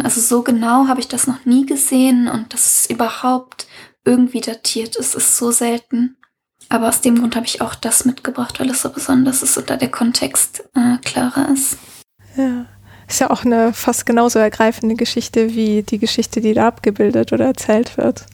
Also 0.03 0.19
so 0.19 0.43
genau 0.43 0.87
habe 0.87 0.99
ich 0.99 1.07
das 1.07 1.27
noch 1.27 1.45
nie 1.45 1.65
gesehen 1.65 2.27
und 2.27 2.53
dass 2.53 2.65
es 2.65 2.89
überhaupt 2.89 3.67
irgendwie 4.03 4.41
datiert 4.41 4.97
ist, 4.97 5.15
ist 5.15 5.37
so 5.37 5.51
selten. 5.51 6.17
Aber 6.67 6.89
aus 6.89 7.01
dem 7.01 7.19
Grund 7.19 7.35
habe 7.35 7.45
ich 7.45 7.61
auch 7.61 7.75
das 7.75 8.05
mitgebracht, 8.05 8.59
weil 8.59 8.69
es 8.69 8.81
so 8.81 8.89
besonders 8.89 9.41
ist 9.41 9.57
und 9.57 9.69
da 9.69 9.77
der 9.77 9.91
Kontext 9.91 10.63
äh, 10.75 10.97
klarer 11.03 11.49
ist. 11.49 11.77
Ja, 12.35 12.65
ist 13.07 13.21
ja 13.21 13.29
auch 13.29 13.45
eine 13.45 13.71
fast 13.71 14.05
genauso 14.05 14.39
ergreifende 14.39 14.95
Geschichte 14.95 15.53
wie 15.55 15.83
die 15.83 15.99
Geschichte, 15.99 16.41
die 16.41 16.53
da 16.53 16.67
abgebildet 16.67 17.33
oder 17.33 17.45
erzählt 17.45 17.97
wird. 17.97 18.25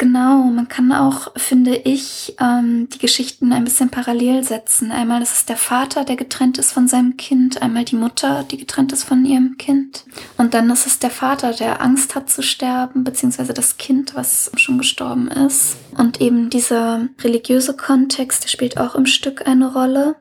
Genau, 0.00 0.44
man 0.44 0.68
kann 0.68 0.92
auch, 0.92 1.32
finde 1.36 1.74
ich, 1.74 2.36
ähm, 2.40 2.88
die 2.88 3.00
Geschichten 3.00 3.52
ein 3.52 3.64
bisschen 3.64 3.90
parallel 3.90 4.44
setzen. 4.44 4.92
Einmal 4.92 5.22
ist 5.22 5.32
es 5.32 5.44
der 5.44 5.56
Vater, 5.56 6.04
der 6.04 6.14
getrennt 6.14 6.56
ist 6.56 6.70
von 6.70 6.86
seinem 6.86 7.16
Kind, 7.16 7.60
einmal 7.60 7.84
die 7.84 7.96
Mutter, 7.96 8.44
die 8.44 8.58
getrennt 8.58 8.92
ist 8.92 9.02
von 9.02 9.24
ihrem 9.24 9.56
Kind. 9.58 10.04
Und 10.36 10.54
dann 10.54 10.70
ist 10.70 10.86
es 10.86 11.00
der 11.00 11.10
Vater, 11.10 11.52
der 11.52 11.82
Angst 11.82 12.14
hat 12.14 12.30
zu 12.30 12.44
sterben, 12.44 13.02
beziehungsweise 13.02 13.52
das 13.52 13.76
Kind, 13.76 14.14
was 14.14 14.52
schon 14.54 14.78
gestorben 14.78 15.26
ist. 15.26 15.76
Und 15.96 16.20
eben 16.20 16.48
dieser 16.48 17.08
religiöse 17.20 17.76
Kontext, 17.76 18.44
der 18.44 18.50
spielt 18.50 18.78
auch 18.78 18.94
im 18.94 19.06
Stück 19.06 19.48
eine 19.48 19.72
Rolle. 19.72 20.14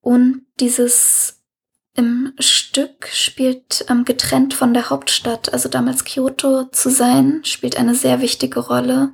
Und 0.00 0.42
dieses 0.60 1.41
im 1.94 2.32
Stück 2.38 3.08
spielt 3.12 3.84
ähm, 3.88 4.04
getrennt 4.04 4.54
von 4.54 4.72
der 4.72 4.90
Hauptstadt, 4.90 5.52
also 5.52 5.68
damals 5.68 6.04
Kyoto 6.04 6.64
zu 6.64 6.90
sein, 6.90 7.40
spielt 7.44 7.76
eine 7.76 7.94
sehr 7.94 8.20
wichtige 8.20 8.60
Rolle. 8.60 9.12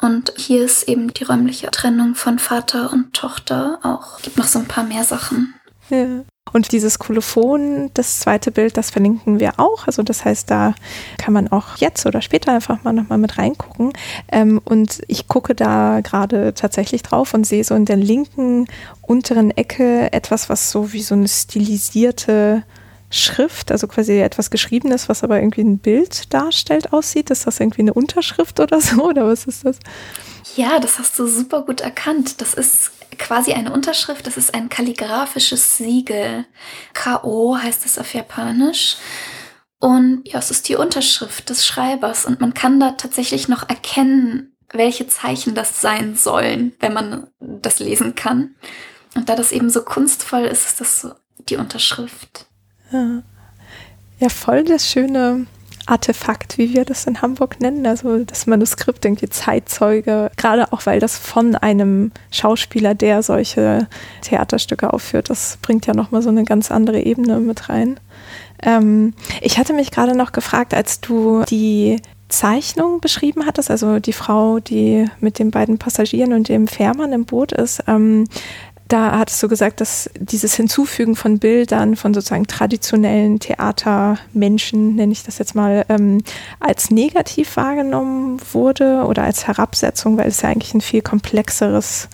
Und 0.00 0.32
hier 0.36 0.64
ist 0.64 0.88
eben 0.88 1.14
die 1.14 1.24
räumliche 1.24 1.70
Trennung 1.70 2.14
von 2.14 2.38
Vater 2.38 2.92
und 2.92 3.14
Tochter 3.14 3.78
auch. 3.82 4.20
Gibt 4.20 4.36
noch 4.36 4.46
so 4.46 4.58
ein 4.58 4.68
paar 4.68 4.84
mehr 4.84 5.04
Sachen. 5.04 5.54
Ja. 5.88 6.24
Und 6.52 6.72
dieses 6.72 6.98
Kolophon, 6.98 7.90
das 7.94 8.20
zweite 8.20 8.50
Bild, 8.50 8.76
das 8.76 8.90
verlinken 8.90 9.40
wir 9.40 9.58
auch. 9.58 9.86
Also 9.86 10.02
das 10.02 10.24
heißt, 10.24 10.50
da 10.50 10.74
kann 11.18 11.34
man 11.34 11.48
auch 11.48 11.76
jetzt 11.78 12.06
oder 12.06 12.22
später 12.22 12.52
einfach 12.52 12.82
mal 12.84 12.92
nochmal 12.92 13.18
mit 13.18 13.36
reingucken. 13.36 13.92
Ähm, 14.30 14.60
und 14.64 15.02
ich 15.08 15.26
gucke 15.26 15.54
da 15.54 16.00
gerade 16.02 16.54
tatsächlich 16.54 17.02
drauf 17.02 17.34
und 17.34 17.44
sehe 17.44 17.64
so 17.64 17.74
in 17.74 17.84
der 17.84 17.96
linken 17.96 18.66
unteren 19.02 19.50
Ecke 19.50 20.12
etwas, 20.12 20.48
was 20.48 20.70
so 20.70 20.92
wie 20.92 21.02
so 21.02 21.14
eine 21.14 21.28
stilisierte 21.28 22.62
Schrift, 23.10 23.70
also 23.70 23.86
quasi 23.86 24.18
etwas 24.18 24.50
Geschriebenes, 24.50 25.08
was 25.08 25.22
aber 25.24 25.38
irgendwie 25.38 25.62
ein 25.62 25.78
Bild 25.78 26.32
darstellt, 26.32 26.92
aussieht. 26.92 27.30
Ist 27.30 27.46
das 27.46 27.60
irgendwie 27.60 27.82
eine 27.82 27.94
Unterschrift 27.94 28.60
oder 28.60 28.80
so? 28.80 29.04
Oder 29.08 29.26
was 29.26 29.46
ist 29.46 29.64
das? 29.64 29.78
Ja, 30.56 30.78
das 30.80 30.98
hast 30.98 31.18
du 31.18 31.26
super 31.26 31.62
gut 31.62 31.80
erkannt. 31.80 32.40
Das 32.40 32.54
ist 32.54 32.92
quasi 33.18 33.52
eine 33.52 33.72
Unterschrift, 33.72 34.26
das 34.26 34.36
ist 34.36 34.54
ein 34.54 34.68
kalligraphisches 34.68 35.76
Siegel. 35.76 36.46
K.O. 36.94 37.56
heißt 37.56 37.84
es 37.84 37.98
auf 37.98 38.14
Japanisch. 38.14 38.96
Und 39.78 40.22
ja, 40.24 40.38
es 40.38 40.50
ist 40.50 40.68
die 40.68 40.76
Unterschrift 40.76 41.50
des 41.50 41.66
Schreibers 41.66 42.24
und 42.24 42.40
man 42.40 42.54
kann 42.54 42.80
da 42.80 42.92
tatsächlich 42.92 43.48
noch 43.48 43.68
erkennen, 43.68 44.56
welche 44.72 45.06
Zeichen 45.06 45.54
das 45.54 45.80
sein 45.80 46.16
sollen, 46.16 46.72
wenn 46.80 46.92
man 46.92 47.28
das 47.40 47.78
lesen 47.78 48.14
kann. 48.14 48.54
Und 49.14 49.28
da 49.28 49.36
das 49.36 49.52
eben 49.52 49.70
so 49.70 49.82
kunstvoll 49.82 50.42
ist, 50.42 50.66
ist 50.66 50.80
das 50.80 51.00
so 51.02 51.12
die 51.48 51.56
Unterschrift. 51.56 52.46
Ja, 52.90 53.22
ja 54.18 54.28
voll 54.28 54.64
das 54.64 54.90
schöne 54.90 55.46
Artefakt, 55.86 56.58
wie 56.58 56.74
wir 56.74 56.84
das 56.84 57.06
in 57.06 57.22
Hamburg 57.22 57.60
nennen, 57.60 57.86
also 57.86 58.24
das 58.24 58.46
Manuskript, 58.46 59.04
irgendwie 59.04 59.28
Zeitzeuge, 59.28 60.30
gerade 60.36 60.72
auch 60.72 60.84
weil 60.84 61.00
das 61.00 61.16
von 61.16 61.54
einem 61.54 62.12
Schauspieler, 62.30 62.94
der 62.94 63.22
solche 63.22 63.88
Theaterstücke 64.22 64.92
aufführt, 64.92 65.30
das 65.30 65.58
bringt 65.62 65.86
ja 65.86 65.94
nochmal 65.94 66.22
so 66.22 66.28
eine 66.28 66.44
ganz 66.44 66.70
andere 66.70 67.00
Ebene 67.00 67.38
mit 67.38 67.68
rein. 67.68 68.00
Ähm, 68.62 69.14
ich 69.40 69.58
hatte 69.58 69.72
mich 69.72 69.90
gerade 69.90 70.16
noch 70.16 70.32
gefragt, 70.32 70.74
als 70.74 71.00
du 71.00 71.44
die 71.44 72.00
Zeichnung 72.28 73.00
beschrieben 73.00 73.46
hattest, 73.46 73.70
also 73.70 74.00
die 74.00 74.12
Frau, 74.12 74.58
die 74.58 75.06
mit 75.20 75.38
den 75.38 75.50
beiden 75.50 75.78
Passagieren 75.78 76.32
und 76.32 76.48
dem 76.48 76.66
Fährmann 76.66 77.12
im 77.12 77.24
Boot 77.24 77.52
ist, 77.52 77.84
ähm, 77.86 78.24
da 78.88 79.18
hattest 79.18 79.42
du 79.42 79.48
gesagt, 79.48 79.80
dass 79.80 80.08
dieses 80.18 80.54
Hinzufügen 80.54 81.16
von 81.16 81.38
Bildern 81.38 81.96
von 81.96 82.14
sozusagen 82.14 82.46
traditionellen 82.46 83.40
Theatermenschen, 83.40 84.94
nenne 84.94 85.12
ich 85.12 85.24
das 85.24 85.38
jetzt 85.38 85.54
mal, 85.56 85.84
ähm, 85.88 86.22
als 86.60 86.90
negativ 86.90 87.56
wahrgenommen 87.56 88.40
wurde 88.52 89.04
oder 89.06 89.24
als 89.24 89.48
Herabsetzung, 89.48 90.16
weil 90.16 90.28
es 90.28 90.42
ja 90.42 90.50
eigentlich 90.50 90.74
ein 90.74 90.80
viel 90.80 91.02
komplexeres 91.02 92.08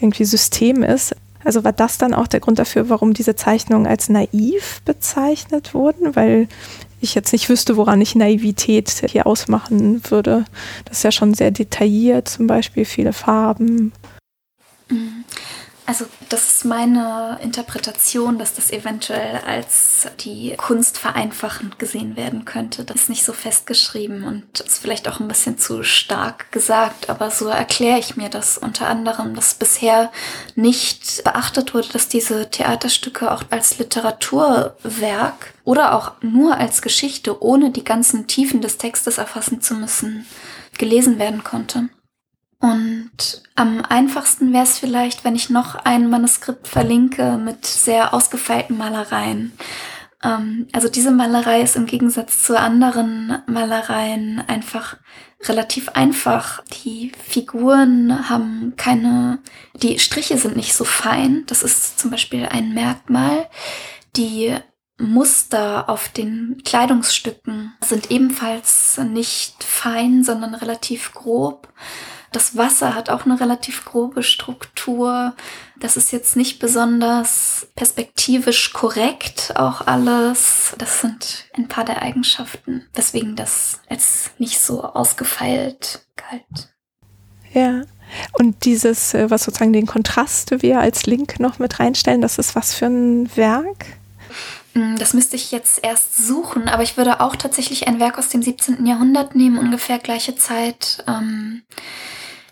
irgendwie 0.00 0.24
System 0.24 0.82
ist. 0.82 1.16
Also 1.42 1.64
war 1.64 1.72
das 1.72 1.98
dann 1.98 2.14
auch 2.14 2.26
der 2.26 2.40
Grund 2.40 2.58
dafür, 2.58 2.90
warum 2.90 3.14
diese 3.14 3.36
Zeichnungen 3.36 3.86
als 3.86 4.08
naiv 4.08 4.82
bezeichnet 4.84 5.72
wurden? 5.74 6.16
Weil 6.16 6.48
ich 7.00 7.14
jetzt 7.14 7.32
nicht 7.32 7.48
wüsste, 7.48 7.76
woran 7.76 8.00
ich 8.00 8.14
Naivität 8.14 8.90
hier 9.08 9.26
ausmachen 9.26 10.02
würde. 10.10 10.44
Das 10.84 10.98
ist 10.98 11.02
ja 11.02 11.12
schon 11.12 11.34
sehr 11.34 11.50
detailliert, 11.50 12.28
zum 12.28 12.46
Beispiel 12.46 12.84
viele 12.84 13.12
Farben. 13.12 13.92
Mhm. 14.90 15.24
Also 15.86 16.06
das 16.30 16.48
ist 16.48 16.64
meine 16.64 17.38
Interpretation, 17.42 18.38
dass 18.38 18.54
das 18.54 18.70
eventuell 18.70 19.42
als 19.46 20.08
die 20.20 20.54
Kunst 20.56 20.96
vereinfachend 20.96 21.78
gesehen 21.78 22.16
werden 22.16 22.46
könnte. 22.46 22.84
Das 22.84 23.02
ist 23.02 23.08
nicht 23.10 23.24
so 23.24 23.34
festgeschrieben 23.34 24.24
und 24.24 24.60
ist 24.60 24.78
vielleicht 24.78 25.06
auch 25.08 25.20
ein 25.20 25.28
bisschen 25.28 25.58
zu 25.58 25.82
stark 25.82 26.50
gesagt, 26.52 27.10
aber 27.10 27.30
so 27.30 27.48
erkläre 27.48 27.98
ich 27.98 28.16
mir 28.16 28.30
das 28.30 28.56
unter 28.56 28.86
anderem, 28.86 29.34
dass 29.34 29.54
bisher 29.54 30.10
nicht 30.54 31.22
beachtet 31.22 31.74
wurde, 31.74 31.88
dass 31.88 32.08
diese 32.08 32.50
Theaterstücke 32.50 33.30
auch 33.30 33.42
als 33.50 33.78
Literaturwerk 33.78 35.52
oder 35.64 35.94
auch 35.94 36.12
nur 36.22 36.56
als 36.56 36.80
Geschichte, 36.80 37.42
ohne 37.42 37.70
die 37.70 37.84
ganzen 37.84 38.26
Tiefen 38.26 38.62
des 38.62 38.78
Textes 38.78 39.18
erfassen 39.18 39.60
zu 39.60 39.74
müssen, 39.74 40.24
gelesen 40.78 41.18
werden 41.18 41.44
konnte. 41.44 41.90
Und 42.64 43.42
am 43.56 43.82
einfachsten 43.86 44.54
wäre 44.54 44.64
es 44.64 44.78
vielleicht, 44.78 45.22
wenn 45.22 45.36
ich 45.36 45.50
noch 45.50 45.74
ein 45.74 46.08
Manuskript 46.08 46.66
verlinke 46.66 47.36
mit 47.36 47.66
sehr 47.66 48.14
ausgefeilten 48.14 48.78
Malereien. 48.78 49.52
Ähm, 50.22 50.66
also 50.72 50.88
diese 50.88 51.10
Malerei 51.10 51.60
ist 51.60 51.76
im 51.76 51.84
Gegensatz 51.84 52.42
zu 52.42 52.58
anderen 52.58 53.42
Malereien 53.46 54.42
einfach 54.46 54.96
relativ 55.42 55.90
einfach. 55.90 56.64
Die 56.84 57.12
Figuren 57.22 58.30
haben 58.30 58.72
keine, 58.78 59.40
die 59.82 59.98
Striche 59.98 60.38
sind 60.38 60.56
nicht 60.56 60.72
so 60.72 60.84
fein. 60.84 61.44
Das 61.46 61.62
ist 61.62 61.98
zum 61.98 62.10
Beispiel 62.10 62.46
ein 62.46 62.72
Merkmal. 62.72 63.46
Die 64.16 64.56
Muster 64.96 65.90
auf 65.90 66.08
den 66.08 66.62
Kleidungsstücken 66.64 67.74
sind 67.84 68.10
ebenfalls 68.10 68.96
nicht 68.96 69.62
fein, 69.62 70.24
sondern 70.24 70.54
relativ 70.54 71.12
grob. 71.12 71.68
Das 72.34 72.56
Wasser 72.56 72.96
hat 72.96 73.10
auch 73.10 73.26
eine 73.26 73.38
relativ 73.38 73.84
grobe 73.84 74.24
Struktur. 74.24 75.34
Das 75.78 75.96
ist 75.96 76.10
jetzt 76.10 76.34
nicht 76.34 76.58
besonders 76.58 77.68
perspektivisch 77.76 78.72
korrekt, 78.72 79.52
auch 79.54 79.86
alles. 79.86 80.74
Das 80.76 81.00
sind 81.00 81.44
ein 81.56 81.68
paar 81.68 81.84
der 81.84 82.02
Eigenschaften, 82.02 82.88
weswegen 82.92 83.36
das 83.36 83.78
als 83.88 84.32
nicht 84.38 84.60
so 84.60 84.82
ausgefeilt 84.82 86.06
galt. 86.16 86.74
Ja. 87.52 87.82
Und 88.32 88.64
dieses, 88.64 89.14
äh, 89.14 89.30
was 89.30 89.44
sozusagen 89.44 89.72
den 89.72 89.86
Kontrast 89.86 90.60
wir 90.60 90.80
als 90.80 91.06
Link 91.06 91.38
noch 91.38 91.60
mit 91.60 91.78
reinstellen, 91.78 92.20
das 92.20 92.38
ist 92.38 92.56
was 92.56 92.74
für 92.74 92.86
ein 92.86 93.30
Werk? 93.36 93.86
Hm, 94.72 94.98
das 94.98 95.14
müsste 95.14 95.36
ich 95.36 95.52
jetzt 95.52 95.84
erst 95.84 96.16
suchen, 96.16 96.68
aber 96.68 96.82
ich 96.82 96.96
würde 96.96 97.20
auch 97.20 97.36
tatsächlich 97.36 97.86
ein 97.86 98.00
Werk 98.00 98.18
aus 98.18 98.28
dem 98.28 98.42
17. 98.42 98.84
Jahrhundert 98.86 99.36
nehmen, 99.36 99.56
ungefähr 99.56 100.00
gleiche 100.00 100.34
Zeit. 100.34 101.04
Ähm, 101.06 101.62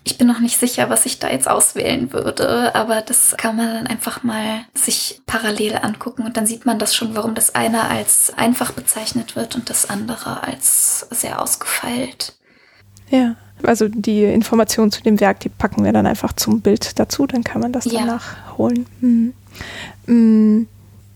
Ich 0.05 0.17
bin 0.17 0.27
noch 0.27 0.39
nicht 0.39 0.59
sicher, 0.59 0.89
was 0.89 1.05
ich 1.05 1.19
da 1.19 1.29
jetzt 1.29 1.49
auswählen 1.49 2.11
würde, 2.11 2.75
aber 2.75 3.01
das 3.01 3.35
kann 3.37 3.55
man 3.55 3.73
dann 3.73 3.87
einfach 3.87 4.23
mal 4.23 4.65
sich 4.73 5.21
parallel 5.25 5.77
angucken 5.81 6.23
und 6.25 6.35
dann 6.35 6.45
sieht 6.45 6.65
man 6.65 6.77
das 6.77 6.93
schon, 6.93 7.15
warum 7.15 7.35
das 7.35 7.55
eine 7.55 7.89
als 7.89 8.33
einfach 8.35 8.73
bezeichnet 8.73 9.37
wird 9.37 9.55
und 9.55 9.69
das 9.69 9.89
andere 9.89 10.43
als 10.43 11.07
sehr 11.09 11.41
ausgefeilt. 11.41 12.33
Ja, 13.09 13.35
also 13.63 13.87
die 13.87 14.23
Informationen 14.23 14.91
zu 14.91 15.01
dem 15.03 15.19
Werk, 15.21 15.39
die 15.39 15.49
packen 15.49 15.85
wir 15.85 15.93
dann 15.93 16.05
einfach 16.05 16.33
zum 16.33 16.61
Bild 16.61 16.99
dazu, 16.99 17.25
dann 17.25 17.43
kann 17.43 17.61
man 17.61 17.71
das 17.71 17.85
ja. 17.85 18.03
nachholen. 18.03 18.85
Mhm. 18.99 19.33
Mhm. 20.07 20.67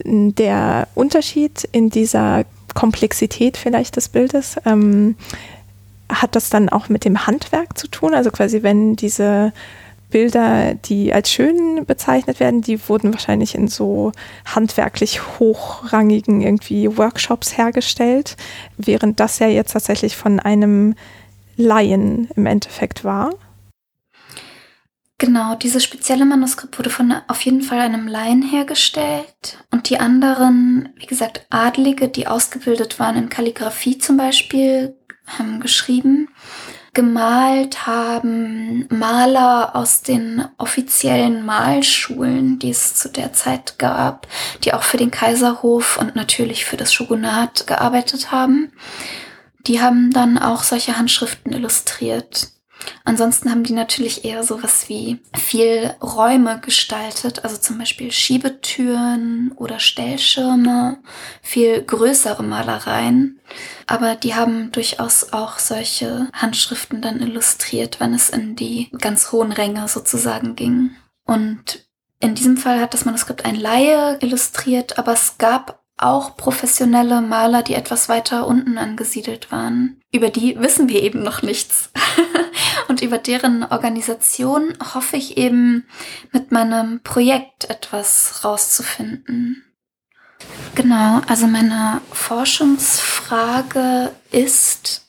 Der 0.05 0.87
Unterschied 0.95 1.67
in 1.71 1.89
dieser 1.89 2.45
Komplexität 2.73 3.57
vielleicht 3.57 3.95
des 3.95 4.09
Bildes, 4.09 4.55
ähm, 4.65 5.15
hat 6.09 6.35
das 6.35 6.49
dann 6.49 6.69
auch 6.69 6.89
mit 6.89 7.05
dem 7.05 7.27
Handwerk 7.27 7.77
zu 7.77 7.87
tun? 7.87 8.13
Also 8.13 8.31
quasi, 8.31 8.63
wenn 8.63 8.95
diese 8.95 9.53
Bilder, 10.09 10.75
die 10.75 11.13
als 11.13 11.31
schön 11.31 11.85
bezeichnet 11.85 12.39
werden, 12.39 12.61
die 12.61 12.87
wurden 12.87 13.13
wahrscheinlich 13.13 13.55
in 13.55 13.67
so 13.67 14.13
handwerklich 14.45 15.39
hochrangigen 15.39 16.41
irgendwie 16.41 16.97
Workshops 16.97 17.57
hergestellt, 17.57 18.37
während 18.77 19.19
das 19.19 19.39
ja 19.39 19.47
jetzt 19.47 19.73
tatsächlich 19.73 20.15
von 20.15 20.39
einem 20.39 20.95
Laien 21.57 22.29
im 22.35 22.45
Endeffekt 22.45 23.03
war. 23.03 23.31
Genau, 25.19 25.55
dieses 25.55 25.83
spezielle 25.83 26.25
Manuskript 26.25 26.77
wurde 26.77 26.91
von 26.91 27.11
auf 27.27 27.41
jeden 27.41 27.63
Fall 27.63 27.79
einem 27.79 28.07
Laien 28.07 28.43
hergestellt 28.43 29.57
und 29.71 29.89
die 29.89 29.99
anderen, 29.99 30.89
wie 30.95 31.07
gesagt, 31.07 31.47
Adlige, 31.49 32.07
die 32.07 32.27
ausgebildet 32.27 32.99
waren 32.99 33.17
in 33.17 33.29
Kalligraphie 33.29 33.97
zum 33.97 34.15
Beispiel, 34.15 34.95
haben 35.27 35.59
geschrieben. 35.59 36.29
Gemalt 36.93 37.85
haben 37.85 38.87
Maler 38.89 39.75
aus 39.75 40.01
den 40.01 40.43
offiziellen 40.57 41.45
Malschulen, 41.45 42.57
die 42.57 42.71
es 42.71 42.95
zu 42.95 43.09
der 43.09 43.33
Zeit 43.33 43.77
gab, 43.77 44.27
die 44.63 44.73
auch 44.73 44.81
für 44.81 44.97
den 44.97 45.11
Kaiserhof 45.11 45.99
und 45.99 46.15
natürlich 46.15 46.65
für 46.65 46.75
das 46.75 46.91
Shogunat 46.91 47.67
gearbeitet 47.67 48.31
haben. 48.31 48.71
Die 49.67 49.79
haben 49.79 50.11
dann 50.11 50.39
auch 50.39 50.63
solche 50.63 50.97
Handschriften 50.97 51.53
illustriert. 51.53 52.47
Ansonsten 53.07 53.49
haben 53.49 53.63
die 53.63 53.71
natürlich 53.71 54.25
eher 54.25 54.43
sowas 54.43 54.89
wie 54.89 55.21
viel 55.33 55.95
Räume 56.03 56.59
gestaltet, 56.59 57.45
also 57.45 57.55
zum 57.55 57.77
Beispiel 57.77 58.11
Schiebetüren 58.11 59.53
oder 59.55 59.79
Stellschirme, 59.79 60.97
viel 61.41 61.81
größere 61.83 62.43
Malereien. 62.43 63.39
Aber 63.85 64.15
die 64.15 64.35
haben 64.35 64.73
durchaus 64.73 65.31
auch 65.31 65.57
solche 65.57 66.27
Handschriften 66.33 67.01
dann 67.01 67.21
illustriert, 67.21 68.01
wenn 68.01 68.13
es 68.13 68.29
in 68.29 68.57
die 68.57 68.89
ganz 68.99 69.31
hohen 69.31 69.53
Ränge 69.53 69.87
sozusagen 69.87 70.57
ging. 70.57 70.89
Und 71.25 71.87
in 72.19 72.35
diesem 72.35 72.57
Fall 72.57 72.81
hat 72.81 72.93
das 72.93 73.05
Manuskript 73.05 73.45
ein 73.45 73.55
Laie 73.55 74.17
illustriert, 74.19 74.99
aber 74.99 75.13
es 75.13 75.37
gab 75.37 75.81
auch 75.97 76.37
professionelle 76.37 77.21
Maler, 77.21 77.63
die 77.63 77.73
etwas 77.73 78.07
weiter 78.07 78.47
unten 78.47 78.77
angesiedelt 78.77 79.51
waren. 79.51 79.99
Über 80.11 80.29
die 80.29 80.59
wissen 80.59 80.89
wir 80.89 81.01
eben 81.01 81.23
noch 81.23 81.41
nichts. 81.41 81.89
Und 82.87 83.01
über 83.01 83.17
deren 83.17 83.63
Organisation 83.63 84.73
hoffe 84.93 85.17
ich 85.17 85.37
eben 85.37 85.85
mit 86.31 86.51
meinem 86.51 87.01
Projekt 87.01 87.69
etwas 87.69 88.41
rauszufinden. 88.43 89.63
Genau, 90.75 91.21
also 91.27 91.47
meine 91.47 92.01
Forschungsfrage 92.11 94.11
ist, 94.31 95.07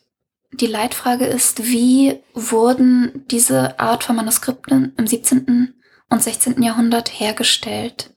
die 0.52 0.66
Leitfrage 0.66 1.26
ist, 1.26 1.64
wie 1.64 2.20
wurden 2.32 3.26
diese 3.30 3.78
Art 3.78 4.04
von 4.04 4.16
Manuskripten 4.16 4.94
im 4.96 5.06
17. 5.06 5.74
und 6.08 6.22
16. 6.22 6.62
Jahrhundert 6.62 7.20
hergestellt? 7.20 8.14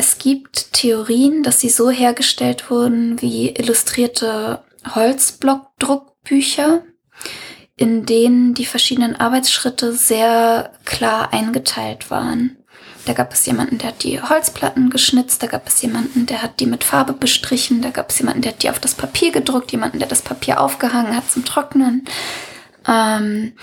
Es 0.00 0.18
gibt 0.18 0.74
Theorien, 0.74 1.42
dass 1.42 1.58
sie 1.58 1.70
so 1.70 1.90
hergestellt 1.90 2.70
wurden 2.70 3.20
wie 3.20 3.48
illustrierte 3.48 4.62
Holzblockdruckbücher, 4.94 6.84
in 7.74 8.06
denen 8.06 8.54
die 8.54 8.64
verschiedenen 8.64 9.16
Arbeitsschritte 9.16 9.92
sehr 9.92 10.70
klar 10.84 11.32
eingeteilt 11.32 12.12
waren. 12.12 12.58
Da 13.06 13.12
gab 13.12 13.32
es 13.32 13.44
jemanden, 13.44 13.78
der 13.78 13.88
hat 13.88 14.04
die 14.04 14.22
Holzplatten 14.22 14.88
geschnitzt, 14.88 15.42
da 15.42 15.48
gab 15.48 15.66
es 15.66 15.82
jemanden, 15.82 16.26
der 16.26 16.42
hat 16.42 16.60
die 16.60 16.66
mit 16.66 16.84
Farbe 16.84 17.12
bestrichen, 17.12 17.82
da 17.82 17.90
gab 17.90 18.10
es 18.10 18.20
jemanden, 18.20 18.42
der 18.42 18.52
hat 18.52 18.62
die 18.62 18.70
auf 18.70 18.78
das 18.78 18.94
Papier 18.94 19.32
gedruckt, 19.32 19.72
jemanden, 19.72 19.98
der 19.98 20.06
das 20.06 20.22
Papier 20.22 20.60
aufgehangen 20.60 21.16
hat 21.16 21.28
zum 21.28 21.44
Trocknen. 21.44 22.04
Ähm, 22.86 23.54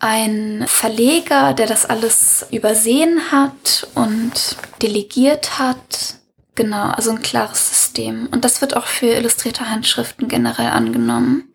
ein 0.00 0.64
Verleger, 0.66 1.52
der 1.52 1.66
das 1.66 1.86
alles 1.86 2.46
übersehen 2.50 3.30
hat 3.30 3.86
und 3.94 4.56
delegiert 4.82 5.58
hat. 5.58 6.16
Genau, 6.54 6.88
also 6.90 7.10
ein 7.10 7.22
klares 7.22 7.68
System. 7.68 8.28
Und 8.32 8.44
das 8.44 8.60
wird 8.60 8.76
auch 8.76 8.86
für 8.86 9.06
illustrierte 9.06 9.70
Handschriften 9.70 10.28
generell 10.28 10.70
angenommen. 10.70 11.54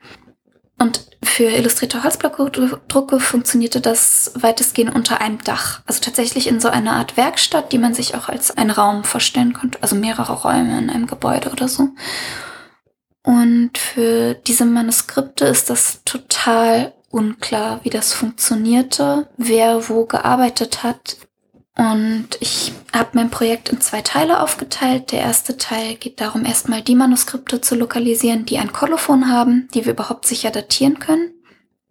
Und 0.78 1.06
für 1.24 1.46
illustrierte 1.46 2.04
Holzblockdrucke 2.04 3.20
funktionierte 3.20 3.82
das 3.82 4.32
weitestgehend 4.36 4.94
unter 4.94 5.22
einem 5.22 5.44
Dach. 5.44 5.82
Also 5.86 6.02
tatsächlich 6.02 6.48
in 6.48 6.60
so 6.60 6.68
einer 6.68 6.94
Art 6.94 7.18
Werkstatt, 7.18 7.72
die 7.72 7.78
man 7.78 7.94
sich 7.94 8.16
auch 8.16 8.30
als 8.30 8.52
einen 8.52 8.72
Raum 8.72 9.04
vorstellen 9.04 9.54
konnte. 9.54 9.80
Also 9.82 9.96
mehrere 9.96 10.34
Räume 10.34 10.78
in 10.78 10.90
einem 10.90 11.08
Gebäude 11.08 11.50
oder 11.50 11.68
so. 11.68 11.90
Und 13.24 13.78
für 13.78 14.36
diese 14.36 14.66
Manuskripte 14.66 15.46
ist 15.46 15.70
das 15.72 16.02
total 16.06 16.94
unklar, 17.16 17.80
wie 17.84 17.90
das 17.90 18.14
funktionierte, 18.14 19.28
wer 19.38 19.90
wo 19.90 20.06
gearbeitet 20.06 20.84
hat. 20.84 21.18
Und 21.78 22.28
ich 22.40 22.74
habe 22.94 23.10
mein 23.14 23.30
Projekt 23.30 23.70
in 23.70 23.82
zwei 23.82 24.02
Teile 24.02 24.42
aufgeteilt. 24.42 25.12
Der 25.12 25.22
erste 25.22 25.58
Teil 25.58 25.96
geht 25.96 26.22
darum, 26.22 26.46
erstmal 26.46 26.82
die 26.82 26.96
Manuskripte 26.96 27.62
zu 27.62 27.76
lokalisieren, 27.76 28.46
die 28.46 28.60
ein 28.60 28.72
Kolophon 28.72 29.30
haben, 29.30 29.68
die 29.74 29.86
wir 29.86 29.94
überhaupt 29.94 30.26
sicher 30.26 30.52
datieren 30.52 31.00
können. 31.00 31.32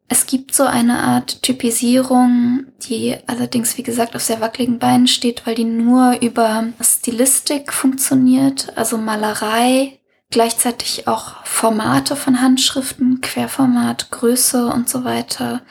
Es 0.09 0.27
gibt 0.27 0.55
so 0.55 0.65
eine 0.65 0.99
Art 0.99 1.43
Typisierung, 1.43 2.67
die 2.83 3.17
allerdings, 3.27 3.79
wie 3.79 3.83
gesagt, 3.83 4.15
auf 4.15 4.23
sehr 4.23 4.41
wackeligen 4.41 4.79
Beinen 4.79 5.07
steht, 5.07 5.47
weil 5.47 5.55
die 5.55 5.65
nur 5.65 6.21
über 6.21 6.67
Stilistik 6.81 7.73
funktioniert, 7.73 8.77
also 8.77 8.99
Malerei, 8.99 9.99
gleichzeitig 10.35 11.07
auch 11.07 11.45
Formate 11.45 12.17
von 12.17 12.41
Handschriften, 12.41 13.21
Querformat, 13.21 14.11
Größe 14.11 14.67
und 14.67 14.89
so 14.89 15.05
weiter. 15.05 15.63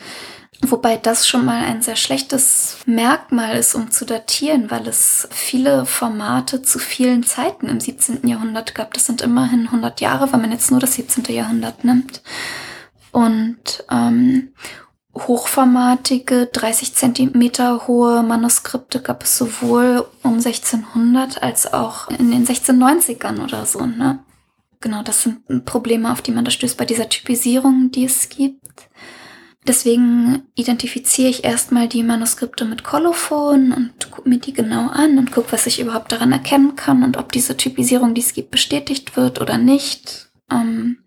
Wobei 0.61 0.95
das 0.95 1.27
schon 1.27 1.43
mal 1.43 1.65
ein 1.65 1.81
sehr 1.81 1.97
schlechtes 1.97 2.77
Merkmal 2.85 3.57
ist, 3.57 3.75
um 3.75 3.91
zu 3.91 4.05
datieren, 4.05 4.71
weil 4.71 4.87
es 4.87 5.27
viele 5.31 5.85
Formate 5.85 6.61
zu 6.61 6.79
vielen 6.79 7.23
Zeiten 7.23 7.67
im 7.67 7.81
17. 7.81 8.25
Jahrhundert 8.25 8.73
gab. 8.73 8.93
Das 8.93 9.05
sind 9.05 9.21
immerhin 9.21 9.65
100 9.65 9.99
Jahre, 9.99 10.31
wenn 10.31 10.39
man 10.39 10.53
jetzt 10.53 10.71
nur 10.71 10.79
das 10.79 10.93
17. 10.93 11.25
Jahrhundert 11.35 11.83
nimmt. 11.83 12.21
Und 13.11 13.83
ähm, 13.91 14.53
hochformatige, 15.13 16.45
30 16.45 16.95
Zentimeter 16.95 17.85
hohe 17.87 18.23
Manuskripte 18.23 19.01
gab 19.01 19.23
es 19.23 19.37
sowohl 19.37 20.05
um 20.23 20.35
1600 20.35 21.43
als 21.43 21.73
auch 21.73 22.07
in 22.07 22.31
den 22.31 22.47
1690ern 22.47 23.43
oder 23.43 23.65
so. 23.65 23.85
Ne? 23.85 24.19
Genau, 24.83 25.01
das 25.01 25.23
sind 25.23 25.63
Probleme, 25.63 26.11
auf 26.11 26.21
die 26.21 26.33
man 26.33 26.43
da 26.43 26.51
stößt 26.51 26.75
bei 26.75 26.83
dieser 26.83 27.07
Typisierung, 27.07 27.89
die 27.91 28.03
es 28.03 28.27
gibt. 28.27 28.89
Deswegen 29.65 30.43
identifiziere 30.55 31.29
ich 31.29 31.45
erstmal 31.45 31.87
die 31.87 32.03
Manuskripte 32.03 32.65
mit 32.65 32.83
Kolophon 32.83 33.71
und 33.71 34.11
gucke 34.11 34.27
mir 34.27 34.39
die 34.39 34.51
genau 34.51 34.89
an 34.89 35.17
und 35.17 35.31
gucke, 35.31 35.53
was 35.53 35.67
ich 35.67 35.79
überhaupt 35.79 36.11
daran 36.11 36.33
erkennen 36.33 36.75
kann 36.75 37.01
und 37.01 37.15
ob 37.15 37.31
diese 37.31 37.55
Typisierung, 37.55 38.13
die 38.13 38.19
es 38.19 38.33
gibt, 38.33 38.51
bestätigt 38.51 39.15
wird 39.15 39.39
oder 39.39 39.57
nicht. 39.57 40.29
Ähm, 40.51 40.97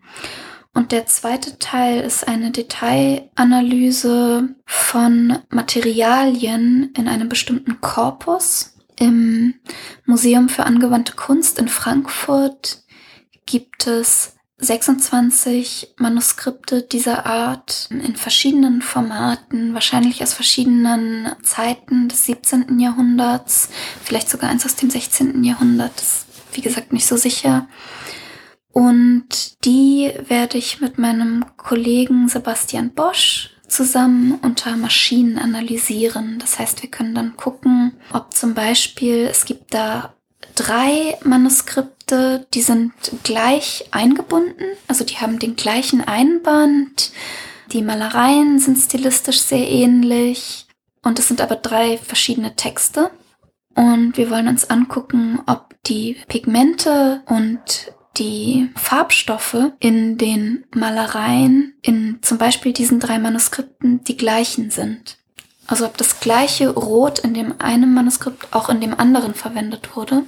und 0.73 0.91
der 0.91 1.05
zweite 1.05 1.59
Teil 1.59 2.01
ist 2.01 2.27
eine 2.27 2.53
Detailanalyse 2.53 4.55
von 4.65 5.37
Materialien 5.51 6.95
in 6.97 7.09
einem 7.09 7.29
bestimmten 7.29 7.83
Korpus. 7.83 8.73
Im 8.99 9.53
Museum 10.07 10.49
für 10.49 10.65
angewandte 10.65 11.13
Kunst 11.13 11.59
in 11.59 11.69
Frankfurt 11.69 12.86
gibt 13.47 13.87
es 13.87 14.37
26 14.59 15.95
Manuskripte 15.99 16.83
dieser 16.83 17.27
Art 17.27 17.89
in 17.91 18.17
verschiedenen 18.17 18.81
Formaten, 18.81 19.75
wahrscheinlich 19.75 20.23
aus 20.23 20.33
verschiedenen 20.33 21.31
Zeiten 21.43 22.09
des 22.09 22.25
17. 22.25 22.79
Jahrhunderts, 22.79 23.69
vielleicht 24.03 24.31
sogar 24.31 24.49
eins 24.51 24.65
aus 24.65 24.77
dem 24.77 24.89
16. 24.89 25.45
Jahrhundert, 25.45 26.01
ist, 26.01 26.27
wie 26.53 26.63
gesagt 26.63 26.93
nicht 26.93 27.07
so 27.07 27.17
sicher. 27.17 27.69
Und 28.73 29.65
die 29.65 30.13
werde 30.29 30.59
ich 30.59 30.81
mit 30.81 30.99
meinem 30.99 31.45
Kollegen 31.57 32.29
Sebastian 32.29 32.93
Bosch 32.93 33.51
zusammen 33.69 34.39
unter 34.43 34.77
Maschinen 34.77 35.39
analysieren. 35.39 36.39
Das 36.39 36.59
heißt, 36.59 36.83
wir 36.83 36.91
können 36.91 37.15
dann 37.15 37.37
gucken, 37.37 37.93
ob 38.13 38.33
zum 38.33 38.55
Beispiel 38.55 39.27
es 39.31 39.45
gibt 39.45 39.75
da 39.75 40.15
drei 40.55 41.19
Manuskripte, 41.25 41.96
die 42.11 42.63
sind 42.63 42.93
gleich 43.25 43.87
eingebunden, 43.91 44.65
also 44.87 45.05
die 45.05 45.17
haben 45.17 45.39
den 45.39 45.57
gleichen 45.57 46.03
Einband. 46.03 47.11
Die 47.73 47.83
Malereien 47.83 48.59
sind 48.59 48.79
stilistisch 48.79 49.41
sehr 49.41 49.69
ähnlich. 49.69 50.67
Und 51.03 51.19
es 51.19 51.29
sind 51.29 51.41
aber 51.41 51.57
drei 51.57 51.99
verschiedene 51.99 52.57
Texte. 52.57 53.11
Und 53.75 54.17
wir 54.17 54.31
wollen 54.31 54.49
uns 54.49 54.71
angucken, 54.71 55.41
ob 55.47 55.75
die 55.85 56.17
Pigmente 56.29 57.23
und 57.27 57.93
die 58.17 58.71
Farbstoffe 58.77 59.73
in 59.79 60.17
den 60.17 60.65
Malereien 60.75 61.75
in 61.83 62.19
zum 62.23 62.39
Beispiel 62.39 62.73
diesen 62.73 62.99
drei 63.01 63.19
Manuskripten 63.19 64.03
die 64.05 64.17
gleichen 64.17 64.71
sind. 64.71 65.19
Also 65.67 65.85
ob 65.85 65.97
das 65.97 66.21
gleiche 66.21 66.71
Rot 66.71 67.19
in 67.19 67.35
dem 67.35 67.61
einen 67.61 67.93
Manuskript 67.93 68.53
auch 68.53 68.69
in 68.69 68.81
dem 68.81 68.99
anderen 68.99 69.35
verwendet 69.35 69.97
wurde. 69.97 70.23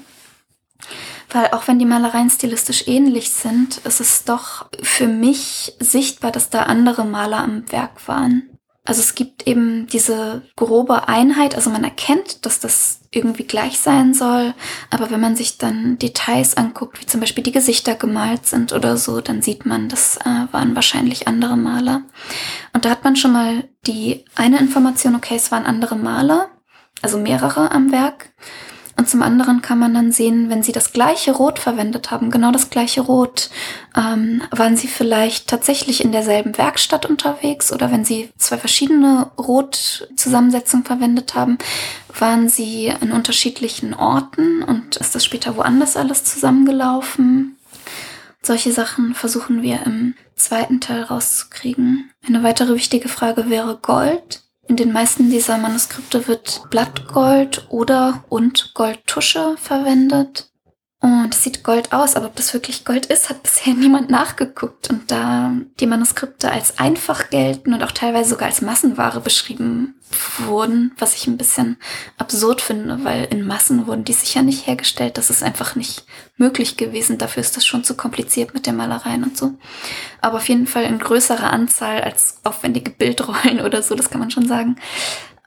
Weil 1.30 1.48
auch 1.48 1.68
wenn 1.68 1.78
die 1.78 1.84
Malereien 1.84 2.30
stilistisch 2.30 2.88
ähnlich 2.88 3.30
sind, 3.30 3.78
ist 3.78 4.00
es 4.00 4.24
doch 4.24 4.66
für 4.82 5.06
mich 5.06 5.74
sichtbar, 5.78 6.32
dass 6.32 6.50
da 6.50 6.62
andere 6.64 7.04
Maler 7.04 7.38
am 7.38 7.70
Werk 7.70 8.08
waren. 8.08 8.48
Also 8.88 9.02
es 9.02 9.14
gibt 9.14 9.46
eben 9.46 9.86
diese 9.86 10.40
grobe 10.56 11.08
Einheit, 11.08 11.54
also 11.54 11.68
man 11.68 11.84
erkennt, 11.84 12.46
dass 12.46 12.58
das 12.58 13.00
irgendwie 13.10 13.44
gleich 13.44 13.78
sein 13.78 14.14
soll, 14.14 14.54
aber 14.88 15.10
wenn 15.10 15.20
man 15.20 15.36
sich 15.36 15.58
dann 15.58 15.98
Details 15.98 16.56
anguckt, 16.56 16.98
wie 16.98 17.04
zum 17.04 17.20
Beispiel 17.20 17.44
die 17.44 17.52
Gesichter 17.52 17.94
gemalt 17.96 18.46
sind 18.46 18.72
oder 18.72 18.96
so, 18.96 19.20
dann 19.20 19.42
sieht 19.42 19.66
man, 19.66 19.90
das 19.90 20.16
äh, 20.24 20.52
waren 20.52 20.74
wahrscheinlich 20.74 21.28
andere 21.28 21.58
Maler. 21.58 22.00
Und 22.72 22.86
da 22.86 22.88
hat 22.90 23.04
man 23.04 23.14
schon 23.16 23.32
mal 23.32 23.64
die 23.86 24.24
eine 24.34 24.58
Information, 24.58 25.16
okay, 25.16 25.36
es 25.36 25.52
waren 25.52 25.66
andere 25.66 25.96
Maler, 25.96 26.48
also 27.02 27.18
mehrere 27.18 27.70
am 27.70 27.92
Werk. 27.92 28.30
Und 28.98 29.08
zum 29.08 29.22
anderen 29.22 29.62
kann 29.62 29.78
man 29.78 29.94
dann 29.94 30.10
sehen, 30.10 30.50
wenn 30.50 30.64
sie 30.64 30.72
das 30.72 30.92
gleiche 30.92 31.30
Rot 31.30 31.60
verwendet 31.60 32.10
haben, 32.10 32.32
genau 32.32 32.50
das 32.50 32.68
gleiche 32.68 33.00
Rot, 33.00 33.48
ähm, 33.96 34.42
waren 34.50 34.76
sie 34.76 34.88
vielleicht 34.88 35.46
tatsächlich 35.46 36.02
in 36.02 36.10
derselben 36.10 36.58
Werkstatt 36.58 37.06
unterwegs 37.06 37.72
oder 37.72 37.92
wenn 37.92 38.04
sie 38.04 38.30
zwei 38.38 38.58
verschiedene 38.58 39.30
Rotzusammensetzungen 39.38 40.84
verwendet 40.84 41.36
haben, 41.36 41.58
waren 42.18 42.48
sie 42.48 42.92
in 43.00 43.12
unterschiedlichen 43.12 43.94
Orten 43.94 44.64
und 44.64 44.96
ist 44.96 45.14
das 45.14 45.24
später 45.24 45.56
woanders 45.56 45.96
alles 45.96 46.24
zusammengelaufen. 46.24 47.56
Solche 48.42 48.72
Sachen 48.72 49.14
versuchen 49.14 49.62
wir 49.62 49.86
im 49.86 50.14
zweiten 50.34 50.80
Teil 50.80 51.02
rauszukriegen. 51.02 52.10
Eine 52.26 52.42
weitere 52.42 52.74
wichtige 52.74 53.08
Frage 53.08 53.48
wäre 53.48 53.78
Gold. 53.80 54.42
In 54.68 54.76
den 54.76 54.92
meisten 54.92 55.30
dieser 55.30 55.56
Manuskripte 55.56 56.28
wird 56.28 56.62
Blattgold 56.68 57.66
oder 57.70 58.22
und 58.28 58.74
Goldtusche 58.74 59.56
verwendet. 59.56 60.50
Und 61.00 61.32
es 61.32 61.44
sieht 61.44 61.62
Gold 61.62 61.92
aus, 61.92 62.16
aber 62.16 62.26
ob 62.26 62.34
das 62.34 62.52
wirklich 62.52 62.84
Gold 62.84 63.06
ist, 63.06 63.30
hat 63.30 63.44
bisher 63.44 63.72
niemand 63.76 64.10
nachgeguckt. 64.10 64.90
Und 64.90 65.10
da 65.10 65.52
die 65.78 65.86
Manuskripte 65.86 66.50
als 66.50 66.78
einfach 66.78 67.30
gelten 67.30 67.72
und 67.72 67.84
auch 67.84 67.92
teilweise 67.92 68.30
sogar 68.30 68.48
als 68.48 68.62
Massenware 68.62 69.20
beschrieben 69.20 69.94
wurden, 70.38 70.92
was 70.98 71.14
ich 71.14 71.28
ein 71.28 71.36
bisschen 71.36 71.76
absurd 72.16 72.60
finde, 72.60 73.04
weil 73.04 73.24
in 73.24 73.46
Massen 73.46 73.86
wurden 73.86 74.04
die 74.04 74.12
sicher 74.12 74.42
nicht 74.42 74.66
hergestellt. 74.66 75.18
Das 75.18 75.30
ist 75.30 75.44
einfach 75.44 75.76
nicht 75.76 76.04
möglich 76.36 76.76
gewesen. 76.76 77.18
Dafür 77.18 77.42
ist 77.42 77.56
das 77.56 77.64
schon 77.64 77.84
zu 77.84 77.94
kompliziert 77.94 78.52
mit 78.52 78.66
den 78.66 78.76
Malereien 78.76 79.22
und 79.22 79.36
so. 79.36 79.54
Aber 80.20 80.38
auf 80.38 80.48
jeden 80.48 80.66
Fall 80.66 80.84
in 80.84 80.98
größerer 80.98 81.52
Anzahl 81.52 82.00
als 82.00 82.40
aufwendige 82.42 82.90
Bildrollen 82.90 83.60
oder 83.64 83.82
so, 83.82 83.94
das 83.94 84.10
kann 84.10 84.20
man 84.20 84.32
schon 84.32 84.48
sagen, 84.48 84.76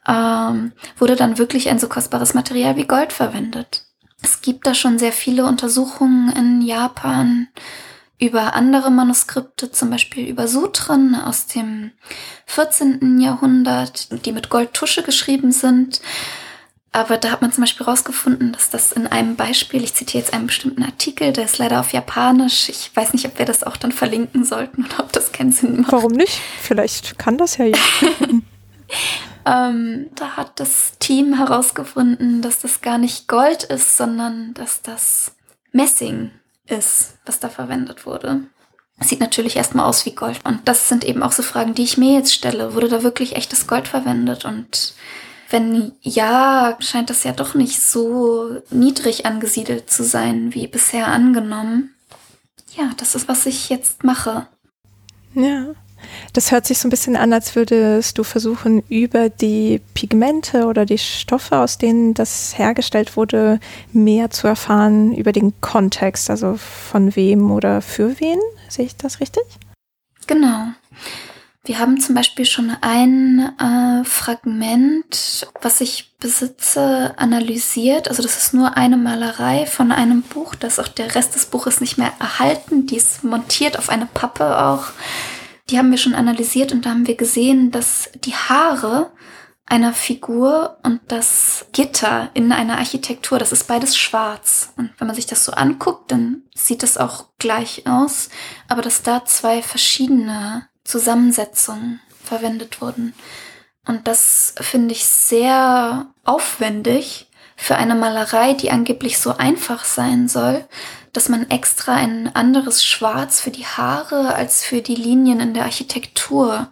ähm, 0.07 0.71
wurde 0.97 1.17
dann 1.17 1.37
wirklich 1.37 1.69
ein 1.69 1.79
so 1.79 1.89
kostbares 1.89 2.33
Material 2.33 2.77
wie 2.77 2.87
Gold 2.87 3.11
verwendet. 3.11 3.90
Es 4.21 4.41
gibt 4.41 4.67
da 4.67 4.73
schon 4.73 4.99
sehr 4.99 5.11
viele 5.11 5.45
Untersuchungen 5.45 6.31
in 6.35 6.61
Japan 6.61 7.47
über 8.19 8.53
andere 8.53 8.91
Manuskripte, 8.91 9.71
zum 9.71 9.89
Beispiel 9.89 10.27
über 10.27 10.47
Sutren 10.47 11.15
aus 11.15 11.47
dem 11.47 11.91
14. 12.45 13.19
Jahrhundert, 13.19 14.25
die 14.25 14.31
mit 14.31 14.49
Goldtusche 14.49 15.01
geschrieben 15.01 15.51
sind. 15.51 16.01
Aber 16.93 17.17
da 17.17 17.31
hat 17.31 17.41
man 17.41 17.51
zum 17.51 17.63
Beispiel 17.63 17.85
herausgefunden, 17.85 18.51
dass 18.51 18.69
das 18.69 18.91
in 18.91 19.07
einem 19.07 19.37
Beispiel, 19.37 19.81
ich 19.83 19.95
zitiere 19.95 20.23
jetzt 20.23 20.33
einen 20.33 20.47
bestimmten 20.47 20.83
Artikel, 20.83 21.31
der 21.31 21.45
ist 21.45 21.57
leider 21.57 21.79
auf 21.79 21.93
Japanisch. 21.93 22.69
Ich 22.69 22.91
weiß 22.93 23.13
nicht, 23.13 23.25
ob 23.25 23.39
wir 23.39 23.45
das 23.45 23.63
auch 23.63 23.77
dann 23.77 23.93
verlinken 23.93 24.43
sollten 24.43 24.85
oder 24.85 24.99
ob 24.99 25.11
das 25.13 25.31
keinen 25.31 25.53
Sinn 25.53 25.81
macht. 25.81 25.93
Warum 25.93 26.11
nicht? 26.11 26.39
Vielleicht 26.61 27.17
kann 27.17 27.37
das 27.37 27.57
ja 27.57 27.65
jemand. 27.65 28.43
Ähm, 29.43 30.11
da 30.13 30.37
hat 30.37 30.59
das 30.59 30.99
Team 30.99 31.33
herausgefunden, 31.33 32.43
dass 32.43 32.59
das 32.59 32.81
gar 32.81 32.99
nicht 32.99 33.27
Gold 33.27 33.63
ist, 33.63 33.97
sondern 33.97 34.53
dass 34.53 34.83
das 34.83 35.35
Messing 35.71 36.29
ist, 36.67 37.17
was 37.25 37.39
da 37.39 37.49
verwendet 37.49 38.05
wurde. 38.05 38.41
sieht 38.99 39.19
natürlich 39.19 39.55
erstmal 39.55 39.87
aus 39.87 40.05
wie 40.05 40.13
Gold. 40.13 40.41
Und 40.43 40.67
das 40.67 40.89
sind 40.89 41.03
eben 41.03 41.23
auch 41.23 41.31
so 41.31 41.41
Fragen, 41.41 41.73
die 41.73 41.83
ich 41.83 41.97
mir 41.97 42.13
jetzt 42.13 42.33
stelle. 42.35 42.75
Wurde 42.75 42.87
da 42.87 43.01
wirklich 43.01 43.35
echtes 43.35 43.65
Gold 43.65 43.87
verwendet? 43.87 44.45
Und 44.45 44.93
wenn 45.49 45.93
ja, 46.01 46.77
scheint 46.79 47.09
das 47.09 47.23
ja 47.23 47.31
doch 47.31 47.55
nicht 47.55 47.81
so 47.81 48.61
niedrig 48.69 49.25
angesiedelt 49.25 49.89
zu 49.89 50.03
sein, 50.03 50.53
wie 50.53 50.67
bisher 50.67 51.07
angenommen. 51.07 51.95
Ja, 52.75 52.91
das 52.97 53.15
ist, 53.15 53.27
was 53.27 53.47
ich 53.47 53.69
jetzt 53.69 54.03
mache. 54.03 54.47
Ja. 55.33 55.73
Das 56.33 56.51
hört 56.51 56.65
sich 56.65 56.79
so 56.79 56.87
ein 56.87 56.91
bisschen 56.91 57.15
an, 57.15 57.33
als 57.33 57.55
würdest 57.55 58.17
du 58.17 58.23
versuchen, 58.23 58.83
über 58.89 59.29
die 59.29 59.81
Pigmente 59.93 60.65
oder 60.65 60.85
die 60.85 60.97
Stoffe, 60.97 61.57
aus 61.57 61.77
denen 61.77 62.13
das 62.13 62.57
hergestellt 62.57 63.17
wurde, 63.17 63.59
mehr 63.91 64.29
zu 64.29 64.47
erfahren 64.47 65.13
über 65.13 65.31
den 65.31 65.53
Kontext, 65.61 66.29
also 66.29 66.57
von 66.57 67.15
wem 67.15 67.51
oder 67.51 67.81
für 67.81 68.19
wen. 68.19 68.39
Sehe 68.69 68.85
ich 68.85 68.95
das 68.95 69.19
richtig? 69.19 69.43
Genau. 70.27 70.67
Wir 71.63 71.77
haben 71.77 71.99
zum 71.99 72.15
Beispiel 72.15 72.45
schon 72.45 72.75
ein 72.81 73.53
äh, 73.59 74.03
Fragment, 74.03 75.47
was 75.61 75.79
ich 75.79 76.11
besitze, 76.17 77.13
analysiert. 77.17 78.07
Also 78.07 78.23
das 78.23 78.37
ist 78.37 78.53
nur 78.55 78.77
eine 78.77 78.97
Malerei 78.97 79.67
von 79.67 79.91
einem 79.91 80.23
Buch. 80.23 80.55
Das 80.55 80.79
auch 80.79 80.87
der 80.87 81.13
Rest 81.13 81.35
des 81.35 81.45
Buches 81.45 81.79
nicht 81.79 81.99
mehr 81.99 82.13
erhalten. 82.19 82.87
Die 82.87 82.97
ist 82.97 83.23
montiert 83.23 83.77
auf 83.77 83.89
eine 83.89 84.07
Pappe 84.07 84.59
auch 84.59 84.85
die 85.71 85.77
haben 85.77 85.91
wir 85.91 85.97
schon 85.97 86.15
analysiert 86.15 86.71
und 86.71 86.85
da 86.85 86.89
haben 86.89 87.07
wir 87.07 87.15
gesehen, 87.15 87.71
dass 87.71 88.09
die 88.25 88.35
Haare 88.35 89.11
einer 89.65 89.93
Figur 89.93 90.77
und 90.83 90.99
das 91.07 91.65
Gitter 91.71 92.29
in 92.33 92.51
einer 92.51 92.77
Architektur, 92.77 93.39
das 93.39 93.53
ist 93.53 93.67
beides 93.67 93.95
schwarz. 93.97 94.73
Und 94.75 94.91
wenn 94.97 95.07
man 95.07 95.15
sich 95.15 95.27
das 95.27 95.45
so 95.45 95.53
anguckt, 95.53 96.11
dann 96.11 96.43
sieht 96.53 96.83
es 96.83 96.97
auch 96.97 97.27
gleich 97.39 97.87
aus, 97.87 98.29
aber 98.67 98.81
dass 98.81 99.01
da 99.01 99.23
zwei 99.23 99.61
verschiedene 99.61 100.67
Zusammensetzungen 100.83 102.01
verwendet 102.21 102.81
wurden. 102.81 103.13
Und 103.87 104.09
das 104.09 104.55
finde 104.59 104.93
ich 104.93 105.05
sehr 105.05 106.07
aufwendig 106.25 107.29
für 107.55 107.77
eine 107.77 107.95
Malerei, 107.95 108.53
die 108.53 108.71
angeblich 108.71 109.19
so 109.19 109.37
einfach 109.37 109.85
sein 109.85 110.27
soll, 110.27 110.65
dass 111.13 111.29
man 111.29 111.49
extra 111.49 111.93
ein 111.95 112.33
anderes 112.35 112.83
Schwarz 112.83 113.41
für 113.41 113.51
die 113.51 113.65
Haare 113.65 114.35
als 114.35 114.63
für 114.63 114.81
die 114.81 114.95
Linien 114.95 115.39
in 115.39 115.53
der 115.53 115.63
Architektur 115.63 116.71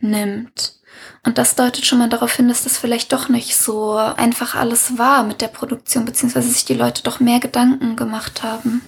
nimmt. 0.00 0.74
Und 1.24 1.38
das 1.38 1.54
deutet 1.54 1.84
schon 1.84 1.98
mal 1.98 2.08
darauf 2.08 2.34
hin, 2.34 2.48
dass 2.48 2.64
das 2.64 2.78
vielleicht 2.78 3.12
doch 3.12 3.28
nicht 3.28 3.56
so 3.56 3.94
einfach 3.94 4.54
alles 4.54 4.98
war 4.98 5.22
mit 5.22 5.40
der 5.40 5.48
Produktion, 5.48 6.04
beziehungsweise 6.04 6.48
sich 6.48 6.64
die 6.64 6.74
Leute 6.74 7.02
doch 7.02 7.20
mehr 7.20 7.40
Gedanken 7.40 7.96
gemacht 7.96 8.42
haben. 8.42 8.82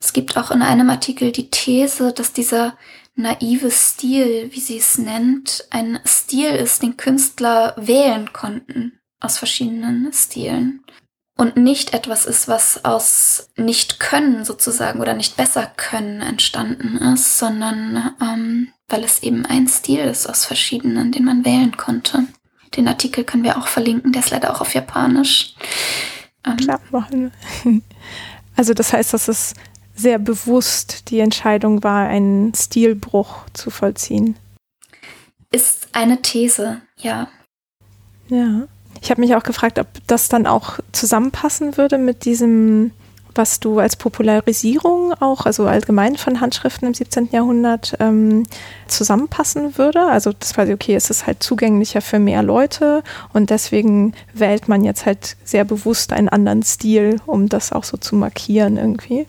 Es 0.00 0.12
gibt 0.12 0.36
auch 0.36 0.50
in 0.50 0.62
einem 0.62 0.90
Artikel 0.90 1.30
die 1.32 1.50
These, 1.50 2.12
dass 2.12 2.32
dieser 2.32 2.76
naive 3.14 3.70
Stil, 3.70 4.48
wie 4.52 4.60
sie 4.60 4.78
es 4.78 4.96
nennt, 4.96 5.66
ein 5.70 6.00
Stil 6.06 6.50
ist, 6.50 6.82
den 6.82 6.96
Künstler 6.96 7.74
wählen 7.76 8.32
konnten 8.32 8.98
aus 9.20 9.38
verschiedenen 9.38 10.12
Stilen 10.12 10.82
und 11.40 11.56
nicht 11.56 11.94
etwas 11.94 12.26
ist, 12.26 12.48
was 12.48 12.84
aus 12.84 13.48
nicht 13.56 13.98
können 13.98 14.44
sozusagen 14.44 15.00
oder 15.00 15.14
nicht 15.14 15.38
besser 15.38 15.72
können 15.74 16.20
entstanden 16.20 16.98
ist, 16.98 17.38
sondern 17.38 18.14
ähm, 18.20 18.68
weil 18.88 19.02
es 19.04 19.22
eben 19.22 19.46
ein 19.46 19.66
Stil 19.66 20.00
ist 20.00 20.28
aus 20.28 20.44
verschiedenen, 20.44 21.12
den 21.12 21.24
man 21.24 21.46
wählen 21.46 21.74
konnte. 21.78 22.26
Den 22.76 22.86
Artikel 22.88 23.24
können 23.24 23.42
wir 23.42 23.56
auch 23.56 23.68
verlinken, 23.68 24.12
der 24.12 24.20
ist 24.20 24.28
leider 24.28 24.54
auch 24.54 24.60
auf 24.60 24.74
Japanisch. 24.74 25.54
Ähm, 26.44 26.58
Klar, 26.58 26.80
machen 26.90 27.32
wir. 27.64 27.80
Also 28.56 28.74
das 28.74 28.92
heißt, 28.92 29.14
dass 29.14 29.28
es 29.28 29.54
sehr 29.94 30.18
bewusst 30.18 31.08
die 31.08 31.20
Entscheidung 31.20 31.82
war, 31.82 32.06
einen 32.08 32.52
Stilbruch 32.52 33.48
zu 33.54 33.70
vollziehen. 33.70 34.36
Ist 35.50 35.88
eine 35.92 36.20
These, 36.20 36.82
ja. 36.98 37.28
Ja. 38.28 38.68
Ich 39.00 39.10
habe 39.10 39.20
mich 39.20 39.34
auch 39.34 39.42
gefragt, 39.42 39.78
ob 39.78 39.86
das 40.06 40.28
dann 40.28 40.46
auch 40.46 40.78
zusammenpassen 40.92 41.76
würde 41.76 41.98
mit 41.98 42.24
diesem, 42.24 42.92
was 43.34 43.60
du 43.60 43.78
als 43.78 43.96
Popularisierung 43.96 45.14
auch, 45.20 45.46
also 45.46 45.66
allgemein 45.66 46.16
von 46.16 46.40
Handschriften 46.40 46.88
im 46.88 46.94
17. 46.94 47.30
Jahrhundert 47.32 47.96
ähm, 47.98 48.44
zusammenpassen 48.88 49.78
würde. 49.78 50.02
Also 50.02 50.32
das 50.38 50.54
quasi, 50.54 50.72
okay, 50.72 50.94
es 50.94 51.08
ist 51.10 51.26
halt 51.26 51.42
zugänglicher 51.42 52.02
für 52.02 52.18
mehr 52.18 52.42
Leute 52.42 53.02
und 53.32 53.50
deswegen 53.50 54.14
wählt 54.34 54.68
man 54.68 54.84
jetzt 54.84 55.06
halt 55.06 55.36
sehr 55.44 55.64
bewusst 55.64 56.12
einen 56.12 56.28
anderen 56.28 56.62
Stil, 56.62 57.20
um 57.26 57.48
das 57.48 57.72
auch 57.72 57.84
so 57.84 57.96
zu 57.96 58.16
markieren 58.16 58.76
irgendwie. 58.76 59.26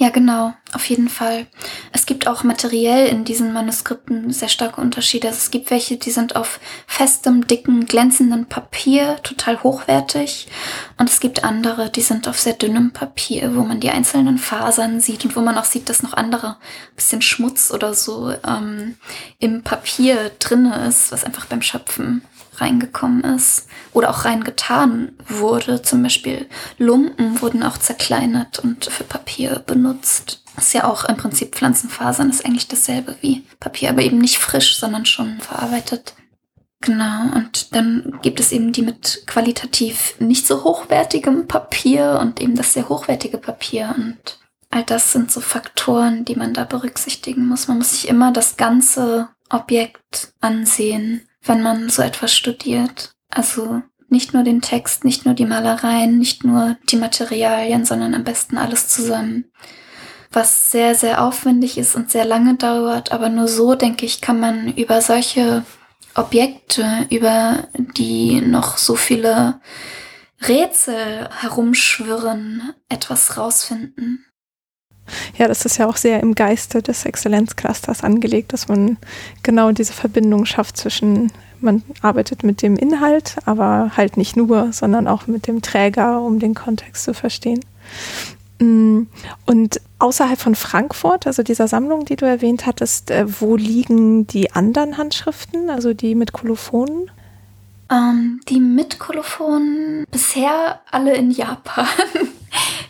Ja, 0.00 0.08
genau, 0.08 0.54
auf 0.72 0.86
jeden 0.86 1.10
Fall. 1.10 1.46
Es 1.92 2.06
gibt 2.06 2.26
auch 2.26 2.42
materiell 2.42 3.08
in 3.08 3.26
diesen 3.26 3.52
Manuskripten 3.52 4.32
sehr 4.32 4.48
starke 4.48 4.80
Unterschiede. 4.80 5.28
Also 5.28 5.36
es 5.36 5.50
gibt 5.50 5.70
welche, 5.70 5.98
die 5.98 6.10
sind 6.10 6.36
auf 6.36 6.58
festem, 6.86 7.46
dicken, 7.46 7.84
glänzenden 7.84 8.46
Papier, 8.46 9.18
total 9.22 9.62
hochwertig. 9.62 10.48
Und 10.96 11.10
es 11.10 11.20
gibt 11.20 11.44
andere, 11.44 11.90
die 11.90 12.00
sind 12.00 12.28
auf 12.28 12.40
sehr 12.40 12.54
dünnem 12.54 12.92
Papier, 12.92 13.54
wo 13.54 13.60
man 13.60 13.80
die 13.80 13.90
einzelnen 13.90 14.38
Fasern 14.38 15.00
sieht 15.00 15.26
und 15.26 15.36
wo 15.36 15.42
man 15.42 15.58
auch 15.58 15.66
sieht, 15.66 15.90
dass 15.90 16.02
noch 16.02 16.14
andere 16.14 16.56
bisschen 16.96 17.20
Schmutz 17.20 17.70
oder 17.70 17.92
so 17.92 18.32
ähm, 18.48 18.96
im 19.38 19.62
Papier 19.62 20.30
drinne 20.38 20.86
ist, 20.88 21.12
was 21.12 21.24
einfach 21.24 21.44
beim 21.44 21.60
Schöpfen 21.60 22.22
reingekommen 22.60 23.24
ist 23.24 23.66
oder 23.92 24.10
auch 24.10 24.24
reingetan 24.24 25.12
wurde. 25.28 25.82
Zum 25.82 26.02
Beispiel 26.02 26.48
Lumpen 26.78 27.40
wurden 27.40 27.62
auch 27.62 27.78
zerkleinert 27.78 28.58
und 28.58 28.86
für 28.86 29.04
Papier 29.04 29.62
benutzt. 29.66 30.42
Ist 30.56 30.74
ja 30.74 30.84
auch 30.84 31.04
im 31.04 31.16
Prinzip 31.16 31.54
Pflanzenfasern, 31.54 32.30
ist 32.30 32.44
eigentlich 32.44 32.68
dasselbe 32.68 33.16
wie 33.20 33.46
Papier, 33.60 33.90
aber 33.90 34.02
eben 34.02 34.18
nicht 34.18 34.38
frisch, 34.38 34.76
sondern 34.78 35.06
schon 35.06 35.40
verarbeitet. 35.40 36.14
Genau, 36.82 37.34
und 37.34 37.74
dann 37.74 38.18
gibt 38.22 38.40
es 38.40 38.52
eben 38.52 38.72
die 38.72 38.82
mit 38.82 39.24
qualitativ 39.26 40.14
nicht 40.18 40.46
so 40.46 40.64
hochwertigem 40.64 41.46
Papier 41.46 42.18
und 42.20 42.40
eben 42.40 42.56
das 42.56 42.72
sehr 42.72 42.88
hochwertige 42.88 43.36
Papier. 43.36 43.94
Und 43.96 44.38
all 44.70 44.84
das 44.84 45.12
sind 45.12 45.30
so 45.30 45.40
Faktoren, 45.40 46.24
die 46.24 46.36
man 46.36 46.54
da 46.54 46.64
berücksichtigen 46.64 47.46
muss. 47.46 47.68
Man 47.68 47.78
muss 47.78 47.92
sich 47.92 48.08
immer 48.08 48.32
das 48.32 48.56
ganze 48.56 49.28
Objekt 49.50 50.32
ansehen 50.40 51.26
wenn 51.42 51.62
man 51.62 51.88
so 51.88 52.02
etwas 52.02 52.34
studiert. 52.34 53.14
Also 53.30 53.82
nicht 54.08 54.34
nur 54.34 54.42
den 54.42 54.60
Text, 54.60 55.04
nicht 55.04 55.24
nur 55.24 55.34
die 55.34 55.46
Malereien, 55.46 56.18
nicht 56.18 56.44
nur 56.44 56.76
die 56.90 56.96
Materialien, 56.96 57.84
sondern 57.84 58.14
am 58.14 58.24
besten 58.24 58.58
alles 58.58 58.88
zusammen. 58.88 59.50
Was 60.32 60.70
sehr, 60.70 60.94
sehr 60.94 61.24
aufwendig 61.24 61.78
ist 61.78 61.96
und 61.96 62.10
sehr 62.10 62.24
lange 62.24 62.54
dauert, 62.54 63.12
aber 63.12 63.28
nur 63.28 63.48
so, 63.48 63.74
denke 63.74 64.06
ich, 64.06 64.20
kann 64.20 64.38
man 64.38 64.72
über 64.74 65.00
solche 65.00 65.64
Objekte, 66.14 67.06
über 67.10 67.68
die 67.76 68.40
noch 68.40 68.78
so 68.78 68.96
viele 68.96 69.60
Rätsel 70.46 71.28
herumschwirren, 71.30 72.72
etwas 72.88 73.36
rausfinden. 73.36 74.24
Ja, 75.36 75.48
das 75.48 75.64
ist 75.64 75.78
ja 75.78 75.86
auch 75.86 75.96
sehr 75.96 76.20
im 76.20 76.34
Geiste 76.34 76.82
des 76.82 77.04
Exzellenzclusters 77.04 78.04
angelegt, 78.04 78.52
dass 78.52 78.68
man 78.68 78.96
genau 79.42 79.72
diese 79.72 79.92
Verbindung 79.92 80.44
schafft 80.44 80.76
zwischen, 80.76 81.32
man 81.60 81.82
arbeitet 82.02 82.42
mit 82.42 82.62
dem 82.62 82.76
Inhalt, 82.76 83.36
aber 83.44 83.92
halt 83.96 84.16
nicht 84.16 84.36
nur, 84.36 84.72
sondern 84.72 85.06
auch 85.06 85.26
mit 85.26 85.46
dem 85.46 85.62
Träger, 85.62 86.20
um 86.20 86.38
den 86.38 86.54
Kontext 86.54 87.04
zu 87.04 87.14
verstehen. 87.14 87.60
Mm, 88.60 89.02
und 89.46 89.80
außerhalb 89.98 90.38
von 90.38 90.54
Frankfurt, 90.54 91.26
also 91.26 91.42
dieser 91.42 91.66
Sammlung, 91.66 92.04
die 92.04 92.16
du 92.16 92.26
erwähnt 92.26 92.66
hattest, 92.66 93.10
äh, 93.10 93.24
wo 93.40 93.56
liegen 93.56 94.26
die 94.26 94.52
anderen 94.52 94.98
Handschriften, 94.98 95.70
also 95.70 95.94
die 95.94 96.14
mit 96.14 96.32
Kolophonen? 96.32 97.10
Ähm, 97.90 98.40
die 98.48 98.60
mit 98.60 98.98
Kolophonen 98.98 100.04
bisher 100.10 100.80
alle 100.90 101.14
in 101.14 101.30
Japan. 101.30 101.86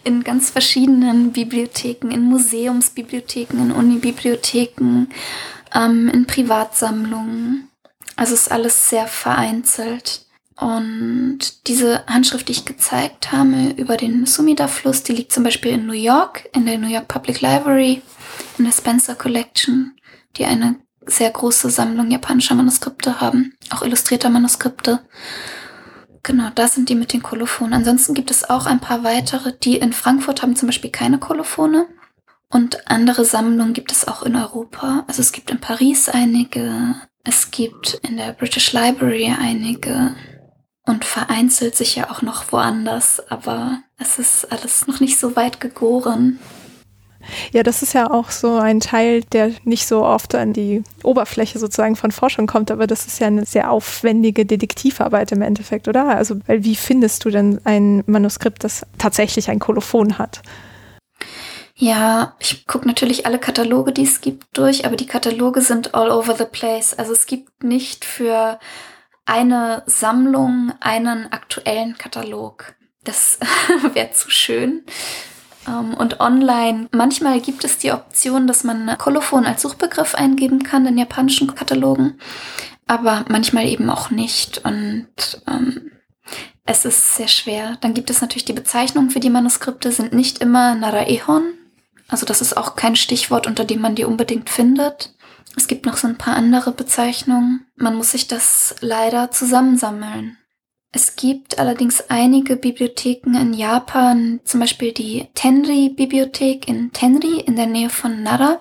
in 0.04 0.24
ganz 0.24 0.50
verschiedenen 0.50 1.32
Bibliotheken, 1.32 2.10
in 2.10 2.22
Museumsbibliotheken, 2.22 3.58
in 3.58 3.72
Unibibliotheken, 3.72 5.08
ähm, 5.74 6.08
in 6.08 6.26
Privatsammlungen. 6.26 7.68
Also 8.16 8.34
ist 8.34 8.50
alles 8.50 8.88
sehr 8.88 9.06
vereinzelt. 9.06 10.26
Und 10.56 11.66
diese 11.68 12.04
Handschrift, 12.06 12.48
die 12.48 12.52
ich 12.52 12.66
gezeigt 12.66 13.32
habe 13.32 13.74
über 13.76 13.96
den 13.96 14.26
Sumida-Fluss, 14.26 15.02
die 15.02 15.12
liegt 15.12 15.32
zum 15.32 15.42
Beispiel 15.42 15.72
in 15.72 15.86
New 15.86 15.94
York, 15.94 16.50
in 16.52 16.66
der 16.66 16.76
New 16.76 16.88
York 16.88 17.08
Public 17.08 17.40
Library, 17.40 18.02
in 18.58 18.64
der 18.64 18.72
Spencer 18.72 19.14
Collection, 19.14 19.96
die 20.36 20.44
eine 20.44 20.76
sehr 21.06 21.30
große 21.30 21.70
Sammlung 21.70 22.10
japanischer 22.10 22.54
Manuskripte 22.54 23.20
haben, 23.22 23.54
auch 23.70 23.82
illustrierter 23.82 24.28
Manuskripte. 24.28 25.00
Genau, 26.22 26.50
da 26.54 26.68
sind 26.68 26.88
die 26.88 26.94
mit 26.94 27.12
den 27.12 27.22
Kolophonen. 27.22 27.72
Ansonsten 27.72 28.14
gibt 28.14 28.30
es 28.30 28.48
auch 28.48 28.66
ein 28.66 28.80
paar 28.80 29.04
weitere, 29.04 29.52
die 29.56 29.76
in 29.76 29.92
Frankfurt 29.92 30.42
haben 30.42 30.56
zum 30.56 30.68
Beispiel 30.68 30.90
keine 30.90 31.18
Kolophone. 31.18 31.86
Und 32.50 32.90
andere 32.90 33.24
Sammlungen 33.24 33.72
gibt 33.72 33.92
es 33.92 34.06
auch 34.06 34.22
in 34.22 34.36
Europa. 34.36 35.04
Also 35.06 35.22
es 35.22 35.32
gibt 35.32 35.50
in 35.50 35.60
Paris 35.60 36.08
einige, 36.08 36.96
es 37.24 37.50
gibt 37.50 37.94
in 38.02 38.16
der 38.16 38.32
British 38.32 38.72
Library 38.72 39.34
einige 39.38 40.14
und 40.84 41.04
vereinzelt 41.04 41.76
sich 41.76 41.96
ja 41.96 42.10
auch 42.10 42.22
noch 42.22 42.52
woanders, 42.52 43.22
aber 43.30 43.82
es 43.98 44.18
ist 44.18 44.50
alles 44.50 44.86
noch 44.86 45.00
nicht 45.00 45.18
so 45.18 45.36
weit 45.36 45.60
gegoren. 45.60 46.38
Ja, 47.52 47.62
das 47.62 47.82
ist 47.82 47.92
ja 47.92 48.10
auch 48.10 48.30
so 48.30 48.56
ein 48.56 48.80
Teil, 48.80 49.22
der 49.32 49.52
nicht 49.64 49.86
so 49.86 50.04
oft 50.04 50.34
an 50.34 50.52
die 50.52 50.82
Oberfläche 51.02 51.58
sozusagen 51.58 51.96
von 51.96 52.10
Forschung 52.10 52.46
kommt, 52.46 52.70
aber 52.70 52.86
das 52.86 53.06
ist 53.06 53.20
ja 53.20 53.26
eine 53.26 53.46
sehr 53.46 53.70
aufwendige 53.70 54.46
Detektivarbeit 54.46 55.32
im 55.32 55.42
Endeffekt, 55.42 55.88
oder? 55.88 56.08
Also, 56.08 56.36
weil 56.46 56.64
wie 56.64 56.76
findest 56.76 57.24
du 57.24 57.30
denn 57.30 57.60
ein 57.64 58.02
Manuskript, 58.06 58.64
das 58.64 58.86
tatsächlich 58.98 59.50
ein 59.50 59.58
Kolophon 59.58 60.18
hat? 60.18 60.42
Ja, 61.76 62.36
ich 62.38 62.66
gucke 62.66 62.86
natürlich 62.86 63.24
alle 63.24 63.38
Kataloge, 63.38 63.92
die 63.92 64.02
es 64.02 64.20
gibt, 64.20 64.46
durch, 64.52 64.84
aber 64.84 64.96
die 64.96 65.06
Kataloge 65.06 65.62
sind 65.62 65.94
all 65.94 66.10
over 66.10 66.36
the 66.36 66.44
place. 66.44 66.92
Also 66.98 67.12
es 67.12 67.24
gibt 67.24 67.64
nicht 67.64 68.04
für 68.04 68.58
eine 69.24 69.82
Sammlung 69.86 70.72
einen 70.80 71.32
aktuellen 71.32 71.96
Katalog. 71.96 72.74
Das 73.04 73.38
wäre 73.94 74.10
zu 74.10 74.28
schön. 74.30 74.84
Ähm, 75.68 75.94
und 75.94 76.20
online, 76.20 76.88
manchmal 76.92 77.40
gibt 77.40 77.64
es 77.64 77.78
die 77.78 77.92
Option, 77.92 78.46
dass 78.46 78.64
man 78.64 78.96
Kolophon 78.98 79.46
als 79.46 79.62
Suchbegriff 79.62 80.14
eingeben 80.14 80.62
kann 80.62 80.86
in 80.86 80.98
japanischen 80.98 81.54
Katalogen, 81.54 82.18
aber 82.86 83.24
manchmal 83.28 83.66
eben 83.66 83.90
auch 83.90 84.10
nicht. 84.10 84.64
Und 84.64 85.08
ähm, 85.46 85.92
es 86.64 86.84
ist 86.84 87.16
sehr 87.16 87.28
schwer. 87.28 87.76
Dann 87.80 87.94
gibt 87.94 88.10
es 88.10 88.20
natürlich 88.20 88.44
die 88.44 88.52
Bezeichnungen 88.52 89.10
für 89.10 89.20
die 89.20 89.30
Manuskripte, 89.30 89.92
sind 89.92 90.12
nicht 90.12 90.38
immer 90.38 90.74
Naraehon. 90.74 91.54
Also 92.08 92.26
das 92.26 92.40
ist 92.40 92.56
auch 92.56 92.76
kein 92.76 92.96
Stichwort, 92.96 93.46
unter 93.46 93.64
dem 93.64 93.80
man 93.80 93.94
die 93.94 94.04
unbedingt 94.04 94.50
findet. 94.50 95.14
Es 95.56 95.66
gibt 95.66 95.86
noch 95.86 95.96
so 95.96 96.06
ein 96.06 96.18
paar 96.18 96.36
andere 96.36 96.72
Bezeichnungen. 96.72 97.66
Man 97.76 97.96
muss 97.96 98.12
sich 98.12 98.28
das 98.28 98.74
leider 98.80 99.30
zusammensammeln. 99.30 100.36
Es 100.92 101.14
gibt 101.14 101.58
allerdings 101.58 102.02
einige 102.08 102.56
Bibliotheken 102.56 103.34
in 103.40 103.54
Japan, 103.54 104.40
zum 104.44 104.60
Beispiel 104.60 104.92
die 104.92 105.28
Tenri-Bibliothek 105.34 106.66
in 106.66 106.92
Tenri 106.92 107.40
in 107.40 107.54
der 107.54 107.66
Nähe 107.66 107.90
von 107.90 108.22
Nara. 108.24 108.60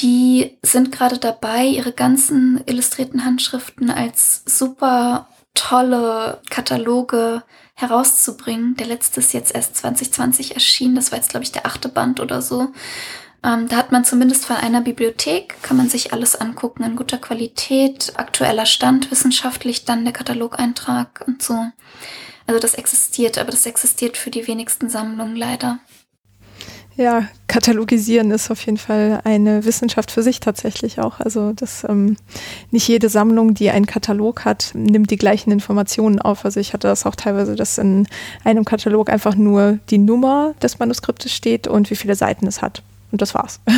Die 0.00 0.58
sind 0.62 0.90
gerade 0.90 1.18
dabei, 1.18 1.66
ihre 1.66 1.92
ganzen 1.92 2.62
illustrierten 2.66 3.24
Handschriften 3.24 3.90
als 3.90 4.42
super 4.46 5.28
tolle 5.54 6.40
Kataloge 6.48 7.42
herauszubringen. 7.74 8.74
Der 8.76 8.86
letzte 8.86 9.20
ist 9.20 9.34
jetzt 9.34 9.54
erst 9.54 9.76
2020 9.76 10.54
erschienen. 10.54 10.94
Das 10.94 11.12
war 11.12 11.18
jetzt, 11.18 11.30
glaube 11.30 11.44
ich, 11.44 11.52
der 11.52 11.66
achte 11.66 11.90
Band 11.90 12.20
oder 12.20 12.40
so. 12.40 12.68
Ähm, 13.44 13.68
da 13.68 13.76
hat 13.76 13.90
man 13.90 14.04
zumindest 14.04 14.44
von 14.44 14.56
einer 14.56 14.80
Bibliothek, 14.80 15.56
kann 15.62 15.76
man 15.76 15.88
sich 15.88 16.12
alles 16.12 16.36
angucken 16.36 16.84
in 16.84 16.94
guter 16.94 17.18
Qualität, 17.18 18.12
aktueller 18.16 18.66
Stand 18.66 19.10
wissenschaftlich, 19.10 19.84
dann 19.84 20.04
der 20.04 20.12
Katalogeintrag 20.12 21.24
und 21.26 21.42
so. 21.42 21.56
Also 22.46 22.60
das 22.60 22.74
existiert, 22.74 23.38
aber 23.38 23.50
das 23.50 23.66
existiert 23.66 24.16
für 24.16 24.30
die 24.30 24.46
wenigsten 24.46 24.88
Sammlungen 24.88 25.36
leider. 25.36 25.78
Ja, 26.94 27.26
katalogisieren 27.46 28.30
ist 28.30 28.50
auf 28.50 28.64
jeden 28.66 28.76
Fall 28.76 29.22
eine 29.24 29.64
Wissenschaft 29.64 30.10
für 30.10 30.22
sich 30.22 30.40
tatsächlich 30.40 31.00
auch. 31.00 31.20
Also 31.20 31.52
das 31.54 31.84
ähm, 31.88 32.16
nicht 32.70 32.86
jede 32.86 33.08
Sammlung, 33.08 33.54
die 33.54 33.70
einen 33.70 33.86
Katalog 33.86 34.44
hat, 34.44 34.72
nimmt 34.74 35.10
die 35.10 35.16
gleichen 35.16 35.50
Informationen 35.50 36.20
auf. 36.20 36.44
Also 36.44 36.60
ich 36.60 36.74
hatte 36.74 36.88
das 36.88 37.06
auch 37.06 37.16
teilweise, 37.16 37.56
dass 37.56 37.78
in 37.78 38.06
einem 38.44 38.66
Katalog 38.66 39.08
einfach 39.08 39.34
nur 39.34 39.78
die 39.88 39.98
Nummer 39.98 40.54
des 40.62 40.78
Manuskriptes 40.78 41.32
steht 41.32 41.66
und 41.66 41.90
wie 41.90 41.96
viele 41.96 42.14
Seiten 42.14 42.46
es 42.46 42.60
hat. 42.60 42.82
Und 43.12 43.22
das 43.22 43.34
war's. 43.34 43.60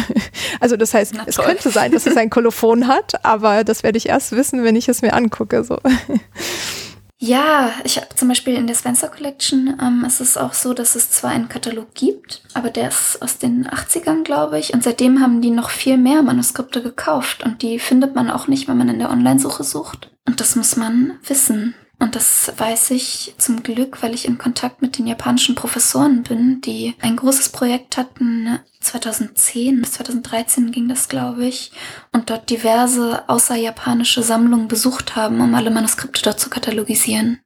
Also 0.61 0.77
das 0.77 0.95
heißt, 0.95 1.15
es 1.27 1.37
könnte 1.37 1.71
sein, 1.71 1.93
dass 1.93 2.07
es 2.07 2.17
ein 2.17 2.31
Kolophon 2.31 2.87
hat, 2.89 3.25
aber 3.25 3.65
das 3.65 3.83
werde 3.83 3.99
ich 3.99 4.09
erst 4.09 4.33
wissen, 4.33 4.63
wenn 4.65 4.77
ich 4.77 4.89
es 4.89 5.03
mir 5.03 5.13
angucke. 5.13 5.65
So. 5.65 5.79
Ja, 7.19 7.73
ich 7.85 7.97
habe 7.97 8.15
zum 8.15 8.29
Beispiel 8.29 8.55
in 8.55 8.67
der 8.67 8.75
Spencer 8.75 9.09
Collection, 9.09 9.79
ähm, 9.81 10.05
es 10.07 10.21
ist 10.21 10.37
auch 10.37 10.53
so, 10.53 10.75
dass 10.75 10.95
es 10.95 11.11
zwar 11.11 11.31
einen 11.31 11.49
Katalog 11.49 11.95
gibt, 11.95 12.43
aber 12.53 12.69
der 12.69 12.89
ist 12.89 13.23
aus 13.23 13.39
den 13.39 13.67
80ern, 13.67 14.25
glaube 14.25 14.59
ich. 14.59 14.75
Und 14.75 14.83
seitdem 14.83 15.21
haben 15.21 15.41
die 15.41 15.51
noch 15.51 15.71
viel 15.71 15.97
mehr 15.97 16.23
Manuskripte 16.23 16.83
gekauft. 16.83 17.43
Und 17.43 17.63
die 17.63 17.79
findet 17.79 18.15
man 18.15 18.31
auch 18.31 18.47
nicht, 18.47 18.69
wenn 18.69 18.77
man 18.77 18.91
in 18.91 18.99
der 18.99 19.11
Online-Suche 19.11 19.65
sucht. 19.65 20.11
Und 20.27 20.41
das 20.41 20.55
muss 20.55 20.77
man 20.77 21.19
wissen. 21.27 21.75
Und 22.05 22.17
das 22.17 22.53
weiß 22.59 22.91
ich 22.91 23.35
zum 23.39 23.63
Glück, 23.63 24.03
weil 24.03 24.13
ich 24.13 24.29
in 24.29 24.37
Kontakt 24.37 24.83
mit 24.83 24.99
den 24.99 25.07
japanischen 25.07 25.55
Professoren 25.55 26.23
bin, 26.23 26.61
die 26.61 26.95
ein 27.01 27.17
großes 27.17 27.49
Projekt 27.49 27.97
hatten. 27.97 28.59
2010 28.81 29.81
bis 29.81 29.93
2013 29.93 30.71
ging 30.71 30.87
das, 30.87 31.09
glaube 31.09 31.47
ich, 31.47 31.73
und 32.13 32.29
dort 32.29 32.51
diverse 32.51 33.27
außerjapanische 33.27 34.23
Sammlungen 34.23 34.69
besucht 34.69 35.17
haben, 35.17 35.41
um 35.41 35.55
alle 35.55 35.71
Manuskripte 35.71 36.21
dort 36.21 36.39
zu 36.39 36.51
katalogisieren. 36.51 37.41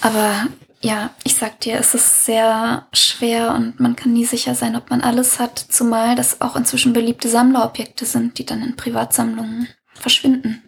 Aber 0.00 0.48
ja, 0.80 1.10
ich 1.22 1.36
sag 1.36 1.60
dir, 1.60 1.78
es 1.78 1.94
ist 1.94 2.24
sehr 2.24 2.88
schwer 2.92 3.54
und 3.54 3.78
man 3.78 3.94
kann 3.94 4.12
nie 4.12 4.24
sicher 4.24 4.56
sein, 4.56 4.74
ob 4.74 4.90
man 4.90 5.02
alles 5.02 5.38
hat, 5.38 5.56
zumal 5.68 6.16
das 6.16 6.40
auch 6.40 6.56
inzwischen 6.56 6.94
beliebte 6.94 7.28
Sammlerobjekte 7.28 8.06
sind, 8.06 8.38
die 8.38 8.44
dann 8.44 8.60
in 8.60 8.74
Privatsammlungen 8.74 9.68
verschwinden. 9.92 10.64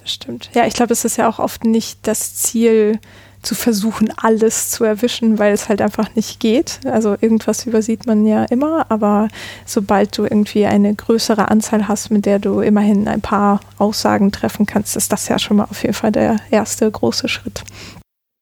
Das 0.00 0.12
stimmt. 0.12 0.50
Ja, 0.54 0.66
ich 0.66 0.74
glaube, 0.74 0.92
es 0.92 1.04
ist 1.04 1.16
ja 1.16 1.28
auch 1.28 1.38
oft 1.38 1.64
nicht 1.64 2.06
das 2.06 2.34
Ziel, 2.36 2.98
zu 3.42 3.54
versuchen, 3.54 4.12
alles 4.16 4.70
zu 4.70 4.84
erwischen, 4.84 5.38
weil 5.38 5.52
es 5.52 5.68
halt 5.68 5.80
einfach 5.80 6.14
nicht 6.14 6.40
geht. 6.40 6.80
Also 6.84 7.16
irgendwas 7.20 7.66
übersieht 7.66 8.06
man 8.06 8.26
ja 8.26 8.44
immer, 8.44 8.90
aber 8.90 9.28
sobald 9.64 10.16
du 10.18 10.24
irgendwie 10.24 10.66
eine 10.66 10.94
größere 10.94 11.48
Anzahl 11.48 11.88
hast, 11.88 12.10
mit 12.10 12.26
der 12.26 12.38
du 12.38 12.60
immerhin 12.60 13.06
ein 13.08 13.20
paar 13.20 13.60
Aussagen 13.78 14.32
treffen 14.32 14.66
kannst, 14.66 14.96
ist 14.96 15.12
das 15.12 15.28
ja 15.28 15.38
schon 15.38 15.58
mal 15.58 15.66
auf 15.70 15.82
jeden 15.82 15.94
Fall 15.94 16.12
der 16.12 16.40
erste 16.50 16.90
große 16.90 17.28
Schritt. 17.28 17.62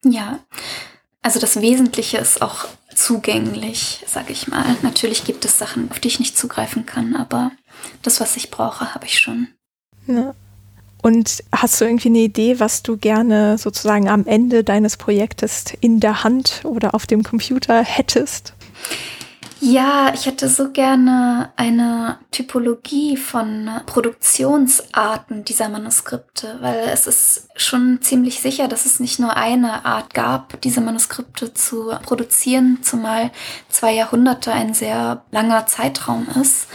Ja, 0.05 0.39
also 1.23 1.41
das 1.41 1.61
Wesentliche 1.61 2.19
ist 2.19 2.41
auch 2.41 2.67
zugänglich, 2.95 4.05
sage 4.07 4.33
ich 4.33 4.49
mal. 4.49 4.77
Natürlich 4.83 5.25
gibt 5.25 5.45
es 5.45 5.59
Sachen, 5.59 5.91
auf 5.91 6.01
die 6.01 6.09
ich 6.09 6.21
nicht 6.21 6.39
zugreifen 6.39 6.87
kann, 6.87 7.15
aber 7.17 7.53
das, 8.03 8.21
was 8.21 8.37
ich 8.37 8.51
brauche, 8.51 8.95
habe 8.95 9.05
ich 9.05 9.19
schon. 9.19 9.49
Ja. 10.07 10.35
Und 11.03 11.45
hast 11.53 11.81
du 11.81 11.85
irgendwie 11.85 12.09
eine 12.09 12.19
Idee, 12.19 12.59
was 12.59 12.83
du 12.83 12.97
gerne 12.97 13.59
sozusagen 13.59 14.09
am 14.09 14.27
Ende 14.27 14.65
deines 14.65 14.97
Projektes 14.97 15.65
in 15.81 16.01
der 16.01 16.25
Hand 16.25 16.63
oder 16.65 16.95
auf 16.95 17.07
dem 17.07 17.23
Computer 17.23 17.83
hättest? 17.83 18.55
Ja, 19.61 20.13
ich 20.13 20.27
hätte 20.27 20.49
so 20.51 20.71
gerne 20.71 21.51
eine 21.57 22.19
Typologie 22.31 23.17
von 23.17 23.71
Produktionsarten 23.87 25.45
dieser 25.45 25.71
Manuskripte, 25.71 26.59
weil 26.61 26.89
es 26.93 27.07
ist 27.07 27.49
schon 27.57 28.01
ziemlich 28.03 28.41
sicher, 28.41 28.69
dass 28.69 28.85
es 28.85 29.01
nicht 29.01 29.19
nur 29.19 29.35
eine 29.35 29.87
Art 29.87 30.13
gab, 30.13 30.61
diese 30.61 30.83
Manuskripte 30.83 31.55
zu 31.55 31.91
produzieren, 32.03 32.79
zumal 32.83 33.31
zwei 33.71 33.95
Jahrhunderte 33.95 34.53
ein 34.53 34.75
sehr 34.75 35.25
langer 35.31 35.67
Zeitraum 35.67 36.27
ist. 36.41 36.69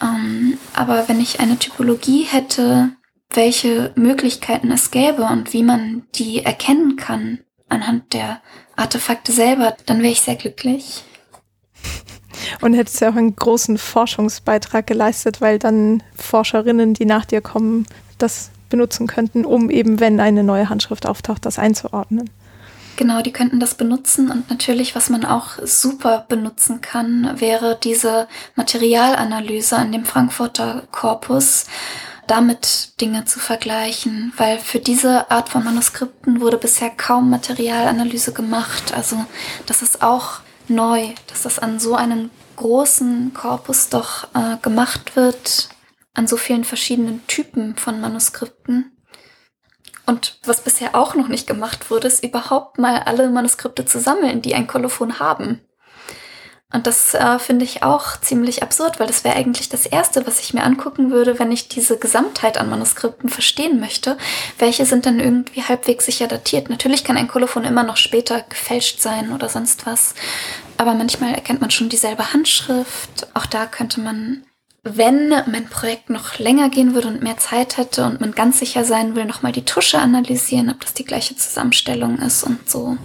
Ähm, 0.00 0.58
aber 0.74 1.08
wenn 1.08 1.20
ich 1.20 1.40
eine 1.40 1.58
Typologie 1.58 2.22
hätte, 2.22 2.92
welche 3.36 3.92
Möglichkeiten 3.94 4.70
es 4.70 4.90
gäbe 4.90 5.22
und 5.24 5.52
wie 5.52 5.62
man 5.62 6.04
die 6.14 6.44
erkennen 6.44 6.96
kann 6.96 7.38
anhand 7.68 8.12
der 8.12 8.40
Artefakte 8.76 9.32
selber, 9.32 9.76
dann 9.86 9.98
wäre 10.00 10.12
ich 10.12 10.20
sehr 10.20 10.36
glücklich. 10.36 11.04
Und 12.60 12.74
hättest 12.74 13.00
ja 13.00 13.10
auch 13.10 13.16
einen 13.16 13.36
großen 13.36 13.78
Forschungsbeitrag 13.78 14.86
geleistet, 14.86 15.40
weil 15.40 15.58
dann 15.58 16.02
Forscherinnen, 16.14 16.92
die 16.92 17.06
nach 17.06 17.24
dir 17.24 17.40
kommen, 17.40 17.86
das 18.18 18.50
benutzen 18.68 19.06
könnten, 19.06 19.44
um 19.44 19.70
eben, 19.70 20.00
wenn 20.00 20.20
eine 20.20 20.42
neue 20.42 20.68
Handschrift 20.68 21.06
auftaucht, 21.06 21.46
das 21.46 21.58
einzuordnen. 21.58 22.30
Genau, 22.96 23.22
die 23.22 23.32
könnten 23.32 23.58
das 23.58 23.74
benutzen 23.74 24.30
und 24.30 24.50
natürlich, 24.50 24.94
was 24.94 25.08
man 25.08 25.24
auch 25.24 25.58
super 25.64 26.26
benutzen 26.28 26.82
kann, 26.82 27.40
wäre 27.40 27.78
diese 27.82 28.28
Materialanalyse 28.54 29.76
an 29.76 29.92
dem 29.92 30.04
Frankfurter 30.04 30.82
Korpus 30.90 31.66
damit 32.32 32.98
Dinge 32.98 33.26
zu 33.26 33.40
vergleichen, 33.40 34.32
weil 34.38 34.58
für 34.58 34.78
diese 34.78 35.30
Art 35.30 35.50
von 35.50 35.64
Manuskripten 35.64 36.40
wurde 36.40 36.56
bisher 36.56 36.88
kaum 36.88 37.28
Materialanalyse 37.28 38.32
gemacht. 38.32 38.94
Also 38.94 39.22
das 39.66 39.82
ist 39.82 40.02
auch 40.02 40.40
neu, 40.66 41.08
dass 41.26 41.42
das 41.42 41.58
an 41.58 41.78
so 41.78 41.94
einem 41.94 42.30
großen 42.56 43.34
Korpus 43.34 43.90
doch 43.90 44.28
äh, 44.34 44.56
gemacht 44.62 45.14
wird, 45.14 45.68
an 46.14 46.26
so 46.26 46.38
vielen 46.38 46.64
verschiedenen 46.64 47.26
Typen 47.26 47.76
von 47.76 48.00
Manuskripten. 48.00 48.96
Und 50.06 50.38
was 50.46 50.62
bisher 50.62 50.94
auch 50.94 51.14
noch 51.14 51.28
nicht 51.28 51.46
gemacht 51.46 51.90
wurde, 51.90 52.08
ist 52.08 52.24
überhaupt 52.24 52.78
mal 52.78 53.00
alle 53.00 53.28
Manuskripte 53.28 53.84
zu 53.84 54.00
sammeln, 54.00 54.40
die 54.40 54.54
ein 54.54 54.66
Kolophon 54.66 55.18
haben. 55.18 55.60
Und 56.72 56.86
das 56.86 57.12
äh, 57.12 57.38
finde 57.38 57.64
ich 57.64 57.82
auch 57.82 58.18
ziemlich 58.20 58.62
absurd, 58.62 58.98
weil 58.98 59.06
das 59.06 59.24
wäre 59.24 59.36
eigentlich 59.36 59.68
das 59.68 59.84
Erste, 59.84 60.26
was 60.26 60.40
ich 60.40 60.54
mir 60.54 60.64
angucken 60.64 61.10
würde, 61.10 61.38
wenn 61.38 61.52
ich 61.52 61.68
diese 61.68 61.98
Gesamtheit 61.98 62.56
an 62.56 62.70
Manuskripten 62.70 63.28
verstehen 63.28 63.78
möchte. 63.78 64.16
Welche 64.58 64.86
sind 64.86 65.04
dann 65.04 65.20
irgendwie 65.20 65.62
halbwegs 65.62 66.06
sicher 66.06 66.28
datiert? 66.28 66.70
Natürlich 66.70 67.04
kann 67.04 67.18
ein 67.18 67.28
Kolophon 67.28 67.64
immer 67.64 67.82
noch 67.82 67.98
später 67.98 68.42
gefälscht 68.48 69.00
sein 69.00 69.32
oder 69.32 69.50
sonst 69.50 69.84
was. 69.84 70.14
Aber 70.78 70.94
manchmal 70.94 71.34
erkennt 71.34 71.60
man 71.60 71.70
schon 71.70 71.90
dieselbe 71.90 72.32
Handschrift. 72.32 73.28
Auch 73.34 73.46
da 73.46 73.66
könnte 73.66 74.00
man, 74.00 74.44
wenn 74.82 75.28
mein 75.28 75.68
Projekt 75.68 76.08
noch 76.08 76.38
länger 76.38 76.70
gehen 76.70 76.94
würde 76.94 77.08
und 77.08 77.22
mehr 77.22 77.36
Zeit 77.36 77.76
hätte 77.76 78.06
und 78.06 78.22
man 78.22 78.32
ganz 78.32 78.58
sicher 78.58 78.84
sein 78.84 79.14
will, 79.14 79.26
nochmal 79.26 79.52
die 79.52 79.66
Tusche 79.66 79.98
analysieren, 79.98 80.70
ob 80.70 80.80
das 80.80 80.94
die 80.94 81.04
gleiche 81.04 81.36
Zusammenstellung 81.36 82.18
ist 82.18 82.44
und 82.44 82.70
so. 82.70 82.96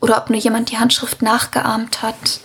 Oder 0.00 0.18
ob 0.18 0.28
nur 0.28 0.40
jemand 0.40 0.72
die 0.72 0.78
Handschrift 0.78 1.22
nachgeahmt 1.22 2.02
hat. 2.02 2.40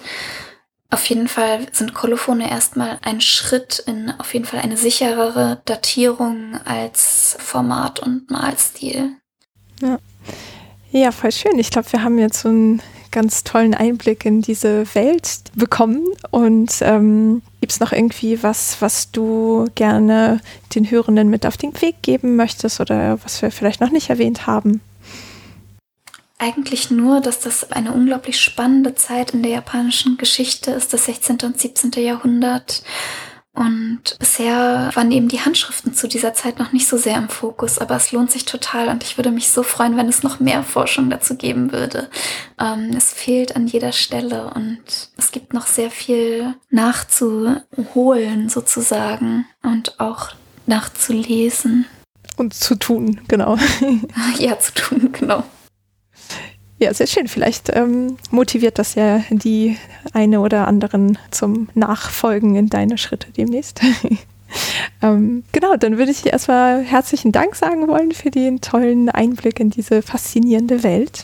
Auf 0.89 1.05
jeden 1.09 1.27
Fall 1.27 1.68
sind 1.73 1.93
Kolophone 1.93 2.41
erstmal 2.41 2.97
ein 3.01 3.19
Schritt 3.19 3.84
in 3.85 4.11
auf 4.19 4.34
jeden 4.34 4.45
Fall 4.45 4.61
eine 4.61 4.77
sicherere 4.77 5.61
Datierung 5.65 6.59
als 6.64 7.35
Format 7.39 7.99
und 7.99 8.31
Malstil. 8.31 9.11
Ja, 9.81 9.99
ja 10.91 11.11
voll 11.11 11.34
schön. 11.34 11.59
Ich 11.59 11.72
glaube, 11.72 11.91
wir 11.91 12.03
haben 12.03 12.18
jetzt 12.18 12.41
so 12.41 12.49
einen 12.49 12.81
ganz 13.11 13.43
tollen 13.43 13.73
Einblick 13.73 14.26
in 14.26 14.41
diese 14.41 14.85
Welt 14.95 15.41
bekommen. 15.55 16.05
Und 16.31 16.76
ähm, 16.81 17.41
gibt 17.59 17.73
es 17.73 17.80
noch 17.80 17.91
irgendwie 17.91 18.43
was, 18.43 18.81
was 18.81 19.11
du 19.11 19.65
gerne 19.76 20.39
den 20.76 20.89
Hörenden 20.89 21.30
mit 21.30 21.45
auf 21.45 21.57
den 21.57 21.80
Weg 21.81 22.01
geben 22.01 22.35
möchtest 22.35 22.80
oder 22.80 23.18
was 23.23 23.41
wir 23.41 23.51
vielleicht 23.51 23.81
noch 23.81 23.91
nicht 23.91 24.09
erwähnt 24.09 24.47
haben? 24.47 24.81
Eigentlich 26.39 26.91
nur, 26.91 27.19
dass 27.19 27.39
das 27.39 27.72
eine 27.72 27.91
unglaublich 27.93 28.39
spannende 28.39 28.93
Zeit 28.93 29.31
in 29.31 29.41
der 29.41 29.53
japanischen 29.53 30.18
Geschichte 30.18 30.72
ist, 30.72 30.93
das 30.93 31.05
16. 31.05 31.39
und 31.43 31.59
17. 31.59 31.91
Jahrhundert. 31.97 32.84
Und 33.57 34.18
bisher 34.19 34.91
waren 34.93 35.11
eben 35.11 35.30
die 35.30 35.39
Handschriften 35.39 35.95
zu 35.95 36.07
dieser 36.07 36.35
Zeit 36.35 36.59
noch 36.59 36.73
nicht 36.73 36.88
so 36.88 36.95
sehr 36.95 37.18
im 37.18 37.27
Fokus, 37.27 37.80
aber 37.80 37.95
es 37.95 38.11
lohnt 38.11 38.30
sich 38.30 38.45
total 38.45 38.88
und 38.89 39.01
ich 39.01 39.18
würde 39.18 39.31
mich 39.31 39.49
so 39.49 39.64
freuen, 39.64 39.97
wenn 39.97 40.07
es 40.07 40.22
noch 40.22 40.39
mehr 40.39 40.61
Forschung 40.61 41.09
dazu 41.09 41.35
geben 41.35 41.72
würde. 41.72 42.07
Ähm, 42.59 42.91
es 42.95 43.14
fehlt 43.14 43.55
an 43.55 43.65
jeder 43.65 43.93
Stelle 43.93 44.51
und 44.53 44.84
es 45.18 45.31
gibt 45.31 45.55
noch 45.55 45.65
sehr 45.65 45.89
viel 45.89 46.53
nachzuholen 46.69 48.47
sozusagen 48.47 49.47
und 49.64 49.99
auch 49.99 50.34
nachzulesen. 50.68 51.88
Und 52.35 52.53
zu 52.53 52.76
tun, 52.76 53.22
genau. 53.27 53.57
ja, 54.38 54.59
zu 54.59 54.73
tun, 54.76 55.11
genau. 55.14 55.43
Ja, 56.79 56.93
sehr 56.93 57.07
schön. 57.07 57.27
Vielleicht 57.27 57.75
ähm, 57.75 58.17
motiviert 58.29 58.77
das 58.77 58.95
ja 58.95 59.23
die 59.29 59.77
eine 60.13 60.41
oder 60.41 60.67
anderen 60.67 61.17
zum 61.31 61.69
Nachfolgen 61.73 62.55
in 62.55 62.69
deine 62.69 62.97
Schritte 62.97 63.31
demnächst. 63.31 63.81
ähm, 65.01 65.43
genau, 65.51 65.75
dann 65.75 65.97
würde 65.97 66.11
ich 66.11 66.21
dir 66.21 66.33
erstmal 66.33 66.83
herzlichen 66.83 67.31
Dank 67.31 67.55
sagen 67.55 67.87
wollen 67.87 68.11
für 68.11 68.29
den 68.29 68.61
tollen 68.61 69.09
Einblick 69.09 69.59
in 69.59 69.71
diese 69.71 70.03
faszinierende 70.03 70.83
Welt 70.83 71.23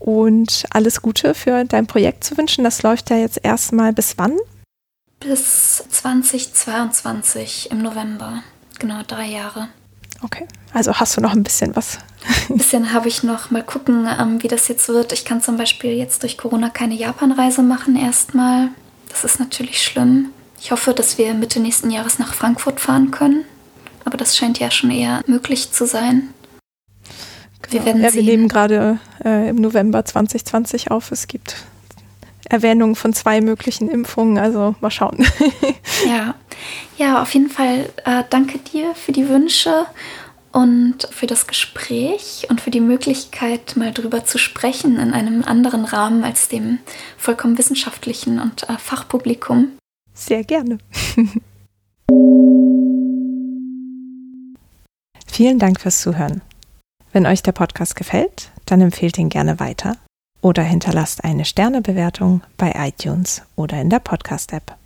und 0.00 0.64
alles 0.70 1.02
Gute 1.02 1.34
für 1.34 1.64
dein 1.64 1.86
Projekt 1.86 2.24
zu 2.24 2.36
wünschen. 2.36 2.64
Das 2.64 2.82
läuft 2.82 3.10
ja 3.10 3.16
jetzt 3.16 3.38
erstmal 3.44 3.92
bis 3.92 4.18
wann? 4.18 4.36
Bis 5.20 5.84
2022 5.88 7.70
im 7.70 7.82
November. 7.82 8.42
Genau, 8.80 9.02
drei 9.06 9.26
Jahre. 9.26 9.68
Okay, 10.22 10.48
also 10.72 10.94
hast 10.94 11.16
du 11.16 11.20
noch 11.20 11.32
ein 11.32 11.44
bisschen 11.44 11.76
was. 11.76 11.98
Ein 12.48 12.56
bisschen 12.58 12.92
habe 12.92 13.08
ich 13.08 13.22
noch. 13.22 13.50
Mal 13.50 13.62
gucken, 13.62 14.06
ähm, 14.18 14.42
wie 14.42 14.48
das 14.48 14.68
jetzt 14.68 14.88
wird. 14.88 15.12
Ich 15.12 15.24
kann 15.24 15.40
zum 15.40 15.56
Beispiel 15.56 15.92
jetzt 15.92 16.22
durch 16.22 16.36
Corona 16.36 16.68
keine 16.68 16.94
Japanreise 16.94 17.62
machen 17.62 17.96
erstmal. 17.96 18.68
Das 19.08 19.24
ist 19.24 19.40
natürlich 19.40 19.82
schlimm. 19.82 20.30
Ich 20.60 20.70
hoffe, 20.70 20.92
dass 20.92 21.16
wir 21.16 21.32
Mitte 21.34 21.60
nächsten 21.60 21.90
Jahres 21.90 22.18
nach 22.18 22.34
Frankfurt 22.34 22.80
fahren 22.80 23.10
können. 23.10 23.44
Aber 24.04 24.16
das 24.16 24.36
scheint 24.36 24.58
ja 24.58 24.70
schon 24.70 24.90
eher 24.90 25.22
möglich 25.26 25.72
zu 25.72 25.86
sein. 25.86 26.28
Genau. 27.62 27.72
Wir 27.72 27.84
werden 27.84 28.02
ja, 28.02 28.14
wir 28.14 28.22
nehmen 28.22 28.48
gerade 28.48 28.98
äh, 29.24 29.48
im 29.48 29.56
November 29.56 30.04
2020 30.04 30.90
auf. 30.90 31.12
Es 31.12 31.28
gibt 31.28 31.56
Erwähnungen 32.48 32.96
von 32.96 33.12
zwei 33.12 33.40
möglichen 33.40 33.88
Impfungen, 33.88 34.38
also 34.38 34.74
mal 34.80 34.90
schauen. 34.90 35.24
ja. 36.06 36.34
ja, 36.98 37.22
auf 37.22 37.32
jeden 37.32 37.48
Fall 37.48 37.90
äh, 38.04 38.24
danke 38.28 38.58
dir 38.58 38.94
für 38.94 39.12
die 39.12 39.28
Wünsche 39.28 39.86
und 40.52 41.08
für 41.10 41.26
das 41.26 41.46
Gespräch 41.46 42.46
und 42.48 42.60
für 42.60 42.70
die 42.70 42.80
Möglichkeit, 42.80 43.76
mal 43.76 43.92
drüber 43.92 44.24
zu 44.24 44.38
sprechen 44.38 44.98
in 44.98 45.12
einem 45.12 45.44
anderen 45.44 45.84
Rahmen 45.84 46.24
als 46.24 46.48
dem 46.48 46.78
vollkommen 47.16 47.58
wissenschaftlichen 47.58 48.40
und 48.40 48.68
äh, 48.68 48.78
Fachpublikum. 48.78 49.68
Sehr 50.14 50.44
gerne. 50.44 50.78
Vielen 55.26 55.58
Dank 55.58 55.80
fürs 55.80 56.00
Zuhören. 56.00 56.42
Wenn 57.12 57.26
euch 57.26 57.42
der 57.42 57.52
Podcast 57.52 57.96
gefällt, 57.96 58.50
dann 58.66 58.80
empfehlt 58.80 59.18
ihn 59.18 59.28
gerne 59.28 59.58
weiter 59.60 59.96
oder 60.42 60.62
hinterlasst 60.62 61.24
eine 61.24 61.44
Sternebewertung 61.44 62.42
bei 62.56 62.72
iTunes 62.76 63.42
oder 63.56 63.80
in 63.80 63.90
der 63.90 63.98
Podcast-App. 64.00 64.79